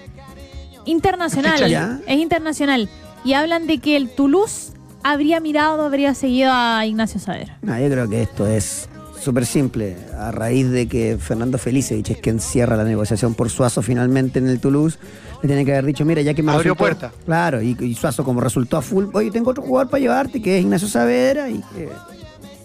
Internacional. 0.84 1.68
Ya. 1.68 2.00
Es 2.06 2.18
internacional. 2.18 2.88
Y 3.24 3.32
hablan 3.34 3.66
de 3.66 3.78
que 3.78 3.96
el 3.96 4.10
Toulouse 4.10 4.72
habría 5.02 5.40
mirado, 5.40 5.82
habría 5.82 6.14
seguido 6.14 6.50
a 6.52 6.84
Ignacio 6.86 7.20
Saavedra. 7.20 7.58
No, 7.62 7.78
yo 7.78 7.88
creo 7.88 8.08
que 8.08 8.22
esto 8.22 8.46
es 8.46 8.88
súper 9.20 9.46
simple. 9.46 9.96
A 10.18 10.30
raíz 10.30 10.68
de 10.70 10.86
que 10.86 11.16
Fernando 11.18 11.56
Felicevich 11.58 12.10
es 12.10 12.18
quien 12.18 12.40
cierra 12.40 12.76
la 12.76 12.84
negociación 12.84 13.34
por 13.34 13.48
Suazo 13.48 13.80
finalmente 13.80 14.38
en 14.38 14.48
el 14.48 14.60
Toulouse, 14.60 14.98
le 15.42 15.48
tiene 15.48 15.64
que 15.64 15.72
haber 15.72 15.86
dicho, 15.86 16.04
mira, 16.04 16.20
ya 16.22 16.34
que 16.34 16.42
me 16.42 16.52
Abrió 16.52 16.74
resultó- 16.74 16.78
puerta. 16.78 17.12
Claro, 17.24 17.62
y, 17.62 17.76
y 17.80 17.94
Suazo 17.94 18.24
como 18.24 18.40
resultó 18.42 18.76
a 18.76 18.82
full, 18.82 19.06
oye, 19.14 19.30
tengo 19.30 19.50
otro 19.50 19.62
jugador 19.62 19.90
para 19.90 20.00
llevarte, 20.00 20.42
que 20.42 20.56
es 20.58 20.62
Ignacio 20.62 20.88
Saavedra, 20.88 21.48
y 21.48 21.60
que 21.74 21.88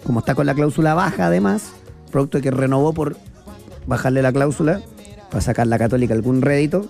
como 0.06 0.20
está 0.20 0.36
con 0.36 0.46
la 0.46 0.54
cláusula 0.54 0.94
baja 0.94 1.28
además, 1.28 1.72
producto 2.12 2.38
de 2.38 2.42
que 2.44 2.52
renovó 2.52 2.94
por 2.94 3.16
bajarle 3.86 4.22
la 4.22 4.32
cláusula, 4.34 4.82
para 5.30 5.42
sacar 5.42 5.68
la 5.68 5.78
católica 5.78 6.14
algún 6.14 6.42
rédito. 6.42 6.90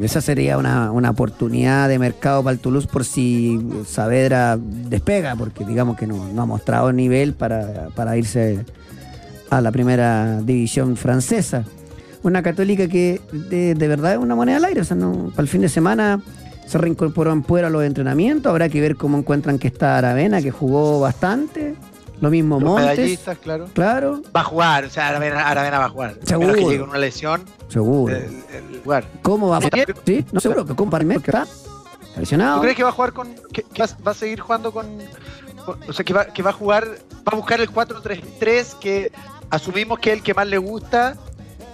Esa 0.00 0.20
sería 0.20 0.58
una, 0.58 0.92
una 0.92 1.10
oportunidad 1.10 1.88
de 1.88 1.98
mercado 1.98 2.42
para 2.44 2.52
el 2.52 2.60
Toulouse 2.60 2.86
por 2.86 3.04
si 3.04 3.58
Saavedra 3.86 4.58
despega, 4.58 5.34
porque 5.36 5.64
digamos 5.64 5.96
que 5.96 6.06
no, 6.06 6.28
no 6.32 6.42
ha 6.42 6.46
mostrado 6.46 6.92
nivel 6.92 7.32
para, 7.32 7.88
para 7.94 8.16
irse 8.16 8.64
a 9.48 9.60
la 9.60 9.72
primera 9.72 10.40
división 10.42 10.96
francesa. 10.96 11.64
Una 12.22 12.42
católica 12.42 12.88
que 12.88 13.20
de, 13.32 13.74
de 13.74 13.88
verdad 13.88 14.12
es 14.12 14.18
una 14.18 14.34
moneda 14.34 14.58
al 14.58 14.64
aire, 14.66 14.80
o 14.82 14.84
sea, 14.84 14.96
no, 14.96 15.30
para 15.30 15.42
el 15.42 15.48
fin 15.48 15.62
de 15.62 15.68
semana 15.68 16.20
se 16.66 16.78
reincorporó 16.78 17.32
en 17.32 17.42
Puebla 17.42 17.68
a 17.68 17.70
los 17.70 17.84
entrenamientos, 17.84 18.50
habrá 18.50 18.68
que 18.68 18.80
ver 18.80 18.96
cómo 18.96 19.16
encuentran 19.16 19.58
que 19.58 19.68
está 19.68 19.96
Aravena, 19.96 20.42
que 20.42 20.50
jugó 20.50 21.00
bastante, 21.00 21.74
lo 22.20 22.30
mismo 22.30 22.56
Los 22.60 22.64
Montes, 22.70 22.96
medallistas, 22.98 23.38
claro. 23.38 23.68
claro, 23.74 24.22
Va 24.34 24.40
a 24.40 24.44
jugar, 24.44 24.84
o 24.84 24.90
sea, 24.90 25.08
Aravena, 25.08 25.48
Aravena 25.48 25.78
va 25.78 25.84
a 25.86 25.88
jugar. 25.90 26.14
Seguro. 26.24 26.48
Menos 26.48 26.56
que 26.56 26.64
llegue 26.64 26.80
con 26.80 26.88
una 26.90 26.98
lesión, 26.98 27.44
seguro. 27.68 28.14
el, 28.14 28.24
el 28.52 28.82
lugar. 28.84 29.04
¿Cómo 29.22 29.48
va 29.48 29.58
a 29.58 29.60
¿Sí? 29.60 29.68
Sí, 30.04 30.24
no 30.32 30.40
seguro 30.40 30.64
que 30.64 30.74
con 30.74 30.88
Parmet 30.90 31.18
está 31.18 31.42
está 31.42 32.20
lesionado. 32.20 32.56
¿Tú 32.56 32.62
crees 32.62 32.76
que 32.76 32.82
va 32.82 32.88
a 32.88 32.92
jugar 32.92 33.12
con. 33.12 33.34
que, 33.52 33.62
que 33.62 33.82
va, 33.82 33.88
va 34.06 34.10
a 34.12 34.14
seguir 34.14 34.40
jugando 34.40 34.72
con, 34.72 34.86
con- 35.64 35.78
O 35.88 35.92
sea, 35.92 36.04
que 36.04 36.14
va, 36.14 36.24
que 36.26 36.42
va 36.42 36.50
a 36.50 36.54
jugar. 36.54 36.86
Va 37.26 37.32
a 37.32 37.36
buscar 37.36 37.60
el 37.60 37.70
4-3-3 37.70 38.78
que 38.78 39.12
asumimos 39.50 39.98
que 39.98 40.12
es 40.12 40.18
el 40.18 40.22
que 40.22 40.32
más 40.34 40.46
le 40.46 40.58
gusta. 40.58 41.16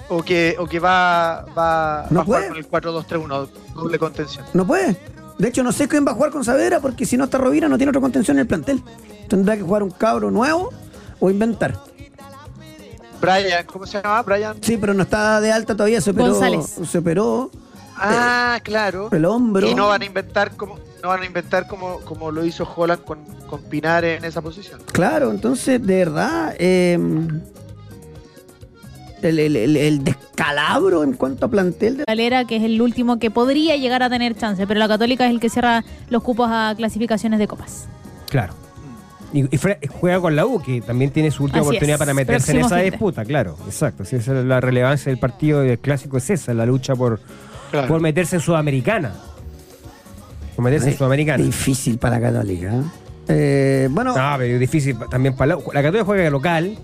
O 0.09 0.23
que, 0.23 0.57
o 0.59 0.67
que 0.67 0.79
va, 0.79 1.47
va, 1.57 2.07
No 2.11 2.17
va 2.17 2.23
a 2.23 2.25
jugar 2.25 2.49
con 2.49 2.57
el 2.59 2.69
4-2-3-1, 2.69 3.49
doble 3.75 3.99
contención. 3.99 4.45
No 4.53 4.67
puede. 4.67 4.95
De 5.39 5.49
hecho, 5.49 5.63
no 5.63 5.73
sé 5.73 5.89
quién 5.89 6.07
va 6.07 6.13
a 6.13 6.15
jugar 6.15 6.31
con 6.31 6.45
Saavedra 6.45 6.81
porque 6.81 7.05
si 7.07 7.17
no 7.17 7.25
está 7.25 7.39
Rovira 7.39 7.69
no 7.69 7.77
tiene 7.77 7.91
otra 7.91 8.01
contención 8.01 8.37
en 8.37 8.43
el 8.43 8.47
plantel. 8.47 8.83
Tendrá 9.29 9.57
que 9.57 9.63
jugar 9.63 9.83
un 9.83 9.91
cabro 9.91 10.31
nuevo 10.31 10.71
o 11.21 11.31
inventar. 11.31 11.79
Brian, 13.21 13.65
¿cómo 13.67 13.87
se 13.87 14.01
llama? 14.03 14.23
Brian. 14.23 14.57
Sí, 14.61 14.77
pero 14.77 14.95
no 14.95 15.05
está 15.05 15.41
de 15.41 15.53
alta 15.53 15.75
todavía, 15.77 16.01
se 16.01 16.11
operó. 16.11 16.31
González. 16.33 16.77
Se 16.91 16.99
operó 16.99 17.51
Ah, 17.97 18.59
claro. 18.65 19.09
el 19.13 19.25
hombro. 19.25 19.67
Y 19.69 19.75
no 19.75 19.89
van 19.89 20.03
a 20.03 20.05
inventar 20.05 20.57
como 20.57 20.79
no 21.03 21.09
van 21.09 21.23
a 21.23 21.27
inventar 21.27 21.67
como, 21.67 21.99
como 22.01 22.31
lo 22.31 22.45
hizo 22.45 22.67
Holland 22.77 23.03
con, 23.03 23.19
con 23.49 23.61
Pinar 23.63 24.05
en 24.05 24.25
esa 24.25 24.41
posición. 24.41 24.81
Claro, 24.93 25.33
entonces, 25.33 25.85
de 25.85 25.97
verdad, 25.97 26.55
eh, 26.59 26.97
el, 29.23 29.39
el- 29.39 29.57
el- 29.57 29.77
el 29.77 30.05
descalabro 30.05 31.03
en 31.05 31.13
cuanto 31.15 31.47
a 31.47 31.49
plantel. 31.49 31.99
de- 31.99 32.05
Galera, 32.07 32.45
que 32.45 32.57
es 32.57 32.63
el 32.65 32.81
último 32.83 33.19
que 33.19 33.31
podría 33.31 33.77
llegar 33.77 34.03
a 34.03 34.11
tener 34.11 34.35
chance, 34.37 34.67
pero 34.67 34.79
la 34.81 34.89
Católica 34.89 35.25
es 35.27 35.31
el 35.31 35.41
que 35.41 35.49
cierra 35.49 35.85
los 36.11 36.23
cupos 36.23 36.49
a 36.51 36.75
clasificaciones 36.77 37.39
de 37.39 37.47
copas. 37.49 37.87
Claro. 38.29 38.55
Y, 39.35 39.49
juega 39.89 40.21
con 40.21 40.37
la 40.37 40.45
U, 40.45 40.61
que 40.61 40.83
también 40.83 41.11
tiene 41.11 41.31
su 41.31 41.45
última 41.45 41.61
Así 41.61 41.69
oportunidad 41.69 41.95
es. 41.95 41.99
para 41.99 42.13
meterse 42.13 42.53
en 42.53 42.59
esa 42.59 42.77
disputa, 42.77 43.25
claro. 43.25 43.57
Exacto. 43.67 44.05
Sí, 44.05 44.17
esa 44.17 44.39
es 44.39 44.45
la 44.45 44.61
relevancia 44.61 45.11
del 45.11 45.19
partido 45.19 45.61
del 45.61 45.79
clásico 45.79 46.19
es 46.19 46.29
esa, 46.29 46.53
la 46.53 46.67
lucha 46.67 46.95
por, 46.95 47.19
Claro. 47.71 47.89
por 47.89 48.01
meterse 48.03 48.37
en 48.37 48.43
Sudamericana. 48.43 49.13
Por 50.55 50.65
meterse 50.67 50.91
en 50.91 50.99
Sudamericana. 50.99 51.43
Difícil 51.43 51.97
para 51.97 52.19
la 52.21 52.31
Católica. 52.31 52.75
¿eh? 52.75 52.83
Eh, 53.29 53.89
bueno, 53.91 54.15
No, 54.15 54.35
pero 54.37 54.55
es 54.55 54.61
difícil 54.61 54.99
también 55.11 55.35
para 55.35 55.49
la 55.49 55.57
U. 55.57 55.63
La 55.73 55.81
Católica 55.83 56.05
juega 56.05 56.25
de 56.25 56.31
local. 56.31 56.77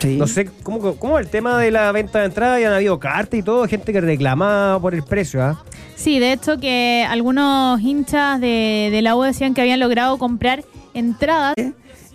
Sí. 0.00 0.16
No 0.16 0.26
sé 0.26 0.50
cómo, 0.62 0.96
cómo 0.96 1.18
el 1.18 1.28
tema 1.28 1.58
de 1.58 1.70
la 1.70 1.90
venta 1.92 2.20
de 2.20 2.26
entrada, 2.26 2.58
ya 2.60 2.68
han 2.68 2.74
habido 2.74 2.98
cartas 2.98 3.38
y 3.40 3.42
todo, 3.42 3.66
gente 3.66 3.92
que 3.92 4.00
reclamaba 4.00 4.80
por 4.80 4.94
el 4.94 5.02
precio, 5.02 5.42
¿ah? 5.42 5.62
Sí, 5.94 6.18
de 6.18 6.32
hecho 6.32 6.58
que 6.58 7.06
algunos 7.08 7.80
hinchas 7.80 8.40
de, 8.40 8.88
de 8.92 9.02
la 9.02 9.16
U 9.16 9.22
decían 9.22 9.54
que 9.54 9.60
habían 9.62 9.80
logrado 9.80 10.18
comprar 10.18 10.62
entradas 10.94 11.54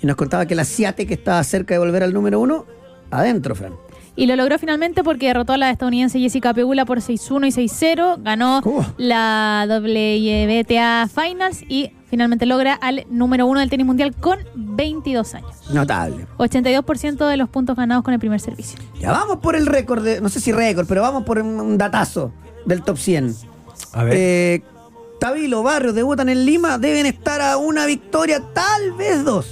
Y 0.02 0.06
nos 0.08 0.16
contaba 0.16 0.46
que 0.46 0.56
la 0.56 0.66
Ciate, 0.66 1.06
que 1.08 1.14
estaba 1.16 1.44
cerca 1.44 1.74
de 1.74 1.80
volver 1.80 2.04
al 2.04 2.14
número 2.14 2.40
uno, 2.40 2.66
adentro, 3.10 3.56
Fran. 3.56 3.74
y 4.16 4.28
lo 4.28 4.36
logró 4.36 4.60
finalmente 4.60 5.04
porque 5.04 5.28
derrotó 5.28 5.54
a 5.54 5.58
la 5.58 5.72
estadounidense 5.72 6.20
Jessica 6.20 6.54
Pegula 6.54 6.86
por 6.86 7.00
6-1 7.00 7.48
y 7.48 7.68
6-0, 7.68 8.22
ganó 8.24 8.62
Oh. 8.64 8.86
la 8.98 9.66
WTA 9.68 11.08
Finals 11.08 11.64
y 11.68 11.92
finalmente 12.12 12.46
logra 12.46 12.76
al 12.76 13.06
número 13.10 13.48
uno 13.48 13.60
del 13.62 13.70
tenis 13.72 13.88
mundial 13.88 14.14
con 14.16 14.38
22 14.54 15.34
años. 15.34 15.50
Notable. 15.74 16.28
82% 16.38 17.28
de 17.28 17.38
los 17.38 17.50
puntos 17.50 17.76
ganados 17.76 18.04
con 18.04 18.14
el 18.14 18.20
primer 18.20 18.40
servicio. 18.40 18.78
Ya 19.00 19.12
vamos 19.12 19.38
por 19.38 19.56
el 19.56 19.66
récord, 19.66 20.04
de- 20.04 20.22
no 20.22 20.30
sé 20.30 20.40
si 20.40 20.52
récord, 20.52 20.86
pero 20.88 21.02
vamos 21.02 21.24
por 21.24 21.40
un, 21.40 21.60
un 21.60 21.78
datazo 21.80 22.32
del 22.66 22.84
top 22.84 22.98
100. 22.98 23.36
A 23.94 24.04
ver. 24.04 24.14
Eh, 24.16 24.64
Tabilo, 25.20 25.64
Barrios 25.64 25.96
debutan 25.96 26.30
en 26.30 26.46
Lima, 26.46 26.78
deben 26.78 27.06
estar 27.06 27.42
a 27.42 27.58
una 27.58 27.86
victoria, 27.86 28.42
tal 28.54 28.92
vez 28.94 29.24
dos. 29.24 29.48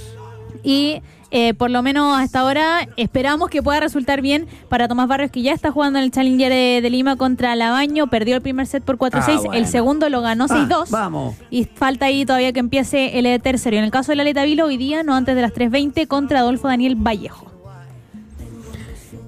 Y 0.62 1.00
eh, 1.30 1.54
por 1.54 1.70
lo 1.70 1.82
menos 1.82 2.18
hasta 2.18 2.40
ahora 2.40 2.88
esperamos 2.96 3.50
que 3.50 3.62
pueda 3.62 3.80
resultar 3.80 4.20
bien 4.20 4.46
para 4.68 4.88
Tomás 4.88 5.06
Barrios, 5.08 5.30
que 5.30 5.42
ya 5.42 5.52
está 5.52 5.70
jugando 5.70 5.98
en 5.98 6.06
el 6.06 6.10
Challenger 6.10 6.50
de, 6.50 6.80
de 6.82 6.90
Lima 6.90 7.16
contra 7.16 7.54
Labaño. 7.56 8.08
Perdió 8.08 8.36
el 8.36 8.42
primer 8.42 8.66
set 8.66 8.82
por 8.82 8.98
4-6, 8.98 9.12
Ah, 9.22 9.36
bueno. 9.38 9.52
el 9.54 9.66
segundo 9.66 10.08
lo 10.08 10.22
ganó 10.22 10.46
Ah, 10.50 10.66
6-2. 10.68 10.90
vamos. 10.90 11.36
Y 11.50 11.64
falta 11.64 12.06
ahí 12.06 12.24
todavía 12.26 12.52
que 12.52 12.60
empiece 12.60 13.18
el 13.18 13.26
eh, 13.26 13.38
tercero. 13.38 13.76
Y 13.76 13.78
en 13.78 13.84
el 13.84 13.90
caso 13.90 14.12
de 14.12 14.16
la 14.16 14.24
Leta 14.24 14.42
Vilo, 14.44 14.66
hoy 14.66 14.76
día, 14.76 15.02
no 15.02 15.14
antes 15.14 15.34
de 15.36 15.42
las 15.42 15.52
3.20, 15.52 16.06
contra 16.08 16.40
Adolfo 16.40 16.68
Daniel 16.68 16.96
Vallejo. 16.96 17.46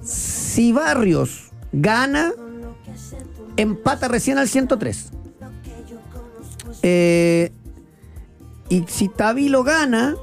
Si 0.03 0.71
Barrios 0.73 1.51
gana, 1.71 2.31
empata 3.55 4.07
recién 4.09 4.37
al 4.37 4.47
103. 4.49 5.11
Eh, 6.81 7.51
y 8.69 8.83
si 8.87 9.07
Tabilo 9.07 9.63
gana, 9.63 10.15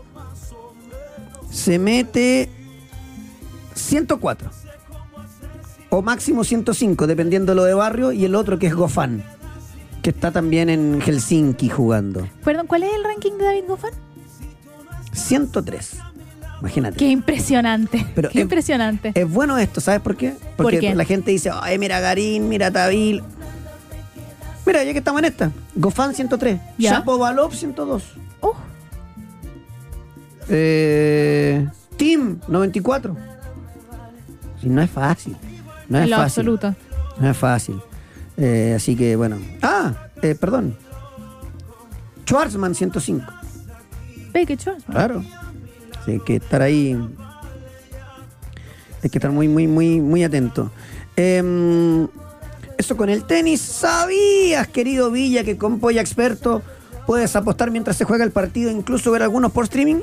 se 1.50 1.78
mete 1.78 2.48
104. 3.74 4.50
O 5.90 6.02
máximo 6.02 6.44
105, 6.44 7.06
dependiendo 7.06 7.54
lo 7.54 7.64
de 7.64 7.74
Barrio. 7.74 8.12
Y 8.12 8.24
el 8.24 8.34
otro 8.36 8.58
que 8.58 8.68
es 8.68 8.74
Gofán, 8.74 9.24
que 10.02 10.10
está 10.10 10.30
también 10.30 10.68
en 10.70 11.00
Helsinki 11.00 11.68
jugando. 11.68 12.28
Perdón, 12.44 12.66
¿cuál 12.66 12.84
es 12.84 12.92
el 12.94 13.02
ranking 13.04 13.32
de 13.38 13.44
David 13.44 13.64
Goffan? 13.66 13.90
103. 15.12 15.96
Imagínate. 16.60 16.96
Qué 16.98 17.08
impresionante. 17.08 18.06
Pero 18.14 18.28
Qué 18.28 18.38
es- 18.38 18.42
impresionante. 18.42 19.12
Es 19.14 19.28
bueno 19.28 19.58
esto, 19.58 19.80
¿sabes 19.80 20.00
por 20.00 20.16
qué? 20.16 20.34
Porque 20.56 20.78
qué? 20.78 20.94
la 20.94 21.04
gente 21.04 21.30
dice, 21.30 21.50
ay, 21.60 21.78
mira 21.78 22.00
Garín, 22.00 22.48
mira 22.48 22.70
Tabil. 22.70 23.22
Mira, 24.66 24.84
ya 24.84 24.92
que 24.92 24.98
estamos 24.98 25.20
en 25.20 25.24
esta. 25.24 25.50
Gofán 25.74 26.14
103. 26.14 26.60
Ya. 26.78 26.90
Chapo 26.90 27.18
Balop 27.18 27.52
102. 27.54 28.02
Oh, 28.40 28.54
Eh, 30.50 31.66
Tim 31.96 32.38
94. 32.48 33.16
Sí, 34.60 34.68
no 34.68 34.82
es 34.82 34.90
fácil. 34.90 35.36
No 35.88 35.98
es 35.98 36.04
en 36.04 36.10
lo 36.10 36.16
fácil. 36.16 36.40
absoluto. 36.40 36.74
No 37.18 37.30
es 37.30 37.36
fácil. 37.36 37.80
Eh, 38.36 38.74
así 38.76 38.96
que 38.96 39.16
bueno. 39.16 39.38
Ah, 39.62 40.08
eh, 40.22 40.34
perdón. 40.34 40.76
Schwarzman 42.24 42.74
105. 42.74 43.24
Ve 44.32 44.46
qué 44.46 44.56
chulo. 44.56 44.76
Claro. 44.90 45.24
Hay 46.06 46.20
que 46.20 46.36
estar 46.36 46.62
ahí. 46.62 46.98
Hay 49.02 49.10
que 49.10 49.18
estar 49.18 49.30
muy, 49.30 49.48
muy, 49.48 49.66
muy, 49.66 50.00
muy 50.00 50.24
atento. 50.24 50.70
Em, 51.16 52.06
eso 52.76 52.96
con 52.96 53.08
el 53.08 53.24
tenis. 53.24 53.60
¿Sabías, 53.60 54.68
querido 54.68 55.10
Villa, 55.10 55.44
que 55.44 55.56
con 55.56 55.80
Polla 55.80 56.00
Experto 56.00 56.62
puedes 57.06 57.34
apostar 57.36 57.70
mientras 57.70 57.96
se 57.96 58.04
juega 58.04 58.24
el 58.24 58.30
partido, 58.30 58.70
incluso 58.70 59.10
ver 59.10 59.22
algunos 59.22 59.52
por 59.52 59.64
streaming? 59.64 60.00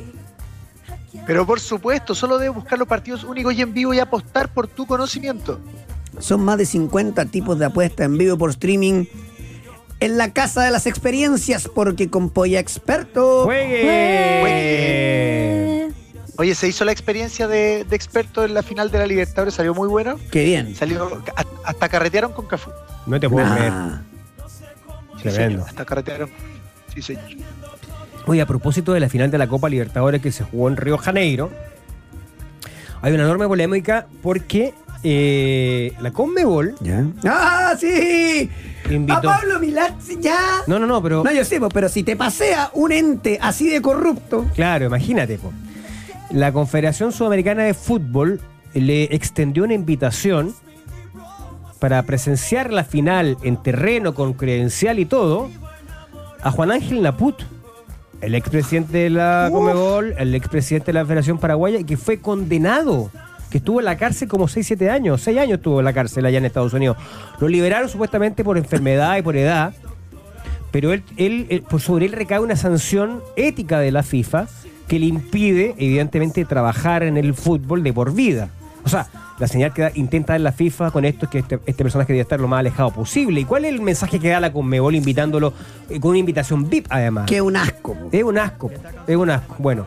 Pero 1.26 1.46
por 1.46 1.60
supuesto, 1.60 2.14
solo 2.16 2.38
debes 2.38 2.56
buscar 2.56 2.78
los 2.80 2.88
partidos 2.88 3.24
únicos 3.24 3.54
y 3.54 3.62
en 3.62 3.74
vivo 3.74 3.94
y 3.94 4.00
apostar 4.00 4.48
por 4.50 4.68
tu 4.68 4.86
conocimiento. 4.86 5.60
Son 6.20 6.44
más 6.44 6.58
de 6.58 6.66
50 6.66 7.26
tipos 7.26 7.60
de 7.60 7.66
apuestas 7.66 8.06
en 8.06 8.18
vivo 8.18 8.38
por 8.38 8.50
streaming 8.52 9.06
en 10.00 10.18
la 10.18 10.32
casa 10.32 10.64
de 10.64 10.72
las 10.72 10.86
experiencias, 10.88 11.68
porque 11.74 12.10
con 12.10 12.30
Polla 12.30 12.60
Experto. 12.60 13.44
¡Juegue! 14.58 15.92
Oye, 16.40 16.54
se 16.54 16.68
hizo 16.68 16.86
la 16.86 16.92
experiencia 16.92 17.48
de, 17.48 17.84
de 17.84 17.96
experto 17.96 18.44
en 18.46 18.54
la 18.54 18.62
final 18.62 18.92
de 18.92 19.00
la 19.00 19.08
Libertadores, 19.08 19.56
salió 19.56 19.74
muy 19.74 19.88
bueno. 19.88 20.18
Qué 20.32 20.44
bien. 20.44 20.76
Salió, 20.76 21.24
hasta 21.66 21.90
carretearon 21.90 22.32
con 22.32 22.46
Cafú. 22.46 22.70
No 23.08 23.20
te 23.20 23.28
puedo 23.28 23.52
creer. 23.56 23.72
Ah, 23.74 24.02
Sí, 25.18 25.24
Tremendo. 25.24 25.50
señor, 25.56 25.68
hasta 25.70 25.84
carretearon. 25.86 26.30
Sí, 26.94 27.02
señor. 27.02 27.24
Oye, 28.28 28.42
a 28.42 28.46
propósito 28.46 28.94
de 28.94 29.00
la 29.00 29.10
final 29.10 29.32
de 29.32 29.38
la 29.38 29.48
Copa 29.48 29.70
Libertadores 29.70 30.22
que 30.22 30.32
se 30.32 30.44
jugó 30.44 30.68
en 30.68 30.78
Río 30.78 30.98
Janeiro, 30.98 31.50
hay 33.02 33.14
una 33.14 33.24
enorme 33.24 33.48
polémica 33.48 34.08
porque 34.22 34.74
eh, 35.04 35.94
la 36.02 36.12
Conmebol 36.12 36.76
¿Ya? 36.82 37.06
¡Ah, 37.26 37.74
sí! 37.80 38.50
invitó. 38.90 39.18
A 39.18 39.22
Pablo 39.22 39.60
Milán, 39.60 39.96
sí, 40.02 40.18
ya. 40.20 40.38
No, 40.68 40.80
no, 40.80 40.88
no, 40.88 41.02
pero. 41.02 41.24
No, 41.24 41.32
yo 41.32 41.46
sé, 41.46 41.60
po, 41.60 41.70
pero 41.70 41.90
si 41.90 42.04
te 42.04 42.16
pasea 42.16 42.72
un 42.74 42.92
ente 42.92 43.40
así 43.42 43.70
de 43.70 43.82
corrupto. 43.82 44.46
Claro, 44.56 44.86
imagínate. 44.86 45.38
po. 45.38 45.52
La 46.32 46.52
Confederación 46.52 47.12
Sudamericana 47.12 47.64
de 47.64 47.74
Fútbol 47.74 48.42
le 48.74 49.04
extendió 49.04 49.64
una 49.64 49.74
invitación 49.74 50.54
para 51.80 52.02
presenciar 52.04 52.74
la 52.74 52.84
final 52.84 53.38
en 53.44 53.62
terreno 53.62 54.14
con 54.14 54.34
credencial 54.34 55.00
y 55.00 55.06
todo 55.06 55.50
a 56.42 56.52
Juan 56.52 56.72
Ángel 56.72 57.02
Naput, 57.02 57.44
el 58.22 58.36
expresidente 58.36 58.98
de 58.98 59.10
la 59.10 59.48
Uf. 59.52 59.54
Comebol, 59.58 60.14
el 60.18 60.36
expresidente 60.36 60.88
de 60.88 60.94
la 60.94 61.06
Federación 61.06 61.38
Paraguaya, 61.38 61.84
que 61.84 61.98
fue 61.98 62.20
condenado, 62.20 63.12
que 63.50 63.60
estuvo 63.60 63.80
en 63.80 63.86
la 63.86 63.98
cárcel 63.98 64.28
como 64.28 64.48
6-7 64.48 64.90
años, 64.90 65.22
6 65.22 65.38
años 65.38 65.58
estuvo 65.58 65.80
en 65.80 65.86
la 65.86 65.94
cárcel 65.94 66.26
allá 66.26 66.38
en 66.38 66.46
Estados 66.46 66.74
Unidos. 66.74 66.98
Lo 67.40 67.48
liberaron 67.48 67.90
supuestamente 67.90 68.44
por 68.44 68.58
enfermedad 68.58 69.18
y 69.18 69.22
por 69.22 69.38
edad, 69.38 69.74
pero 70.72 70.92
él, 70.94 71.04
él, 71.18 71.46
él- 71.50 71.62
por 71.64 71.80
sobre 71.82 72.06
él 72.08 72.12
recae 72.12 72.40
una 72.40 72.56
sanción 72.56 73.22
ética 73.36 73.80
de 73.80 73.92
la 73.92 74.04
FIFA 74.04 74.48
que 74.88 75.00
le 75.00 75.06
impide, 75.06 75.76
evidentemente, 75.78 76.44
trabajar 76.46 77.04
en 77.04 77.18
el 77.18 77.34
fútbol 77.34 77.84
de 77.84 77.94
por 77.94 78.14
vida. 78.14 78.50
O 78.88 78.90
sea, 78.90 79.06
la 79.38 79.48
señal 79.50 79.74
que 79.74 79.82
da- 79.82 79.92
intenta 79.96 80.32
dar 80.32 80.40
la 80.40 80.54
FIFA 80.54 80.92
con 80.92 81.04
esto 81.04 81.26
es 81.26 81.32
que 81.32 81.40
este, 81.40 81.56
este 81.66 81.84
personaje 81.84 82.14
debe 82.14 82.22
estar 82.22 82.40
lo 82.40 82.48
más 82.48 82.62
alejado 82.62 82.90
posible. 82.92 83.42
¿Y 83.42 83.44
cuál 83.44 83.66
es 83.66 83.74
el 83.74 83.82
mensaje 83.82 84.18
que 84.18 84.30
da 84.30 84.40
la 84.40 84.54
Conmebol 84.54 84.96
invitándolo 84.96 85.54
eh, 85.90 86.00
con 86.00 86.12
una 86.12 86.20
invitación 86.20 86.70
VIP 86.70 86.88
además? 86.90 87.26
Qué 87.28 87.42
un 87.42 87.58
asco. 87.58 87.98
Es 88.14 88.24
un 88.24 88.38
asco, 88.38 88.72
es 89.06 89.16
un 89.18 89.30
asco. 89.30 89.56
Bueno, 89.60 89.86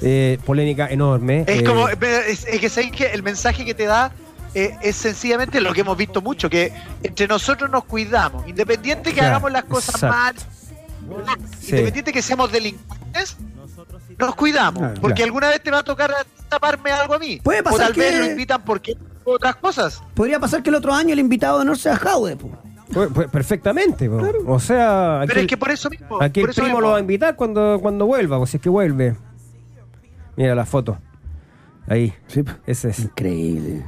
eh, 0.00 0.38
polémica 0.46 0.86
enorme. 0.86 1.44
Es 1.48 1.62
eh, 1.62 1.64
como, 1.64 1.88
es, 1.88 2.46
es 2.46 2.60
que 2.60 2.68
sabéis 2.68 2.92
que 2.92 3.06
el 3.06 3.24
mensaje 3.24 3.64
que 3.64 3.74
te 3.74 3.86
da 3.86 4.12
eh, 4.54 4.76
es 4.82 4.94
sencillamente 4.94 5.60
lo 5.60 5.72
que 5.72 5.80
hemos 5.80 5.96
visto 5.98 6.22
mucho, 6.22 6.48
que 6.48 6.72
entre 7.02 7.26
nosotros 7.26 7.68
nos 7.68 7.82
cuidamos, 7.86 8.46
independiente 8.48 9.10
que 9.10 9.16
Claro, 9.16 9.30
hagamos 9.34 9.50
las 9.50 9.64
cosas 9.64 9.96
exacto. 9.96 10.16
mal, 11.26 11.38
Sí. 11.60 11.70
independiente 11.70 12.12
que 12.12 12.22
seamos 12.22 12.52
delincuentes, 12.52 13.36
nos 14.18 14.34
cuidamos, 14.34 14.78
Claro. 14.80 15.00
porque 15.00 15.14
Claro. 15.16 15.28
alguna 15.28 15.48
vez 15.50 15.62
te 15.62 15.70
va 15.70 15.78
a 15.78 15.82
tocar 15.84 16.12
taparme 16.48 16.90
algo 16.90 17.14
a 17.14 17.18
mí. 17.18 17.40
Puede 17.42 17.60
o 17.60 17.64
pasar 17.64 17.78
tal 17.88 17.92
vez 17.94 18.12
que- 18.12 18.18
lo 18.18 18.26
invitan 18.26 18.62
porque 18.64 18.96
otras 19.24 19.56
cosas. 19.56 20.02
Podría 20.14 20.38
pasar 20.40 20.62
que 20.62 20.70
el 20.70 20.76
otro 20.76 20.92
año 20.94 21.12
el 21.12 21.18
invitado 21.18 21.60
honor 21.60 21.76
sea 21.78 21.96
Jaude. 21.96 22.36
Pues- 22.36 23.10
pues 23.14 23.28
perfectamente. 23.28 24.08
po. 24.08 24.18
O 24.46 24.58
sea, 24.58 25.20
aquí, 25.20 25.28
Pero 25.28 25.40
es 25.42 25.46
que 25.46 25.56
por 25.58 25.70
eso 25.70 25.90
mismo. 25.90 26.22
aquí 26.22 26.40
por 26.40 26.48
el 26.48 26.52
eso 26.52 26.62
primo 26.62 26.76
mismo. 26.78 26.80
lo 26.80 26.92
va 26.92 26.96
a 26.96 27.00
invitar 27.00 27.36
cuando, 27.36 27.78
cuando 27.82 28.06
vuelva, 28.06 28.38
o 28.38 28.46
si 28.46 28.56
es 28.56 28.62
que 28.62 28.70
vuelve. 28.70 29.14
Mira 30.36 30.54
la 30.54 30.64
foto. 30.64 30.98
Ahí. 31.86 32.12
Ese 32.66 32.90
es. 32.90 33.00
Increíble. 33.00 33.84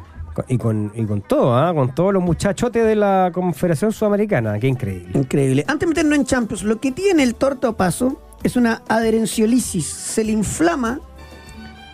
Y 0.49 0.59
con, 0.59 0.93
y 0.95 1.05
con 1.05 1.21
todo, 1.23 1.55
¿ah? 1.57 1.75
con 1.75 1.95
todos 1.95 2.15
los 2.15 2.23
muchachotes 2.23 2.85
de 2.87 2.95
la 2.97 3.31
Confederación 3.33 3.93
Sudamericana. 3.93 4.59
Qué 4.59 4.69
increíble. 4.69 5.11
Increíble. 5.19 5.65
Antes 5.67 5.81
de 5.81 5.87
meternos 5.89 6.19
en 6.19 6.25
Champions, 6.25 6.63
lo 6.63 6.81
que 6.81 6.93
tiene 6.93 7.23
el 7.25 7.35
tortopaso 7.35 8.21
es 8.43 8.57
una 8.57 8.83
adherenciolisis. 8.89 9.87
Se 9.87 10.25
le 10.25 10.33
inflama 10.33 11.01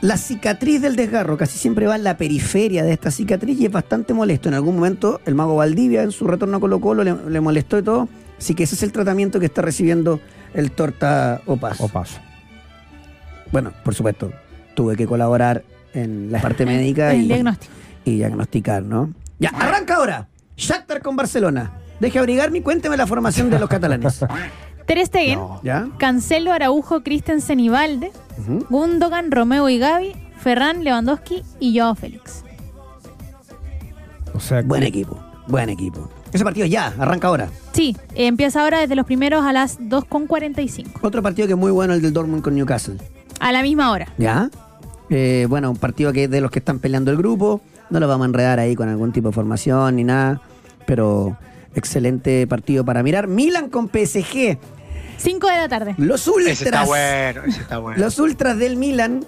la 0.00 0.16
cicatriz 0.16 0.80
del 0.80 0.96
desgarro. 0.96 1.36
Casi 1.36 1.58
siempre 1.58 1.86
va 1.86 1.96
en 1.96 2.04
la 2.04 2.16
periferia 2.16 2.84
de 2.84 2.92
esta 2.92 3.10
cicatriz 3.10 3.58
y 3.60 3.66
es 3.66 3.72
bastante 3.72 4.14
molesto. 4.14 4.48
En 4.48 4.54
algún 4.54 4.76
momento 4.76 5.20
el 5.24 5.34
mago 5.34 5.56
Valdivia 5.56 6.02
en 6.02 6.12
su 6.12 6.26
retorno 6.26 6.58
a 6.58 6.60
Colo 6.60 6.80
Colo 6.80 7.04
le, 7.04 7.14
le 7.28 7.40
molestó 7.40 7.78
y 7.78 7.82
todo. 7.82 8.08
Así 8.38 8.54
que 8.54 8.64
ese 8.64 8.74
es 8.74 8.82
el 8.82 8.92
tratamiento 8.92 9.40
que 9.40 9.46
está 9.46 9.62
recibiendo 9.62 10.20
el 10.54 10.70
torta 10.70 11.40
opaso. 11.46 11.84
O 11.84 11.88
paso. 11.88 12.18
Bueno, 13.50 13.72
por 13.84 13.94
supuesto, 13.94 14.32
tuve 14.74 14.96
que 14.96 15.06
colaborar 15.06 15.64
en 15.94 16.30
la 16.30 16.40
parte 16.40 16.66
médica 16.66 17.12
El 17.12 17.22
y, 17.22 17.26
diagnóstico. 17.28 17.72
y 18.04 18.16
diagnosticar, 18.16 18.82
¿no? 18.82 19.12
Ya, 19.38 19.50
arranca 19.50 19.96
ahora. 19.96 20.28
Shakhtar 20.56 21.00
con 21.00 21.16
Barcelona. 21.16 21.72
Deje 22.00 22.18
abrigarme 22.18 22.58
y 22.58 22.60
cuénteme 22.60 22.96
la 22.96 23.06
formación 23.06 23.48
de 23.50 23.58
los 23.58 23.68
catalanes. 23.68 24.24
Ter 24.86 25.04
Stegen, 25.04 25.40
¿Ya? 25.62 25.88
Cancelo, 25.98 26.52
Araujo, 26.52 27.02
Christensen 27.02 27.60
y 27.60 27.68
Valde. 27.68 28.12
Gundogan, 28.70 29.30
Romeo 29.30 29.68
y 29.68 29.78
Gaby, 29.78 30.12
Ferran, 30.38 30.84
Lewandowski 30.84 31.42
y 31.58 31.78
Joao 31.78 31.94
Félix. 31.94 32.44
O 34.34 34.40
sea, 34.40 34.62
Buen 34.62 34.82
equipo, 34.82 35.18
buen 35.48 35.68
equipo. 35.70 36.08
Ese 36.32 36.44
partido 36.44 36.66
ya, 36.66 36.92
arranca 36.98 37.28
ahora. 37.28 37.48
Sí, 37.72 37.96
eh, 38.14 38.26
empieza 38.26 38.62
ahora 38.62 38.80
desde 38.80 38.94
los 38.94 39.06
primeros 39.06 39.44
a 39.44 39.52
las 39.52 39.80
2.45. 39.80 40.86
Otro 41.00 41.22
partido 41.22 41.46
que 41.48 41.54
es 41.54 41.58
muy 41.58 41.70
bueno, 41.70 41.94
el 41.94 42.02
del 42.02 42.12
Dortmund 42.12 42.42
con 42.42 42.54
Newcastle. 42.54 42.98
A 43.40 43.52
la 43.52 43.62
misma 43.62 43.90
hora. 43.90 44.12
¿Ya? 44.18 44.50
Eh, 45.08 45.46
bueno, 45.48 45.70
un 45.70 45.76
partido 45.76 46.12
que 46.12 46.24
es 46.24 46.30
de 46.30 46.40
los 46.40 46.50
que 46.50 46.58
están 46.58 46.78
peleando 46.78 47.10
el 47.10 47.16
grupo. 47.16 47.60
No 47.90 48.00
lo 48.00 48.08
vamos 48.08 48.24
a 48.24 48.28
enredar 48.28 48.58
ahí 48.58 48.74
con 48.74 48.88
algún 48.88 49.12
tipo 49.12 49.28
de 49.28 49.34
formación 49.34 49.96
ni 49.96 50.04
nada. 50.04 50.42
Pero 50.86 51.36
excelente 51.74 52.46
partido 52.46 52.84
para 52.84 53.02
mirar. 53.02 53.28
Milan 53.28 53.70
con 53.70 53.88
PSG. 53.88 54.58
5 55.18 55.46
de 55.48 55.56
la 55.56 55.68
tarde. 55.68 55.94
Los 55.98 56.26
Ese 56.28 56.52
está 56.52 56.64
ultras. 56.82 56.86
bueno, 56.86 57.42
ese 57.46 57.60
está 57.60 57.78
bueno. 57.78 57.98
Los 58.02 58.18
ultras 58.18 58.58
del 58.58 58.76
Milan 58.76 59.24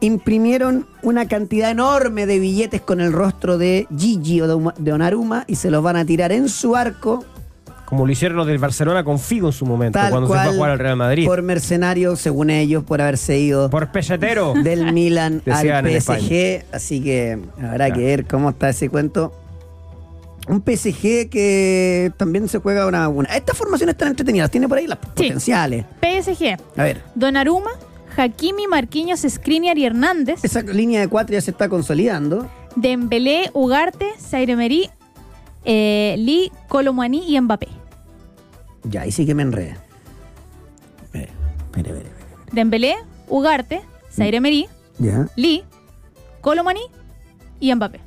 imprimieron 0.00 0.86
una 1.02 1.26
cantidad 1.26 1.70
enorme 1.70 2.26
de 2.26 2.38
billetes 2.38 2.80
con 2.80 3.00
el 3.00 3.12
rostro 3.12 3.56
de 3.58 3.86
Gigi 3.96 4.40
o 4.40 4.46
de 4.48 4.54
Uma- 4.54 4.74
de 4.76 4.92
Onaruma 4.92 5.44
y 5.46 5.56
se 5.56 5.70
los 5.70 5.82
van 5.82 5.96
a 5.96 6.04
tirar 6.04 6.32
en 6.32 6.48
su 6.48 6.76
arco 6.76 7.24
como 7.86 8.06
lo 8.06 8.12
hicieron 8.12 8.36
los 8.38 8.46
del 8.46 8.58
Barcelona 8.58 9.04
con 9.04 9.18
Figo 9.20 9.48
en 9.48 9.52
su 9.52 9.66
momento, 9.66 9.98
tal 9.98 10.10
cuando 10.10 10.26
se 10.28 10.32
fue 10.34 10.42
a 10.42 10.52
jugar 10.52 10.70
al 10.70 10.78
Real 10.78 10.96
Madrid. 10.96 11.26
por 11.26 11.42
mercenarios 11.42 12.18
según 12.18 12.50
ellos 12.50 12.82
por 12.82 13.00
haberse 13.00 13.38
ido 13.38 13.68
Por 13.70 13.92
pesetero. 13.92 14.54
del 14.54 14.92
Milan 14.92 15.42
al 15.50 15.86
PSG 16.00 16.64
así 16.72 17.02
que 17.02 17.38
habrá 17.58 17.86
Claro. 17.86 17.94
que 17.94 18.00
ver 18.04 18.26
cómo 18.26 18.50
está 18.50 18.70
ese 18.70 18.88
cuento 18.88 19.32
un 20.48 20.62
PSG 20.62 21.28
que 21.30 22.12
también 22.16 22.48
se 22.48 22.58
juega 22.58 22.86
una, 22.86 23.08
una- 23.08 23.34
estas 23.34 23.56
formaciones 23.56 23.94
están 23.94 24.08
entretenidas 24.08 24.50
tiene 24.50 24.68
por 24.68 24.78
ahí 24.78 24.86
las 24.86 24.98
potenciales. 24.98 25.86
PSG, 26.00 26.56
a 26.76 26.82
ver. 26.82 27.02
Donnarumma, 27.14 27.70
Hakimi, 28.16 28.66
Marquinhos, 28.66 29.20
Skriniar 29.28 29.78
y 29.78 29.86
Hernández, 29.86 30.44
esa 30.44 30.62
línea 30.62 31.00
de 31.00 31.08
cuatro 31.08 31.34
ya 31.34 31.40
se 31.40 31.50
está 31.50 31.68
consolidando. 31.68 32.48
Dembélé, 32.76 33.50
Ugarte, 33.54 34.12
Zaire 34.20 34.56
eh, 35.64 36.14
Lee, 36.18 36.52
Colomani 36.68 37.24
y 37.26 37.40
Mbappé. 37.40 37.68
ya 38.84 39.02
ahí 39.02 39.12
sí 39.12 39.24
que 39.24 39.34
me 39.34 39.42
enredé. 39.42 39.76
Espere, 41.04 41.28
espere, 41.66 41.88
espere. 41.98 42.10
Dembélé, 42.52 42.96
Ugarte, 43.28 43.80
Zaire 44.12 44.40
ya. 44.98 45.26
Lee, 45.36 45.64
Colomani 46.40 46.82
y 47.60 47.74
Mbappé. 47.74 48.00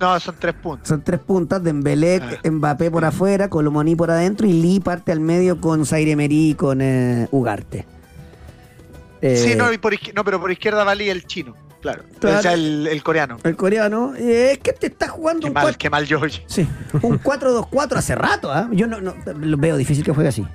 No, 0.00 0.20
son 0.20 0.34
tres 0.38 0.54
puntos. 0.54 0.88
Son 0.88 1.02
tres 1.02 1.20
puntas, 1.20 1.62
Dembélé, 1.62 2.20
Ah. 2.22 2.50
Mbappé 2.50 2.90
por 2.90 3.04
afuera, 3.04 3.48
Colomoni 3.48 3.96
por 3.96 4.10
adentro 4.10 4.46
y 4.46 4.52
Lee 4.52 4.80
parte 4.80 5.10
al 5.12 5.20
medio 5.20 5.60
con 5.60 5.86
Zaire 5.86 6.10
Emery 6.12 6.50
y 6.50 6.54
con 6.54 6.80
eh, 6.82 7.28
Ugarte. 7.30 7.86
Eh, 9.22 9.36
Sí, 9.36 9.54
no, 9.56 9.72
y 9.72 9.78
por 9.78 9.94
no, 10.14 10.24
pero 10.24 10.40
por 10.40 10.50
izquierda 10.52 10.84
valía 10.84 11.12
el 11.12 11.26
chino, 11.26 11.54
claro. 11.80 12.02
Claro. 12.20 12.38
O 12.38 12.42
sea, 12.42 12.52
el, 12.52 12.86
el 12.86 13.02
coreano. 13.02 13.38
El 13.42 13.56
coreano, 13.56 14.12
eh, 14.16 14.52
es 14.52 14.58
que 14.58 14.72
te 14.74 14.88
está 14.88 15.08
jugando 15.08 15.40
Qué 15.42 15.46
un, 15.48 15.54
mal, 15.54 15.62
cuatro- 15.64 15.78
qué 15.78 15.90
mal 15.90 16.06
George. 16.06 16.42
sí, 16.46 16.68
un 17.02 17.18
4-2-4 17.22 17.96
hace 17.96 18.14
rato, 18.14 18.52
¿ah? 18.52 18.68
Yo 18.72 18.86
no, 18.86 19.00
no- 19.00 19.14
lo 19.40 19.56
veo 19.56 19.76
difícil 19.78 20.04
que 20.04 20.12
juegue 20.12 20.28
así. 20.28 20.46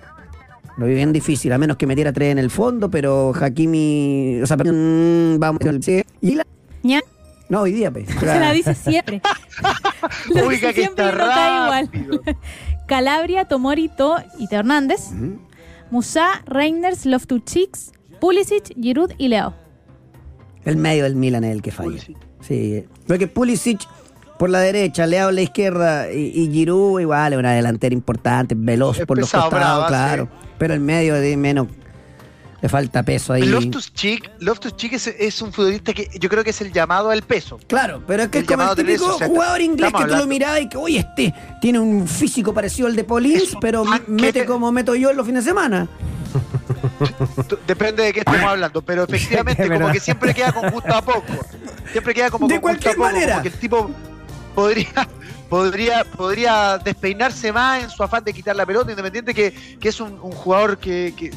Lo 0.78 0.86
veo 0.86 0.96
bien 0.96 1.12
difícil, 1.12 1.52
a 1.52 1.58
menos 1.58 1.78
que 1.78 1.86
metiera 1.88 2.14
tres 2.14 2.32
en 2.32 2.38
el 2.38 2.50
fondo, 2.52 2.90
pero 2.90 3.34
Hakimi, 3.36 4.40
o 4.44 4.46
sea, 4.46 4.56
vamos, 4.58 5.60
sí. 5.82 6.04
y 6.22 6.36
la, 6.36 6.46
¿Ya? 6.84 7.02
No, 7.52 7.64
hoy 7.64 7.74
día, 7.74 7.92
pues. 7.92 8.08
Se 8.08 8.26
la 8.26 8.54
dice 8.54 8.74
siempre. 8.74 9.22
Lo 10.34 10.48
dice 10.48 10.74
que 10.74 10.84
siempre 10.84 11.06
está 11.06 11.16
y 11.16 11.28
no 11.28 11.28
cae 11.28 11.64
igual. 11.66 12.38
Calabria, 12.88 13.44
Tomori, 13.44 13.90
To 13.90 14.16
y 14.40 14.48
Teo 14.48 14.60
Hernández. 14.60 15.10
Musa, 15.90 16.42
Reiners, 16.46 17.06
Loftus-Cheeks, 17.06 17.92
Pulisic, 18.22 18.74
Giroud 18.82 19.12
y 19.18 19.28
Leo. 19.28 19.54
El 20.64 20.78
medio 20.78 21.04
del 21.04 21.18
Milan 21.18 21.44
es 21.44 21.52
el 21.52 21.62
que 21.62 21.72
falla. 21.72 21.90
Pulisic. 21.90 22.18
Sí. 22.40 22.86
Porque 23.06 23.28
Pulisic 23.28 23.82
por 24.40 24.50
la 24.50 24.62
derecha, 24.62 25.06
Leao 25.06 25.28
a 25.28 25.32
la 25.34 25.42
izquierda 25.42 26.10
y, 26.10 26.32
y 26.34 26.50
Giroud 26.54 27.02
igual 27.02 27.34
es 27.34 27.40
una 27.40 27.52
delantera 27.52 27.94
importante, 27.94 28.56
veloz 28.58 28.98
Es 28.98 29.06
por 29.06 29.20
los 29.20 29.30
costados, 29.30 29.52
brava, 29.52 29.88
claro. 29.88 30.30
sí. 30.32 30.48
Pero 30.58 30.74
el 30.74 30.80
medio 30.80 31.16
de 31.16 31.36
menos 31.36 31.68
Le 32.62 32.70
falta 32.70 33.02
peso 33.02 33.34
ahí. 33.34 33.44
Loftus 33.44 33.92
Cheek, 33.94 34.30
Loftus 34.40 34.76
Cheek 34.76 34.94
es, 34.94 35.08
es 35.08 35.42
un 35.42 35.52
futbolista 35.52 35.94
que 35.94 36.10
yo 36.20 36.30
creo 36.30 36.44
que 36.44 36.52
es 36.52 36.62
el 36.62 36.72
llamado 36.72 37.10
al 37.10 37.24
peso. 37.24 37.60
Claro, 37.68 38.04
pero 38.06 38.24
es 38.24 38.30
que 38.30 38.40
El 38.40 38.44
es 38.44 38.48
como 38.52 38.64
el 38.64 38.70
típico 38.76 38.86
Teresa, 39.00 39.16
o 39.16 39.18
sea, 39.18 39.28
jugador 39.28 39.62
inglés 39.62 39.92
que 39.98 40.06
tú 40.06 40.16
lo 40.16 40.28
mirás 40.28 40.62
y 40.62 40.70
que, 40.70 40.78
oye, 40.78 41.00
este 41.00 41.34
tiene 41.60 41.80
un 41.80 42.08
físico 42.08 42.54
parecido 42.54 42.88
al 42.88 42.96
de 42.96 43.02
un 43.04 43.60
pero 43.60 43.84
mete 44.08 44.46
como 44.46 44.72
meto 44.72 44.94
yo 44.96 45.10
en 45.10 45.18
los 45.18 45.26
fines 45.26 45.44
de 45.44 45.50
semana. 45.52 45.88
Depende 47.68 48.04
de 48.04 48.14
qué 48.14 48.20
estemos 48.20 48.44
hablando, 48.44 48.82
pero 48.82 49.04
efectivamente, 49.04 49.68
como 49.80 49.92
que 49.92 50.00
siempre 50.00 50.34
queda 50.34 50.52
con 50.52 50.70
gusto 50.70 50.94
a 50.94 51.02
poco. 51.02 51.34
Siempre 51.92 52.14
queda 52.14 52.30
como 52.30 52.48
De 52.48 52.62
con 52.62 52.74
gusto 52.74 52.90
a 52.90 52.94
cualquier 52.94 52.96
poco, 52.96 53.08
manera. 53.08 53.32
Como 53.34 53.42
que 53.44 53.48
el 53.50 53.56
tipo 53.56 53.92
podría, 54.56 55.08
podría, 55.50 56.04
podría 56.04 56.78
despeinarse 56.78 57.52
más 57.52 57.84
en 57.84 57.90
su 57.90 58.04
afán 58.04 58.24
de 58.24 58.34
quitar 58.34 58.56
la 58.56 58.66
pelota, 58.66 58.92
independiente 58.92 59.34
que, 59.34 59.52
que 59.80 59.90
es 59.90 60.00
un, 60.00 60.14
un 60.22 60.32
jugador 60.32 60.78
que, 60.78 61.14
que- 61.18 61.32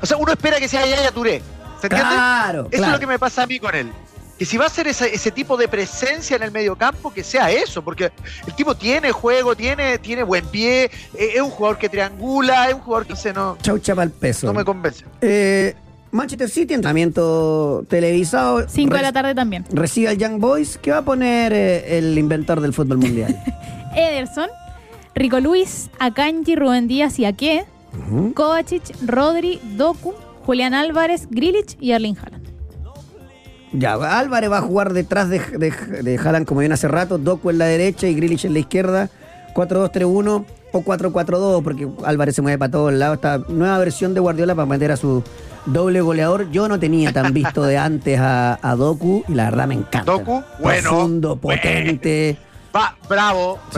O 0.00 0.06
sea, 0.06 0.16
uno 0.16 0.32
espera 0.32 0.58
que 0.58 0.68
sea 0.68 0.86
Yaya 0.86 1.10
Touré. 1.12 1.42
¿Se 1.80 1.86
entiende? 1.86 2.08
Claro, 2.08 2.68
Eso 2.70 2.84
es 2.84 2.90
lo 2.90 2.98
que 2.98 3.06
me 3.06 3.18
pasa 3.18 3.44
a 3.44 3.46
mí 3.46 3.58
con 3.58 3.74
él. 3.74 3.92
Que 4.38 4.44
si 4.44 4.56
va 4.56 4.66
a 4.66 4.68
ser 4.68 4.86
ese, 4.86 5.12
ese 5.12 5.32
tipo 5.32 5.56
de 5.56 5.66
presencia 5.66 6.36
en 6.36 6.44
el 6.44 6.52
mediocampo, 6.52 7.12
que 7.12 7.24
sea 7.24 7.50
eso, 7.50 7.82
porque 7.82 8.12
el 8.46 8.54
tipo 8.54 8.76
tiene 8.76 9.10
juego, 9.10 9.56
tiene, 9.56 9.98
tiene 9.98 10.22
buen 10.22 10.46
pie, 10.46 10.84
eh, 10.84 10.90
es 11.34 11.40
un 11.40 11.50
jugador 11.50 11.78
que 11.78 11.88
triangula, 11.88 12.68
es 12.68 12.74
un 12.74 12.80
jugador 12.80 13.06
que 13.06 13.16
sé, 13.16 13.32
no, 13.32 13.58
Chau 13.62 13.78
chapa 13.78 14.04
el 14.04 14.10
peso. 14.10 14.46
no 14.46 14.54
me 14.54 14.64
convence. 14.64 15.04
Eh, 15.20 15.74
Manchester 16.12 16.48
City, 16.48 16.74
entrenamiento 16.74 17.84
televisado. 17.88 18.68
5 18.68 18.94
de 18.94 19.02
la 19.02 19.12
tarde 19.12 19.34
también. 19.34 19.64
Recibe 19.72 20.08
al 20.08 20.16
Young 20.18 20.38
Boys. 20.38 20.78
¿Qué 20.80 20.90
va 20.92 20.98
a 20.98 21.02
poner 21.04 21.52
eh, 21.52 21.98
el 21.98 22.16
inventor 22.16 22.60
del 22.60 22.72
fútbol 22.72 22.98
mundial? 22.98 23.36
Ederson, 23.96 24.48
Rico 25.16 25.40
Luis, 25.40 25.90
Akanji, 25.98 26.54
Rubén 26.54 26.86
Díaz 26.86 27.18
y 27.18 27.24
Ujú. 27.92 28.34
Kovacic, 28.34 28.82
Rodri, 29.06 29.60
Doku, 29.76 30.14
Julián 30.46 30.74
Álvarez, 30.74 31.26
Grilich 31.30 31.76
y 31.80 31.92
Erling 31.92 32.16
Haaland. 32.16 32.48
Ya, 33.72 33.94
Álvarez 34.18 34.50
va 34.50 34.58
a 34.58 34.62
jugar 34.62 34.92
detrás 34.94 35.28
de, 35.28 35.40
de, 35.40 35.70
de 36.02 36.18
Haaland 36.18 36.46
como 36.46 36.60
viene 36.60 36.74
hace 36.74 36.88
rato, 36.88 37.18
Doku 37.18 37.50
en 37.50 37.58
la 37.58 37.66
derecha 37.66 38.06
y 38.06 38.14
Grilich 38.14 38.44
en 38.46 38.54
la 38.54 38.60
izquierda, 38.60 39.10
4-2-3-1 39.54 40.44
o 40.72 40.80
4-4-2, 40.82 41.62
porque 41.62 41.88
Álvarez 42.04 42.34
se 42.34 42.42
mueve 42.42 42.58
para 42.58 42.70
todos 42.70 42.92
lados. 42.94 43.16
Esta 43.16 43.38
nueva 43.48 43.78
versión 43.78 44.14
de 44.14 44.20
Guardiola 44.20 44.54
para 44.54 44.66
meter 44.66 44.92
a 44.92 44.96
su 44.96 45.22
doble 45.66 46.00
goleador. 46.00 46.50
Yo 46.50 46.66
no 46.68 46.78
tenía 46.78 47.12
tan 47.12 47.32
visto 47.34 47.62
de 47.62 47.76
antes 47.76 48.18
a, 48.18 48.58
a 48.62 48.74
Doku 48.74 49.22
y 49.28 49.34
la 49.34 49.44
verdad 49.44 49.66
me 49.66 49.74
encanta. 49.74 50.10
Doku, 50.12 50.42
bueno, 50.60 50.90
Profundo, 50.90 51.36
bueno. 51.36 51.60
potente. 51.60 52.38
Va, 52.74 52.96
bravo, 53.08 53.58
Sí. 53.70 53.76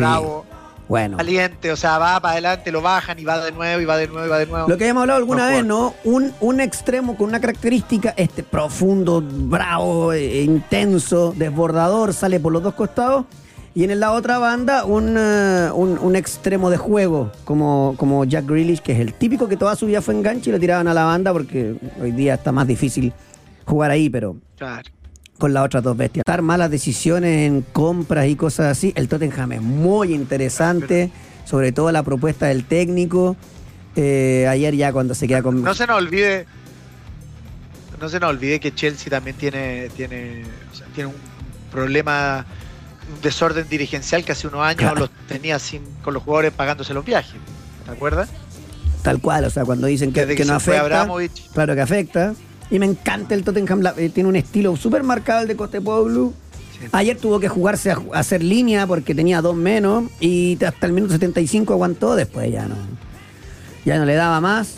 Bueno. 0.91 1.17
valiente, 1.19 1.71
o 1.71 1.77
sea, 1.77 1.99
va 1.99 2.19
para 2.19 2.33
adelante, 2.33 2.73
lo 2.73 2.83
bajan 2.83 3.17
y 3.17 3.25
va 3.25 3.39
de 3.45 3.53
nuevo, 3.53 3.81
y 3.81 3.85
va 3.85 3.97
de 3.97 4.09
nuevo, 4.09 4.27
y 4.27 4.29
va 4.29 4.39
de 4.39 4.47
nuevo. 4.47 4.69
Lo 4.69 4.77
que 4.77 4.83
habíamos 4.83 5.03
hablado 5.03 5.19
alguna 5.19 5.45
No 5.49 5.57
vez, 5.57 5.65
¿no? 5.65 5.95
Un, 6.03 6.33
un 6.41 6.61
extremo 6.61 7.17
con 7.17 7.29
una 7.29 7.41
característica, 7.41 8.12
este 8.17 8.43
profundo, 8.43 9.23
bravo, 9.25 10.12
eh, 10.12 10.43
intenso, 10.43 11.33
desbordador, 11.37 12.12
sale 12.12 12.41
por 12.41 12.53
los 12.53 12.65
dos 12.65 12.75
costados. 12.75 13.27
Y 13.73 13.85
en 13.85 14.01
la 14.01 14.11
otra 14.11 14.39
banda, 14.39 14.85
un, 14.85 15.15
eh, 15.17 15.71
un, 15.73 15.97
un 15.97 16.17
extremo 16.17 16.71
de 16.71 16.77
juego, 16.77 17.31
como, 17.45 17.95
como 17.97 18.25
Jack 18.25 18.47
Grealish, 18.47 18.81
que 18.81 18.91
es 18.91 18.99
el 18.99 19.15
típico 19.15 19.47
que 19.47 19.57
toda 19.57 19.77
su 19.77 19.87
vida 19.87 20.03
fue 20.03 20.15
enganche 20.15 20.51
y 20.51 20.53
lo 20.53 20.59
tiraban 20.59 20.89
a 20.89 20.93
la 20.93 21.05
banda 21.05 21.33
porque 21.33 21.77
hoy 22.03 22.11
día 22.11 22.35
está 22.35 22.51
más 22.51 22.67
difícil 22.67 23.12
jugar 23.65 23.93
ahí, 23.93 24.11
pero 24.11 24.35
Claro. 24.59 24.91
Con 25.41 25.53
las 25.53 25.65
otras 25.65 25.83
dos 25.83 25.97
bestias. 25.97 26.23
Dar 26.25 26.43
malas 26.43 26.71
decisiones 26.71 27.49
en 27.49 27.62
compras 27.62 28.29
y 28.29 28.37
cosas 28.37 28.67
así. 28.67 28.93
El 28.95 29.09
Tottenham 29.09 29.53
es 29.53 29.62
muy 29.62 30.15
interesante, 30.15 31.11
sobre 31.45 31.73
todo 31.73 31.91
la 31.91 32.05
propuesta 32.05 32.47
del 32.47 32.65
técnico. 32.65 33.37
Eh, 33.97 34.47
ayer 34.49 34.77
ya 34.77 34.93
cuando 34.93 35.15
se 35.15 35.27
queda 35.27 35.43
con... 35.43 35.65
No 35.65 35.75
se 35.75 35.89
nos 35.89 35.97
olvide, 35.97 36.47
no 38.01 38.09
se 38.09 38.21
nos 38.21 38.31
olvide 38.31 38.61
que 38.61 38.73
Chelsea 38.73 39.11
también 39.11 39.37
tiene, 39.37 39.89
tiene, 39.97 40.45
o 40.73 40.77
sea, 40.77 40.87
tiene 40.95 41.09
un 41.09 41.17
problema, 41.73 42.47
un 43.12 43.21
desorden 43.21 43.69
dirigencial 43.69 44.25
que 44.25 44.33
hace 44.33 44.47
unos 44.47 44.61
años 44.61 44.97
los 44.97 45.11
tenía 45.27 45.59
sin, 45.59 45.83
con 46.05 46.15
los 46.15 46.23
jugadores 46.23 46.53
pagándose 46.53 46.95
los 46.95 47.05
viajes. 47.05 47.35
¿Te 47.85 47.91
acuerdas? 47.91 48.29
Tal 49.03 49.21
cual, 49.21 49.45
o 49.45 49.51
sea, 49.51 49.65
cuando 49.65 49.87
dicen 49.87 50.12
que, 50.12 50.21
Desde 50.21 50.37
que 50.37 50.43
que 50.43 50.49
no 50.49 50.55
afecta, 50.55 50.83
Abramovich. 50.83 51.51
claro 51.53 51.75
que 51.75 51.81
afecta. 51.81 52.35
Y 52.70 52.78
me 52.78 52.86
encanta 52.86 53.34
el 53.34 53.42
Tottenham, 53.42 53.80
la- 53.80 53.94
eh, 53.97 54.09
tiene 54.10 54.28
un 54.28 54.36
estilo 54.36 54.76
súper 54.76 55.02
marcado 55.02 55.42
el 55.42 55.48
de 55.48 55.56
Costepoğlu. 55.56 56.32
Sí. 56.78 56.86
Ayer 56.92 57.16
tuvo 57.18 57.40
que 57.40 57.48
jugarse 57.48 57.90
a, 57.90 57.98
hacer 58.14 58.42
línea 58.42 58.86
porque 58.86 59.14
tenía 59.14 59.42
dos 59.42 59.56
menos 59.56 60.05
y 60.20 60.56
hasta 60.64 60.86
el 60.86 60.92
minuto 60.92 61.12
75 61.12 61.72
aguantó, 61.72 62.14
después 62.14 62.51
ya 62.51 62.66
no, 62.66 62.76
ya 63.84 63.98
no 63.98 64.05
le 64.05 64.14
daba 64.14 64.40
más. 64.40 64.76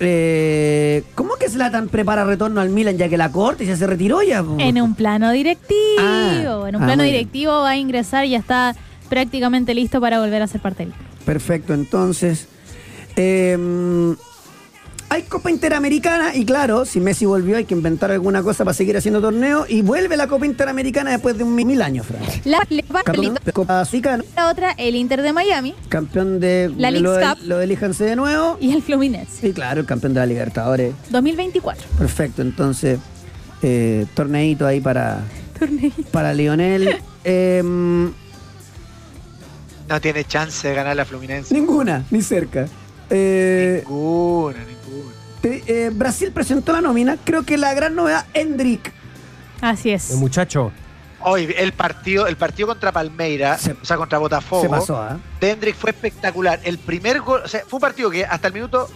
Eh, 0.00 1.02
¿Cómo 1.14 1.36
que 1.36 1.48
Zlatan 1.48 1.88
prepara 1.88 2.24
retorno 2.24 2.60
al 2.60 2.68
Milan 2.68 2.98
ya 2.98 3.08
que 3.08 3.16
la 3.16 3.30
corte 3.32 3.64
ya 3.64 3.76
se 3.76 3.86
retiró 3.86 4.22
ya? 4.22 4.44
En 4.58 4.80
un 4.80 4.94
plano 4.94 5.30
directivo. 5.30 6.00
Ah, 6.00 6.66
en 6.68 6.76
un 6.76 6.82
ah, 6.82 6.86
plano 6.86 7.04
directivo 7.04 7.52
va 7.52 7.70
a 7.70 7.76
ingresar 7.76 8.24
y 8.26 8.30
ya 8.30 8.38
está 8.38 8.76
prácticamente 9.08 9.72
listo 9.74 10.00
para 10.00 10.20
volver 10.20 10.42
a 10.42 10.46
ser 10.46 10.60
parte 10.60 10.84
del. 10.84 10.94
Perfecto, 11.24 11.74
entonces. 11.74 12.48
eh, 13.16 13.56
hay 15.14 15.22
Copa 15.22 15.50
Interamericana 15.50 16.34
y 16.34 16.44
claro, 16.44 16.84
si 16.84 17.00
Messi 17.00 17.24
volvió 17.24 17.56
hay 17.56 17.64
que 17.64 17.74
inventar 17.74 18.10
alguna 18.10 18.42
cosa 18.42 18.64
para 18.64 18.74
seguir 18.74 18.96
haciendo 18.96 19.20
torneo 19.20 19.64
y 19.68 19.82
vuelve 19.82 20.16
la 20.16 20.26
Copa 20.26 20.44
Interamericana 20.46 21.12
después 21.12 21.38
de 21.38 21.44
un 21.44 21.54
mil 21.54 21.80
años, 21.82 22.06
Fran. 22.06 22.20
La, 22.44 22.60
de 22.68 23.52
Copa 23.52 23.84
Suica, 23.84 24.18
la 24.36 24.48
otra, 24.48 24.72
el 24.72 24.96
Inter 24.96 25.22
de 25.22 25.32
Miami 25.32 25.74
campeón 25.88 26.40
de, 26.40 26.72
La 26.76 26.90
de 26.90 27.00
lo, 27.00 27.14
Cup. 27.14 27.38
lo 27.44 27.58
de 27.58 27.64
Elíjanse 27.64 28.04
de 28.04 28.16
nuevo. 28.16 28.58
y 28.60 28.72
el 28.72 28.82
Fluminense. 28.82 29.46
Y 29.48 29.52
claro, 29.52 29.80
el 29.80 29.86
campeón 29.86 30.14
de 30.14 30.20
la 30.20 30.26
Libertadores. 30.26 30.94
2024. 31.10 31.86
Perfecto, 31.98 32.42
entonces, 32.42 32.98
eh, 33.62 34.06
torneito 34.14 34.66
ahí 34.66 34.80
para, 34.80 35.20
Torneito. 35.58 36.02
para 36.10 36.34
Lionel. 36.34 36.96
Em, 37.26 38.12
No 39.88 40.00
tiene 40.00 40.24
chance 40.24 40.66
de 40.68 40.74
ganar 40.74 40.94
la 40.96 41.04
Fluminense. 41.04 41.54
ninguna, 41.54 42.04
ni 42.10 42.20
cerca. 42.20 42.66
Eh, 43.10 43.82
Ninguna, 43.86 44.58
ninguna. 44.58 45.12
te- 45.40 45.62
eh, 45.66 45.90
Brasil 45.90 46.30
presentó 46.32 46.72
la 46.72 46.80
nómina. 46.80 47.16
Creo 47.24 47.42
que 47.44 47.56
la 47.58 47.74
gran 47.74 47.94
novedad, 47.94 48.26
Hendrik. 48.34 48.92
Así 49.60 49.90
es. 49.90 50.10
El 50.10 50.18
muchacho. 50.18 50.72
Hoy, 51.26 51.54
el 51.56 51.72
partido, 51.72 52.26
el 52.26 52.36
partido 52.36 52.68
contra 52.68 52.92
Palmeira, 52.92 53.56
Se- 53.56 53.72
o 53.72 53.84
sea, 53.84 53.96
contra 53.96 54.18
Botafogo, 54.18 54.62
Se 54.62 54.68
pasó, 54.68 54.96
¿ah? 54.98 55.18
Dendrick 55.40 55.74
fue 55.76 55.90
espectacular. 55.90 56.60
El 56.64 56.76
primer 56.78 57.20
gol, 57.20 57.40
o 57.44 57.48
sea, 57.48 57.62
fue 57.66 57.78
un 57.78 57.80
partido 57.80 58.10
que 58.10 58.24
hasta 58.26 58.48
el 58.48 58.52
minuto 58.54 58.88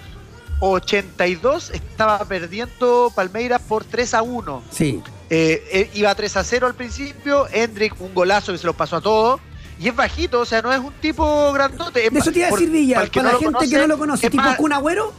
82 0.61 1.71
estaba 1.71 2.19
perdiendo 2.25 3.11
Palmeiras 3.15 3.63
por 3.67 3.85
3 3.85 4.13
a 4.15 4.23
1. 4.23 4.63
Sí. 4.71 5.01
Eh, 5.31 5.63
eh, 5.73 5.91
iba 5.95 6.15
3 6.15 6.37
a 6.37 6.45
0 6.45 6.67
al 6.67 6.75
principio, 6.75 7.47
Hendrick 7.53 7.99
un 8.01 8.15
golazo 8.15 8.53
que 8.53 8.59
se 8.59 8.67
los 8.67 8.77
pasó 8.77 8.97
a 8.97 9.01
todos. 9.01 9.41
Y 9.79 9.89
es 9.89 9.95
bajito, 9.95 10.41
o 10.41 10.45
sea, 10.45 10.61
no 10.61 10.73
es 10.73 10.81
un 10.81 10.93
tipo 10.95 11.53
grandote. 11.53 12.07
es 12.07 12.13
De 12.13 12.19
eso 12.19 12.33
te 12.33 12.39
iba 12.41 12.49
a 12.49 12.51
decir 12.51 12.71
Villa, 12.71 12.97
para 12.97 13.23
no 13.23 13.23
la 13.23 13.31
gente 13.31 13.45
conoce, 13.45 13.71
que 13.71 13.79
no 13.79 13.87
lo 13.87 13.99
conoce, 13.99 14.27
es 14.27 14.31
tipo 14.33 14.43
más- 14.43 14.57
Kun 14.57 14.73
Agüero. 14.73 15.13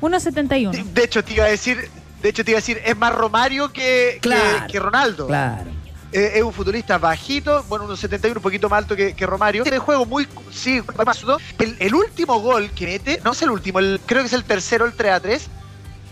1.71. 0.00 0.84
de 0.94 1.04
hecho, 1.04 1.24
te 1.24 1.34
iba 1.34 1.44
a 1.44 1.48
decir, 1.48 1.90
de 2.22 2.28
hecho 2.28 2.44
te 2.44 2.52
iba 2.52 2.58
a 2.58 2.60
decir, 2.60 2.80
es 2.84 2.96
más 2.96 3.14
Romario 3.14 3.72
que, 3.72 4.18
Claro, 4.22 4.66
que 4.70 4.78
Ronaldo. 4.78 5.26
Claro. 5.26 5.70
Eh, 6.10 6.32
es 6.36 6.42
un 6.42 6.52
futbolista 6.54 6.96
bajito, 6.96 7.64
bueno, 7.68 7.84
unos 7.84 8.00
71, 8.00 8.38
un 8.38 8.42
poquito 8.42 8.68
más 8.70 8.78
alto 8.78 8.96
que, 8.96 9.14
que 9.14 9.26
Romario. 9.26 9.62
Tiene 9.62 9.78
juego 9.78 10.06
muy. 10.06 10.26
Sí, 10.50 10.80
más 11.04 11.22
el, 11.58 11.76
el 11.78 11.94
último 11.94 12.40
gol 12.40 12.70
que 12.70 12.86
mete, 12.86 13.20
no 13.24 13.32
es 13.32 13.42
el 13.42 13.50
último, 13.50 13.78
el, 13.78 14.00
creo 14.06 14.22
que 14.22 14.28
es 14.28 14.32
el 14.32 14.44
tercero, 14.44 14.86
el 14.86 14.94
3 14.94 15.12
a 15.12 15.20
3. 15.20 15.48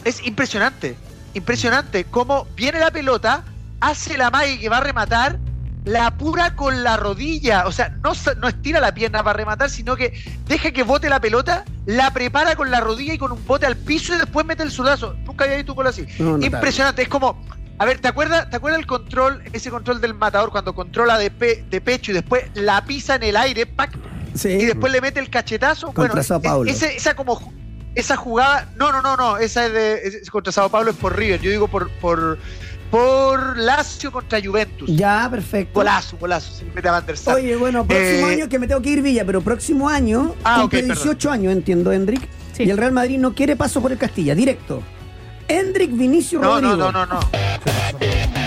Es 0.05 0.23
impresionante. 0.27 0.97
Impresionante. 1.33 2.05
Cómo 2.05 2.47
viene 2.55 2.79
la 2.79 2.91
pelota, 2.91 3.45
hace 3.81 4.19
la 4.19 4.31
magia 4.31 4.59
que 4.61 4.69
va 4.69 4.79
a 4.79 4.81
rematar, 4.81 5.39
la 5.87 6.09
apura 6.09 6.55
con 6.57 6.83
la 6.85 6.97
rodilla. 6.99 7.67
O 7.67 7.73
sea, 7.73 7.89
no, 8.03 8.13
no 8.39 8.49
estira 8.49 8.81
la 8.81 8.93
pierna 8.93 9.23
para 9.25 9.37
rematar, 9.39 9.71
sino 9.71 9.97
que 9.97 10.13
deja 10.47 10.73
que 10.73 10.83
bote 10.83 11.09
la 11.09 11.21
pelota, 11.21 11.65
la 11.87 12.11
prepara 12.13 12.57
con 12.57 12.71
la 12.71 12.81
rodilla 12.81 13.15
y 13.15 13.19
con 13.19 13.33
un 13.33 13.47
bote 13.47 13.65
al 13.67 13.77
piso 13.77 14.15
y 14.15 14.19
después 14.19 14.45
mete 14.45 14.63
el 14.65 14.71
sudazo. 14.71 15.15
Nunca 15.25 15.45
había 15.45 15.57
visto 15.57 15.73
un 15.73 15.77
gol 15.77 15.87
así. 15.87 16.07
No. 16.19 16.39
Impresionante. 16.45 17.03
Es 17.03 17.09
como. 17.09 17.43
A 17.79 17.85
ver, 17.85 17.99
¿te 18.01 18.09
acuerdas, 18.09 18.49
¿te 18.49 18.57
acuerdas 18.57 18.81
el 18.81 18.87
control, 18.87 19.43
ese 19.53 19.71
control 19.71 20.01
del 20.01 20.15
matador 20.15 20.51
cuando 20.51 20.75
controla 20.75 21.19
de, 21.19 21.31
pe- 21.31 21.63
de 21.69 21.81
pecho 21.83 22.11
y 22.11 22.15
después 22.15 22.45
la 22.55 22.83
pisa 22.87 23.17
en 23.17 23.23
el 23.23 23.37
aire, 23.37 23.67
¡pac! 23.67 23.95
Sí. 24.35 24.49
y 24.49 24.65
después 24.65 24.91
le 24.91 25.03
mete 25.03 25.21
el 25.21 25.29
cachetazo? 25.29 25.93
Contra 25.93 26.15
bueno, 26.23 26.41
Paulo. 26.43 26.71
ese- 26.71 26.97
esa 26.97 27.15
como 27.15 27.53
esa 27.95 28.17
jugada, 28.17 28.71
no, 28.77 28.93
no, 28.93 29.03
no, 29.03 29.17
no, 29.19 29.37
esa 29.37 29.67
es 29.67 29.73
de 29.75 29.95
es- 30.23 30.31
contra 30.31 30.53
Sao 30.53 30.71
Paulo 30.71 30.91
es 30.91 30.97
por 30.97 31.17
River, 31.19 31.39
yo 31.43 31.51
digo 31.51 31.69
por 31.69 31.91
por 32.01 32.39
por 32.91 33.57
Lazio 33.59 34.11
contra 34.13 34.41
Juventus. 34.43 34.89
Ya, 34.95 35.29
perfecto. 35.31 35.73
Golazo, 35.75 36.17
golazo, 36.19 36.53
se 36.53 36.65
le 36.65 36.73
mete 36.73 36.89
a 36.89 36.93
Van 36.93 37.07
der 37.07 37.17
Sar. 37.17 37.35
Oye, 37.37 37.57
bueno, 37.57 37.87
próximo 37.87 38.29
Eh, 38.29 38.33
año 38.35 38.49
que 38.49 38.59
me 38.59 38.67
tengo 38.69 38.81
que 38.83 38.91
ir 38.91 39.03
Villa, 39.03 39.25
pero 39.25 39.41
próximo 39.41 39.89
año 39.89 40.35
Ah, 40.45 40.59
cumple 40.63 40.81
ok, 40.81 40.87
perdón. 40.89 41.05
18 41.05 41.31
años, 41.31 41.53
entiendo, 41.53 41.93
Hendrik. 41.93 42.29
Sí. 42.53 42.63
Y 42.65 42.71
el 42.71 42.77
Real 42.79 42.93
Madrid 42.93 43.19
no 43.19 43.35
quiere 43.35 43.57
paso 43.57 43.81
por 43.83 43.93
el 43.93 43.99
Castilla, 43.99 44.35
directo. 44.35 44.83
Hendrik 45.49 45.97
Vinicio 45.97 46.41
no, 46.41 46.55
Rodrigo. 46.55 46.77
no, 46.77 46.93
no, 46.93 47.07
no, 47.07 47.21
no. 47.21 48.46